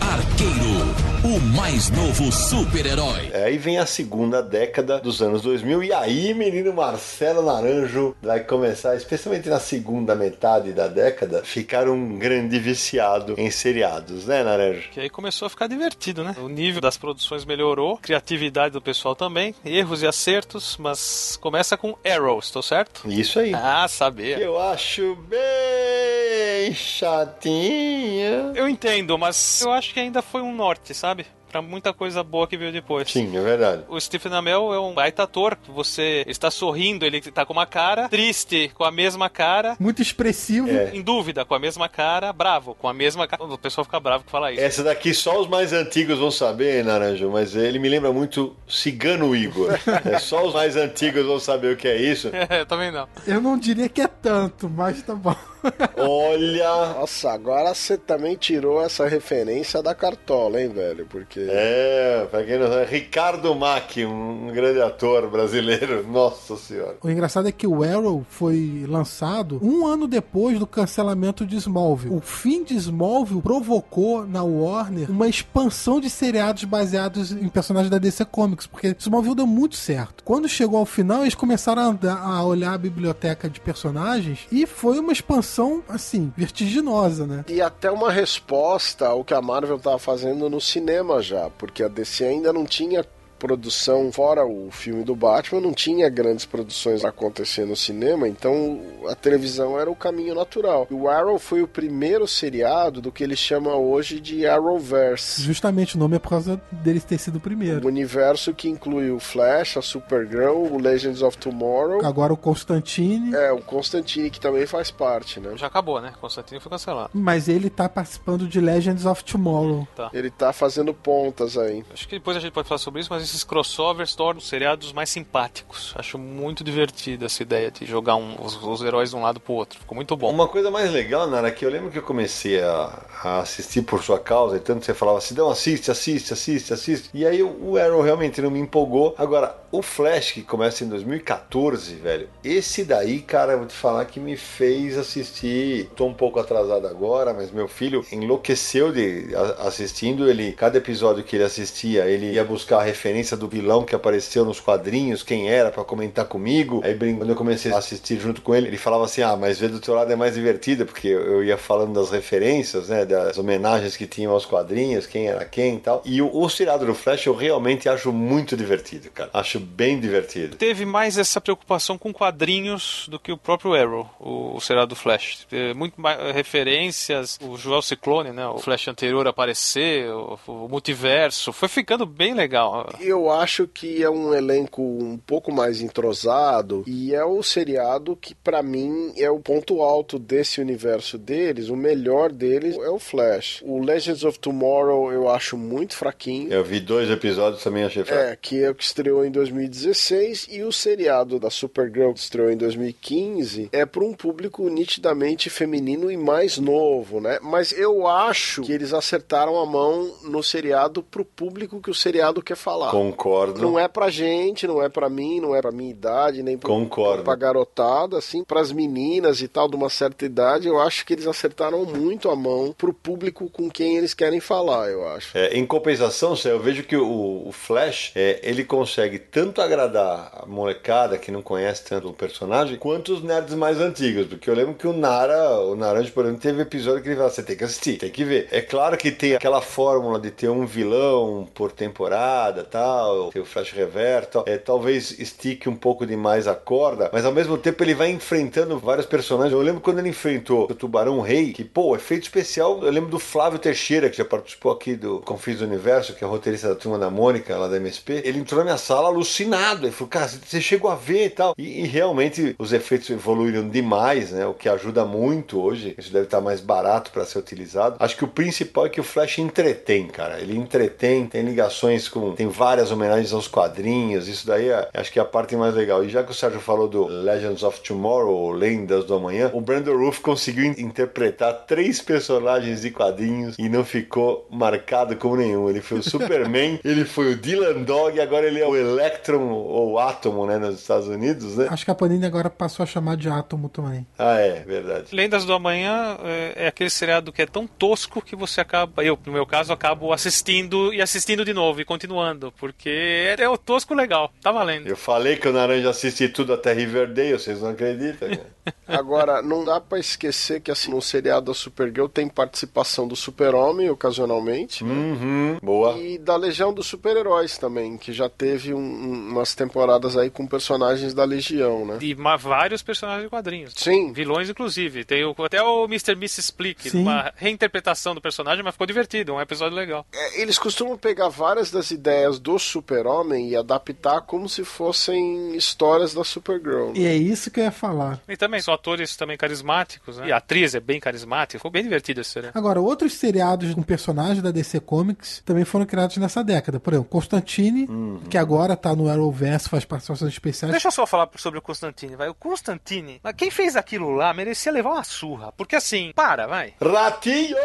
Arqueiro, 0.00 1.25
o 1.36 1.40
mais 1.54 1.90
novo 1.90 2.32
super-herói. 2.32 3.28
É, 3.30 3.44
Aí 3.44 3.58
vem 3.58 3.76
a 3.78 3.84
segunda 3.84 4.42
década 4.42 4.98
dos 4.98 5.20
anos 5.20 5.42
2000 5.42 5.84
e 5.84 5.92
aí, 5.92 6.32
menino 6.32 6.72
Marcelo 6.72 7.42
Naranjo 7.42 8.16
vai 8.22 8.40
começar, 8.40 8.96
especialmente 8.96 9.46
na 9.46 9.60
segunda 9.60 10.14
metade 10.14 10.72
da 10.72 10.88
década, 10.88 11.42
ficar 11.44 11.88
um 11.90 12.18
grande 12.18 12.58
viciado 12.58 13.34
em 13.36 13.50
seriados, 13.50 14.24
né, 14.26 14.42
Naranjo? 14.42 14.88
Que 14.90 15.00
aí 15.00 15.10
começou 15.10 15.44
a 15.44 15.50
ficar 15.50 15.66
divertido, 15.66 16.24
né? 16.24 16.34
O 16.40 16.48
nível 16.48 16.80
das 16.80 16.96
produções 16.96 17.44
melhorou, 17.44 17.98
criatividade 17.98 18.72
do 18.72 18.80
pessoal 18.80 19.14
também, 19.14 19.54
erros 19.62 20.00
e 20.02 20.06
acertos, 20.06 20.78
mas 20.78 21.38
começa 21.38 21.76
com 21.76 21.94
Arrow, 22.02 22.38
estou 22.38 22.62
certo? 22.62 23.02
Isso 23.06 23.38
aí. 23.38 23.52
Ah, 23.54 23.86
sabia. 23.88 24.38
Eu 24.38 24.58
acho 24.58 25.14
bem 25.28 26.72
chatinha. 26.72 28.52
Eu 28.54 28.66
entendo, 28.66 29.18
mas 29.18 29.60
eu 29.60 29.70
acho 29.70 29.92
que 29.92 30.00
ainda 30.00 30.22
foi 30.22 30.40
um 30.40 30.54
norte, 30.54 30.94
sabe? 30.94 31.25
Pra 31.56 31.62
muita 31.62 31.90
coisa 31.90 32.22
boa 32.22 32.46
que 32.46 32.54
veio 32.54 32.70
depois. 32.70 33.10
Sim, 33.10 33.34
é 33.34 33.40
verdade. 33.40 33.84
O 33.88 33.98
Stephen 33.98 34.34
Amell 34.34 34.74
é 34.74 34.78
um 34.78 34.92
baita 34.92 35.22
ator. 35.22 35.56
Você 35.68 36.22
está 36.26 36.50
sorrindo, 36.50 37.06
ele 37.06 37.18
tá 37.22 37.46
com 37.46 37.54
uma 37.54 37.64
cara, 37.64 38.10
triste 38.10 38.70
com 38.74 38.84
a 38.84 38.90
mesma 38.90 39.30
cara, 39.30 39.74
Muito 39.80 40.02
expressivo. 40.02 40.68
É. 40.68 40.90
em 40.92 41.00
dúvida 41.00 41.46
com 41.46 41.54
a 41.54 41.58
mesma 41.58 41.88
cara, 41.88 42.30
bravo 42.30 42.74
com 42.74 42.86
a 42.86 42.92
mesma 42.92 43.26
cara. 43.26 43.42
O 43.42 43.56
pessoal 43.56 43.86
fica 43.86 43.98
bravo 43.98 44.24
que 44.24 44.30
fala 44.30 44.52
isso. 44.52 44.60
Essa 44.60 44.84
daqui 44.84 45.14
só 45.14 45.40
os 45.40 45.48
mais 45.48 45.72
antigos 45.72 46.18
vão 46.18 46.30
saber, 46.30 46.84
Naranjo, 46.84 47.30
mas 47.30 47.56
ele 47.56 47.78
me 47.78 47.88
lembra 47.88 48.12
muito 48.12 48.54
Cigano 48.68 49.34
Igor. 49.34 49.70
É, 50.04 50.18
só 50.18 50.46
os 50.46 50.52
mais 50.52 50.76
antigos 50.76 51.24
vão 51.24 51.40
saber 51.40 51.72
o 51.72 51.76
que 51.76 51.88
é 51.88 51.96
isso. 51.96 52.30
É, 52.50 52.64
também 52.66 52.92
não. 52.92 53.08
Eu 53.26 53.40
não 53.40 53.58
diria 53.58 53.88
que 53.88 54.00
é 54.02 54.06
tanto, 54.06 54.68
mas 54.68 55.02
tá 55.02 55.14
bom. 55.14 55.34
Olha, 55.96 56.94
Nossa, 56.94 57.32
agora 57.32 57.74
você 57.74 57.96
também 57.96 58.36
tirou 58.36 58.80
essa 58.82 59.06
referência 59.08 59.82
da 59.82 59.94
cartola, 59.94 60.60
hein, 60.60 60.68
velho? 60.68 61.06
Porque. 61.06 61.40
É, 61.50 62.26
pra 62.30 62.44
quem 62.44 62.58
não 62.58 62.68
sabe, 62.68 62.86
Ricardo 62.86 63.54
Mack, 63.54 64.04
um 64.04 64.48
grande 64.52 64.80
ator 64.80 65.28
brasileiro. 65.30 66.06
Nossa 66.10 66.56
senhora. 66.56 66.96
O 67.02 67.10
engraçado 67.10 67.48
é 67.48 67.52
que 67.52 67.66
o 67.66 67.82
Arrow 67.82 68.24
foi 68.28 68.84
lançado 68.88 69.58
um 69.62 69.86
ano 69.86 70.06
depois 70.06 70.58
do 70.58 70.66
cancelamento 70.66 71.46
de 71.46 71.56
Smallville. 71.56 72.14
O 72.14 72.20
fim 72.20 72.64
de 72.64 72.74
Smallville 72.76 73.42
provocou 73.42 74.26
na 74.26 74.42
Warner 74.42 75.10
uma 75.10 75.28
expansão 75.28 76.00
de 76.00 76.08
seriados 76.10 76.64
baseados 76.64 77.32
em 77.32 77.48
personagens 77.48 77.90
da 77.90 77.98
DC 77.98 78.24
Comics, 78.26 78.66
porque 78.66 78.94
Smallville 78.98 79.34
deu 79.36 79.46
muito 79.46 79.76
certo. 79.76 80.22
Quando 80.24 80.48
chegou 80.48 80.78
ao 80.78 80.86
final, 80.86 81.22
eles 81.22 81.34
começaram 81.34 81.82
a, 81.82 81.86
andar- 81.86 82.22
a 82.22 82.44
olhar 82.44 82.72
a 82.74 82.78
biblioteca 82.78 83.48
de 83.48 83.60
personagens 83.60 84.40
e 84.50 84.66
foi 84.66 84.98
uma 84.98 85.12
expansão, 85.12 85.82
assim, 85.88 86.32
vertiginosa, 86.36 87.26
né? 87.26 87.44
E 87.48 87.60
até 87.60 87.90
uma 87.90 88.10
resposta 88.10 89.06
ao 89.08 89.24
que 89.24 89.34
a 89.34 89.42
Marvel 89.42 89.78
tava 89.78 89.98
fazendo 89.98 90.48
no 90.50 90.60
cinema 90.60 91.22
já, 91.26 91.50
porque 91.50 91.82
a 91.82 91.88
DC 91.88 92.24
ainda 92.24 92.52
não 92.52 92.64
tinha 92.64 93.04
produção 93.38 94.10
fora 94.12 94.44
o 94.46 94.70
filme 94.70 95.04
do 95.04 95.14
Batman, 95.14 95.60
não 95.60 95.72
tinha 95.72 96.08
grandes 96.08 96.44
produções 96.44 97.04
a 97.04 97.08
acontecer 97.08 97.64
no 97.64 97.76
cinema, 97.76 98.28
então 98.28 98.80
a 99.08 99.14
televisão 99.14 99.78
era 99.78 99.90
o 99.90 99.96
caminho 99.96 100.34
natural. 100.34 100.86
E 100.90 100.94
o 100.94 101.08
Arrow 101.08 101.38
foi 101.38 101.62
o 101.62 101.68
primeiro 101.68 102.26
seriado 102.26 103.00
do 103.00 103.12
que 103.12 103.22
eles 103.22 103.38
chamam 103.38 103.82
hoje 103.82 104.20
de 104.20 104.46
Arrowverse. 104.46 105.42
Justamente 105.42 105.96
o 105.96 105.98
nome 105.98 106.16
é 106.16 106.18
por 106.18 106.30
causa 106.30 106.60
deles 106.70 107.04
ter 107.04 107.18
sido 107.18 107.36
o 107.36 107.38
O 107.38 107.40
primeiro. 107.40 107.86
universo 107.86 108.52
que 108.52 108.68
inclui 108.68 109.10
o 109.10 109.18
Flash, 109.20 109.76
a 109.76 109.82
Supergirl, 109.82 110.56
o 110.72 110.78
Legends 110.80 111.22
of 111.22 111.36
Tomorrow. 111.38 112.04
Agora 112.04 112.32
o 112.32 112.36
Constantine, 112.36 113.34
É, 113.34 113.52
o 113.52 113.58
Constantine 113.60 114.30
que 114.30 114.40
também 114.40 114.66
faz 114.66 114.90
parte, 114.90 115.38
né? 115.40 115.52
Já 115.56 115.66
acabou, 115.66 116.00
né? 116.00 116.12
Constantino 116.20 116.60
foi 116.60 116.70
cancelado. 116.70 117.10
mas 117.14 117.48
ele 117.48 117.70
tá 117.70 117.88
participando 117.88 118.48
de 118.48 118.60
Legends 118.60 119.06
of 119.06 119.24
Tomorrow. 119.24 119.86
Ele 120.12 120.30
tá 120.30 120.52
fazendo 120.52 120.92
pontas 120.92 121.56
aí. 121.56 121.84
Acho 121.92 122.08
que 122.08 122.16
depois 122.16 122.36
a 122.36 122.40
gente 122.40 122.52
pode 122.52 122.68
falar 122.68 122.78
sobre 122.78 123.00
isso, 123.00 123.10
mas 123.12 123.22
esses 123.30 123.44
crossovers 123.44 124.14
tornam 124.14 124.38
os 124.38 124.48
seriados 124.48 124.92
mais 124.92 125.10
simpáticos. 125.10 125.92
Acho 125.96 126.18
muito 126.18 126.62
divertida 126.64 127.26
essa 127.26 127.42
ideia 127.42 127.70
de 127.70 127.84
jogar 127.86 128.16
um- 128.16 128.36
os, 128.40 128.56
os 128.62 128.82
heróis 128.82 129.10
de 129.10 129.16
um 129.16 129.22
lado 129.22 129.40
pro 129.40 129.52
outro. 129.54 129.78
Ficou 129.78 129.94
muito 129.94 130.16
bom. 130.16 130.30
Uma 130.30 130.48
coisa 130.48 130.70
mais 130.70 130.90
legal, 130.90 131.26
Nara, 131.28 131.50
que 131.50 131.64
eu 131.64 131.70
lembro 131.70 131.90
que 131.90 131.98
eu 131.98 132.02
comecei 132.02 132.60
a, 132.62 133.02
a 133.22 133.38
assistir 133.40 133.82
por 133.82 134.02
sua 134.02 134.18
causa, 134.18 134.56
e 134.56 134.60
tanto 134.60 134.84
você 134.84 134.94
falava 134.94 135.18
assim, 135.18 135.34
não, 135.34 135.50
assiste, 135.50 135.90
assiste, 135.90 136.32
assiste, 136.32 136.72
assiste. 136.72 137.10
E 137.12 137.26
aí 137.26 137.42
o 137.42 137.76
Arrow 137.76 138.00
realmente 138.02 138.40
não 138.40 138.50
me 138.50 138.58
empolgou. 138.60 139.14
Agora, 139.18 139.56
o 139.72 139.82
Flash, 139.82 140.32
que 140.32 140.42
começa 140.42 140.84
em 140.84 140.88
2014, 140.88 141.94
velho, 141.96 142.28
esse 142.44 142.84
daí, 142.84 143.20
cara, 143.20 143.52
eu 143.52 143.58
vou 143.58 143.66
te 143.66 143.74
falar 143.74 144.04
que 144.06 144.20
me 144.20 144.36
fez 144.36 144.96
assistir. 144.96 145.90
Tô 145.96 146.06
um 146.06 146.14
pouco 146.14 146.38
atrasado 146.38 146.86
agora, 146.86 147.32
mas 147.34 147.50
meu 147.50 147.68
filho 147.68 148.04
enlouqueceu 148.12 148.92
de 148.92 149.28
assistindo. 149.58 150.28
Ele, 150.28 150.52
cada 150.52 150.78
episódio 150.78 151.24
que 151.24 151.36
ele 151.36 151.44
assistia, 151.44 152.06
ele 152.06 152.32
ia 152.32 152.44
buscar 152.44 152.82
referência 152.82 153.15
referência 153.16 153.36
do 153.36 153.48
vilão 153.48 153.84
que 153.84 153.94
apareceu 153.94 154.44
nos 154.44 154.60
quadrinhos, 154.60 155.22
quem 155.22 155.48
era, 155.48 155.70
para 155.70 155.82
comentar 155.84 156.26
comigo. 156.26 156.82
Aí 156.84 156.94
quando 156.94 157.30
eu 157.30 157.36
comecei 157.36 157.72
a 157.72 157.78
assistir 157.78 158.18
junto 158.18 158.42
com 158.42 158.54
ele, 158.54 158.68
ele 158.68 158.76
falava 158.76 159.04
assim: 159.04 159.22
ah, 159.22 159.36
mas 159.36 159.58
ver 159.58 159.70
do 159.70 159.80
teu 159.80 159.94
lado 159.94 160.12
é 160.12 160.16
mais 160.16 160.34
divertido, 160.34 160.84
porque 160.84 161.08
eu 161.08 161.42
ia 161.42 161.56
falando 161.56 161.94
das 161.94 162.10
referências, 162.10 162.88
né, 162.88 163.04
das 163.04 163.38
homenagens 163.38 163.96
que 163.96 164.06
tinham 164.06 164.32
aos 164.32 164.44
quadrinhos, 164.44 165.06
quem 165.06 165.28
era 165.28 165.44
quem 165.44 165.76
e 165.76 165.80
tal. 165.80 166.02
E 166.04 166.20
o, 166.20 166.30
o 166.36 166.48
seriado 166.48 166.84
do 166.84 166.94
Flash 166.94 167.26
eu 167.26 167.34
realmente 167.34 167.88
acho 167.88 168.12
muito 168.12 168.56
divertido, 168.56 169.10
cara. 169.10 169.30
Acho 169.32 169.58
bem 169.58 169.98
divertido. 169.98 170.56
Teve 170.56 170.84
mais 170.84 171.16
essa 171.16 171.40
preocupação 171.40 171.96
com 171.96 172.12
quadrinhos 172.12 173.06
do 173.08 173.18
que 173.18 173.32
o 173.32 173.36
próprio 173.36 173.74
Arrow, 173.74 174.08
o, 174.20 174.56
o 174.56 174.60
seriado 174.60 174.88
do 174.88 174.96
Flash. 174.96 175.46
Teve 175.48 175.74
muito 175.74 176.00
mais 176.00 176.34
referências, 176.34 177.38
o 177.40 177.56
Joel 177.56 177.82
Ciclone, 177.82 178.30
né, 178.30 178.46
o 178.46 178.58
Flash 178.58 178.88
anterior 178.88 179.26
aparecer, 179.26 180.10
o, 180.10 180.38
o 180.46 180.68
multiverso. 180.68 181.52
Foi 181.52 181.68
ficando 181.68 182.04
bem 182.04 182.34
legal. 182.34 182.86
Eu 183.06 183.30
acho 183.30 183.68
que 183.68 184.02
é 184.02 184.10
um 184.10 184.34
elenco 184.34 184.82
um 184.82 185.16
pouco 185.16 185.52
mais 185.52 185.80
entrosado 185.80 186.82
e 186.86 187.14
é 187.14 187.24
o 187.24 187.40
seriado 187.42 188.16
que 188.16 188.34
para 188.34 188.62
mim 188.62 189.12
é 189.16 189.30
o 189.30 189.38
ponto 189.38 189.80
alto 189.80 190.18
desse 190.18 190.60
universo 190.60 191.16
deles, 191.16 191.68
o 191.68 191.76
melhor 191.76 192.32
deles 192.32 192.76
é 192.76 192.90
o 192.90 192.98
Flash. 192.98 193.62
O 193.64 193.80
Legends 193.80 194.24
of 194.24 194.38
Tomorrow 194.38 195.12
eu 195.12 195.28
acho 195.28 195.56
muito 195.56 195.94
fraquinho. 195.94 196.52
Eu 196.52 196.64
vi 196.64 196.80
dois 196.80 197.08
episódios 197.10 197.62
também 197.62 197.84
achei 197.84 198.04
fraco. 198.04 198.22
É, 198.22 198.36
que 198.36 198.62
é 198.62 198.70
o 198.70 198.74
que 198.74 198.82
estreou 198.82 199.24
em 199.24 199.30
2016 199.30 200.48
e 200.50 200.62
o 200.62 200.72
seriado 200.72 201.38
da 201.38 201.48
Supergirl 201.48 202.12
que 202.12 202.20
estreou 202.20 202.50
em 202.50 202.56
2015 202.56 203.68
é 203.72 203.86
para 203.86 204.04
um 204.04 204.12
público 204.12 204.68
nitidamente 204.68 205.48
feminino 205.48 206.10
e 206.10 206.16
mais 206.16 206.58
novo, 206.58 207.20
né? 207.20 207.38
Mas 207.40 207.72
eu 207.72 208.06
acho 208.06 208.62
que 208.62 208.72
eles 208.72 208.92
acertaram 208.92 209.58
a 209.58 209.66
mão 209.66 210.12
no 210.24 210.42
seriado 210.42 211.02
pro 211.02 211.24
público 211.24 211.80
que 211.80 211.90
o 211.90 211.94
seriado 211.94 212.42
quer 212.42 212.56
falar. 212.56 212.90
Concordo. 212.96 213.60
Não 213.60 213.78
é 213.78 213.88
pra 213.88 214.10
gente, 214.10 214.66
não 214.66 214.82
é 214.82 214.88
pra 214.88 215.08
mim, 215.08 215.40
não 215.40 215.54
é 215.54 215.60
pra 215.60 215.72
minha 215.72 215.90
idade, 215.90 216.42
nem 216.42 216.56
pra, 216.56 216.68
Concordo. 216.68 217.22
pra 217.22 217.34
garotada, 217.34 218.18
assim, 218.18 218.42
pras 218.42 218.72
meninas 218.72 219.40
e 219.40 219.48
tal, 219.48 219.68
de 219.68 219.76
uma 219.76 219.90
certa 219.90 220.24
idade, 220.24 220.66
eu 220.66 220.80
acho 220.80 221.04
que 221.04 221.12
eles 221.12 221.26
acertaram 221.26 221.84
muito 221.84 222.30
a 222.30 222.36
mão 222.36 222.74
pro 222.76 222.92
público 222.92 223.48
com 223.50 223.70
quem 223.70 223.96
eles 223.96 224.14
querem 224.14 224.40
falar, 224.40 224.88
eu 224.90 225.06
acho. 225.08 225.36
É, 225.36 225.56
em 225.56 225.66
compensação, 225.66 226.34
eu 226.44 226.60
vejo 226.60 226.84
que 226.84 226.96
o, 226.96 227.46
o 227.46 227.52
Flash, 227.52 228.12
é, 228.14 228.40
ele 228.42 228.64
consegue 228.64 229.18
tanto 229.18 229.60
agradar 229.60 230.32
a 230.42 230.46
molecada 230.46 231.18
que 231.18 231.30
não 231.30 231.42
conhece 231.42 231.84
tanto 231.84 232.08
o 232.08 232.12
personagem, 232.12 232.76
quanto 232.76 233.12
os 233.12 233.22
nerds 233.22 233.54
mais 233.54 233.80
antigos, 233.80 234.26
porque 234.26 234.48
eu 234.48 234.54
lembro 234.54 234.74
que 234.74 234.86
o 234.86 234.92
Nara, 234.92 235.60
o 235.60 235.76
Naranjo, 235.76 236.12
por 236.12 236.24
exemplo, 236.24 236.40
teve 236.40 236.62
episódio 236.62 237.02
que 237.02 237.08
ele 237.08 237.16
falou, 237.16 237.30
você 237.30 237.42
tem 237.42 237.56
que 237.56 237.64
assistir, 237.64 237.98
tem 237.98 238.10
que 238.10 238.24
ver. 238.24 238.48
É 238.50 238.60
claro 238.60 238.96
que 238.96 239.10
tem 239.10 239.34
aquela 239.34 239.60
fórmula 239.60 240.18
de 240.18 240.30
ter 240.30 240.48
um 240.48 240.66
vilão 240.66 241.46
por 241.54 241.72
temporada, 241.72 242.64
tal, 242.86 243.30
ter 243.32 243.40
o 243.40 243.44
Flash 243.44 243.72
Reverso, 243.72 244.44
é, 244.46 244.56
talvez 244.56 245.18
estique 245.18 245.68
um 245.68 245.74
pouco 245.74 246.06
demais 246.06 246.46
a 246.46 246.54
corda, 246.54 247.10
mas 247.12 247.24
ao 247.24 247.32
mesmo 247.32 247.58
tempo 247.58 247.82
ele 247.82 247.94
vai 247.94 248.10
enfrentando 248.10 248.78
vários 248.78 249.06
personagens. 249.06 249.52
Eu 249.52 249.60
lembro 249.60 249.80
quando 249.80 249.98
ele 249.98 250.10
enfrentou 250.10 250.64
o 250.64 250.74
Tubarão 250.74 251.20
Rei, 251.20 251.52
que, 251.52 251.64
pô, 251.64 251.96
efeito 251.96 252.22
especial, 252.22 252.82
eu 252.82 252.90
lembro 252.90 253.10
do 253.10 253.18
Flávio 253.18 253.58
Teixeira, 253.58 254.08
que 254.08 254.16
já 254.16 254.24
participou 254.24 254.72
aqui 254.72 254.94
do 254.94 255.20
Confins 255.20 255.58
do 255.58 255.64
Universo, 255.64 256.14
que 256.14 256.22
é 256.22 256.26
roteirista 256.26 256.68
da 256.68 256.74
turma 256.74 256.98
da 256.98 257.10
Mônica, 257.10 257.56
lá 257.56 257.66
da 257.66 257.76
MSP. 257.76 258.22
Ele 258.24 258.38
entrou 258.38 258.58
na 258.58 258.64
minha 258.64 258.78
sala 258.78 259.08
alucinado. 259.08 259.86
Ele 259.86 259.92
falou, 259.92 260.08
cara, 260.08 260.28
você 260.28 260.60
chegou 260.60 260.90
a 260.90 260.94
ver 260.94 261.26
e 261.26 261.30
tal. 261.30 261.54
E, 261.58 261.82
e 261.82 261.86
realmente 261.86 262.54
os 262.58 262.72
efeitos 262.72 263.10
evoluíram 263.10 263.68
demais, 263.68 264.30
né? 264.30 264.46
O 264.46 264.54
que 264.54 264.68
ajuda 264.68 265.04
muito 265.04 265.60
hoje. 265.60 265.94
Isso 265.98 266.12
deve 266.12 266.26
estar 266.26 266.40
mais 266.40 266.60
barato 266.60 267.10
para 267.10 267.24
ser 267.24 267.38
utilizado. 267.38 267.96
Acho 267.98 268.16
que 268.16 268.24
o 268.24 268.28
principal 268.28 268.86
é 268.86 268.88
que 268.88 269.00
o 269.00 269.04
Flash 269.04 269.38
entretém, 269.38 270.06
cara. 270.06 270.40
Ele 270.40 270.56
entretém, 270.56 271.26
tem 271.26 271.42
ligações 271.42 272.08
com. 272.08 272.34
tem 272.34 272.46
várias 272.76 272.92
homenagens 272.92 273.32
aos 273.32 273.48
quadrinhos. 273.48 274.28
Isso 274.28 274.46
daí 274.46 274.68
é, 274.68 274.88
acho 274.92 275.10
que 275.10 275.18
é 275.18 275.22
a 275.22 275.24
parte 275.24 275.56
mais 275.56 275.74
legal. 275.74 276.04
E 276.04 276.10
já 276.10 276.22
que 276.22 276.30
o 276.30 276.34
Sérgio 276.34 276.60
falou 276.60 276.86
do 276.86 277.06
Legends 277.06 277.62
of 277.62 277.80
Tomorrow, 277.80 278.52
Lendas 278.52 279.06
do 279.06 279.14
Amanhã, 279.14 279.50
o 279.54 279.62
Brandon 279.62 279.96
Roof 279.96 280.20
conseguiu 280.20 280.66
interpretar 280.76 281.64
três 281.66 282.02
personagens 282.02 282.82
de 282.82 282.90
quadrinhos 282.90 283.56
e 283.58 283.66
não 283.68 283.82
ficou 283.82 284.46
marcado 284.50 285.16
como 285.16 285.36
nenhum. 285.36 285.70
Ele 285.70 285.80
foi 285.80 286.00
o 286.00 286.02
Superman, 286.04 286.78
ele 286.84 287.06
foi 287.06 287.32
o 287.32 287.36
Dylan 287.36 287.82
Dog 287.82 288.14
e 288.14 288.20
agora 288.20 288.46
ele 288.46 288.60
é 288.60 288.66
o 288.66 288.76
Electron 288.76 289.48
ou 289.48 289.98
Átomo, 289.98 290.46
né, 290.46 290.58
nos 290.58 290.78
Estados 290.78 291.08
Unidos, 291.08 291.56
né? 291.56 291.68
Acho 291.70 291.84
que 291.84 291.90
a 291.90 291.94
Panini 291.94 292.26
agora 292.26 292.50
passou 292.50 292.82
a 292.82 292.86
chamar 292.86 293.16
de 293.16 293.30
Átomo 293.30 293.70
também. 293.70 294.06
Ah, 294.18 294.38
é, 294.38 294.60
verdade. 294.66 295.14
Lendas 295.14 295.46
do 295.46 295.54
Amanhã 295.54 296.18
é, 296.22 296.64
é 296.64 296.66
aquele 296.66 296.90
seriado 296.90 297.32
que 297.32 297.40
é 297.40 297.46
tão 297.46 297.66
tosco 297.66 298.20
que 298.20 298.36
você 298.36 298.60
acaba, 298.60 299.02
eu, 299.02 299.18
no 299.24 299.32
meu 299.32 299.46
caso, 299.46 299.72
acabo 299.72 300.12
assistindo 300.12 300.92
e 300.92 301.00
assistindo 301.00 301.42
de 301.42 301.54
novo 301.54 301.80
e 301.80 301.84
continuando, 301.86 302.52
porque 302.58 302.65
é, 302.86 303.36
é 303.38 303.48
o 303.48 303.56
tosco 303.56 303.94
legal, 303.94 304.32
tá 304.42 304.50
valendo. 304.50 304.86
Eu 304.86 304.96
falei 304.96 305.36
que 305.36 305.48
o 305.48 305.52
Naranja 305.52 305.90
assiste 305.90 306.28
tudo 306.28 306.52
até 306.52 306.72
Riverdale, 306.72 307.32
vocês 307.32 307.60
não 307.60 307.70
acreditam, 307.70 308.28
né? 308.28 308.40
Agora, 308.86 309.42
não 309.42 309.64
dá 309.64 309.80
pra 309.80 309.98
esquecer 309.98 310.60
que 310.60 310.70
assim, 310.70 310.90
no 310.90 311.02
seriado 311.02 311.46
da 311.46 311.54
Supergirl 311.54 312.06
tem 312.08 312.28
participação 312.28 313.06
do 313.06 313.16
Super-Homem, 313.16 313.90
ocasionalmente. 313.90 314.84
Uhum, 314.84 315.58
boa. 315.62 315.96
E 315.98 316.18
da 316.18 316.36
Legião 316.36 316.72
dos 316.72 316.86
Super-Heróis 316.86 317.58
também, 317.58 317.96
que 317.96 318.12
já 318.12 318.28
teve 318.28 318.72
um- 318.72 318.78
um- 318.78 319.28
umas 319.32 319.54
temporadas 319.54 320.16
aí 320.16 320.30
com 320.30 320.46
personagens 320.46 321.12
da 321.14 321.24
Legião, 321.24 321.84
né? 321.84 321.98
E 322.00 322.14
vários 322.14 322.82
personagens 322.82 323.24
de 323.24 323.30
quadrinhos. 323.30 323.74
Sim. 323.76 324.12
Vilões, 324.12 324.48
inclusive. 324.48 325.04
Tem 325.04 325.24
o- 325.24 325.34
até 325.44 325.62
o 325.62 325.84
Mr. 325.84 326.14
Miss 326.14 326.38
Explique, 326.38 326.90
Sim. 326.90 327.02
uma 327.02 327.32
reinterpretação 327.36 328.14
do 328.14 328.20
personagem, 328.20 328.62
mas 328.62 328.72
ficou 328.74 328.86
divertido, 328.86 329.34
um 329.34 329.40
episódio 329.40 329.76
legal. 329.76 330.06
É, 330.14 330.40
Eles 330.40 330.58
costumam 330.58 330.96
pegar 330.98 331.28
várias 331.28 331.70
das 331.70 331.90
ideias 331.90 332.38
do 332.38 332.58
Super-Homem 332.58 333.48
e 333.50 333.56
adaptar 333.56 334.20
como 334.22 334.48
se 334.48 334.64
fossem 334.64 335.56
histórias 335.56 336.14
da 336.14 336.22
Supergirl. 336.24 336.88
né? 336.88 336.92
E 336.96 337.06
é 337.06 337.14
isso 337.16 337.50
que 337.50 337.60
eu 337.60 337.64
ia 337.64 337.72
falar. 337.72 338.20
E 338.28 338.36
também 338.36 338.55
são 338.60 338.74
atores 338.74 339.16
também 339.16 339.36
carismáticos, 339.36 340.18
né? 340.18 340.28
E 340.28 340.32
a 340.32 340.36
atriz 340.36 340.74
é 340.74 340.80
bem 340.80 341.00
carismática. 341.00 341.58
Ficou 341.58 341.70
bem 341.70 341.82
divertido 341.82 342.20
esse 342.20 342.30
seriado. 342.30 342.58
Agora, 342.58 342.80
outros 342.80 343.14
seriados 343.14 343.74
com 343.74 343.82
personagens 343.82 344.42
da 344.42 344.50
DC 344.50 344.80
Comics 344.80 345.42
também 345.44 345.64
foram 345.64 345.86
criados 345.86 346.16
nessa 346.16 346.42
década. 346.42 346.80
Por 346.80 346.92
exemplo, 346.92 347.10
Constantine, 347.10 347.88
que 348.30 348.38
agora 348.38 348.76
tá 348.76 348.94
no 348.94 349.08
Arrowverse, 349.08 349.68
faz 349.68 349.84
participações 349.84 350.32
especiais. 350.32 350.72
Deixa 350.72 350.88
eu 350.88 350.92
só 350.92 351.06
falar 351.06 351.28
sobre 351.36 351.58
o 351.58 351.62
Constantine, 351.62 352.16
vai. 352.16 352.28
O 352.28 352.34
Constantine, 352.34 353.20
mas 353.22 353.34
quem 353.34 353.50
fez 353.50 353.76
aquilo 353.76 354.10
lá 354.10 354.32
merecia 354.32 354.72
levar 354.72 354.90
uma 354.90 355.04
surra. 355.04 355.52
Porque 355.52 355.76
assim, 355.76 356.12
para, 356.14 356.46
vai. 356.46 356.74
Ratinho! 356.80 357.56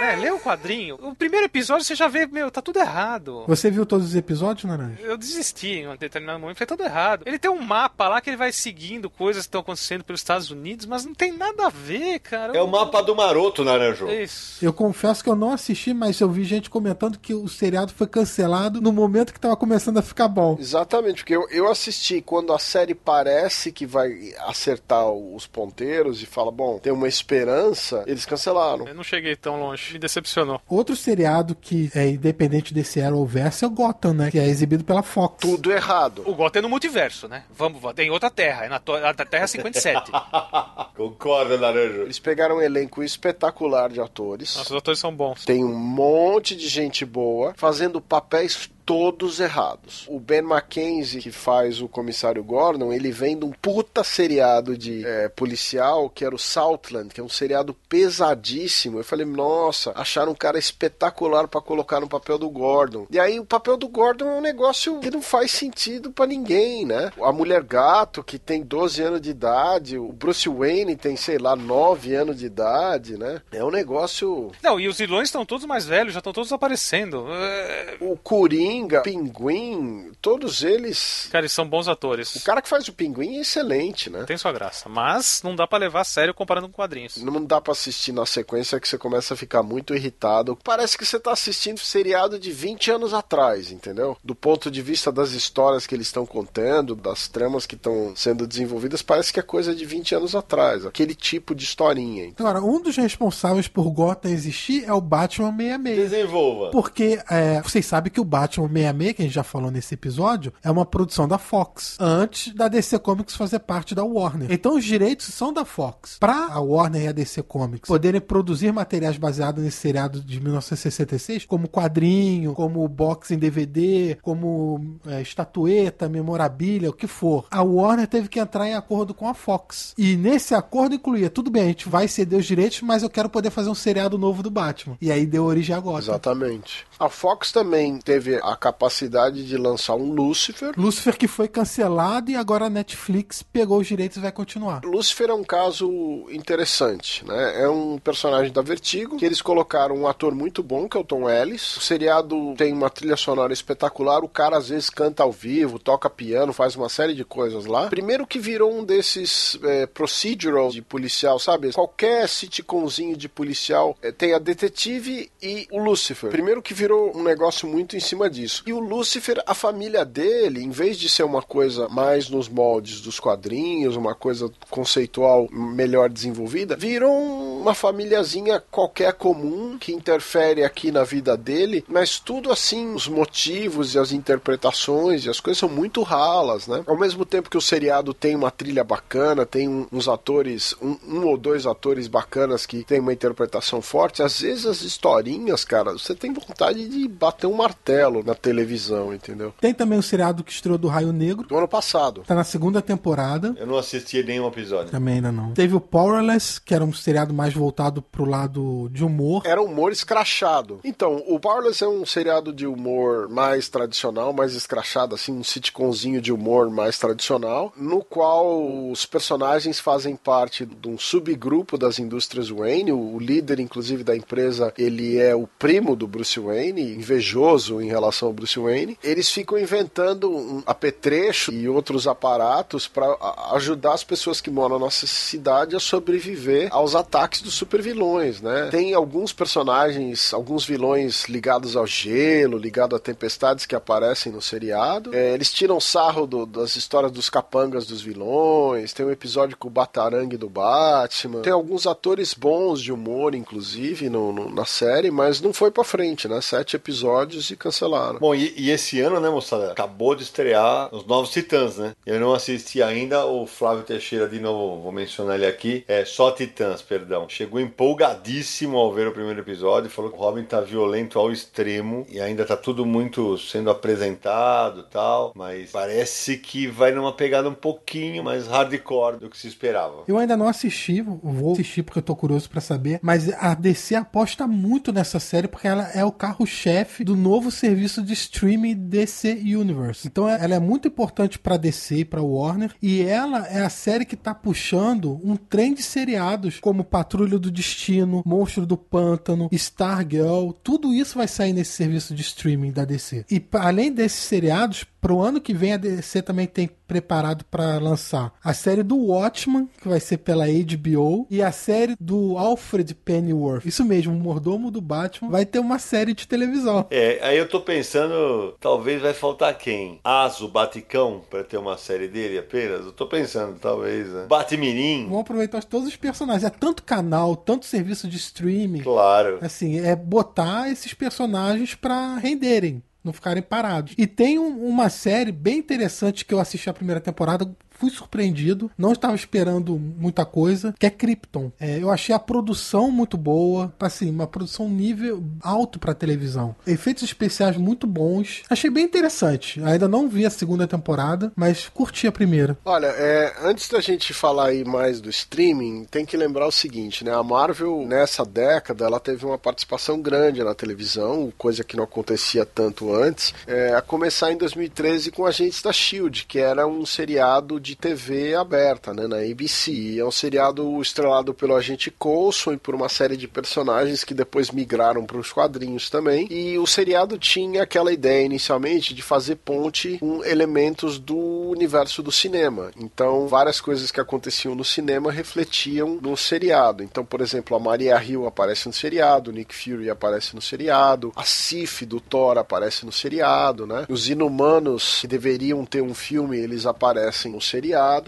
Né? 0.00 0.16
Lê 0.16 0.30
o 0.30 0.40
quadrinho. 0.40 0.96
O 1.00 1.14
primeiro 1.14 1.44
episódio 1.46 1.84
você 1.84 1.94
já 1.94 2.08
vê, 2.08 2.26
meu, 2.26 2.50
tá 2.50 2.62
tudo 2.62 2.78
errado. 2.78 3.44
Você 3.46 3.70
viu 3.70 3.84
todos 3.84 4.06
os 4.06 4.16
episódios, 4.16 4.64
Naranja? 4.64 4.98
Eu 5.02 5.16
desisti 5.16 5.68
em 5.68 5.88
um 5.88 5.96
determinado 5.96 6.40
momento, 6.40 6.56
foi 6.56 6.66
tudo 6.66 6.82
errado. 6.82 7.22
Ele 7.26 7.38
tem 7.38 7.50
um 7.50 7.60
mapa 7.60 8.08
lá 8.08 8.20
que 8.20 8.30
ele 8.30 8.36
vai 8.36 8.50
seguindo 8.50 9.10
coisas 9.10 9.42
que 9.42 9.48
estão 9.48 9.60
acontecendo 9.60 10.02
pelos 10.02 10.20
Estados 10.20 10.50
Unidos, 10.50 10.86
mas 10.86 11.04
não 11.04 11.14
tem 11.14 11.36
nada 11.36 11.66
a 11.66 11.68
ver, 11.68 12.18
cara. 12.20 12.56
É 12.56 12.62
o 12.62 12.66
mapa 12.66 13.02
do 13.02 13.14
maroto, 13.14 13.62
Naranjo. 13.62 14.08
Isso. 14.08 14.64
Eu 14.64 14.72
confesso 14.72 15.22
que 15.22 15.28
eu 15.28 15.36
não 15.36 15.52
assisti, 15.52 15.92
mas 15.92 16.18
eu 16.18 16.30
vi 16.30 16.44
gente 16.44 16.70
comentando 16.70 17.18
que 17.18 17.34
o 17.34 17.46
seriado 17.48 17.92
foi 17.92 18.06
cancelado 18.06 18.80
no 18.80 18.92
momento 18.92 19.34
que 19.34 19.40
tava 19.40 19.56
começando 19.56 19.98
a 19.98 20.02
ficar 20.02 20.28
bom. 20.28 20.56
Exatamente, 20.58 21.16
porque 21.16 21.36
eu, 21.36 21.46
eu 21.50 21.70
assisti 21.70 22.22
quando 22.22 22.52
a 22.52 22.58
série 22.58 22.94
parece 22.94 23.70
que 23.70 23.84
vai 23.84 24.32
acertar 24.38 25.10
os 25.10 25.46
ponteiros 25.46 26.22
e 26.22 26.26
fala, 26.26 26.50
bom, 26.50 26.78
tem 26.78 26.92
uma 26.92 27.08
esperança, 27.08 28.02
eles 28.06 28.24
cancelaram. 28.24 28.86
Eu 28.88 28.94
não 28.94 29.04
cheguei 29.04 29.36
tão 29.36 29.60
longe, 29.60 29.89
me 29.92 29.98
decepcionou. 29.98 30.60
Outro 30.68 30.96
seriado 30.96 31.54
que 31.54 31.90
é 31.94 32.08
independente 32.08 32.72
desse 32.72 33.00
Arrowverse 33.00 33.64
é 33.64 33.68
o 33.68 33.70
Gotham, 33.70 34.14
né? 34.14 34.30
Que 34.30 34.38
é 34.38 34.46
exibido 34.46 34.84
pela 34.84 35.02
Fox. 35.02 35.38
Tudo 35.40 35.72
errado. 35.72 36.22
O 36.26 36.34
Gotham 36.34 36.60
é 36.60 36.62
no 36.62 36.68
multiverso, 36.68 37.28
né? 37.28 37.44
Vamos, 37.50 37.80
tem 37.94 38.10
outra 38.10 38.30
terra, 38.30 38.64
é 38.64 38.68
na, 38.68 38.80
na 39.00 39.14
Terra 39.14 39.46
57. 39.46 40.10
Concordo, 40.96 41.58
Naranjo. 41.58 42.02
Eles 42.02 42.18
pegaram 42.18 42.56
um 42.56 42.62
elenco 42.62 43.02
espetacular 43.02 43.90
de 43.90 44.00
atores. 44.00 44.56
Nossos 44.56 44.76
atores 44.76 44.98
são 44.98 45.14
bons. 45.14 45.44
Tem 45.44 45.64
um 45.64 45.74
monte 45.74 46.56
de 46.56 46.68
gente 46.68 47.04
boa 47.04 47.54
fazendo 47.56 48.00
papéis 48.00 48.70
todos 48.90 49.38
errados. 49.38 50.04
O 50.08 50.18
Ben 50.18 50.42
Mackenzie, 50.42 51.22
que 51.22 51.30
faz 51.30 51.80
o 51.80 51.86
comissário 51.86 52.42
Gordon, 52.42 52.92
ele 52.92 53.12
vem 53.12 53.38
de 53.38 53.44
um 53.44 53.52
puta 53.52 54.02
seriado 54.02 54.76
de 54.76 55.06
é, 55.06 55.28
policial, 55.28 56.10
que 56.10 56.24
era 56.24 56.34
o 56.34 56.38
Southland, 56.38 57.14
que 57.14 57.20
é 57.20 57.22
um 57.22 57.28
seriado 57.28 57.72
pesadíssimo. 57.88 58.98
Eu 58.98 59.04
falei, 59.04 59.24
nossa, 59.24 59.92
acharam 59.94 60.32
um 60.32 60.34
cara 60.34 60.58
espetacular 60.58 61.46
pra 61.46 61.60
colocar 61.60 62.00
no 62.00 62.08
papel 62.08 62.36
do 62.36 62.50
Gordon. 62.50 63.06
E 63.08 63.20
aí 63.20 63.38
o 63.38 63.44
papel 63.44 63.76
do 63.76 63.86
Gordon 63.86 64.26
é 64.26 64.34
um 64.38 64.40
negócio 64.40 64.98
que 64.98 65.08
não 65.08 65.22
faz 65.22 65.52
sentido 65.52 66.10
pra 66.10 66.26
ninguém, 66.26 66.84
né? 66.84 67.12
A 67.22 67.30
mulher 67.30 67.62
gato, 67.62 68.24
que 68.24 68.40
tem 68.40 68.60
12 68.60 69.02
anos 69.02 69.20
de 69.20 69.30
idade, 69.30 69.98
o 69.98 70.12
Bruce 70.12 70.48
Wayne 70.48 70.96
tem, 70.96 71.14
sei 71.14 71.38
lá, 71.38 71.54
9 71.54 72.12
anos 72.12 72.36
de 72.36 72.46
idade, 72.46 73.16
né? 73.16 73.40
É 73.52 73.64
um 73.64 73.70
negócio 73.70 74.50
Não, 74.60 74.80
e 74.80 74.88
os 74.88 74.98
vilões 74.98 75.28
estão 75.28 75.46
todos 75.46 75.64
mais 75.64 75.86
velhos, 75.86 76.12
já 76.12 76.18
estão 76.18 76.32
todos 76.32 76.52
aparecendo. 76.52 77.26
É, 77.30 77.96
O 78.00 78.16
Coringa 78.16 78.79
Coringa, 78.80 79.02
Pinguim, 79.02 80.12
todos 80.20 80.62
eles. 80.62 81.28
Cara, 81.30 81.42
eles 81.42 81.52
são 81.52 81.68
bons 81.68 81.88
atores. 81.88 82.34
O 82.36 82.42
cara 82.42 82.62
que 82.62 82.68
faz 82.68 82.88
o 82.88 82.92
Pinguim 82.92 83.36
é 83.36 83.40
excelente, 83.40 84.08
né? 84.08 84.24
Tem 84.24 84.36
sua 84.36 84.52
graça. 84.52 84.88
Mas 84.88 85.42
não 85.44 85.54
dá 85.54 85.66
para 85.66 85.78
levar 85.78 86.00
a 86.00 86.04
sério 86.04 86.34
comparando 86.34 86.68
com 86.68 86.74
quadrinhos. 86.74 87.16
Não 87.16 87.44
dá 87.44 87.60
para 87.60 87.72
assistir 87.72 88.12
na 88.12 88.24
sequência 88.24 88.80
que 88.80 88.88
você 88.88 88.98
começa 88.98 89.34
a 89.34 89.36
ficar 89.36 89.62
muito 89.62 89.94
irritado. 89.94 90.58
Parece 90.62 90.96
que 90.96 91.04
você 91.04 91.18
tá 91.18 91.32
assistindo 91.32 91.78
seriado 91.78 92.38
de 92.38 92.50
20 92.50 92.90
anos 92.92 93.14
atrás, 93.14 93.70
entendeu? 93.70 94.16
Do 94.22 94.34
ponto 94.34 94.70
de 94.70 94.82
vista 94.82 95.12
das 95.12 95.32
histórias 95.32 95.86
que 95.86 95.94
eles 95.94 96.06
estão 96.06 96.24
contando, 96.24 96.94
das 96.94 97.28
tramas 97.28 97.66
que 97.66 97.74
estão 97.74 98.12
sendo 98.16 98.46
desenvolvidas, 98.46 99.02
parece 99.02 99.32
que 99.32 99.40
é 99.40 99.42
coisa 99.42 99.74
de 99.74 99.84
20 99.84 100.14
anos 100.14 100.34
atrás. 100.34 100.86
Aquele 100.86 101.14
tipo 101.14 101.54
de 101.54 101.64
historinha. 101.64 102.26
Então. 102.26 102.46
Agora, 102.46 102.64
um 102.64 102.80
dos 102.80 102.96
responsáveis 102.96 103.68
por 103.68 103.90
Gotham 103.90 104.30
existir 104.30 104.84
é 104.84 104.92
o 104.92 105.00
Batman 105.00 105.54
66. 105.56 106.10
Desenvolva. 106.10 106.70
Porque 106.70 107.20
é, 107.30 107.60
vocês 107.60 107.84
sabem 107.86 108.12
que 108.12 108.20
o 108.20 108.24
Batman 108.24 108.59
66, 108.68 109.12
que 109.14 109.22
a 109.22 109.24
gente 109.24 109.34
já 109.34 109.42
falou 109.42 109.70
nesse 109.70 109.94
episódio, 109.94 110.52
é 110.62 110.70
uma 110.70 110.84
produção 110.84 111.26
da 111.26 111.38
Fox, 111.38 111.96
antes 112.00 112.54
da 112.54 112.68
DC 112.68 112.98
Comics 112.98 113.34
fazer 113.34 113.60
parte 113.60 113.94
da 113.94 114.04
Warner. 114.04 114.50
Então 114.50 114.76
os 114.76 114.84
direitos 114.84 115.26
são 115.26 115.52
da 115.52 115.64
Fox. 115.64 116.18
Pra 116.18 116.48
a 116.50 116.60
Warner 116.60 117.02
e 117.02 117.08
a 117.08 117.12
DC 117.12 117.42
Comics 117.42 117.88
poderem 117.88 118.20
produzir 118.20 118.72
materiais 118.72 119.16
baseados 119.16 119.62
nesse 119.62 119.78
seriado 119.78 120.20
de 120.20 120.40
1966, 120.40 121.46
como 121.46 121.68
quadrinho, 121.68 122.52
como 122.54 122.86
box 122.88 123.30
em 123.32 123.38
DVD, 123.38 124.18
como 124.22 124.98
é, 125.06 125.20
estatueta, 125.20 126.08
memorabilia, 126.08 126.90
o 126.90 126.92
que 126.92 127.06
for, 127.06 127.46
a 127.50 127.62
Warner 127.62 128.06
teve 128.06 128.28
que 128.28 128.38
entrar 128.38 128.68
em 128.68 128.74
acordo 128.74 129.14
com 129.14 129.28
a 129.28 129.34
Fox. 129.34 129.94
E 129.96 130.16
nesse 130.16 130.54
acordo 130.54 130.94
incluía, 130.94 131.30
tudo 131.30 131.50
bem, 131.50 131.62
a 131.62 131.68
gente 131.68 131.88
vai 131.88 132.08
ceder 132.08 132.38
os 132.38 132.46
direitos, 132.46 132.80
mas 132.82 133.02
eu 133.02 133.10
quero 133.10 133.28
poder 133.28 133.50
fazer 133.50 133.70
um 133.70 133.74
seriado 133.74 134.18
novo 134.18 134.42
do 134.42 134.50
Batman. 134.50 134.96
E 135.00 135.10
aí 135.10 135.26
deu 135.26 135.44
origem 135.44 135.74
a 135.74 135.80
Gotham. 135.80 135.98
Exatamente. 135.98 136.86
A 137.00 137.08
Fox 137.08 137.50
também 137.50 137.96
teve 137.96 138.36
a 138.42 138.54
capacidade 138.54 139.46
de 139.46 139.56
lançar 139.56 139.94
um 139.94 140.12
Lucifer. 140.12 140.74
Lucifer 140.76 141.16
que 141.16 141.26
foi 141.26 141.48
cancelado 141.48 142.30
e 142.30 142.36
agora 142.36 142.66
a 142.66 142.70
Netflix 142.70 143.42
pegou 143.42 143.78
os 143.78 143.86
direitos 143.86 144.18
e 144.18 144.20
vai 144.20 144.30
continuar. 144.30 144.82
Lucifer 144.84 145.30
é 145.30 145.32
um 145.32 145.42
caso 145.42 145.88
interessante, 146.30 147.24
né? 147.26 147.62
É 147.62 147.66
um 147.70 147.96
personagem 147.96 148.52
da 148.52 148.60
Vertigo 148.60 149.16
que 149.16 149.24
eles 149.24 149.40
colocaram 149.40 149.96
um 149.96 150.06
ator 150.06 150.34
muito 150.34 150.62
bom, 150.62 150.86
que 150.86 150.94
é 150.98 151.00
o 151.00 151.04
Tom 151.04 151.26
Ellis. 151.26 151.78
O 151.78 151.80
seriado 151.80 152.54
tem 152.58 152.70
uma 152.70 152.90
trilha 152.90 153.16
sonora 153.16 153.54
espetacular, 153.54 154.22
o 154.22 154.28
cara 154.28 154.58
às 154.58 154.68
vezes 154.68 154.90
canta 154.90 155.22
ao 155.22 155.32
vivo, 155.32 155.78
toca 155.78 156.10
piano, 156.10 156.52
faz 156.52 156.76
uma 156.76 156.90
série 156.90 157.14
de 157.14 157.24
coisas 157.24 157.64
lá. 157.64 157.88
Primeiro 157.88 158.26
que 158.26 158.38
virou 158.38 158.70
um 158.70 158.84
desses 158.84 159.58
é, 159.62 159.86
procedural 159.86 160.68
de 160.68 160.82
policial, 160.82 161.38
sabe? 161.38 161.72
Qualquer 161.72 162.28
sitcomzinho 162.28 163.16
de 163.16 163.26
policial 163.26 163.96
é, 164.02 164.12
tem 164.12 164.34
a 164.34 164.38
detetive 164.38 165.32
e 165.42 165.66
o 165.70 165.82
Lucifer. 165.82 166.28
Primeiro 166.28 166.60
que 166.60 166.74
virou 166.74 166.89
um 166.92 167.22
negócio 167.22 167.68
muito 167.68 167.96
em 167.96 168.00
cima 168.00 168.28
disso. 168.28 168.62
E 168.66 168.72
o 168.72 168.78
Lucifer, 168.78 169.42
a 169.46 169.54
família 169.54 170.04
dele, 170.04 170.62
em 170.62 170.70
vez 170.70 170.98
de 170.98 171.08
ser 171.08 171.22
uma 171.22 171.42
coisa 171.42 171.88
mais 171.88 172.28
nos 172.28 172.48
moldes 172.48 173.00
dos 173.00 173.18
quadrinhos, 173.18 173.96
uma 173.96 174.14
coisa 174.14 174.50
conceitual 174.68 175.48
melhor 175.50 176.08
desenvolvida, 176.08 176.76
virou 176.76 177.12
uma 177.60 177.74
famíliazinha 177.74 178.62
qualquer 178.70 179.12
comum 179.12 179.76
que 179.78 179.92
interfere 179.92 180.64
aqui 180.64 180.90
na 180.90 181.04
vida 181.04 181.36
dele, 181.36 181.84
mas 181.88 182.18
tudo 182.18 182.50
assim, 182.50 182.94
os 182.94 183.06
motivos 183.06 183.94
e 183.94 183.98
as 183.98 184.12
interpretações 184.12 185.24
e 185.24 185.30
as 185.30 185.40
coisas 185.40 185.58
são 185.58 185.68
muito 185.68 186.02
ralas, 186.02 186.66
né? 186.66 186.82
Ao 186.86 186.98
mesmo 186.98 187.24
tempo 187.24 187.50
que 187.50 187.58
o 187.58 187.60
seriado 187.60 188.14
tem 188.14 188.34
uma 188.34 188.50
trilha 188.50 188.82
bacana, 188.82 189.44
tem 189.44 189.86
uns 189.92 190.08
atores, 190.08 190.74
um, 190.80 190.96
um 191.06 191.26
ou 191.26 191.36
dois 191.36 191.66
atores 191.66 192.08
bacanas 192.08 192.66
que 192.66 192.82
tem 192.82 193.00
uma 193.00 193.12
interpretação 193.12 193.82
forte, 193.82 194.22
às 194.22 194.40
vezes 194.40 194.66
as 194.66 194.82
historinhas, 194.82 195.64
cara, 195.64 195.92
você 195.92 196.14
tem 196.14 196.32
vontade 196.32 196.79
de 196.88 197.08
bater 197.08 197.46
um 197.46 197.54
martelo 197.54 198.22
na 198.22 198.34
televisão, 198.34 199.12
entendeu? 199.12 199.54
Tem 199.60 199.74
também 199.74 199.98
o 199.98 200.02
seriado 200.02 200.44
que 200.44 200.52
estreou 200.52 200.78
do 200.78 200.88
Raio 200.88 201.12
Negro. 201.12 201.46
Do 201.46 201.56
ano 201.56 201.68
passado. 201.68 202.22
Tá 202.26 202.34
na 202.34 202.44
segunda 202.44 202.80
temporada. 202.82 203.54
Eu 203.58 203.66
não 203.66 203.78
assisti 203.78 204.22
nenhum 204.22 204.46
episódio. 204.46 204.90
Também 204.90 205.16
ainda 205.16 205.32
não. 205.32 205.52
Teve 205.52 205.74
o 205.74 205.80
Powerless, 205.80 206.60
que 206.60 206.74
era 206.74 206.84
um 206.84 206.92
seriado 206.92 207.34
mais 207.34 207.54
voltado 207.54 208.02
pro 208.02 208.24
lado 208.24 208.88
de 208.92 209.04
humor. 209.04 209.42
Era 209.44 209.62
humor 209.62 209.92
escrachado. 209.92 210.80
Então, 210.84 211.22
o 211.26 211.38
Powerless 211.38 211.82
é 211.82 211.88
um 211.88 212.04
seriado 212.06 212.52
de 212.52 212.66
humor 212.66 213.28
mais 213.28 213.68
tradicional, 213.68 214.32
mais 214.32 214.54
escrachado, 214.54 215.14
assim, 215.14 215.32
um 215.32 215.44
sitcomzinho 215.44 216.20
de 216.20 216.32
humor 216.32 216.70
mais 216.70 216.98
tradicional, 216.98 217.72
no 217.76 218.04
qual 218.04 218.90
os 218.90 219.06
personagens 219.06 219.80
fazem 219.80 220.16
parte 220.16 220.64
de 220.64 220.88
um 220.88 220.98
subgrupo 220.98 221.76
das 221.76 221.98
indústrias 221.98 222.50
Wayne. 222.50 222.92
O 222.92 223.18
líder, 223.18 223.60
inclusive, 223.60 224.04
da 224.04 224.16
empresa, 224.16 224.72
ele 224.78 225.18
é 225.18 225.34
o 225.34 225.46
primo 225.46 225.96
do 225.96 226.06
Bruce 226.06 226.38
Wayne, 226.38 226.69
invejoso 226.78 227.80
em 227.80 227.88
relação 227.88 228.28
ao 228.28 228.34
Bruce 228.34 228.58
Wayne. 228.58 228.98
Eles 229.02 229.30
ficam 229.30 229.58
inventando 229.58 230.30
um 230.30 230.62
apetrecho 230.66 231.52
e 231.52 231.68
outros 231.68 232.06
aparatos 232.06 232.86
para 232.86 233.16
ajudar 233.52 233.94
as 233.94 234.04
pessoas 234.04 234.40
que 234.40 234.50
moram 234.50 234.78
na 234.78 234.84
nossa 234.86 235.06
cidade 235.06 235.76
a 235.76 235.80
sobreviver 235.80 236.68
aos 236.70 236.94
ataques 236.94 237.42
dos 237.42 237.54
supervilões, 237.54 238.40
né? 238.40 238.68
Tem 238.70 238.94
alguns 238.94 239.32
personagens, 239.32 240.32
alguns 240.32 240.64
vilões 240.64 241.24
ligados 241.28 241.76
ao 241.76 241.86
gelo, 241.86 242.58
ligados 242.58 242.96
a 242.96 243.00
tempestades 243.00 243.66
que 243.66 243.74
aparecem 243.74 244.32
no 244.32 244.40
seriado. 244.40 245.14
É, 245.14 245.34
eles 245.34 245.52
tiram 245.52 245.80
sarro 245.80 246.26
do, 246.26 246.46
das 246.46 246.76
histórias 246.76 247.12
dos 247.12 247.28
capangas 247.28 247.86
dos 247.86 248.00
vilões. 248.00 248.92
Tem 248.92 249.04
um 249.04 249.10
episódio 249.10 249.56
com 249.56 249.68
o 249.68 249.70
Batarangue 249.70 250.36
do 250.36 250.48
Batman. 250.48 251.42
Tem 251.42 251.52
alguns 251.52 251.86
atores 251.86 252.34
bons 252.34 252.80
de 252.80 252.92
humor, 252.92 253.34
inclusive, 253.34 254.08
no, 254.08 254.32
no, 254.32 254.50
na 254.50 254.64
série, 254.64 255.10
mas 255.10 255.40
não 255.40 255.52
foi 255.52 255.70
pra 255.70 255.84
frente, 255.84 256.28
né? 256.28 256.40
Sete 256.60 256.76
episódios 256.76 257.50
e 257.50 257.56
cancelaram. 257.56 258.18
Bom, 258.18 258.34
e, 258.34 258.52
e, 258.54 258.70
esse 258.70 259.00
ano, 259.00 259.18
né, 259.18 259.30
moçada? 259.30 259.72
Acabou 259.72 260.14
de 260.14 260.24
estrear 260.24 260.94
os 260.94 261.06
Novos 261.06 261.30
Titãs, 261.30 261.78
né? 261.78 261.94
Eu 262.04 262.20
não 262.20 262.34
assisti 262.34 262.82
ainda 262.82 263.24
o 263.24 263.46
Flávio 263.46 263.82
Teixeira, 263.82 264.28
de 264.28 264.38
novo, 264.38 264.82
vou 264.82 264.92
mencionar 264.92 265.36
ele 265.36 265.46
aqui. 265.46 265.82
É 265.88 266.04
só 266.04 266.30
Titãs, 266.30 266.82
perdão. 266.82 267.26
Chegou 267.30 267.58
empolgadíssimo 267.58 268.76
ao 268.76 268.92
ver 268.92 269.08
o 269.08 269.12
primeiro 269.12 269.40
episódio. 269.40 269.88
Falou 269.88 270.10
que 270.10 270.18
o 270.18 270.20
Robin 270.20 270.44
tá 270.44 270.60
violento 270.60 271.18
ao 271.18 271.32
extremo 271.32 272.06
e 272.10 272.20
ainda 272.20 272.44
tá 272.44 272.58
tudo 272.58 272.84
muito 272.84 273.38
sendo 273.38 273.70
apresentado 273.70 274.82
tal. 274.82 275.32
Mas 275.34 275.70
parece 275.70 276.36
que 276.36 276.66
vai 276.66 276.92
numa 276.92 277.14
pegada 277.14 277.48
um 277.48 277.54
pouquinho 277.54 278.22
mais 278.22 278.46
hardcore 278.46 279.16
do 279.16 279.30
que 279.30 279.38
se 279.38 279.48
esperava. 279.48 280.02
Eu 280.06 280.18
ainda 280.18 280.36
não 280.36 280.46
assisti, 280.46 281.00
vou 281.00 281.54
assistir 281.54 281.84
porque 281.84 282.00
eu 282.00 282.02
tô 282.02 282.14
curioso 282.14 282.50
para 282.50 282.60
saber. 282.60 283.00
Mas 283.00 283.32
a 283.32 283.54
DC 283.54 283.94
aposta 283.94 284.46
muito 284.46 284.92
nessa 284.92 285.18
série 285.18 285.48
porque 285.48 285.66
ela 285.66 285.90
é 285.94 286.04
o 286.04 286.12
carro-chefe 286.40 287.04
do 287.04 287.14
novo 287.14 287.50
serviço 287.50 288.02
de 288.02 288.14
streaming 288.14 288.74
DC 288.74 289.42
Universe. 289.44 290.06
Então 290.06 290.28
ela 290.28 290.54
é 290.54 290.58
muito 290.58 290.88
importante 290.88 291.38
para 291.38 291.56
DC 291.56 291.96
e 291.96 292.04
para 292.04 292.22
Warner 292.22 292.74
e 292.80 293.02
ela 293.02 293.46
é 293.46 293.60
a 293.60 293.68
série 293.68 294.04
que 294.04 294.16
tá 294.16 294.34
puxando 294.34 295.20
um 295.22 295.36
trem 295.36 295.74
de 295.74 295.82
seriados 295.82 296.58
como 296.58 296.84
Patrulha 296.84 297.38
do 297.38 297.50
Destino, 297.50 298.22
Monstro 298.24 298.64
do 298.64 298.76
Pântano, 298.76 299.48
Stargirl, 299.52 300.52
tudo 300.62 300.94
isso 300.94 301.18
vai 301.18 301.28
sair 301.28 301.52
nesse 301.52 301.72
serviço 301.72 302.14
de 302.14 302.22
streaming 302.22 302.72
da 302.72 302.84
DC. 302.84 303.26
E 303.30 303.42
além 303.52 303.92
desses 303.92 304.20
seriados, 304.20 304.84
Pro 305.00 305.20
ano 305.20 305.40
que 305.40 305.54
vem 305.54 305.72
a 305.72 305.76
DC 305.76 306.22
também 306.22 306.46
tem 306.46 306.68
preparado 306.86 307.44
para 307.44 307.78
lançar 307.78 308.32
a 308.42 308.52
série 308.52 308.82
do 308.82 308.96
Watchman, 308.96 309.68
que 309.80 309.88
vai 309.88 310.00
ser 310.00 310.18
pela 310.18 310.44
HBO, 310.46 311.26
e 311.30 311.40
a 311.40 311.52
série 311.52 311.96
do 311.98 312.36
Alfred 312.36 312.94
Pennyworth. 312.94 313.64
Isso 313.64 313.84
mesmo, 313.84 314.12
o 314.12 314.18
mordomo 314.18 314.70
do 314.70 314.80
Batman 314.80 315.30
vai 315.30 315.46
ter 315.46 315.58
uma 315.58 315.78
série 315.78 316.12
de 316.12 316.26
televisão. 316.26 316.86
É, 316.90 317.18
aí 317.22 317.38
eu 317.38 317.48
tô 317.48 317.60
pensando, 317.60 318.54
talvez 318.60 319.00
vai 319.00 319.14
faltar 319.14 319.56
quem? 319.56 320.00
Aso, 320.04 320.48
Baticão, 320.48 321.22
para 321.30 321.44
ter 321.44 321.56
uma 321.56 321.78
série 321.78 322.08
dele 322.08 322.38
apenas? 322.38 322.84
Eu 322.84 322.92
tô 322.92 323.06
pensando, 323.06 323.58
talvez, 323.58 324.08
né? 324.08 324.26
Batmirim. 324.28 325.08
Vão 325.08 325.20
aproveitar 325.20 325.62
todos 325.64 325.88
os 325.88 325.96
personagens. 325.96 326.44
É 326.44 326.50
tanto 326.50 326.82
canal, 326.82 327.36
tanto 327.36 327.66
serviço 327.66 328.08
de 328.08 328.16
streaming. 328.16 328.82
Claro. 328.82 329.38
Assim, 329.40 329.78
é 329.78 329.94
botar 329.94 330.70
esses 330.70 330.92
personagens 330.92 331.74
para 331.74 332.16
renderem 332.16 332.82
não 333.02 333.12
ficarem 333.12 333.42
parados. 333.42 333.94
E 333.96 334.06
tem 334.06 334.38
um, 334.38 334.66
uma 334.66 334.88
série 334.88 335.32
bem 335.32 335.58
interessante 335.58 336.24
que 336.24 336.34
eu 336.34 336.40
assisti 336.40 336.68
a 336.68 336.74
primeira 336.74 337.00
temporada, 337.00 337.50
fui 337.80 337.90
surpreendido, 337.90 338.70
não 338.76 338.92
estava 338.92 339.14
esperando 339.14 339.78
muita 339.78 340.26
coisa, 340.26 340.74
que 340.78 340.84
é 340.84 340.90
Krypton. 340.90 341.50
É, 341.58 341.78
eu 341.78 341.90
achei 341.90 342.14
a 342.14 342.18
produção 342.18 342.90
muito 342.90 343.16
boa, 343.16 343.72
assim, 343.80 344.10
uma 344.10 344.26
produção 344.26 344.68
nível 344.68 345.24
alto 345.40 345.78
para 345.78 345.94
televisão. 345.94 346.54
Efeitos 346.66 347.02
especiais 347.02 347.56
muito 347.56 347.86
bons. 347.86 348.42
Achei 348.50 348.68
bem 348.68 348.84
interessante. 348.84 349.62
Ainda 349.64 349.88
não 349.88 350.10
vi 350.10 350.26
a 350.26 350.30
segunda 350.30 350.66
temporada, 350.66 351.32
mas 351.34 351.70
curti 351.72 352.06
a 352.06 352.12
primeira. 352.12 352.58
Olha, 352.66 352.88
é, 352.88 353.34
antes 353.42 353.68
da 353.70 353.80
gente 353.80 354.12
falar 354.12 354.48
aí 354.48 354.62
mais 354.62 355.00
do 355.00 355.08
streaming, 355.08 355.86
tem 355.90 356.04
que 356.04 356.18
lembrar 356.18 356.46
o 356.46 356.52
seguinte, 356.52 357.02
né? 357.02 357.14
A 357.14 357.22
Marvel 357.22 357.86
nessa 357.86 358.24
década 358.24 358.84
ela 358.84 359.00
teve 359.00 359.24
uma 359.24 359.38
participação 359.38 360.02
grande 360.02 360.44
na 360.44 360.54
televisão, 360.54 361.32
coisa 361.38 361.64
que 361.64 361.76
não 361.76 361.84
acontecia 361.84 362.44
tanto 362.44 362.92
antes. 362.94 363.32
É, 363.46 363.74
a 363.74 363.80
começar 363.80 364.30
em 364.30 364.36
2013 364.36 365.10
com 365.10 365.24
Agentes 365.24 365.62
da 365.62 365.72
Shield, 365.72 366.26
que 366.26 366.38
era 366.38 366.66
um 366.66 366.84
seriado 366.84 367.58
de 367.58 367.69
de 367.70 367.76
TV 367.76 368.34
aberta, 368.34 368.92
né, 368.92 369.06
na 369.06 369.18
ABC. 369.18 369.96
É 369.98 370.04
um 370.04 370.10
seriado 370.10 370.80
estrelado 370.82 371.32
pelo 371.32 371.54
agente 371.54 371.90
Coulson 371.90 372.54
e 372.54 372.56
por 372.56 372.74
uma 372.74 372.88
série 372.88 373.16
de 373.16 373.28
personagens 373.28 374.02
que 374.02 374.12
depois 374.12 374.50
migraram 374.50 375.04
para 375.04 375.18
os 375.18 375.32
quadrinhos 375.32 375.88
também. 375.88 376.26
E 376.30 376.58
o 376.58 376.66
seriado 376.66 377.16
tinha 377.16 377.62
aquela 377.62 377.92
ideia 377.92 378.24
inicialmente 378.24 378.92
de 378.92 379.02
fazer 379.02 379.36
ponte 379.36 379.98
com 379.98 380.24
elementos 380.24 380.98
do 380.98 381.16
universo 381.16 382.02
do 382.02 382.10
cinema. 382.10 382.72
Então, 382.76 383.28
várias 383.28 383.60
coisas 383.60 383.92
que 383.92 384.00
aconteciam 384.00 384.54
no 384.54 384.64
cinema 384.64 385.12
refletiam 385.12 385.98
no 386.02 386.16
seriado. 386.16 386.82
Então, 386.82 387.04
por 387.04 387.20
exemplo, 387.20 387.56
a 387.56 387.60
Maria 387.60 388.02
Hill 388.02 388.26
aparece 388.26 388.66
no 388.66 388.72
seriado, 388.72 389.32
Nick 389.32 389.54
Fury 389.54 389.90
aparece 389.90 390.34
no 390.34 390.42
seriado, 390.42 391.12
a 391.14 391.24
Sif 391.24 391.86
do 391.86 392.00
Thor 392.00 392.36
aparece 392.36 392.84
no 392.84 392.90
seriado, 392.90 393.64
né? 393.66 393.86
Os 393.88 394.08
Inumanos 394.08 394.98
que 395.00 395.06
deveriam 395.06 395.64
ter 395.64 395.82
um 395.82 395.94
filme, 395.94 396.36
eles 396.36 396.66
aparecem 396.66 397.30
no 397.30 397.40
seriado. 397.40 397.59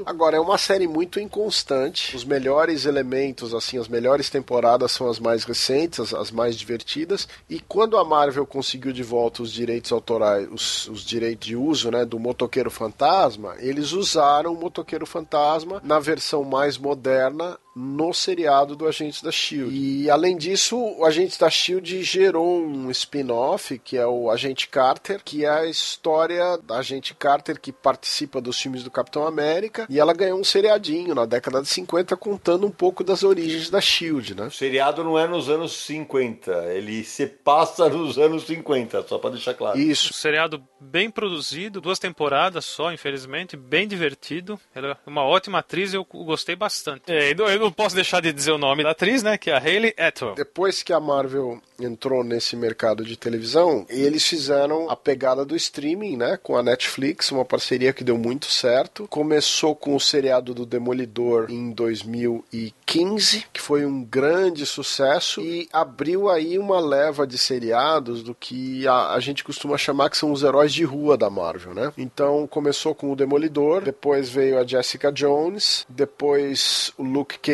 Agora 0.07 0.37
é 0.37 0.41
uma 0.41 0.59
série 0.59 0.89
muito 0.89 1.21
inconstante. 1.21 2.17
Os 2.17 2.25
melhores 2.25 2.87
elementos, 2.87 3.55
assim, 3.55 3.79
as 3.79 3.89
melhores 3.89 4.31
temporadas 4.31 4.93
são 4.93 5.09
as 5.09 5.19
mais 5.19 5.45
recentes, 5.45 6.01
as, 6.01 6.15
as 6.15 6.31
mais 6.31 6.57
divertidas. 6.57 7.29
E 7.49 7.61
quando 7.61 7.97
a 7.97 8.05
Marvel 8.05 8.47
conseguiu 8.47 8.93
de 8.93 9.03
volta 9.03 9.43
os 9.43 9.53
direitos 9.53 9.93
autorais, 9.93 10.49
os, 10.51 10.89
os 10.89 11.05
direitos 11.05 11.47
de 11.47 11.57
uso, 11.57 11.91
né, 11.91 12.05
do 12.05 12.19
Motoqueiro 12.19 12.71
Fantasma, 12.71 13.55
eles 13.59 13.93
usaram 13.93 14.53
o 14.53 14.57
Motoqueiro 14.57 15.07
Fantasma 15.07 15.81
na 15.85 15.99
versão 15.99 16.45
mais 16.45 16.79
moderna 16.79 17.59
no 17.75 18.13
seriado 18.13 18.77
do 18.77 18.87
Agentes 18.87 19.23
da 19.23 19.33
Shield. 19.33 19.75
E 19.75 20.11
além 20.11 20.37
disso, 20.37 20.77
o 20.77 21.05
Agentes 21.05 21.39
da 21.39 21.49
Shield 21.49 22.03
gerou 22.03 22.63
um 22.63 22.91
spin-off 22.91 23.79
que 23.79 23.97
é 23.97 24.07
o 24.07 24.31
Agente 24.31 24.69
Carter, 24.69 25.21
que 25.25 25.45
é 25.45 25.49
a 25.49 25.67
história 25.67 26.59
da 26.59 26.79
Agente 26.79 27.15
Carter 27.15 27.61
que 27.61 27.73
participa 27.73 28.41
dos 28.41 28.61
filmes 28.61 28.83
do 28.83 28.91
Capitão 28.91 29.27
América 29.27 29.87
e 29.89 29.99
ela 29.99 30.13
ganhou 30.13 30.39
um 30.39 30.45
seriadinho 30.45 31.15
na 31.15 31.25
década 31.25 31.63
de 31.63 31.69
50 31.69 32.17
contando 32.17 32.67
um 32.67 32.71
pouco 32.71 33.03
das 33.03 33.23
origens 33.23 33.71
da 33.71 33.81
Shield, 33.81 34.35
né? 34.35 34.47
O 34.47 34.51
seriado 34.51 35.03
não 35.03 35.19
é 35.19 35.27
nos 35.27 35.49
anos 35.49 35.73
50, 35.73 36.51
ele 36.73 37.05
se 37.05 37.27
passa 37.27 37.89
nos 37.89 38.19
anos 38.19 38.45
50, 38.45 39.03
só 39.09 39.19
para 39.19 39.31
deixar 39.31 39.55
claro. 39.55 39.79
Isso. 39.79 40.11
Um 40.11 40.17
seriado 40.17 40.63
bem 40.81 41.11
produzido, 41.11 41.81
duas 41.81 41.99
temporadas 41.99 42.65
só, 42.65 42.93
infelizmente, 42.93 43.57
bem 43.57 43.87
divertido. 43.87 44.59
Ela 44.75 44.99
é 45.07 45.11
uma 45.11 45.25
ótima 45.25 45.59
atriz, 45.59 45.95
eu 45.95 46.05
gostei 46.05 46.57
bastante. 46.57 47.03
É, 47.07 47.31
eu 47.31 47.62
não 47.63 47.73
posso 47.73 47.95
deixar 47.95 48.21
de 48.21 48.33
dizer 48.33 48.53
o 48.53 48.59
nome 48.59 48.83
da 48.83 48.91
atriz, 48.91 49.23
né? 49.23 49.39
Que 49.39 49.51
é 49.51 49.55
a 49.55 49.59
Hayley 49.59 49.95
Atwell. 49.99 50.35
Depois 50.35 50.83
que 50.83 50.93
a 50.93 51.01
Marvel 51.01 51.61
entrou 51.81 52.23
nesse 52.23 52.57
mercado 52.57 53.05
de 53.05 53.17
televisão, 53.17 53.87
eles 53.89 54.27
fizeram 54.27 54.89
a 54.89 54.97
pegada 54.97 55.45
do 55.45 55.57
streaming, 55.57 56.17
né? 56.17 56.39
Com 56.43 56.57
a 56.57 56.63
Netflix, 56.63 57.31
uma 57.33 57.45
parceria 57.45 57.93
que 57.93 58.05
deu 58.05 58.17
muito 58.17 58.47
certo. 58.47 59.07
Começou 59.09 59.75
com 59.75 59.97
o 59.97 60.01
seriado 60.01 60.55
do 60.55 60.65
Demolidor 60.65 61.47
em 61.51 61.71
2015, 61.73 63.47
que 63.53 63.61
foi 63.61 63.85
um 63.85 64.05
grande 64.05 64.65
sucesso 64.67 65.41
e 65.41 65.69
abriu 65.73 66.29
aí 66.29 66.59
uma 66.59 66.81
leva 66.81 67.27
de 67.27 67.39
seriados 67.39 68.23
do 68.23 68.35
que 68.35 68.87
a, 68.87 69.13
a 69.15 69.21
gente 69.21 69.45
costuma 69.45 69.77
chamar 69.77 70.11
que 70.11 70.17
são 70.17 70.33
os 70.33 70.43
heróis 70.43 70.73
de 70.73 70.85
rua 70.85 71.17
da 71.17 71.31
Marvel, 71.31 71.75
né? 71.75 71.93
Então 71.97 72.47
começou 72.47 72.95
com 72.95 73.13
o 73.13 73.17
Demolidor, 73.17 73.83
depois 73.83 74.29
veio 74.29 74.59
a 74.59 74.67
Jessica 74.67 75.11
Jones, 75.11 75.85
depois 75.89 76.93
o 76.97 77.03
Luke 77.03 77.39
Cage, 77.39 77.52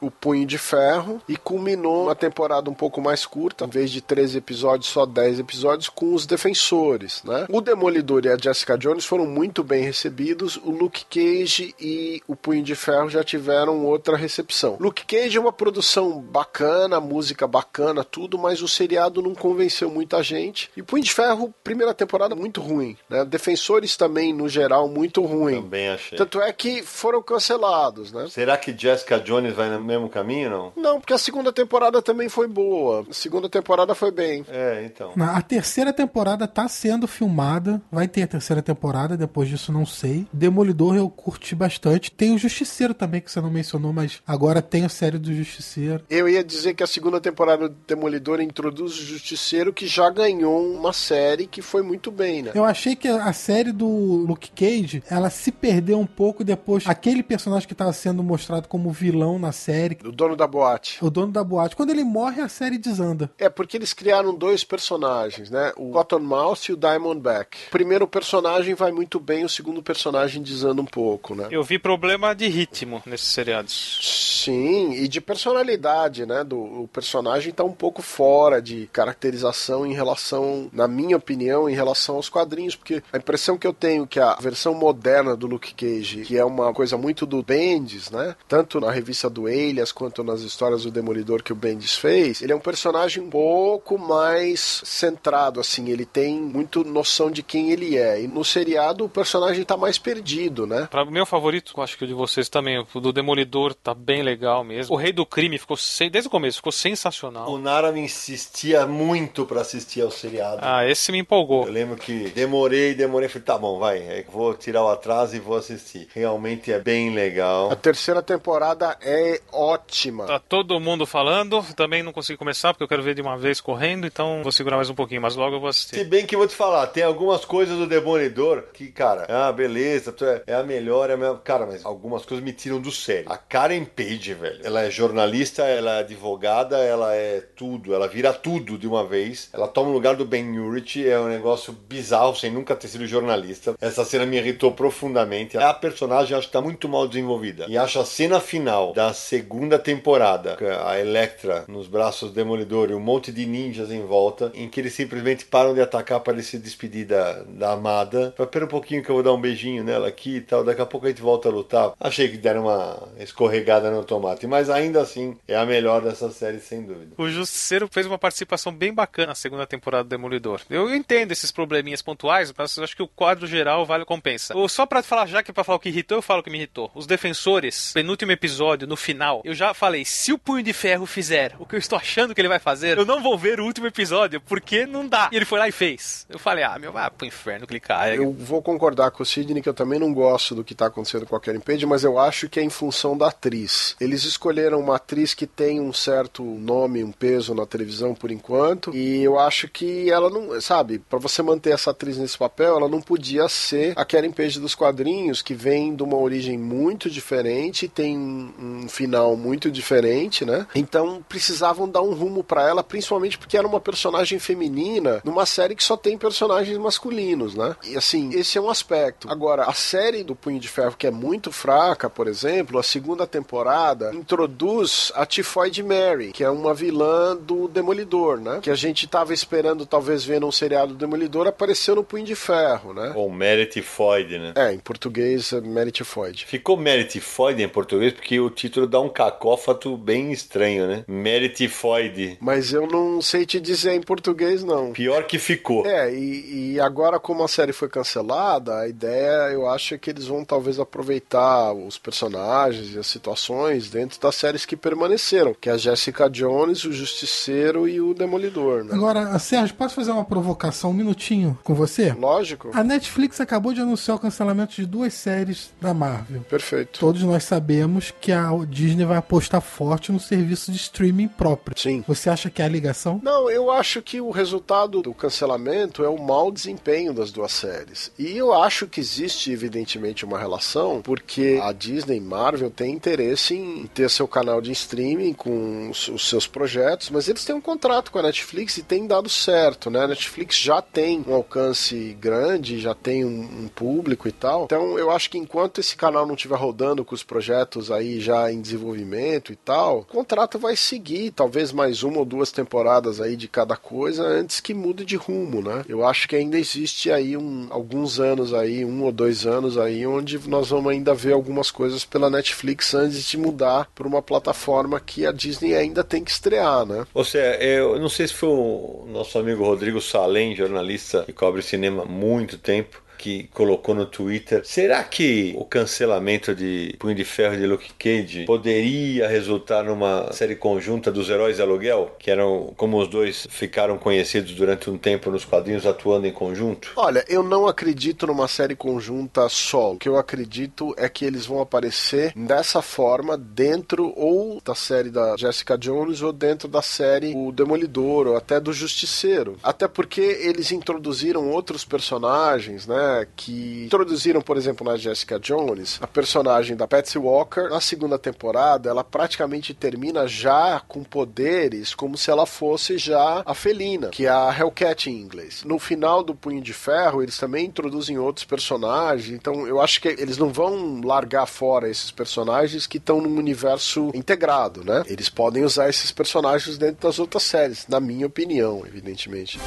o 0.00 0.10
Punho 0.10 0.46
de 0.46 0.58
Ferro 0.58 1.20
e 1.28 1.36
culminou 1.36 2.04
uma 2.04 2.14
temporada 2.14 2.70
um 2.70 2.74
pouco 2.74 3.00
mais 3.00 3.24
curta, 3.26 3.64
em 3.64 3.68
vez 3.68 3.90
de 3.90 4.00
13 4.00 4.38
episódios, 4.38 4.90
só 4.90 5.04
10 5.06 5.40
episódios 5.40 5.88
com 5.88 6.14
os 6.14 6.26
Defensores, 6.26 7.22
né? 7.24 7.46
O 7.48 7.60
Demolidor 7.60 8.24
e 8.24 8.28
a 8.28 8.36
Jessica 8.36 8.76
Jones 8.76 9.04
foram 9.04 9.26
muito 9.26 9.62
bem 9.64 9.82
recebidos, 9.82 10.56
o 10.56 10.70
Luke 10.70 11.04
Cage 11.04 11.74
e 11.80 12.22
o 12.26 12.36
Punho 12.36 12.62
de 12.62 12.74
Ferro 12.74 13.08
já 13.08 13.24
tiveram 13.24 13.84
outra 13.84 14.16
recepção. 14.16 14.76
Luke 14.80 15.04
Cage 15.04 15.36
é 15.36 15.40
uma 15.40 15.52
produção 15.52 16.20
bacana, 16.20 17.00
música 17.00 17.46
bacana, 17.46 18.04
tudo, 18.04 18.38
mas 18.38 18.62
o 18.62 18.68
seriado 18.68 19.22
não 19.22 19.34
convenceu 19.34 19.90
muita 19.90 20.22
gente. 20.22 20.70
E 20.76 20.82
Punho 20.82 21.04
de 21.04 21.12
Ferro, 21.12 21.54
primeira 21.62 21.94
temporada 21.94 22.34
muito 22.34 22.60
ruim, 22.60 22.96
né? 23.08 23.24
Defensores 23.24 23.96
também, 23.96 24.32
no 24.32 24.48
geral, 24.48 24.88
muito 24.88 25.22
ruim. 25.22 25.62
Também 25.62 25.88
achei. 25.88 26.18
Tanto 26.18 26.40
é 26.40 26.52
que 26.52 26.82
foram 26.82 27.22
cancelados, 27.22 28.12
né? 28.12 28.26
Será 28.28 28.56
que 28.56 28.76
Jessica 28.76 29.22
Jones 29.28 29.54
vai 29.54 29.68
no 29.68 29.80
mesmo 29.84 30.08
caminho, 30.08 30.48
não? 30.50 30.72
Não, 30.74 30.98
porque 31.00 31.12
a 31.12 31.18
segunda 31.18 31.52
temporada 31.52 32.00
também 32.00 32.28
foi 32.30 32.48
boa. 32.48 33.04
A 33.08 33.12
segunda 33.12 33.48
temporada 33.48 33.94
foi 33.94 34.10
bem. 34.10 34.44
É, 34.48 34.82
então. 34.86 35.12
Na- 35.14 35.36
A 35.36 35.42
terceira 35.42 35.92
temporada 35.92 36.48
tá 36.48 36.66
sendo 36.66 37.06
filmada. 37.06 37.80
Vai 37.92 38.08
ter 38.08 38.22
a 38.22 38.26
terceira 38.26 38.62
temporada, 38.62 39.16
depois 39.16 39.48
disso 39.48 39.70
não 39.70 39.84
sei. 39.84 40.26
Demolidor 40.32 40.96
eu 40.96 41.08
curti 41.10 41.54
bastante. 41.54 42.10
Tem 42.10 42.34
o 42.34 42.38
Justiceiro 42.38 42.94
também, 42.94 43.20
que 43.20 43.30
você 43.30 43.40
não 43.40 43.50
mencionou, 43.50 43.92
mas 43.92 44.20
agora 44.26 44.62
tem 44.62 44.84
a 44.84 44.88
série 44.88 45.18
do 45.18 45.32
Justiceiro. 45.34 46.02
Eu 46.08 46.28
ia 46.28 46.42
dizer 46.42 46.72
que 46.74 46.82
a 46.82 46.86
segunda 46.86 47.20
temporada 47.20 47.68
do 47.68 47.76
Demolidor 47.86 48.40
introduz 48.40 48.92
o 48.98 49.04
Justiceiro, 49.04 49.72
que 49.72 49.86
já 49.86 50.08
ganhou 50.08 50.64
uma 50.72 50.92
série 50.92 51.46
que 51.46 51.60
foi 51.60 51.82
muito 51.82 52.10
bem, 52.10 52.42
né? 52.42 52.52
Eu 52.54 52.64
achei 52.64 52.96
que 52.96 53.06
a 53.08 53.32
série 53.32 53.72
do 53.72 53.86
Luke 53.86 54.50
Cage, 54.54 55.02
ela 55.10 55.28
se 55.28 55.52
perdeu 55.52 55.98
um 56.00 56.06
pouco 56.06 56.42
depois. 56.42 56.84
Aquele 56.86 57.22
personagem 57.22 57.66
que 57.66 57.74
estava 57.74 57.92
sendo 57.92 58.22
mostrado 58.22 58.68
como 58.68 58.90
vilão 58.90 59.17
na 59.38 59.52
série, 59.52 59.98
O 60.04 60.12
dono 60.12 60.36
da 60.36 60.46
boate. 60.46 60.98
o 61.04 61.10
dono 61.10 61.32
da 61.32 61.42
boate. 61.42 61.74
Quando 61.74 61.90
ele 61.90 62.04
morre, 62.04 62.40
a 62.40 62.48
série 62.48 62.78
desanda. 62.78 63.30
É, 63.38 63.48
porque 63.48 63.76
eles 63.76 63.92
criaram 63.92 64.34
dois 64.34 64.62
personagens, 64.64 65.50
né? 65.50 65.72
O 65.76 65.90
Cottonmouth 65.90 66.68
e 66.68 66.72
o 66.72 66.76
Diamondback. 66.76 67.56
O 67.68 67.70
primeiro 67.70 68.06
personagem 68.06 68.74
vai 68.74 68.92
muito 68.92 69.18
bem, 69.18 69.44
o 69.44 69.48
segundo 69.48 69.82
personagem 69.82 70.42
desanda 70.42 70.80
um 70.80 70.86
pouco, 70.86 71.34
né? 71.34 71.48
Eu 71.50 71.62
vi 71.64 71.78
problema 71.78 72.34
de 72.34 72.46
ritmo 72.48 73.02
nesses 73.04 73.28
seriados. 73.28 73.98
Sim, 74.44 74.92
e 74.92 75.08
de 75.08 75.20
personalidade, 75.20 76.24
né? 76.24 76.44
Do, 76.44 76.58
o 76.58 76.88
personagem 76.92 77.52
tá 77.52 77.64
um 77.64 77.72
pouco 77.72 78.00
fora 78.02 78.62
de 78.62 78.88
caracterização 78.92 79.84
em 79.86 79.92
relação, 79.94 80.68
na 80.72 80.86
minha 80.86 81.16
opinião, 81.16 81.68
em 81.68 81.74
relação 81.74 82.16
aos 82.16 82.28
quadrinhos, 82.28 82.76
porque 82.76 83.02
a 83.12 83.16
impressão 83.16 83.58
que 83.58 83.66
eu 83.66 83.72
tenho 83.72 84.06
que 84.06 84.20
a 84.20 84.34
versão 84.36 84.74
moderna 84.74 85.36
do 85.36 85.46
Luke 85.46 85.74
Cage, 85.74 86.22
que 86.22 86.36
é 86.38 86.44
uma 86.44 86.72
coisa 86.72 86.96
muito 86.96 87.26
do 87.26 87.42
Bendis, 87.42 88.10
né? 88.10 88.36
Tanto 88.46 88.80
na 88.80 88.90
revista 88.90 89.07
do 89.30 89.48
Elias 89.48 89.90
quanto 89.92 90.22
nas 90.22 90.40
histórias 90.42 90.82
do 90.82 90.90
Demolidor 90.90 91.42
que 91.42 91.52
o 91.52 91.56
Bendis 91.56 91.94
fez, 91.96 92.42
ele 92.42 92.52
é 92.52 92.56
um 92.56 92.60
personagem 92.60 93.22
um 93.22 93.30
pouco 93.30 93.96
mais 93.98 94.82
centrado, 94.84 95.60
assim, 95.60 95.88
ele 95.88 96.04
tem 96.04 96.38
muito 96.40 96.84
noção 96.84 97.30
de 97.30 97.42
quem 97.42 97.70
ele 97.70 97.96
é. 97.96 98.20
E 98.22 98.26
no 98.28 98.44
seriado 98.44 99.04
o 99.04 99.08
personagem 99.08 99.64
tá 99.64 99.76
mais 99.76 99.98
perdido, 99.98 100.66
né? 100.66 100.88
Pra 100.90 101.04
meu 101.04 101.24
favorito, 101.24 101.72
eu 101.76 101.82
acho 101.82 101.96
que 101.96 102.04
o 102.04 102.06
de 102.06 102.12
vocês 102.14 102.48
também, 102.48 102.78
o 102.94 103.00
do 103.00 103.12
Demolidor 103.12 103.74
tá 103.74 103.94
bem 103.94 104.22
legal 104.22 104.62
mesmo. 104.62 104.94
O 104.94 104.98
Rei 104.98 105.12
do 105.12 105.24
Crime 105.24 105.58
ficou 105.58 105.76
sem- 105.76 106.10
desde 106.10 106.28
o 106.28 106.30
começo, 106.30 106.58
ficou 106.58 106.72
sensacional. 106.72 107.50
O 107.50 107.58
Nara 107.58 107.90
me 107.92 108.00
insistia 108.00 108.86
muito 108.86 109.46
pra 109.46 109.62
assistir 109.62 110.02
ao 110.02 110.10
seriado. 110.10 110.58
Ah, 110.62 110.86
esse 110.86 111.10
me 111.12 111.18
empolgou. 111.18 111.66
Eu 111.66 111.72
lembro 111.72 111.96
que 111.96 112.28
demorei, 112.30 112.94
demorei, 112.94 113.28
falei, 113.28 113.44
tá 113.44 113.56
bom, 113.56 113.78
vai, 113.78 113.98
é, 113.98 114.24
vou 114.30 114.52
tirar 114.54 114.84
o 114.84 114.88
atraso 114.88 115.36
e 115.36 115.38
vou 115.38 115.56
assistir. 115.56 116.08
Realmente 116.14 116.70
é 116.72 116.78
bem 116.78 117.14
legal. 117.14 117.70
A 117.70 117.76
terceira 117.76 118.22
temporada 118.22 118.97
é 119.02 119.40
ótima. 119.52 120.26
Tá 120.26 120.38
todo 120.38 120.78
mundo 120.80 121.06
falando, 121.06 121.62
também 121.74 122.02
não 122.02 122.12
consegui 122.12 122.36
começar 122.36 122.72
porque 122.72 122.82
eu 122.84 122.88
quero 122.88 123.02
ver 123.02 123.14
de 123.14 123.22
uma 123.22 123.36
vez 123.36 123.60
correndo, 123.60 124.06
então 124.06 124.42
vou 124.42 124.52
segurar 124.52 124.76
mais 124.76 124.90
um 124.90 124.94
pouquinho, 124.94 125.22
mas 125.22 125.36
logo 125.36 125.56
eu 125.56 125.60
vou 125.60 125.72
Se 125.72 125.94
assistir. 125.94 126.04
bem 126.04 126.26
que 126.26 126.34
eu 126.34 126.38
vou 126.38 126.48
te 126.48 126.54
falar, 126.54 126.86
tem 126.88 127.02
algumas 127.02 127.44
coisas 127.44 127.78
do 127.78 127.86
Demolidor 127.86 128.64
que, 128.72 128.88
cara, 128.88 129.26
ah, 129.28 129.52
beleza, 129.52 130.12
tu 130.12 130.24
é, 130.24 130.42
é 130.46 130.54
a 130.54 130.62
melhor, 130.62 131.10
é 131.10 131.14
a 131.14 131.16
melhor. 131.16 131.40
Cara, 131.42 131.66
mas 131.66 131.84
algumas 131.84 132.24
coisas 132.24 132.44
me 132.44 132.52
tiram 132.52 132.80
do 132.80 132.90
sério. 132.90 133.30
A 133.30 133.36
Karen 133.36 133.84
Page, 133.84 134.34
velho, 134.34 134.60
ela 134.64 134.82
é 134.82 134.90
jornalista, 134.90 135.62
ela 135.64 135.96
é 135.96 136.00
advogada, 136.00 136.78
ela 136.78 137.14
é 137.14 137.40
tudo, 137.40 137.94
ela 137.94 138.08
vira 138.08 138.32
tudo 138.32 138.76
de 138.78 138.86
uma 138.86 139.04
vez. 139.04 139.48
Ela 139.52 139.68
toma 139.68 139.90
o 139.90 139.92
lugar 139.92 140.16
do 140.16 140.24
Ben 140.24 140.58
Urich, 140.58 141.06
é 141.06 141.18
um 141.18 141.28
negócio 141.28 141.72
bizarro, 141.72 142.34
sem 142.34 142.50
nunca 142.50 142.74
ter 142.74 142.88
sido 142.88 143.06
jornalista. 143.06 143.74
Essa 143.80 144.04
cena 144.04 144.26
me 144.26 144.36
irritou 144.36 144.72
profundamente. 144.72 145.56
A 145.56 145.72
personagem 145.72 146.36
acho 146.36 146.46
que 146.48 146.52
tá 146.52 146.60
muito 146.60 146.88
mal 146.88 147.06
desenvolvida. 147.06 147.66
E 147.68 147.76
acho 147.76 148.00
a 148.00 148.04
cena 148.04 148.40
final 148.40 148.87
da 148.94 149.12
segunda 149.12 149.78
temporada, 149.78 150.56
a 150.84 150.98
Electra 150.98 151.64
nos 151.68 151.86
braços 151.86 152.30
do 152.30 152.34
Demolidor 152.34 152.90
e 152.90 152.94
um 152.94 153.00
monte 153.00 153.32
de 153.32 153.46
ninjas 153.46 153.90
em 153.90 154.04
volta, 154.04 154.50
em 154.54 154.68
que 154.68 154.80
eles 154.80 154.94
simplesmente 154.94 155.44
param 155.44 155.74
de 155.74 155.80
atacar 155.80 156.20
para 156.20 156.32
ele 156.32 156.42
se 156.42 156.58
despedir 156.58 157.06
da, 157.06 157.42
da 157.44 157.72
amada. 157.72 158.32
Fala, 158.36 158.48
Pera 158.48 158.64
um 158.64 158.68
pouquinho 158.68 159.02
que 159.02 159.10
eu 159.10 159.14
vou 159.14 159.22
dar 159.22 159.32
um 159.32 159.40
beijinho 159.40 159.84
nela 159.84 160.08
aqui 160.08 160.36
e 160.36 160.40
tal, 160.40 160.64
daqui 160.64 160.80
a 160.80 160.86
pouco 160.86 161.06
a 161.06 161.08
gente 161.10 161.22
volta 161.22 161.48
a 161.48 161.52
lutar. 161.52 161.92
Achei 162.00 162.28
que 162.28 162.36
deram 162.36 162.62
uma 162.62 163.08
escorregada 163.18 163.90
no 163.90 164.04
tomate, 164.04 164.46
mas 164.46 164.70
ainda 164.70 165.00
assim 165.00 165.36
é 165.46 165.56
a 165.56 165.66
melhor 165.66 166.02
dessa 166.02 166.30
série, 166.30 166.60
sem 166.60 166.82
dúvida. 166.82 167.14
O 167.16 167.28
Justiceiro 167.28 167.88
fez 167.90 168.06
uma 168.06 168.18
participação 168.18 168.72
bem 168.72 168.92
bacana 168.92 169.28
na 169.28 169.34
segunda 169.34 169.66
temporada 169.66 170.04
do 170.04 170.10
Demolidor. 170.10 170.60
Eu 170.70 170.94
entendo 170.94 171.32
esses 171.32 171.50
probleminhas 171.50 172.02
pontuais, 172.02 172.52
mas 172.56 172.78
acho 172.78 172.96
que 172.96 173.02
o 173.02 173.08
quadro 173.08 173.46
geral 173.46 173.84
vale 173.84 174.02
a 174.02 174.06
compensa. 174.06 174.56
Ou 174.56 174.68
só 174.68 174.86
pra 174.86 175.02
falar, 175.02 175.26
já 175.26 175.42
que 175.42 175.50
é 175.50 175.54
pra 175.54 175.64
falar 175.64 175.76
o 175.76 175.80
que 175.80 175.88
irritou, 175.88 176.18
eu 176.18 176.22
falo 176.22 176.40
o 176.40 176.42
que 176.42 176.50
me 176.50 176.58
irritou. 176.58 176.90
Os 176.94 177.06
defensores, 177.06 177.92
penúltimo 177.92 178.32
episódio, 178.32 178.77
episódio 178.78 178.86
no 178.86 178.96
final, 178.96 179.42
eu 179.44 179.54
já 179.54 179.74
falei, 179.74 180.04
se 180.04 180.32
o 180.32 180.38
Punho 180.38 180.62
de 180.62 180.72
Ferro 180.72 181.06
fizer 181.06 181.54
o 181.58 181.66
que 181.66 181.74
eu 181.74 181.78
estou 181.78 181.98
achando 181.98 182.34
que 182.34 182.40
ele 182.40 182.48
vai 182.48 182.58
fazer, 182.58 182.98
eu 182.98 183.04
não 183.04 183.22
vou 183.22 183.36
ver 183.36 183.60
o 183.60 183.64
último 183.64 183.86
episódio, 183.86 184.40
porque 184.40 184.86
não 184.86 185.06
dá. 185.06 185.28
E 185.32 185.36
ele 185.36 185.44
foi 185.44 185.58
lá 185.58 185.68
e 185.68 185.72
fez. 185.72 186.26
Eu 186.28 186.38
falei, 186.38 186.64
ah, 186.64 186.78
meu, 186.78 186.92
vai 186.92 187.10
pro 187.10 187.26
inferno 187.26 187.66
clicar. 187.66 188.14
Eu 188.14 188.32
vou 188.32 188.62
concordar 188.62 189.10
com 189.10 189.22
o 189.22 189.26
Sidney 189.26 189.62
que 189.62 189.68
eu 189.68 189.74
também 189.74 189.98
não 189.98 190.12
gosto 190.12 190.54
do 190.54 190.64
que 190.64 190.74
tá 190.74 190.86
acontecendo 190.86 191.26
com 191.26 191.34
a 191.34 191.40
Karen 191.40 191.60
Page, 191.60 191.86
mas 191.86 192.04
eu 192.04 192.18
acho 192.18 192.48
que 192.48 192.60
é 192.60 192.62
em 192.62 192.70
função 192.70 193.16
da 193.16 193.28
atriz. 193.28 193.96
Eles 194.00 194.24
escolheram 194.24 194.78
uma 194.78 194.96
atriz 194.96 195.34
que 195.34 195.46
tem 195.46 195.80
um 195.80 195.92
certo 195.92 196.42
nome, 196.44 197.02
um 197.02 197.12
peso 197.12 197.54
na 197.54 197.66
televisão 197.66 198.14
por 198.14 198.30
enquanto, 198.30 198.94
e 198.94 199.22
eu 199.22 199.38
acho 199.38 199.68
que 199.68 200.10
ela 200.10 200.30
não, 200.30 200.60
sabe, 200.60 200.98
para 200.98 201.18
você 201.18 201.42
manter 201.42 201.70
essa 201.70 201.90
atriz 201.90 202.16
nesse 202.18 202.36
papel, 202.36 202.76
ela 202.76 202.88
não 202.88 203.00
podia 203.00 203.48
ser 203.48 203.92
a 203.96 204.04
Karen 204.04 204.30
Page 204.30 204.60
dos 204.60 204.74
quadrinhos, 204.74 205.42
que 205.42 205.54
vem 205.54 205.94
de 205.94 206.02
uma 206.02 206.16
origem 206.16 206.58
muito 206.58 207.10
diferente, 207.10 207.88
tem 207.88 208.54
um 208.58 208.88
final 208.88 209.36
muito 209.36 209.70
diferente, 209.70 210.44
né? 210.44 210.66
Então 210.74 211.24
precisavam 211.28 211.88
dar 211.88 212.02
um 212.02 212.12
rumo 212.12 212.42
para 212.42 212.68
ela, 212.68 212.82
principalmente 212.82 213.38
porque 213.38 213.56
era 213.56 213.66
uma 213.66 213.80
personagem 213.80 214.38
feminina 214.38 215.20
numa 215.24 215.46
série 215.46 215.74
que 215.74 215.84
só 215.84 215.96
tem 215.96 216.18
personagens 216.18 216.76
masculinos, 216.78 217.54
né? 217.54 217.76
E 217.84 217.96
assim, 217.96 218.30
esse 218.34 218.58
é 218.58 218.60
um 218.60 218.70
aspecto. 218.70 219.30
Agora, 219.30 219.64
a 219.64 219.72
série 219.72 220.24
do 220.24 220.34
Punho 220.34 220.58
de 220.58 220.68
Ferro, 220.68 220.96
que 220.96 221.06
é 221.06 221.10
muito 221.10 221.52
fraca, 221.52 222.10
por 222.10 222.26
exemplo, 222.26 222.78
a 222.78 222.82
segunda 222.82 223.26
temporada 223.26 224.14
introduz 224.14 225.12
a 225.14 225.24
Tifoid 225.24 225.82
Mary, 225.82 226.32
que 226.32 226.42
é 226.42 226.50
uma 226.50 226.74
vilã 226.74 227.36
do 227.36 227.68
Demolidor, 227.68 228.40
né? 228.40 228.60
Que 228.62 228.70
a 228.70 228.74
gente 228.74 229.06
tava 229.06 229.32
esperando 229.32 229.86
talvez 229.86 230.24
ver 230.24 230.40
num 230.40 230.52
seriado 230.52 230.94
do 230.94 230.98
Demolidor, 230.98 231.46
apareceu 231.46 231.94
no 231.94 232.04
Punho 232.04 232.24
de 232.24 232.34
Ferro, 232.34 232.92
né? 232.92 233.12
Ou 233.14 233.30
Merit 233.30 233.80
Foyd, 233.82 234.38
né? 234.38 234.52
É, 234.56 234.72
em 234.72 234.78
português 234.78 235.52
é 235.52 235.60
Merit 235.60 236.02
Foyd. 236.04 236.46
Ficou 236.46 236.76
Merit 236.76 237.20
Foyd 237.20 237.62
em 237.62 237.68
português 237.68 238.12
porque 238.12 238.38
o 238.40 238.47
título 238.50 238.86
dá 238.86 239.00
um 239.00 239.08
cacófato 239.08 239.96
bem 239.96 240.32
estranho, 240.32 240.86
né? 240.86 241.04
Merit 241.06 241.68
Foyd. 241.68 242.38
Mas 242.40 242.72
eu 242.72 242.86
não 242.86 243.20
sei 243.20 243.44
te 243.46 243.60
dizer 243.60 243.92
em 243.92 244.00
português, 244.00 244.62
não. 244.64 244.92
Pior 244.92 245.24
que 245.24 245.38
ficou. 245.38 245.86
É, 245.86 246.12
e, 246.12 246.74
e 246.74 246.80
agora 246.80 247.18
como 247.18 247.44
a 247.44 247.48
série 247.48 247.72
foi 247.72 247.88
cancelada, 247.88 248.78
a 248.78 248.88
ideia 248.88 249.52
eu 249.52 249.68
acho 249.68 249.94
é 249.94 249.98
que 249.98 250.10
eles 250.10 250.26
vão 250.26 250.44
talvez 250.44 250.78
aproveitar 250.78 251.72
os 251.72 251.98
personagens 251.98 252.94
e 252.94 252.98
as 252.98 253.06
situações 253.06 253.90
dentro 253.90 254.20
das 254.20 254.34
séries 254.34 254.64
que 254.64 254.76
permaneceram, 254.76 255.54
que 255.58 255.68
é 255.68 255.72
a 255.72 255.76
Jessica 255.76 256.28
Jones, 256.28 256.84
o 256.84 256.92
Justiceiro 256.92 257.88
e 257.88 258.00
o 258.00 258.14
Demolidor, 258.14 258.84
né? 258.84 258.94
Agora, 258.94 259.38
Sérgio, 259.38 259.74
posso 259.76 259.94
fazer 259.94 260.10
uma 260.10 260.24
provocação 260.24 260.90
um 260.90 260.94
minutinho 260.94 261.58
com 261.64 261.74
você? 261.74 262.12
Lógico. 262.12 262.70
A 262.72 262.82
Netflix 262.82 263.40
acabou 263.40 263.72
de 263.72 263.80
anunciar 263.80 264.16
o 264.16 264.20
cancelamento 264.20 264.74
de 264.74 264.86
duas 264.86 265.14
séries 265.14 265.70
da 265.80 265.92
Marvel. 265.92 266.42
Perfeito. 266.42 266.98
Todos 266.98 267.22
nós 267.22 267.44
sabemos 267.44 268.12
que 268.20 268.32
a 268.32 268.37
Disney 268.68 269.04
vai 269.04 269.16
apostar 269.16 269.60
forte 269.60 270.12
no 270.12 270.20
serviço 270.20 270.70
de 270.70 270.76
streaming 270.76 271.28
próprio. 271.28 271.78
Sim. 271.78 272.04
Você 272.06 272.30
acha 272.30 272.50
que 272.50 272.62
é 272.62 272.64
a 272.64 272.68
ligação? 272.68 273.20
Não, 273.22 273.50
eu 273.50 273.70
acho 273.70 274.02
que 274.02 274.20
o 274.20 274.30
resultado 274.30 275.02
do 275.02 275.14
cancelamento 275.14 276.04
é 276.04 276.08
o 276.08 276.18
mau 276.18 276.50
desempenho 276.50 277.12
das 277.12 277.30
duas 277.30 277.52
séries. 277.52 278.12
E 278.18 278.36
eu 278.36 278.52
acho 278.52 278.86
que 278.86 279.00
existe, 279.00 279.50
evidentemente, 279.50 280.24
uma 280.24 280.38
relação, 280.38 281.00
porque 281.02 281.58
a 281.62 281.72
Disney 281.72 282.16
e 282.16 282.20
Marvel 282.20 282.70
têm 282.70 282.92
interesse 282.92 283.54
em 283.54 283.86
ter 283.86 284.10
seu 284.10 284.28
canal 284.28 284.60
de 284.60 284.72
streaming 284.72 285.32
com 285.32 285.90
os, 285.90 286.08
os 286.08 286.28
seus 286.28 286.46
projetos, 286.46 287.10
mas 287.10 287.28
eles 287.28 287.44
têm 287.44 287.54
um 287.54 287.60
contrato 287.60 288.10
com 288.10 288.18
a 288.18 288.22
Netflix 288.22 288.76
e 288.78 288.82
tem 288.82 289.06
dado 289.06 289.28
certo, 289.28 289.90
né? 289.90 290.04
A 290.04 290.08
Netflix 290.08 290.56
já 290.56 290.80
tem 290.80 291.24
um 291.26 291.34
alcance 291.34 292.16
grande, 292.20 292.80
já 292.80 292.94
tem 292.94 293.24
um, 293.24 293.40
um 293.64 293.68
público 293.68 294.28
e 294.28 294.32
tal. 294.32 294.64
Então 294.64 294.98
eu 294.98 295.10
acho 295.10 295.30
que 295.30 295.38
enquanto 295.38 295.80
esse 295.80 295.96
canal 295.96 296.26
não 296.26 296.34
estiver 296.34 296.56
rodando 296.56 297.04
com 297.04 297.14
os 297.14 297.22
projetos 297.22 297.90
aí 297.90 298.20
já 298.28 298.52
em 298.52 298.60
desenvolvimento 298.60 299.52
e 299.52 299.56
tal, 299.56 300.00
o 300.00 300.04
contrato 300.04 300.58
vai 300.58 300.76
seguir, 300.76 301.30
talvez 301.30 301.72
mais 301.72 302.02
uma 302.02 302.18
ou 302.18 302.24
duas 302.26 302.52
temporadas 302.52 303.22
aí 303.22 303.36
de 303.36 303.48
cada 303.48 303.74
coisa 303.74 304.22
antes 304.22 304.60
que 304.60 304.74
mude 304.74 305.04
de 305.04 305.16
rumo, 305.16 305.62
né? 305.62 305.82
Eu 305.88 306.06
acho 306.06 306.28
que 306.28 306.36
ainda 306.36 306.58
existe 306.58 307.10
aí 307.10 307.38
um, 307.38 307.68
alguns 307.70 308.20
anos 308.20 308.52
aí, 308.52 308.84
um 308.84 309.02
ou 309.02 309.10
dois 309.10 309.46
anos 309.46 309.78
aí, 309.78 310.06
onde 310.06 310.38
nós 310.46 310.68
vamos 310.68 310.92
ainda 310.92 311.14
ver 311.14 311.32
algumas 311.32 311.70
coisas 311.70 312.04
pela 312.04 312.28
Netflix 312.28 312.92
antes 312.92 313.24
de 313.24 313.38
mudar 313.38 313.88
para 313.94 314.06
uma 314.06 314.20
plataforma 314.20 315.00
que 315.00 315.24
a 315.24 315.32
Disney 315.32 315.74
ainda 315.74 316.04
tem 316.04 316.22
que 316.22 316.30
estrear, 316.30 316.84
né? 316.84 317.06
Ou 317.14 317.24
seja, 317.24 317.56
eu 317.62 317.98
não 317.98 318.10
sei 318.10 318.28
se 318.28 318.34
foi 318.34 318.50
o 318.50 319.06
nosso 319.08 319.38
amigo 319.38 319.64
Rodrigo 319.64 320.02
Salem, 320.02 320.54
jornalista 320.54 321.22
que 321.24 321.32
cobre 321.32 321.62
cinema 321.62 322.02
há 322.02 322.06
muito 322.06 322.58
tempo, 322.58 323.02
que 323.18 323.48
colocou 323.52 323.94
no 323.94 324.06
Twitter. 324.06 324.62
Será 324.64 325.02
que 325.02 325.54
o 325.58 325.64
cancelamento 325.64 326.54
de 326.54 326.94
Punho 326.98 327.14
de 327.14 327.24
Ferro 327.24 327.56
de 327.56 327.66
Luke 327.66 327.92
Cage 327.98 328.44
poderia 328.44 329.28
resultar 329.28 329.82
numa 329.84 330.32
série 330.32 330.54
conjunta 330.54 331.10
dos 331.10 331.28
Heróis 331.28 331.56
de 331.56 331.62
Aluguel? 331.62 332.14
Que 332.18 332.30
eram 332.30 332.72
como 332.76 333.00
os 333.00 333.08
dois 333.08 333.46
ficaram 333.50 333.98
conhecidos 333.98 334.54
durante 334.54 334.88
um 334.88 334.96
tempo 334.96 335.30
nos 335.30 335.44
quadrinhos 335.44 335.84
atuando 335.84 336.26
em 336.26 336.32
conjunto? 336.32 336.92
Olha, 336.96 337.24
eu 337.28 337.42
não 337.42 337.66
acredito 337.66 338.26
numa 338.26 338.46
série 338.46 338.76
conjunta 338.76 339.48
solo. 339.48 339.94
O 339.94 339.98
que 339.98 340.08
eu 340.08 340.16
acredito 340.16 340.94
é 340.96 341.08
que 341.08 341.24
eles 341.24 341.46
vão 341.46 341.60
aparecer 341.60 342.32
dessa 342.36 342.80
forma 342.80 343.36
dentro 343.36 344.12
ou 344.16 344.60
da 344.64 344.74
série 344.74 345.10
da 345.10 345.36
Jessica 345.36 345.76
Jones 345.76 346.22
ou 346.22 346.32
dentro 346.32 346.68
da 346.68 346.82
série 346.82 347.34
O 347.34 347.50
Demolidor 347.50 348.28
ou 348.28 348.36
até 348.36 348.60
do 348.60 348.72
Justiceiro. 348.72 349.56
Até 349.62 349.88
porque 349.88 350.20
eles 350.20 350.70
introduziram 350.70 351.50
outros 351.50 351.84
personagens, 351.84 352.86
né? 352.86 353.07
Que 353.36 353.84
introduziram, 353.84 354.40
por 354.40 354.56
exemplo, 354.56 354.86
na 354.86 354.96
Jessica 354.96 355.38
Jones, 355.38 355.98
a 356.00 356.06
personagem 356.06 356.76
da 356.76 356.86
Patsy 356.86 357.18
Walker. 357.18 357.68
Na 357.68 357.80
segunda 357.80 358.18
temporada, 358.18 358.88
ela 358.88 359.04
praticamente 359.04 359.74
termina 359.74 360.26
já 360.26 360.80
com 360.86 361.02
poderes 361.02 361.94
como 361.94 362.16
se 362.16 362.30
ela 362.30 362.46
fosse 362.46 362.98
já 362.98 363.42
a 363.44 363.54
Felina, 363.54 364.08
que 364.08 364.26
é 364.26 364.30
a 364.30 364.54
Hellcat 364.56 365.10
em 365.10 365.20
inglês. 365.20 365.62
No 365.64 365.78
final 365.78 366.22
do 366.22 366.34
Punho 366.34 366.60
de 366.60 366.72
Ferro, 366.72 367.22
eles 367.22 367.38
também 367.38 367.66
introduzem 367.66 368.18
outros 368.18 368.44
personagens. 368.44 369.34
Então, 369.34 369.66
eu 369.66 369.80
acho 369.80 370.00
que 370.00 370.08
eles 370.08 370.38
não 370.38 370.52
vão 370.52 371.00
largar 371.02 371.46
fora 371.46 371.88
esses 371.88 372.10
personagens 372.10 372.86
que 372.86 372.98
estão 372.98 373.20
num 373.20 373.36
universo 373.36 374.10
integrado, 374.14 374.84
né? 374.84 375.02
Eles 375.06 375.28
podem 375.28 375.64
usar 375.64 375.88
esses 375.88 376.10
personagens 376.10 376.78
dentro 376.78 377.06
das 377.06 377.18
outras 377.18 377.42
séries, 377.42 377.86
na 377.88 378.00
minha 378.00 378.26
opinião, 378.26 378.84
evidentemente. 378.86 379.58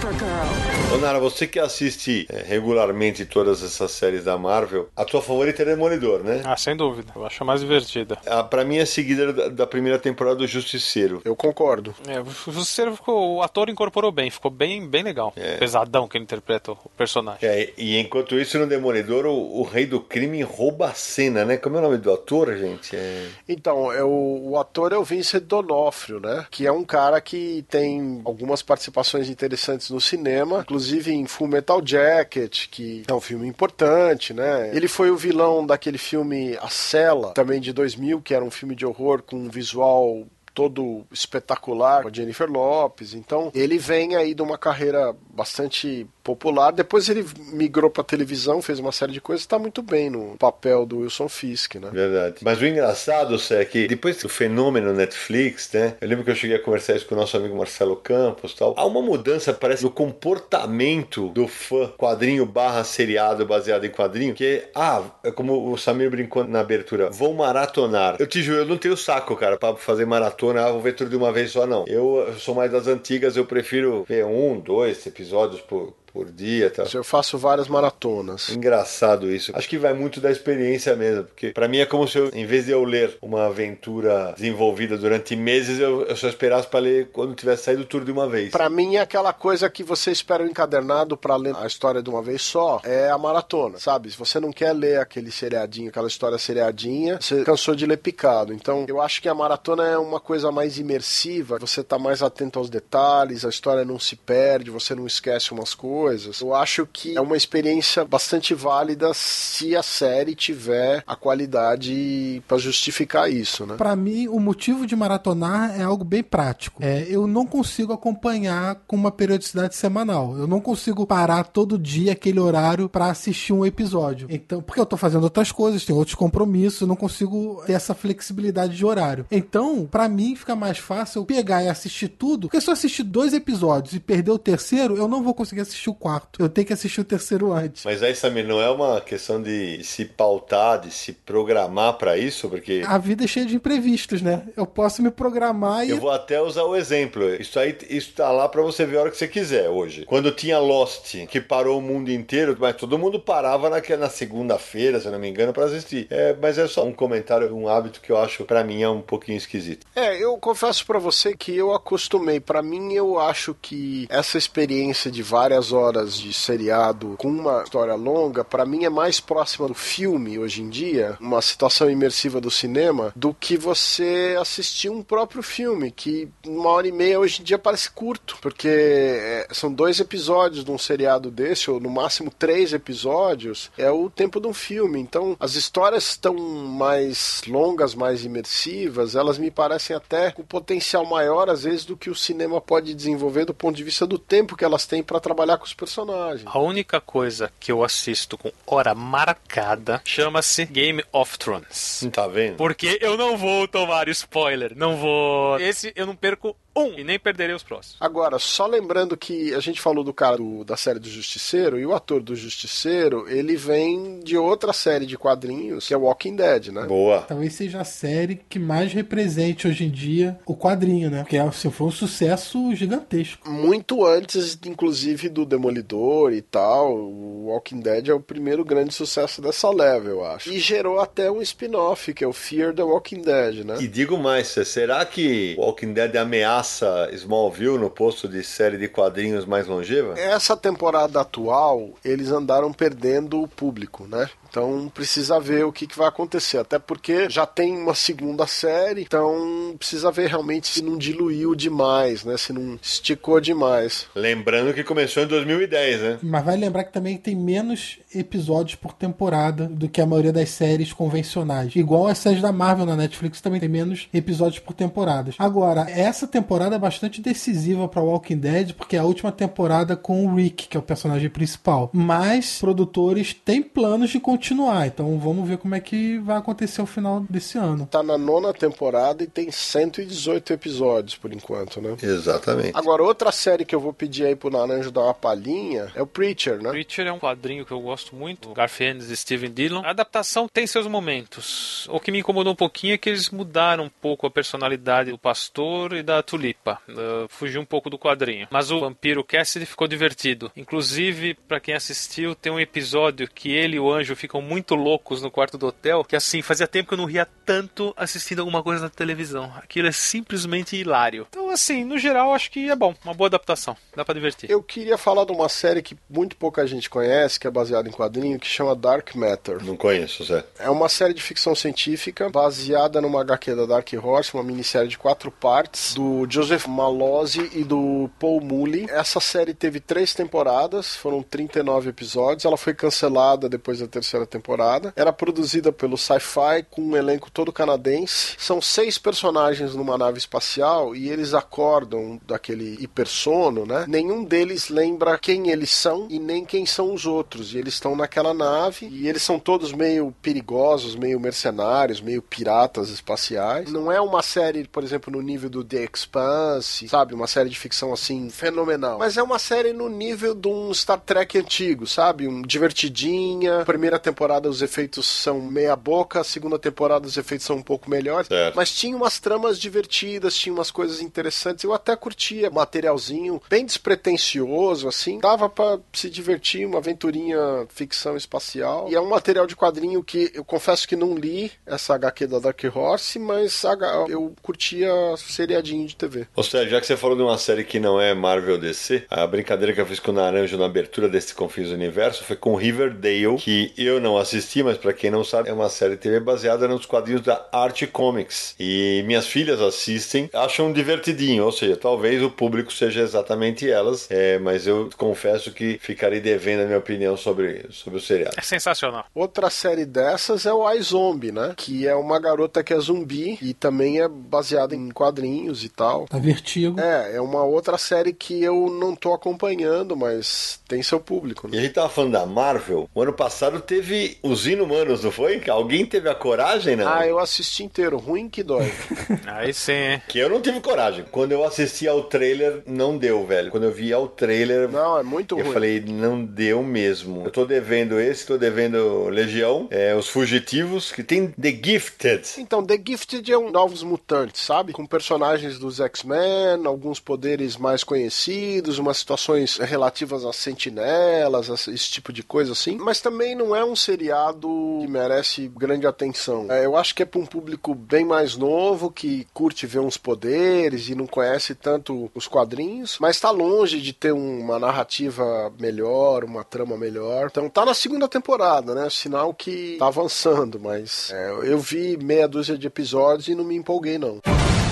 Supergirl. 0.00 0.94
Ô 0.94 0.96
Nara, 0.96 1.20
você 1.20 1.46
que 1.46 1.60
assiste 1.60 2.26
é, 2.30 2.42
regularmente 2.42 3.26
todas 3.26 3.62
essas 3.62 3.92
séries 3.92 4.24
da 4.24 4.36
Marvel, 4.38 4.88
a 4.96 5.04
tua 5.04 5.20
favorita 5.20 5.62
é 5.62 5.64
Demolidor, 5.64 6.24
né? 6.24 6.40
Ah, 6.44 6.56
sem 6.56 6.74
dúvida. 6.74 7.12
Eu 7.14 7.24
acho 7.26 7.42
a 7.42 7.46
mais 7.46 7.60
divertida. 7.60 8.18
A, 8.26 8.42
pra 8.42 8.64
mim 8.64 8.78
é 8.78 8.84
seguida 8.86 9.32
da, 9.32 9.48
da 9.48 9.66
primeira 9.66 9.98
temporada 9.98 10.36
do 10.36 10.46
Justiceiro. 10.46 11.20
Eu 11.24 11.36
concordo. 11.36 11.94
É, 12.08 12.18
o 12.20 12.24
Justiceiro 12.24 12.96
ficou. 12.96 13.36
O 13.36 13.42
ator 13.42 13.68
incorporou 13.68 14.10
bem, 14.10 14.30
ficou 14.30 14.50
bem, 14.50 14.88
bem 14.88 15.02
legal. 15.02 15.32
É. 15.36 15.58
Pesadão 15.58 16.08
que 16.08 16.16
ele 16.16 16.24
interpreta 16.24 16.72
o 16.72 16.90
personagem. 16.96 17.46
É, 17.48 17.72
e 17.76 17.98
enquanto 17.98 18.38
isso, 18.38 18.58
no 18.58 18.66
Demolidor, 18.66 19.26
o, 19.26 19.60
o 19.60 19.62
rei 19.62 19.86
do 19.86 20.00
crime 20.00 20.42
rouba 20.42 20.88
a 20.88 20.94
cena, 20.94 21.44
né? 21.44 21.56
Como 21.56 21.76
é 21.76 21.78
o 21.78 21.82
nome 21.82 21.98
do 21.98 22.12
ator, 22.12 22.56
gente? 22.56 22.96
É... 22.96 23.28
Então, 23.48 23.92
é 23.92 24.02
o, 24.02 24.50
o 24.50 24.58
ator 24.58 24.92
é 24.92 24.96
o 24.96 25.04
Vincent 25.04 25.44
D'Onofrio, 25.44 26.18
né? 26.18 26.46
Que 26.50 26.66
é 26.66 26.72
um 26.72 26.84
cara 26.84 27.20
que 27.20 27.64
tem 27.68 28.22
algumas 28.24 28.62
participações 28.62 29.28
interessantes 29.28 29.89
no 29.90 30.00
cinema, 30.00 30.60
inclusive 30.60 31.12
em 31.12 31.26
Full 31.26 31.48
Metal 31.48 31.80
Jacket, 31.84 32.68
que 32.70 33.02
é 33.06 33.12
um 33.12 33.20
filme 33.20 33.46
importante, 33.46 34.32
né? 34.32 34.70
Ele 34.74 34.88
foi 34.88 35.10
o 35.10 35.16
vilão 35.16 35.66
daquele 35.66 35.98
filme 35.98 36.56
A 36.60 36.68
Cela, 36.68 37.32
também 37.32 37.60
de 37.60 37.72
2000, 37.72 38.20
que 38.20 38.34
era 38.34 38.44
um 38.44 38.50
filme 38.50 38.74
de 38.74 38.86
horror 38.86 39.22
com 39.22 39.36
um 39.36 39.48
visual 39.48 40.26
todo 40.54 41.04
espetacular 41.12 42.02
com 42.02 42.08
a 42.08 42.12
Jennifer 42.12 42.50
Lopes. 42.50 43.14
Então, 43.14 43.50
ele 43.54 43.78
vem 43.78 44.16
aí 44.16 44.34
de 44.34 44.42
uma 44.42 44.58
carreira 44.58 45.14
bastante 45.32 46.06
popular. 46.22 46.70
Depois 46.70 47.08
ele 47.08 47.26
migrou 47.52 47.90
pra 47.90 48.04
televisão, 48.04 48.62
fez 48.62 48.78
uma 48.78 48.92
série 48.92 49.12
de 49.12 49.20
coisas, 49.20 49.46
tá 49.46 49.58
muito 49.58 49.82
bem 49.82 50.10
no 50.10 50.36
papel 50.36 50.86
do 50.86 50.98
Wilson 50.98 51.28
Fisk, 51.28 51.76
né? 51.76 51.90
Verdade. 51.92 52.36
Mas 52.42 52.60
o 52.60 52.66
engraçado 52.66 53.38
Cé, 53.38 53.62
é 53.62 53.64
que 53.64 53.88
depois 53.88 54.18
do 54.18 54.28
fenômeno 54.28 54.92
Netflix, 54.92 55.70
né? 55.72 55.94
Eu 56.00 56.08
lembro 56.08 56.24
que 56.24 56.30
eu 56.30 56.34
cheguei 56.34 56.56
a 56.56 56.62
conversar 56.62 56.96
isso 56.96 57.06
com 57.06 57.14
o 57.14 57.18
nosso 57.18 57.36
amigo 57.36 57.56
Marcelo 57.56 57.96
Campos 57.96 58.54
tal. 58.54 58.74
Há 58.76 58.84
uma 58.84 59.02
mudança, 59.02 59.52
parece, 59.52 59.82
no 59.82 59.90
comportamento 59.90 61.28
do 61.30 61.48
fã 61.48 61.92
quadrinho 61.96 62.46
barra 62.46 62.84
seriado 62.84 63.44
baseado 63.46 63.84
em 63.84 63.90
quadrinho, 63.90 64.34
que 64.34 64.44
é, 64.44 64.70
ah, 64.74 65.02
é 65.24 65.30
como 65.30 65.72
o 65.72 65.76
Samir 65.76 66.10
brincou 66.10 66.44
na 66.44 66.60
abertura, 66.60 67.10
vou 67.10 67.34
maratonar. 67.34 68.16
Eu 68.18 68.26
te 68.26 68.42
juro, 68.42 68.60
eu 68.60 68.66
não 68.66 68.76
tenho 68.76 68.96
saco, 68.96 69.36
cara, 69.36 69.56
pra 69.56 69.74
fazer 69.76 70.04
maratona, 70.04 70.39
vou 70.72 70.80
ver 70.80 70.94
tudo 70.94 71.10
de 71.10 71.16
uma 71.16 71.32
vez 71.32 71.50
só, 71.50 71.66
não. 71.66 71.84
Eu 71.86 72.34
sou 72.38 72.54
mais 72.54 72.72
das 72.72 72.86
antigas, 72.86 73.36
eu 73.36 73.46
prefiro 73.46 74.04
ver 74.08 74.24
um, 74.24 74.58
dois 74.58 75.06
episódios 75.06 75.60
por, 75.60 75.92
por 76.12 76.30
dia, 76.30 76.70
tá? 76.70 76.84
Eu 76.92 77.04
faço 77.04 77.38
várias 77.38 77.68
maratonas. 77.68 78.48
Engraçado 78.48 79.30
isso. 79.30 79.52
Acho 79.54 79.68
que 79.68 79.78
vai 79.78 79.94
muito 79.94 80.20
da 80.20 80.30
experiência 80.30 80.94
mesmo, 80.96 81.24
porque 81.24 81.50
para 81.52 81.68
mim 81.68 81.78
é 81.78 81.86
como 81.86 82.06
se 82.06 82.18
eu, 82.18 82.30
em 82.32 82.46
vez 82.46 82.66
de 82.66 82.72
eu 82.72 82.84
ler 82.84 83.16
uma 83.20 83.46
aventura 83.46 84.34
desenvolvida 84.36 84.96
durante 84.96 85.34
meses, 85.36 85.78
eu, 85.78 86.02
eu 86.02 86.16
só 86.16 86.28
esperasse 86.28 86.66
para 86.66 86.80
ler 86.80 87.08
quando 87.12 87.34
tivesse 87.34 87.64
saído 87.64 87.84
tudo 87.84 88.04
de 88.04 88.12
uma 88.12 88.28
vez. 88.28 88.50
Pra 88.50 88.68
mim 88.68 88.96
é 88.96 89.00
aquela 89.00 89.32
coisa 89.32 89.68
que 89.70 89.82
você 89.82 90.10
espera 90.10 90.42
o 90.42 90.46
encadernado 90.46 91.16
pra 91.16 91.36
ler 91.36 91.54
a 91.56 91.66
história 91.66 92.02
de 92.02 92.10
uma 92.10 92.22
vez 92.22 92.42
só, 92.42 92.80
é 92.84 93.10
a 93.10 93.18
maratona, 93.18 93.78
sabe? 93.78 94.10
Se 94.10 94.16
você 94.16 94.40
não 94.40 94.52
quer 94.52 94.72
ler 94.72 95.00
aquele 95.00 95.30
seriadinho, 95.30 95.88
aquela 95.88 96.08
história 96.08 96.38
seriadinha, 96.38 97.18
você 97.20 97.44
cansou 97.44 97.74
de 97.74 97.86
ler 97.86 97.98
picado. 97.98 98.52
Então, 98.52 98.84
eu 98.88 99.00
acho 99.00 99.20
que 99.22 99.28
a 99.28 99.34
maratona 99.34 99.86
é 99.86 99.98
uma 99.98 100.20
coisa 100.20 100.50
mais 100.50 100.78
imersiva, 100.78 101.58
você 101.58 101.82
tá 101.82 101.98
mais 101.98 102.22
atento 102.22 102.58
aos 102.58 102.70
detalhes, 102.70 103.44
a 103.44 103.48
história 103.48 103.84
não 103.84 103.98
se 103.98 104.16
perde, 104.16 104.70
você 104.70 104.94
não 104.94 105.06
esquece 105.06 105.52
umas 105.52 105.74
coisas. 105.74 105.99
Eu 106.40 106.54
acho 106.54 106.86
que 106.86 107.16
é 107.16 107.20
uma 107.20 107.36
experiência 107.36 108.04
bastante 108.04 108.54
válida 108.54 109.12
se 109.14 109.76
a 109.76 109.82
série 109.82 110.34
tiver 110.34 111.02
a 111.06 111.16
qualidade 111.16 112.42
pra 112.46 112.58
justificar 112.58 113.30
isso, 113.30 113.66
né? 113.66 113.76
Pra 113.76 113.94
mim, 113.94 114.28
o 114.28 114.38
motivo 114.38 114.86
de 114.86 114.96
maratonar 114.96 115.78
é 115.78 115.82
algo 115.82 116.04
bem 116.04 116.22
prático. 116.22 116.82
É, 116.82 117.06
eu 117.08 117.26
não 117.26 117.46
consigo 117.46 117.92
acompanhar 117.92 118.76
com 118.86 118.96
uma 118.96 119.10
periodicidade 119.10 119.74
semanal. 119.74 120.36
Eu 120.36 120.46
não 120.46 120.60
consigo 120.60 121.06
parar 121.06 121.44
todo 121.44 121.78
dia 121.78 122.12
aquele 122.12 122.40
horário 122.40 122.88
pra 122.88 123.06
assistir 123.06 123.52
um 123.52 123.64
episódio. 123.64 124.26
Então, 124.30 124.62
porque 124.62 124.80
eu 124.80 124.86
tô 124.86 124.96
fazendo 124.96 125.24
outras 125.24 125.52
coisas, 125.52 125.84
tenho 125.84 125.98
outros 125.98 126.14
compromissos, 126.14 126.80
eu 126.80 126.86
não 126.86 126.96
consigo 126.96 127.62
ter 127.66 127.72
essa 127.72 127.94
flexibilidade 127.94 128.76
de 128.76 128.84
horário. 128.84 129.26
Então, 129.30 129.86
pra 129.86 130.08
mim 130.08 130.34
fica 130.34 130.54
mais 130.56 130.78
fácil 130.78 131.24
pegar 131.24 131.62
e 131.62 131.68
assistir 131.68 132.08
tudo, 132.08 132.48
porque 132.48 132.60
se 132.60 132.68
eu 132.68 132.72
assistir 132.72 133.02
dois 133.02 133.32
episódios 133.32 133.94
e 133.94 134.00
perder 134.00 134.30
o 134.30 134.38
terceiro, 134.38 134.96
eu 134.96 135.08
não 135.08 135.22
vou 135.22 135.34
conseguir 135.34 135.60
assistir 135.60 135.89
o 135.90 135.94
quarto. 135.94 136.42
Eu 136.42 136.48
tenho 136.48 136.66
que 136.66 136.72
assistir 136.72 137.00
o 137.00 137.04
terceiro 137.04 137.52
antes. 137.52 137.84
Mas 137.84 138.02
aí, 138.02 138.14
Samir, 138.14 138.46
não 138.46 138.60
é 138.60 138.70
uma 138.70 139.00
questão 139.00 139.42
de 139.42 139.82
se 139.84 140.04
pautar, 140.04 140.80
de 140.80 140.90
se 140.90 141.12
programar 141.12 141.94
pra 141.94 142.16
isso, 142.16 142.48
porque 142.48 142.82
A 142.86 142.98
vida 142.98 143.24
é 143.24 143.26
cheia 143.26 143.46
de 143.46 143.56
imprevistos, 143.56 144.22
né? 144.22 144.42
Eu 144.56 144.66
posso 144.66 145.02
me 145.02 145.10
programar 145.10 145.86
e 145.86 145.90
eu 145.90 145.98
vou 145.98 146.10
até 146.10 146.40
usar 146.40 146.64
o 146.64 146.76
exemplo. 146.76 147.34
Isso 147.34 147.58
aí 147.58 147.76
isso 147.88 148.12
tá 148.12 148.30
lá 148.30 148.48
pra 148.48 148.62
você 148.62 148.84
ver 148.84 148.98
a 148.98 149.00
hora 149.02 149.10
que 149.10 149.16
você 149.16 149.28
quiser 149.28 149.68
hoje. 149.68 150.04
Quando 150.06 150.30
tinha 150.30 150.58
Lost, 150.58 151.14
que 151.28 151.40
parou 151.40 151.78
o 151.78 151.82
mundo 151.82 152.10
inteiro, 152.10 152.56
mas 152.58 152.76
todo 152.76 152.98
mundo 152.98 153.18
parava 153.20 153.68
naquela, 153.68 154.02
na 154.02 154.08
segunda-feira, 154.08 155.00
se 155.00 155.06
eu 155.06 155.12
não 155.12 155.18
me 155.18 155.28
engano, 155.28 155.52
pra 155.52 155.64
assistir. 155.64 156.06
É, 156.10 156.36
mas 156.40 156.58
é 156.58 156.66
só 156.66 156.84
um 156.84 156.92
comentário, 156.92 157.54
um 157.54 157.68
hábito 157.68 158.00
que 158.00 158.10
eu 158.10 158.18
acho, 158.18 158.44
pra 158.44 158.64
mim, 158.64 158.82
é 158.82 158.88
um 158.88 159.00
pouquinho 159.00 159.36
esquisito. 159.36 159.86
É, 159.94 160.16
eu 160.22 160.36
confesso 160.38 160.86
pra 160.86 160.98
você 160.98 161.36
que 161.36 161.56
eu 161.56 161.72
acostumei. 161.72 162.40
Pra 162.40 162.62
mim, 162.62 162.92
eu 162.92 163.18
acho 163.18 163.54
que 163.60 164.06
essa 164.08 164.38
experiência 164.38 165.10
de 165.10 165.22
várias 165.22 165.72
horas 165.72 165.79
de 166.18 166.32
seriado 166.32 167.14
com 167.16 167.28
uma 167.28 167.62
história 167.62 167.94
longa, 167.94 168.44
pra 168.44 168.66
mim 168.66 168.84
é 168.84 168.90
mais 168.90 169.18
próxima 169.18 169.66
do 169.66 169.74
filme 169.74 170.38
hoje 170.38 170.62
em 170.62 170.68
dia, 170.68 171.16
uma 171.20 171.40
situação 171.40 171.90
imersiva 171.90 172.40
do 172.40 172.50
cinema, 172.50 173.12
do 173.16 173.32
que 173.32 173.56
você 173.56 174.36
assistir 174.40 174.90
um 174.90 175.02
próprio 175.02 175.42
filme, 175.42 175.90
que 175.90 176.28
uma 176.46 176.70
hora 176.70 176.86
e 176.86 176.92
meia 176.92 177.18
hoje 177.18 177.40
em 177.40 177.44
dia 177.44 177.58
parece 177.58 177.90
curto, 177.90 178.36
porque 178.42 178.68
é, 178.68 179.48
são 179.52 179.72
dois 179.72 180.00
episódios 180.00 180.64
de 180.64 180.70
um 180.70 180.78
seriado 180.78 181.30
desse, 181.30 181.70
ou 181.70 181.80
no 181.80 181.90
máximo 181.90 182.30
três 182.30 182.72
episódios, 182.72 183.70
é 183.78 183.90
o 183.90 184.10
tempo 184.10 184.40
de 184.40 184.46
um 184.46 184.54
filme. 184.54 185.00
Então, 185.00 185.36
as 185.40 185.54
histórias 185.54 186.10
estão 186.10 186.34
mais 186.34 187.42
longas, 187.46 187.94
mais 187.94 188.24
imersivas, 188.24 189.14
elas 189.14 189.38
me 189.38 189.50
parecem 189.50 189.96
até 189.96 190.30
com 190.30 190.42
potencial 190.42 191.04
maior, 191.06 191.48
às 191.48 191.64
vezes, 191.64 191.84
do 191.84 191.96
que 191.96 192.10
o 192.10 192.14
cinema 192.14 192.60
pode 192.60 192.94
desenvolver 192.94 193.44
do 193.44 193.54
ponto 193.54 193.76
de 193.76 193.84
vista 193.84 194.06
do 194.06 194.18
tempo 194.18 194.56
que 194.56 194.64
elas 194.64 194.86
têm 194.86 195.02
para 195.02 195.20
trabalhar 195.20 195.58
com 195.58 195.64
os 195.70 195.74
personagens. 195.74 196.46
A 196.46 196.58
única 196.58 197.00
coisa 197.00 197.50
que 197.58 197.72
eu 197.72 197.82
assisto 197.82 198.36
com 198.36 198.52
hora 198.66 198.94
marcada 198.94 200.00
chama-se 200.04 200.64
Game 200.66 201.02
of 201.12 201.38
Thrones. 201.38 202.08
Tá 202.12 202.26
vendo? 202.26 202.56
Porque 202.56 202.98
eu 203.00 203.16
não 203.16 203.36
vou 203.36 203.66
tomar 203.66 204.08
spoiler, 204.08 204.72
não 204.76 204.96
vou. 204.96 205.58
Esse 205.60 205.92
eu 205.94 206.06
não 206.06 206.16
perco 206.16 206.56
um 206.76 206.98
e 206.98 207.04
nem 207.04 207.18
perderei 207.18 207.54
os 207.54 207.62
próximos. 207.62 207.96
Agora, 208.00 208.38
só 208.38 208.66
lembrando 208.66 209.16
que 209.16 209.52
a 209.54 209.60
gente 209.60 209.80
falou 209.80 210.02
do 210.04 210.12
cara 210.14 210.36
do- 210.36 210.64
da 210.64 210.76
série 210.76 210.98
do 210.98 211.08
Justiceiro, 211.08 211.78
e 211.78 211.84
o 211.86 211.94
ator 211.94 212.22
do 212.22 212.34
Justiceiro, 212.36 213.28
ele 213.28 213.56
vem 213.56 214.20
de 214.20 214.36
outra 214.36 214.72
série 214.72 215.06
de 215.06 215.16
quadrinhos, 215.18 215.86
que 215.88 215.94
é 215.94 215.96
Walking 215.96 216.36
Dead, 216.36 216.68
né? 216.68 216.82
Boa. 216.86 217.22
talvez 217.22 217.54
seja 217.54 217.80
a 217.80 217.84
série 217.84 218.40
que 218.48 218.58
mais 218.58 218.92
represente 218.92 219.66
hoje 219.68 219.84
em 219.84 219.90
dia 219.90 220.38
o 220.46 220.56
quadrinho, 220.56 221.10
né? 221.10 221.22
Porque 221.22 221.36
assim, 221.36 221.70
foi 221.70 221.86
um 221.88 221.90
sucesso 221.90 222.74
gigantesco. 222.74 223.48
Muito 223.50 224.04
antes, 224.04 224.58
inclusive, 224.64 225.28
do 225.28 225.44
Demolidor 225.44 226.32
e 226.32 226.40
tal, 226.42 226.94
o 226.96 227.46
Walking 227.46 227.80
Dead 227.80 228.08
é 228.08 228.14
o 228.14 228.20
primeiro 228.20 228.64
grande 228.64 228.94
sucesso 228.94 229.40
dessa 229.42 229.70
leva, 229.70 230.08
eu 230.08 230.24
acho. 230.24 230.50
E 230.50 230.58
gerou 230.58 231.00
até 231.00 231.30
um 231.30 231.42
spin-off, 231.42 232.12
que 232.14 232.24
é 232.24 232.26
o 232.26 232.32
Fear 232.32 232.74
the 232.74 232.82
Walking 232.82 233.22
Dead, 233.22 233.64
né? 233.64 233.76
E 233.80 233.88
digo 233.88 234.16
mais, 234.16 234.48
será 234.48 235.04
que 235.04 235.54
Walking 235.58 235.92
Dead 235.92 236.14
ameaça 236.16 236.69
Smallville 237.12 237.78
no 237.78 237.90
posto 237.90 238.28
de 238.28 238.42
série 238.42 238.78
de 238.78 238.88
quadrinhos 238.88 239.44
mais 239.44 239.66
longeva? 239.66 240.18
Essa 240.18 240.56
temporada 240.56 241.20
atual, 241.20 241.90
eles 242.04 242.30
andaram 242.30 242.72
perdendo 242.72 243.42
o 243.42 243.48
público, 243.48 244.06
né? 244.06 244.28
Então 244.50 244.90
precisa 244.92 245.38
ver 245.38 245.64
o 245.64 245.72
que, 245.72 245.86
que 245.86 245.96
vai 245.96 246.08
acontecer. 246.08 246.58
Até 246.58 246.78
porque 246.78 247.30
já 247.30 247.46
tem 247.46 247.76
uma 247.76 247.94
segunda 247.94 248.46
série, 248.46 249.02
então 249.02 249.74
precisa 249.78 250.10
ver 250.10 250.28
realmente 250.28 250.66
se 250.68 250.82
não 250.82 250.98
diluiu 250.98 251.54
demais, 251.54 252.24
né? 252.24 252.36
Se 252.36 252.52
não 252.52 252.78
esticou 252.82 253.40
demais. 253.40 254.06
Lembrando 254.14 254.74
que 254.74 254.82
começou 254.84 255.22
em 255.22 255.26
2010, 255.26 256.00
né? 256.00 256.18
Mas 256.22 256.44
vai 256.44 256.56
lembrar 256.56 256.84
que 256.84 256.92
também 256.92 257.16
tem 257.16 257.36
menos 257.36 257.98
episódios 258.14 258.74
por 258.74 258.92
temporada 258.92 259.66
do 259.66 259.88
que 259.88 260.00
a 260.00 260.06
maioria 260.06 260.32
das 260.32 260.50
séries 260.50 260.92
convencionais. 260.92 261.74
Igual 261.76 262.08
as 262.08 262.18
séries 262.18 262.42
da 262.42 262.52
Marvel 262.52 262.86
na 262.86 262.96
Netflix 262.96 263.40
também 263.40 263.60
tem 263.60 263.68
menos 263.68 264.08
episódios 264.12 264.58
por 264.58 264.74
temporadas. 264.74 265.34
Agora, 265.38 265.86
essa 265.88 266.26
temporada 266.26 266.76
é 266.76 266.78
bastante 266.78 267.20
decisiva 267.20 267.88
para 267.88 268.02
Walking 268.02 268.38
Dead, 268.38 268.72
porque 268.72 268.96
é 268.96 268.98
a 268.98 269.04
última 269.04 269.30
temporada 269.30 269.96
com 269.96 270.26
o 270.26 270.34
Rick, 270.34 270.68
que 270.68 270.76
é 270.76 270.80
o 270.80 270.82
personagem 270.82 271.30
principal. 271.30 271.90
Mas 271.92 272.58
produtores 272.58 273.32
têm 273.32 273.62
planos 273.62 274.10
de 274.10 274.18
continuar, 274.18 274.39
então 274.86 275.18
vamos 275.18 275.48
ver 275.48 275.58
como 275.58 275.74
é 275.74 275.80
que 275.80 276.18
vai 276.18 276.36
acontecer 276.36 276.82
o 276.82 276.86
final 276.86 277.24
desse 277.28 277.58
ano. 277.58 277.86
Tá 277.86 278.02
na 278.02 278.16
nona 278.16 278.52
temporada 278.52 279.22
e 279.22 279.26
tem 279.26 279.50
118 279.50 280.52
episódios 280.52 281.16
por 281.16 281.32
enquanto, 281.32 281.80
né? 281.80 281.96
Exatamente. 282.02 282.72
Agora, 282.74 283.02
outra 283.02 283.32
série 283.32 283.64
que 283.64 283.74
eu 283.74 283.80
vou 283.80 283.92
pedir 283.92 284.26
aí 284.26 284.36
pro 284.36 284.50
Naranjo 284.50 284.90
dar 284.90 285.02
uma 285.02 285.14
palhinha 285.14 285.90
é 285.94 286.02
o 286.02 286.06
Preacher, 286.06 286.62
né? 286.62 286.70
Preacher 286.70 287.06
é 287.06 287.12
um 287.12 287.18
quadrinho 287.18 287.64
que 287.64 287.72
eu 287.72 287.80
gosto 287.80 288.14
muito, 288.14 288.52
Garfiennes 288.52 289.10
e 289.10 289.16
Steven 289.16 289.52
Dillon. 289.52 289.82
A 289.84 289.90
adaptação 289.90 290.48
tem 290.48 290.66
seus 290.66 290.86
momentos. 290.86 291.88
O 291.90 292.00
que 292.00 292.12
me 292.12 292.20
incomodou 292.20 292.52
um 292.52 292.56
pouquinho 292.56 292.94
é 292.94 292.98
que 292.98 293.08
eles 293.08 293.30
mudaram 293.30 293.84
um 293.84 293.90
pouco 293.90 294.26
a 294.26 294.30
personalidade 294.30 295.10
do 295.10 295.18
pastor 295.18 295.94
e 295.94 296.02
da 296.02 296.22
tulipa. 296.22 296.78
Uh, 296.88 297.28
fugiu 297.28 297.60
um 297.60 297.64
pouco 297.64 297.90
do 297.90 297.98
quadrinho. 297.98 298.48
Mas 298.50 298.70
o 298.70 298.80
vampiro 298.80 299.24
Cassidy 299.24 299.66
ficou 299.66 299.88
divertido. 299.88 300.50
Inclusive, 300.56 301.34
pra 301.48 301.60
quem 301.60 301.74
assistiu, 301.74 302.34
tem 302.34 302.52
um 302.52 302.60
episódio 302.60 303.28
que 303.28 303.50
ele 303.50 303.76
e 303.76 303.80
o 303.80 303.90
anjo 303.90 304.14
ficam 304.14 304.29
muito 304.38 304.74
loucos 304.74 305.22
no 305.22 305.30
quarto 305.30 305.56
do 305.56 305.66
hotel, 305.68 306.04
que 306.04 306.14
assim, 306.14 306.42
fazia 306.42 306.68
tempo 306.68 306.88
que 306.88 306.94
eu 306.94 306.98
não 306.98 307.06
ria 307.06 307.26
tanto 307.46 307.94
assistindo 307.96 308.40
alguma 308.40 308.62
coisa 308.62 308.82
na 308.82 308.90
televisão. 308.90 309.50
Aquilo 309.56 309.88
é 309.88 309.92
simplesmente 309.92 310.76
hilário. 310.76 311.26
Então, 311.30 311.48
assim, 311.50 311.84
no 311.84 311.98
geral, 311.98 312.34
acho 312.34 312.50
que 312.50 312.68
é 312.70 312.76
bom. 312.76 312.94
Uma 313.02 313.14
boa 313.14 313.28
adaptação. 313.28 313.76
Dá 313.96 314.04
pra 314.04 314.14
divertir. 314.14 314.50
Eu 314.50 314.62
queria 314.62 314.98
falar 314.98 315.24
de 315.24 315.32
uma 315.32 315.48
série 315.48 315.80
que 315.80 315.96
muito 316.08 316.36
pouca 316.36 316.66
gente 316.66 316.90
conhece, 316.90 317.40
que 317.40 317.46
é 317.46 317.50
baseada 317.50 317.88
em 317.88 317.92
quadrinho, 317.92 318.38
que 318.38 318.46
chama 318.46 318.76
Dark 318.76 319.14
Matter. 319.14 319.64
Não 319.64 319.76
conheço, 319.76 320.24
Zé. 320.24 320.44
É 320.58 320.68
uma 320.68 320.88
série 320.88 321.14
de 321.14 321.22
ficção 321.22 321.54
científica 321.54 322.28
baseada 322.28 323.00
numa 323.00 323.20
HQ 323.22 323.54
da 323.54 323.66
Dark 323.66 323.88
Horse, 324.02 324.34
uma 324.34 324.42
minissérie 324.42 324.88
de 324.88 324.98
quatro 324.98 325.30
partes, 325.30 325.94
do 325.94 326.26
Joseph 326.28 326.66
Malozzi 326.66 327.50
e 327.54 327.64
do 327.64 328.10
Paul 328.18 328.40
Mully. 328.40 328.86
Essa 328.90 329.20
série 329.20 329.54
teve 329.54 329.80
três 329.80 330.12
temporadas, 330.14 330.96
foram 330.96 331.22
39 331.22 331.90
episódios. 331.90 332.44
Ela 332.44 332.56
foi 332.56 332.74
cancelada 332.74 333.48
depois 333.48 333.80
da 333.80 333.86
terceira 333.86 334.19
temporada. 334.26 334.92
Era 334.96 335.12
produzida 335.12 335.72
pelo 335.72 335.96
Sci-Fi 335.96 336.66
com 336.70 336.82
um 336.82 336.96
elenco 336.96 337.30
todo 337.30 337.52
canadense. 337.52 338.34
São 338.38 338.60
seis 338.60 338.98
personagens 338.98 339.74
numa 339.74 339.98
nave 339.98 340.18
espacial 340.18 340.94
e 340.94 341.08
eles 341.08 341.34
acordam 341.34 342.20
daquele 342.26 342.76
hipersono, 342.80 343.66
né? 343.66 343.84
Nenhum 343.88 344.24
deles 344.24 344.68
lembra 344.68 345.18
quem 345.18 345.50
eles 345.50 345.70
são 345.70 346.06
e 346.10 346.18
nem 346.18 346.44
quem 346.44 346.64
são 346.66 346.92
os 346.92 347.06
outros. 347.06 347.54
E 347.54 347.58
eles 347.58 347.74
estão 347.74 347.96
naquela 347.96 348.34
nave 348.34 348.88
e 348.90 349.08
eles 349.08 349.22
são 349.22 349.38
todos 349.38 349.72
meio 349.72 350.14
perigosos, 350.22 350.94
meio 350.94 351.18
mercenários, 351.18 352.00
meio 352.00 352.22
piratas 352.22 352.90
espaciais. 352.90 353.70
Não 353.70 353.90
é 353.90 354.00
uma 354.00 354.22
série, 354.22 354.66
por 354.66 354.84
exemplo, 354.84 355.12
no 355.12 355.22
nível 355.22 355.50
do 355.50 355.64
The 355.64 355.88
Expanse, 355.92 356.88
sabe? 356.88 357.14
Uma 357.14 357.26
série 357.26 357.48
de 357.48 357.58
ficção 357.58 357.92
assim 357.92 358.30
fenomenal. 358.30 358.98
Mas 358.98 359.16
é 359.16 359.22
uma 359.22 359.38
série 359.38 359.72
no 359.72 359.88
nível 359.88 360.34
de 360.34 360.48
um 360.48 360.72
Star 360.72 361.00
Trek 361.00 361.38
antigo, 361.38 361.86
sabe? 361.86 362.28
Um 362.28 362.42
divertidinha. 362.42 363.64
Primeira 363.64 363.98
temporada 363.98 364.09
os 364.48 364.62
efeitos 364.62 365.06
são 365.06 365.40
meia 365.40 365.76
boca, 365.76 366.20
a 366.20 366.24
segunda 366.24 366.58
temporada 366.58 367.06
os 367.06 367.16
efeitos 367.16 367.46
são 367.46 367.56
um 367.56 367.62
pouco 367.62 367.90
melhores. 367.90 368.28
Certo. 368.28 368.54
Mas 368.54 368.74
tinha 368.74 368.96
umas 368.96 369.18
tramas 369.18 369.58
divertidas, 369.58 370.36
tinha 370.36 370.52
umas 370.52 370.70
coisas 370.70 371.00
interessantes. 371.00 371.64
Eu 371.64 371.72
até 371.72 371.94
curtia 371.96 372.50
materialzinho 372.50 373.40
bem 373.48 373.64
despretensioso, 373.64 374.88
assim. 374.88 375.18
Dava 375.18 375.48
pra 375.48 375.78
se 375.92 376.10
divertir, 376.10 376.66
uma 376.66 376.78
aventurinha 376.78 377.38
ficção 377.68 378.16
espacial. 378.16 378.88
E 378.90 378.94
é 378.94 379.00
um 379.00 379.08
material 379.08 379.46
de 379.46 379.56
quadrinho 379.56 380.02
que 380.02 380.30
eu 380.34 380.44
confesso 380.44 380.86
que 380.86 380.96
não 380.96 381.14
li 381.14 381.52
essa 381.66 381.94
HQ 381.94 382.26
da 382.26 382.38
Dark 382.38 382.60
Horse, 382.74 383.18
mas 383.18 383.62
eu 384.08 384.34
curtia 384.42 384.90
seriadinho 385.16 385.86
de 385.86 385.96
TV. 385.96 386.26
Ou 386.34 386.42
seja, 386.42 386.68
já 386.68 386.80
que 386.80 386.86
você 386.86 386.96
falou 386.96 387.16
de 387.16 387.22
uma 387.22 387.38
série 387.38 387.64
que 387.64 387.78
não 387.78 388.00
é 388.00 388.14
Marvel 388.14 388.58
DC, 388.58 389.04
a 389.08 389.26
brincadeira 389.26 389.72
que 389.72 389.80
eu 389.80 389.86
fiz 389.86 390.00
com 390.00 390.10
o 390.10 390.14
Naranjo 390.14 390.56
na 390.56 390.66
abertura 390.66 391.08
desse 391.08 391.34
Confins 391.34 391.68
do 391.68 391.74
Universo 391.74 392.24
foi 392.24 392.36
com 392.36 392.54
Riverdale, 392.54 393.36
que 393.36 393.72
eu 393.76 393.99
não 394.00 394.18
assisti, 394.18 394.62
mas 394.62 394.76
pra 394.76 394.92
quem 394.92 395.10
não 395.10 395.22
sabe, 395.24 395.48
é 395.48 395.52
uma 395.52 395.68
série 395.68 395.92
de 395.92 395.98
TV 395.98 396.20
baseada 396.20 396.66
nos 396.66 396.86
quadrinhos 396.86 397.22
da 397.22 397.46
Art 397.52 397.86
Comics. 397.92 398.54
E 398.58 399.02
minhas 399.06 399.26
filhas 399.26 399.60
assistem, 399.60 400.28
acham 400.32 400.72
divertidinho, 400.72 401.44
ou 401.44 401.52
seja, 401.52 401.76
talvez 401.76 402.22
o 402.22 402.30
público 402.30 402.72
seja 402.72 403.00
exatamente 403.00 403.70
elas, 403.70 404.06
é, 404.10 404.38
mas 404.38 404.66
eu 404.66 404.90
confesso 404.96 405.52
que 405.52 405.78
ficarei 405.80 406.20
devendo 406.20 406.62
a 406.62 406.66
minha 406.66 406.78
opinião 406.78 407.16
sobre, 407.16 407.66
sobre 407.70 407.98
o 407.98 408.02
seriado. 408.02 408.34
É 408.36 408.42
sensacional. 408.42 409.04
Outra 409.14 409.50
série 409.50 409.84
dessas 409.84 410.46
é 410.46 410.52
o 410.52 410.70
iZombie, 410.72 411.32
né? 411.32 411.54
Que 411.56 411.86
é 411.86 411.94
uma 411.94 412.18
garota 412.18 412.62
que 412.62 412.72
é 412.72 412.78
zumbi 412.78 413.38
e 413.42 413.52
também 413.54 414.00
é 414.00 414.08
baseada 414.08 414.74
em 414.74 414.90
quadrinhos 414.90 415.64
e 415.64 415.68
tal. 415.68 416.06
Tá 416.06 416.18
vertigo. 416.18 416.78
É, 416.80 417.16
é 417.16 417.20
uma 417.20 417.42
outra 417.44 417.76
série 417.78 418.12
que 418.12 418.42
eu 418.42 418.68
não 418.70 418.94
tô 418.94 419.12
acompanhando, 419.12 419.96
mas 419.96 420.60
tem 420.68 420.82
seu 420.82 421.00
público, 421.00 421.48
E 421.48 421.52
né? 421.52 421.58
a 421.58 421.62
gente 421.62 421.74
tava 421.74 421.88
falando 421.88 422.12
da 422.12 422.26
Marvel, 422.26 422.88
o 422.94 423.02
ano 423.02 423.12
passado 423.12 423.60
teve 423.60 423.89
os 424.22 424.46
Inumanos, 424.46 425.04
não 425.04 425.10
foi? 425.10 425.40
Alguém 425.48 425.84
teve 425.86 426.08
a 426.08 426.14
coragem, 426.14 426.76
não? 426.76 426.88
Ah, 426.88 427.06
eu 427.06 427.18
assisti 427.18 427.64
inteiro, 427.64 427.96
ruim 427.98 428.28
que 428.28 428.42
dói. 428.42 428.70
Aí 429.26 429.52
sim, 429.52 429.72
hein? 429.72 430.02
Que 430.08 430.18
eu 430.18 430.28
não 430.28 430.40
tive 430.40 430.60
coragem. 430.60 431.04
Quando 431.10 431.32
eu 431.32 431.44
assisti 431.44 431.86
ao 431.88 432.04
trailer, 432.04 432.62
não 432.66 432.96
deu, 432.96 433.24
velho. 433.26 433.50
Quando 433.50 433.64
eu 433.64 433.72
vi 433.72 433.92
ao 433.92 434.08
trailer, 434.08 434.68
Não, 434.70 434.98
é 434.98 435.02
muito 435.02 435.38
eu 435.38 435.44
ruim. 435.44 435.52
falei, 435.52 435.80
não 435.80 436.24
deu 436.24 436.62
mesmo. 436.62 437.24
Eu 437.24 437.30
tô 437.30 437.44
devendo 437.44 437.98
esse, 438.00 438.26
tô 438.26 438.36
devendo 438.38 439.08
Legião, 439.08 439.66
é, 439.70 439.94
Os 439.94 440.08
Fugitivos, 440.08 440.92
que 440.92 441.02
tem 441.02 441.28
The 441.30 441.50
Gifted. 441.62 442.22
Então, 442.38 442.64
The 442.64 442.78
Gifted 442.86 443.30
é 443.32 443.38
um 443.38 443.50
Novos 443.50 443.82
Mutantes, 443.82 444.42
sabe? 444.42 444.72
Com 444.72 444.86
personagens 444.86 445.58
dos 445.58 445.80
X-Men, 445.80 446.64
alguns 446.66 447.00
poderes 447.00 447.56
mais 447.56 447.82
conhecidos, 447.84 448.78
umas 448.78 448.96
situações 448.98 449.58
relativas 449.58 450.24
às 450.24 450.36
sentinelas, 450.36 451.48
esse 451.68 451.90
tipo 451.90 452.12
de 452.12 452.22
coisa 452.22 452.52
assim. 452.52 452.76
Mas 452.76 453.00
também 453.00 453.34
não 453.34 453.54
é 453.54 453.64
um 453.70 453.76
seriado 453.76 454.48
que 454.80 454.88
merece 454.88 455.48
grande 455.48 455.86
atenção. 455.86 456.46
É, 456.50 456.64
eu 456.64 456.76
acho 456.76 456.94
que 456.94 457.02
é 457.02 457.06
para 457.06 457.20
um 457.20 457.26
público 457.26 457.74
bem 457.74 458.04
mais 458.04 458.36
novo, 458.36 458.90
que 458.90 459.26
curte 459.32 459.66
ver 459.66 459.80
uns 459.80 459.96
poderes 459.96 460.88
e 460.88 460.94
não 460.94 461.06
conhece 461.06 461.54
tanto 461.54 462.10
os 462.14 462.26
quadrinhos, 462.26 462.98
mas 463.00 463.16
está 463.16 463.30
longe 463.30 463.80
de 463.80 463.92
ter 463.92 464.12
uma 464.12 464.58
narrativa 464.58 465.52
melhor, 465.58 466.24
uma 466.24 466.44
trama 466.44 466.76
melhor. 466.76 467.28
Então 467.30 467.48
tá 467.48 467.64
na 467.64 467.74
segunda 467.74 468.08
temporada, 468.08 468.74
né? 468.74 468.88
Sinal 468.90 469.32
que 469.32 469.76
tá 469.78 469.86
avançando, 469.86 470.58
mas 470.58 471.10
é, 471.12 471.30
eu 471.44 471.58
vi 471.58 471.96
meia 471.96 472.28
dúzia 472.28 472.58
de 472.58 472.66
episódios 472.66 473.28
e 473.28 473.34
não 473.34 473.44
me 473.44 473.56
empolguei, 473.56 473.98
não. 473.98 474.20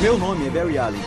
Meu 0.01 0.19
nome 0.19 0.47
é 0.47 0.51
Barry 0.51 0.79
Allen 0.79 1.01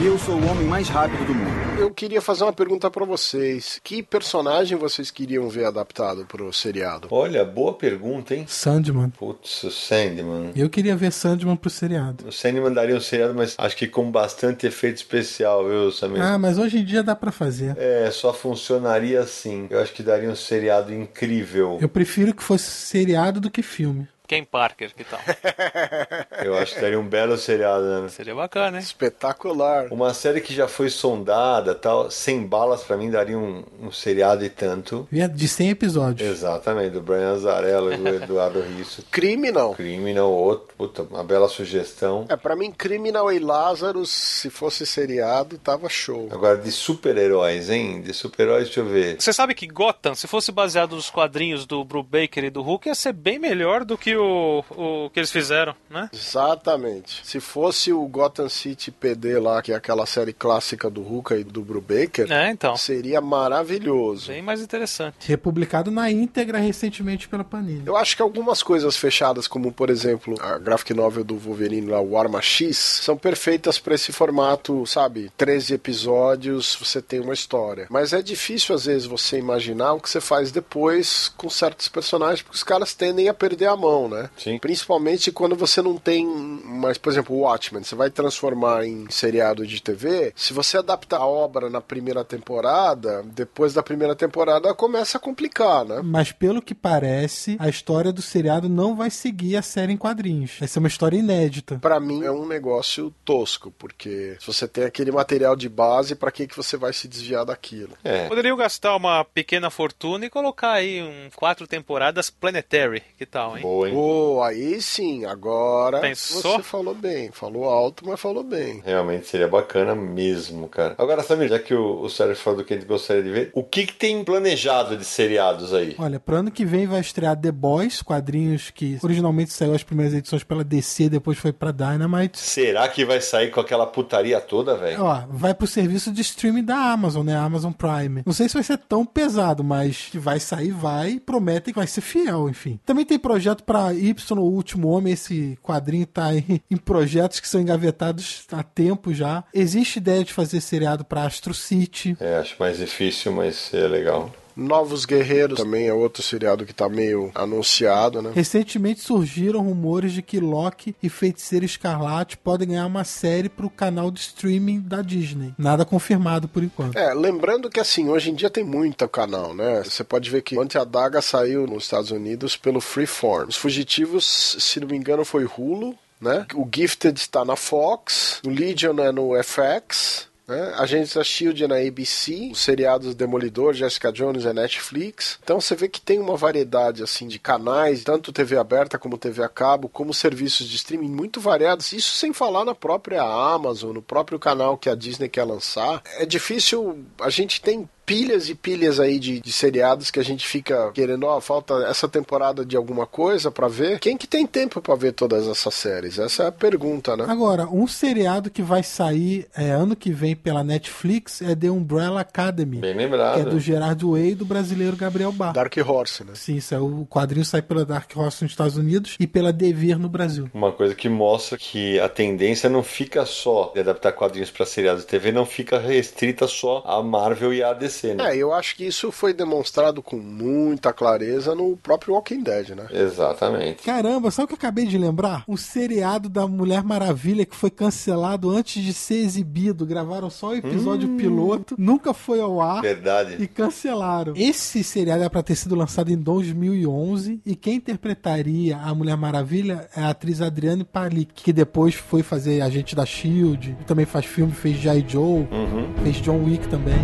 e 0.00 0.06
eu 0.06 0.18
sou 0.18 0.34
o 0.34 0.50
homem 0.50 0.66
mais 0.66 0.88
rápido 0.88 1.24
do 1.26 1.34
mundo. 1.34 1.61
Eu 1.78 1.90
queria 1.90 2.20
fazer 2.20 2.44
uma 2.44 2.52
pergunta 2.52 2.90
pra 2.90 3.04
vocês. 3.04 3.80
Que 3.82 4.02
personagem 4.02 4.76
vocês 4.78 5.10
queriam 5.10 5.48
ver 5.48 5.64
adaptado 5.64 6.24
pro 6.26 6.52
seriado? 6.52 7.08
Olha, 7.10 7.44
boa 7.44 7.74
pergunta, 7.74 8.34
hein? 8.34 8.44
Sandman. 8.46 9.10
Putz, 9.10 9.64
o 9.64 9.70
Sandman. 9.70 10.52
Eu 10.54 10.70
queria 10.70 10.94
ver 10.94 11.12
Sandman 11.12 11.56
pro 11.56 11.70
seriado. 11.70 12.28
O 12.28 12.32
Sandman 12.32 12.72
daria 12.72 12.96
um 12.96 13.00
seriado, 13.00 13.34
mas 13.34 13.54
acho 13.58 13.76
que 13.76 13.88
com 13.88 14.10
bastante 14.10 14.66
efeito 14.66 14.96
especial, 14.96 15.66
viu, 15.66 15.90
Samir? 15.90 16.22
Ah, 16.22 16.38
mas 16.38 16.58
hoje 16.58 16.78
em 16.78 16.84
dia 16.84 17.02
dá 17.02 17.16
pra 17.16 17.32
fazer. 17.32 17.76
É, 17.76 18.10
só 18.10 18.32
funcionaria 18.32 19.20
assim. 19.20 19.66
Eu 19.70 19.80
acho 19.80 19.92
que 19.92 20.02
daria 20.02 20.30
um 20.30 20.36
seriado 20.36 20.94
incrível. 20.94 21.78
Eu 21.80 21.88
prefiro 21.88 22.34
que 22.34 22.42
fosse 22.42 22.70
seriado 22.70 23.40
do 23.40 23.50
que 23.50 23.62
filme. 23.62 24.06
Ken 24.32 24.44
Parker, 24.44 24.94
que 24.94 25.04
tal? 25.04 25.20
Eu 26.42 26.56
acho 26.56 26.74
que 26.74 26.80
daria 26.80 26.98
um 26.98 27.06
belo 27.06 27.36
seriado, 27.36 27.84
né? 27.84 28.08
Seria 28.08 28.34
bacana, 28.34 28.78
hein? 28.78 28.82
Espetacular. 28.82 29.88
Uma 29.90 30.14
série 30.14 30.40
que 30.40 30.54
já 30.54 30.66
foi 30.66 30.88
sondada, 30.88 31.74
tal, 31.74 32.10
sem 32.10 32.46
balas 32.46 32.82
pra 32.82 32.96
mim 32.96 33.10
daria 33.10 33.38
um, 33.38 33.62
um 33.78 33.92
seriado 33.92 34.42
e 34.42 34.48
tanto. 34.48 35.06
De 35.10 35.46
100 35.46 35.68
episódios. 35.68 36.26
Exatamente, 36.26 36.92
do 36.92 37.02
Brian 37.02 37.34
Azarello 37.34 37.92
e 37.92 37.96
do 37.98 38.08
Eduardo 38.24 38.62
Risso. 38.62 39.04
Criminal. 39.10 39.74
Criminal, 39.74 40.32
outro, 40.32 40.74
puta, 40.78 41.02
uma 41.02 41.22
bela 41.22 41.46
sugestão. 41.46 42.24
É, 42.30 42.34
pra 42.34 42.56
mim, 42.56 42.72
Criminal 42.72 43.30
e 43.30 43.38
Lazarus, 43.38 44.08
se 44.10 44.48
fosse 44.48 44.86
seriado, 44.86 45.58
tava 45.58 45.90
show. 45.90 46.28
Agora, 46.30 46.56
de 46.56 46.72
super-heróis, 46.72 47.68
hein? 47.68 48.00
De 48.00 48.14
super-heróis, 48.14 48.64
deixa 48.64 48.80
eu 48.80 48.86
ver. 48.86 49.20
Você 49.20 49.30
sabe 49.30 49.54
que 49.54 49.66
Gotham, 49.66 50.14
se 50.14 50.26
fosse 50.26 50.50
baseado 50.50 50.96
nos 50.96 51.10
quadrinhos 51.10 51.66
do 51.66 51.84
Brubaker 51.84 52.44
e 52.44 52.50
do 52.50 52.62
Hulk, 52.62 52.88
ia 52.88 52.94
ser 52.94 53.12
bem 53.12 53.38
melhor 53.38 53.84
do 53.84 53.98
que 53.98 54.16
o, 54.16 54.21
o 54.24 55.10
que 55.10 55.20
eles 55.20 55.30
fizeram, 55.30 55.74
né? 55.90 56.08
Exatamente. 56.12 57.20
Se 57.24 57.40
fosse 57.40 57.92
o 57.92 58.06
Gotham 58.06 58.48
City 58.48 58.90
PD 58.90 59.38
lá, 59.38 59.62
que 59.62 59.72
é 59.72 59.74
aquela 59.74 60.06
série 60.06 60.32
clássica 60.32 60.88
do 60.90 61.02
Hulk 61.02 61.34
e 61.34 61.44
do 61.44 61.62
Brubaker, 61.62 62.30
É, 62.30 62.50
então. 62.50 62.76
seria 62.76 63.20
maravilhoso. 63.20 64.28
Bem 64.28 64.42
mais 64.42 64.60
interessante. 64.60 65.16
Republicado 65.28 65.90
na 65.90 66.10
íntegra 66.10 66.58
recentemente 66.58 67.28
pela 67.28 67.44
Panini. 67.44 67.82
Eu 67.86 67.96
acho 67.96 68.16
que 68.16 68.22
algumas 68.22 68.62
coisas 68.62 68.96
fechadas, 68.96 69.46
como 69.46 69.72
por 69.72 69.90
exemplo 69.90 70.34
a 70.40 70.58
graphic 70.58 70.92
novel 70.94 71.24
do 71.24 71.36
Wolverine 71.36 71.86
lá, 71.86 72.00
o 72.00 72.16
Arma 72.16 72.40
X, 72.42 72.76
são 72.76 73.16
perfeitas 73.16 73.78
pra 73.78 73.94
esse 73.94 74.12
formato, 74.12 74.86
sabe? 74.86 75.30
13 75.36 75.74
episódios, 75.74 76.76
você 76.80 77.00
tem 77.00 77.20
uma 77.20 77.34
história. 77.34 77.86
Mas 77.90 78.12
é 78.12 78.20
difícil 78.22 78.74
às 78.74 78.84
vezes 78.86 79.06
você 79.06 79.38
imaginar 79.38 79.92
o 79.94 80.00
que 80.00 80.08
você 80.10 80.20
faz 80.20 80.50
depois 80.52 81.28
com 81.36 81.48
certos 81.48 81.88
personagens, 81.88 82.42
porque 82.42 82.56
os 82.56 82.62
caras 82.64 82.94
tendem 82.94 83.28
a 83.28 83.34
perder 83.34 83.66
a 83.66 83.76
mão, 83.76 84.08
né? 84.12 84.30
Sim. 84.36 84.58
Principalmente 84.58 85.32
quando 85.32 85.56
você 85.56 85.82
não 85.82 85.96
tem, 85.96 86.26
mas 86.26 86.98
por 86.98 87.10
exemplo, 87.10 87.34
o 87.34 87.40
Watchmen, 87.40 87.82
você 87.82 87.94
vai 87.94 88.10
transformar 88.10 88.86
em 88.86 89.10
seriado 89.10 89.66
de 89.66 89.82
TV, 89.82 90.32
se 90.36 90.52
você 90.52 90.78
adaptar 90.78 91.18
a 91.18 91.26
obra 91.26 91.68
na 91.68 91.80
primeira 91.80 92.24
temporada, 92.24 93.22
depois 93.24 93.74
da 93.74 93.82
primeira 93.82 94.14
temporada 94.14 94.72
começa 94.74 95.18
a 95.18 95.20
complicar, 95.20 95.84
né? 95.84 96.00
Mas 96.02 96.32
pelo 96.32 96.62
que 96.62 96.74
parece, 96.74 97.56
a 97.58 97.68
história 97.68 98.12
do 98.12 98.22
seriado 98.22 98.68
não 98.68 98.94
vai 98.94 99.10
seguir 99.10 99.56
a 99.56 99.62
série 99.62 99.92
em 99.92 99.96
quadrinhos. 99.96 100.56
Vai 100.58 100.68
ser 100.68 100.78
uma 100.78 100.88
história 100.88 101.16
inédita. 101.16 101.78
Pra 101.78 101.98
mim 101.98 102.22
é 102.24 102.30
um 102.30 102.46
negócio 102.46 103.12
tosco, 103.24 103.70
porque 103.78 104.36
se 104.40 104.46
você 104.46 104.68
tem 104.68 104.84
aquele 104.84 105.10
material 105.10 105.56
de 105.56 105.68
base, 105.68 106.14
pra 106.14 106.30
que 106.30 106.46
que 106.46 106.56
você 106.56 106.76
vai 106.76 106.92
se 106.92 107.08
desviar 107.08 107.44
daquilo? 107.44 107.96
É. 108.04 108.28
Poderiam 108.28 108.56
gastar 108.56 108.96
uma 108.96 109.24
pequena 109.24 109.70
fortuna 109.70 110.26
e 110.26 110.30
colocar 110.30 110.72
aí 110.72 111.02
um 111.02 111.28
quatro 111.34 111.66
temporadas 111.66 112.30
Planetary, 112.30 113.02
que 113.16 113.26
tal, 113.26 113.56
hein? 113.56 113.62
Boa, 113.62 113.88
hein? 113.88 113.94
Pô, 114.02 114.42
aí 114.42 114.82
sim, 114.82 115.24
agora 115.24 116.00
Pensou? 116.00 116.56
você 116.56 116.62
falou 116.64 116.92
bem, 116.92 117.30
falou 117.30 117.66
alto, 117.66 118.02
mas 118.04 118.18
falou 118.18 118.42
bem. 118.42 118.82
Realmente 118.84 119.28
seria 119.28 119.46
bacana 119.46 119.94
mesmo, 119.94 120.68
cara. 120.68 120.96
Agora, 120.98 121.22
Samir, 121.22 121.48
já 121.48 121.60
que 121.60 121.72
o, 121.72 122.00
o 122.00 122.10
Sérgio 122.10 122.34
falou 122.34 122.58
do 122.58 122.64
que 122.64 122.74
a 122.74 122.76
gente 122.76 122.88
gostaria 122.88 123.22
de 123.22 123.30
ver, 123.30 123.50
o 123.54 123.62
que, 123.62 123.86
que 123.86 123.94
tem 123.94 124.24
planejado 124.24 124.96
de 124.96 125.04
seriados 125.04 125.72
aí? 125.72 125.94
Olha, 125.96 126.18
pro 126.18 126.34
ano 126.34 126.50
que 126.50 126.64
vem 126.64 126.84
vai 126.84 126.98
estrear 126.98 127.40
The 127.40 127.52
Boys, 127.52 128.02
quadrinhos 128.02 128.70
que 128.70 128.98
originalmente 129.04 129.52
saiu 129.52 129.72
as 129.72 129.84
primeiras 129.84 130.12
edições 130.12 130.42
pela 130.42 130.64
DC, 130.64 131.08
depois 131.08 131.38
foi 131.38 131.52
pra 131.52 131.70
Dynamite. 131.70 132.40
Será 132.40 132.88
que 132.88 133.04
vai 133.04 133.20
sair 133.20 133.52
com 133.52 133.60
aquela 133.60 133.86
putaria 133.86 134.40
toda, 134.40 134.74
velho? 134.76 135.00
Ó, 135.00 135.22
vai 135.30 135.54
pro 135.54 135.68
serviço 135.68 136.10
de 136.10 136.22
streaming 136.22 136.64
da 136.64 136.76
Amazon, 136.76 137.24
né? 137.24 137.36
Amazon 137.36 137.70
Prime. 137.70 138.24
Não 138.26 138.32
sei 138.32 138.48
se 138.48 138.54
vai 138.54 138.64
ser 138.64 138.78
tão 138.78 139.06
pesado, 139.06 139.62
mas 139.62 140.08
que 140.10 140.18
vai 140.18 140.40
sair, 140.40 140.72
vai. 140.72 141.20
Promete 141.20 141.70
que 141.70 141.78
vai 141.78 141.86
ser 141.86 142.00
fiel, 142.00 142.48
enfim. 142.48 142.80
Também 142.84 143.04
tem 143.04 143.16
projeto 143.16 143.62
pra 143.62 143.81
Y, 143.90 144.14
o 144.32 144.42
Último 144.42 144.88
Homem. 144.88 145.12
Esse 145.12 145.58
quadrinho 145.62 146.06
tá 146.06 146.34
em, 146.34 146.60
em 146.70 146.76
projetos 146.76 147.40
que 147.40 147.48
são 147.48 147.60
engavetados 147.60 148.44
há 148.52 148.62
tempo 148.62 149.14
já. 149.14 149.44
Existe 149.54 149.96
ideia 149.96 150.24
de 150.24 150.32
fazer 150.32 150.60
seriado 150.60 151.04
pra 151.04 151.24
Astro 151.24 151.54
City. 151.54 152.16
É, 152.20 152.36
acho 152.36 152.56
mais 152.58 152.78
difícil, 152.78 153.32
mas 153.32 153.72
é 153.72 153.88
legal. 153.88 154.30
Novos 154.56 155.04
Guerreiros 155.04 155.58
também 155.58 155.86
é 155.86 155.94
outro 155.94 156.22
seriado 156.22 156.64
que 156.64 156.72
tá 156.74 156.88
meio 156.88 157.30
anunciado, 157.34 158.20
né? 158.22 158.32
Recentemente 158.34 159.00
surgiram 159.00 159.60
rumores 159.60 160.12
de 160.12 160.22
que 160.22 160.40
Loki 160.40 160.94
e 161.02 161.08
Feiticeiro 161.08 161.64
Escarlate 161.64 162.36
podem 162.36 162.68
ganhar 162.68 162.86
uma 162.86 163.04
série 163.04 163.48
pro 163.48 163.70
canal 163.70 164.10
de 164.10 164.20
streaming 164.20 164.80
da 164.80 165.02
Disney. 165.02 165.54
Nada 165.58 165.84
confirmado 165.84 166.48
por 166.48 166.62
enquanto. 166.62 166.96
É, 166.96 167.12
lembrando 167.14 167.70
que 167.70 167.80
assim, 167.80 168.08
hoje 168.08 168.30
em 168.30 168.34
dia 168.34 168.50
tem 168.50 168.64
muito 168.64 169.06
canal, 169.08 169.54
né? 169.54 169.82
Você 169.84 170.02
pode 170.02 170.30
ver 170.30 170.42
que 170.42 170.58
Ante 170.58 170.78
a 170.78 170.84
Daga 170.84 171.20
saiu 171.20 171.66
nos 171.66 171.84
Estados 171.84 172.10
Unidos 172.10 172.56
pelo 172.56 172.80
Freeform. 172.80 173.48
Os 173.48 173.56
Fugitivos, 173.56 174.56
se 174.58 174.80
não 174.80 174.88
me 174.88 174.96
engano, 174.96 175.24
foi 175.24 175.44
Hulu. 175.44 175.94
né? 176.20 176.46
O 176.54 176.68
Gifted 176.72 177.18
está 177.18 177.44
na 177.44 177.56
Fox, 177.56 178.40
o 178.46 178.48
Legion 178.48 178.98
é 179.00 179.10
no 179.12 179.32
FX, 179.42 180.28
né? 180.46 180.72
Agentes 180.76 181.14
da 181.14 181.24
Shield 181.24 181.64
é 181.64 181.68
na 181.68 181.76
ABC, 181.76 182.50
os 182.52 182.60
seriados 182.60 183.14
Demolidor, 183.14 183.74
Jessica 183.74 184.12
Jones 184.12 184.44
é 184.44 184.52
Netflix. 184.52 185.38
Então 185.42 185.60
você 185.60 185.74
vê 185.74 185.88
que 185.88 186.00
tem 186.00 186.18
uma 186.18 186.36
variedade 186.36 187.02
assim 187.02 187.28
de 187.28 187.38
canais, 187.38 188.04
tanto 188.04 188.32
TV 188.32 188.56
aberta 188.56 188.98
como 188.98 189.18
TV 189.18 189.42
a 189.42 189.48
cabo, 189.48 189.88
como 189.88 190.12
serviços 190.12 190.68
de 190.68 190.76
streaming 190.76 191.10
muito 191.10 191.40
variados. 191.40 191.92
Isso 191.92 192.16
sem 192.16 192.32
falar 192.32 192.64
na 192.64 192.74
própria 192.74 193.22
Amazon, 193.22 193.94
no 193.94 194.02
próprio 194.02 194.38
canal 194.38 194.76
que 194.76 194.88
a 194.88 194.94
Disney 194.94 195.28
quer 195.28 195.44
lançar. 195.44 196.02
É 196.18 196.26
difícil, 196.26 197.04
a 197.20 197.30
gente 197.30 197.60
tem 197.60 197.88
pilhas 198.04 198.48
e 198.48 198.54
pilhas 198.54 199.00
aí 199.00 199.18
de, 199.18 199.40
de 199.40 199.52
seriados 199.52 200.10
que 200.10 200.20
a 200.20 200.24
gente 200.24 200.46
fica 200.46 200.90
querendo, 200.92 201.24
ó, 201.24 201.40
falta 201.40 201.74
essa 201.88 202.08
temporada 202.08 202.64
de 202.64 202.76
alguma 202.76 203.06
coisa 203.06 203.50
para 203.50 203.68
ver. 203.68 203.98
Quem 203.98 204.16
que 204.16 204.26
tem 204.26 204.46
tempo 204.46 204.80
para 204.80 204.94
ver 204.94 205.12
todas 205.12 205.46
essas 205.46 205.74
séries? 205.74 206.18
Essa 206.18 206.44
é 206.44 206.46
a 206.48 206.52
pergunta, 206.52 207.16
né? 207.16 207.24
Agora, 207.28 207.66
um 207.66 207.86
seriado 207.86 208.50
que 208.50 208.62
vai 208.62 208.82
sair 208.82 209.46
é, 209.56 209.70
ano 209.70 209.94
que 209.96 210.10
vem 210.10 210.34
pela 210.34 210.64
Netflix 210.64 211.40
é 211.42 211.54
The 211.54 211.70
Umbrella 211.70 212.20
Academy. 212.20 212.78
Bem 212.78 212.94
lembrado. 212.94 213.34
Que 213.34 213.48
é 213.48 213.50
do 213.50 213.60
Gerard 213.60 214.04
Way 214.04 214.30
e 214.30 214.34
do 214.34 214.44
brasileiro 214.44 214.96
Gabriel 214.96 215.32
Bar. 215.32 215.52
Dark 215.52 215.74
Horse, 215.76 216.24
né? 216.24 216.32
Sim, 216.34 216.56
isso 216.56 216.74
é, 216.74 216.78
o 216.78 217.06
quadrinho 217.08 217.44
sai 217.44 217.62
pela 217.62 217.84
Dark 217.84 218.10
Horse 218.14 218.42
nos 218.42 218.52
Estados 218.52 218.76
Unidos 218.76 219.16
e 219.18 219.26
pela 219.26 219.52
Devir 219.52 219.98
no 219.98 220.08
Brasil. 220.08 220.50
Uma 220.52 220.72
coisa 220.72 220.94
que 220.94 221.08
mostra 221.08 221.56
que 221.56 221.98
a 222.00 222.08
tendência 222.08 222.68
não 222.68 222.82
fica 222.82 223.24
só 223.24 223.70
de 223.74 223.80
adaptar 223.80 224.12
quadrinhos 224.12 224.50
para 224.50 224.66
seriados 224.66 225.02
de 225.02 225.08
TV, 225.08 225.32
não 225.32 225.46
fica 225.46 225.78
restrita 225.78 226.46
só 226.46 226.82
a 226.86 227.02
Marvel 227.02 227.54
e 227.54 227.62
a 227.62 227.72
DC. 227.72 227.91
Né? 228.14 228.30
É, 228.30 228.36
eu 228.36 228.52
acho 228.52 228.76
que 228.76 228.84
isso 228.86 229.10
foi 229.12 229.32
demonstrado 229.32 230.02
com 230.02 230.16
muita 230.16 230.92
clareza 230.92 231.54
no 231.54 231.76
próprio 231.76 232.14
Walking 232.14 232.42
Dead, 232.42 232.70
né? 232.70 232.86
Exatamente. 232.90 233.82
Caramba, 233.84 234.30
sabe 234.30 234.44
o 234.44 234.48
que 234.48 234.54
eu 234.54 234.58
acabei 234.58 234.86
de 234.86 234.98
lembrar? 234.98 235.44
O 235.46 235.56
seriado 235.56 236.28
da 236.28 236.46
Mulher 236.46 236.82
Maravilha 236.82 237.44
que 237.46 237.54
foi 237.56 237.70
cancelado 237.70 238.50
antes 238.50 238.82
de 238.82 238.92
ser 238.92 239.16
exibido. 239.16 239.84
Gravaram 239.86 240.30
só 240.30 240.48
o 240.48 240.54
episódio 240.56 241.08
Hum. 241.08 241.16
piloto, 241.16 241.74
nunca 241.78 242.12
foi 242.14 242.40
ao 242.40 242.60
ar. 242.60 242.82
Verdade. 242.82 243.36
E 243.42 243.46
cancelaram. 243.46 244.32
Esse 244.36 244.82
seriado 244.84 245.22
é 245.24 245.28
pra 245.28 245.42
ter 245.42 245.54
sido 245.54 245.74
lançado 245.74 246.10
em 246.10 246.16
2011 246.16 247.40
e 247.44 247.54
quem 247.54 247.76
interpretaria 247.76 248.76
a 248.76 248.94
Mulher 248.94 249.16
Maravilha 249.16 249.88
é 249.96 250.00
a 250.02 250.10
atriz 250.10 250.40
Adriane 250.40 250.84
Palik, 250.84 251.32
que 251.34 251.52
depois 251.52 251.94
foi 251.94 252.22
fazer 252.22 252.60
Agente 252.62 252.94
da 252.94 253.04
Shield, 253.06 253.76
também 253.86 254.04
faz 254.06 254.24
filme, 254.26 254.52
fez 254.52 254.76
G.I. 254.78 255.04
Joe, 255.08 255.22
Uhum. 255.50 255.92
fez 256.02 256.16
John 256.16 256.44
Wick 256.44 256.68
também. 256.68 256.94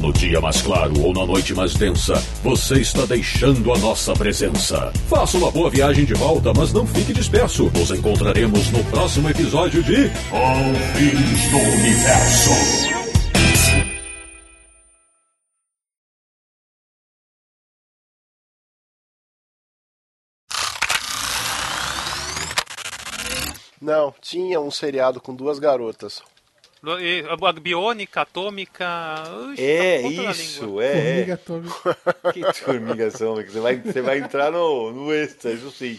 No 0.00 0.12
dia 0.12 0.40
mais 0.40 0.62
claro 0.62 0.92
ou 1.02 1.12
na 1.12 1.26
noite 1.26 1.52
mais 1.52 1.74
densa, 1.74 2.14
você 2.42 2.80
está 2.80 3.04
deixando 3.04 3.72
a 3.72 3.78
nossa 3.78 4.14
presença. 4.14 4.92
Faça 5.08 5.36
uma 5.36 5.50
boa 5.50 5.68
viagem 5.68 6.04
de 6.04 6.14
volta, 6.14 6.52
mas 6.56 6.72
não 6.72 6.86
fique 6.86 7.12
disperso. 7.12 7.70
Nos 7.74 7.90
encontraremos 7.90 8.70
no 8.70 8.82
próximo 8.84 9.28
episódio 9.28 9.82
de 9.82 10.08
Confins 10.30 11.50
do 11.50 11.58
Universo. 11.58 13.07
Não, 23.88 24.14
tinha 24.20 24.60
um 24.60 24.70
seriado 24.70 25.18
com 25.18 25.34
duas 25.34 25.58
garotas. 25.58 26.22
A 26.84 27.52
biônica, 27.52 28.20
atômica. 28.20 28.86
Ux, 29.48 29.58
É, 29.58 30.02
tá 30.02 30.08
isso, 30.08 30.78
é, 30.78 30.92
Formiga 30.92 31.34
atômica. 31.34 31.98
Que 32.34 32.52
formiga 32.52 33.08
atômica. 33.08 33.50
Você 33.50 33.60
vai, 33.60 33.76
você 33.76 34.02
vai 34.02 34.18
entrar 34.18 34.52
no, 34.52 34.92
no 34.92 35.10
extra, 35.10 35.52
isso 35.52 35.70
sim. 35.70 35.98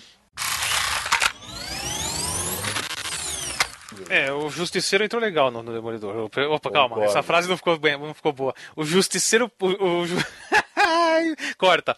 É, 4.07 4.31
o 4.31 4.51
Justiceiro 4.51 5.03
entrou 5.03 5.19
legal 5.19 5.49
no, 5.49 5.63
no 5.63 5.73
Demolidor. 5.73 6.15
Opa, 6.51 6.69
calma, 6.71 6.89
Concordo. 6.89 7.09
essa 7.09 7.23
frase 7.23 7.49
não 7.49 7.57
ficou, 7.57 7.75
bem, 7.79 7.97
não 7.97 8.13
ficou 8.13 8.31
boa. 8.31 8.53
O 8.75 8.85
Justiceiro. 8.85 9.51
O, 9.59 9.67
o 9.67 10.05
Corta. 11.57 11.97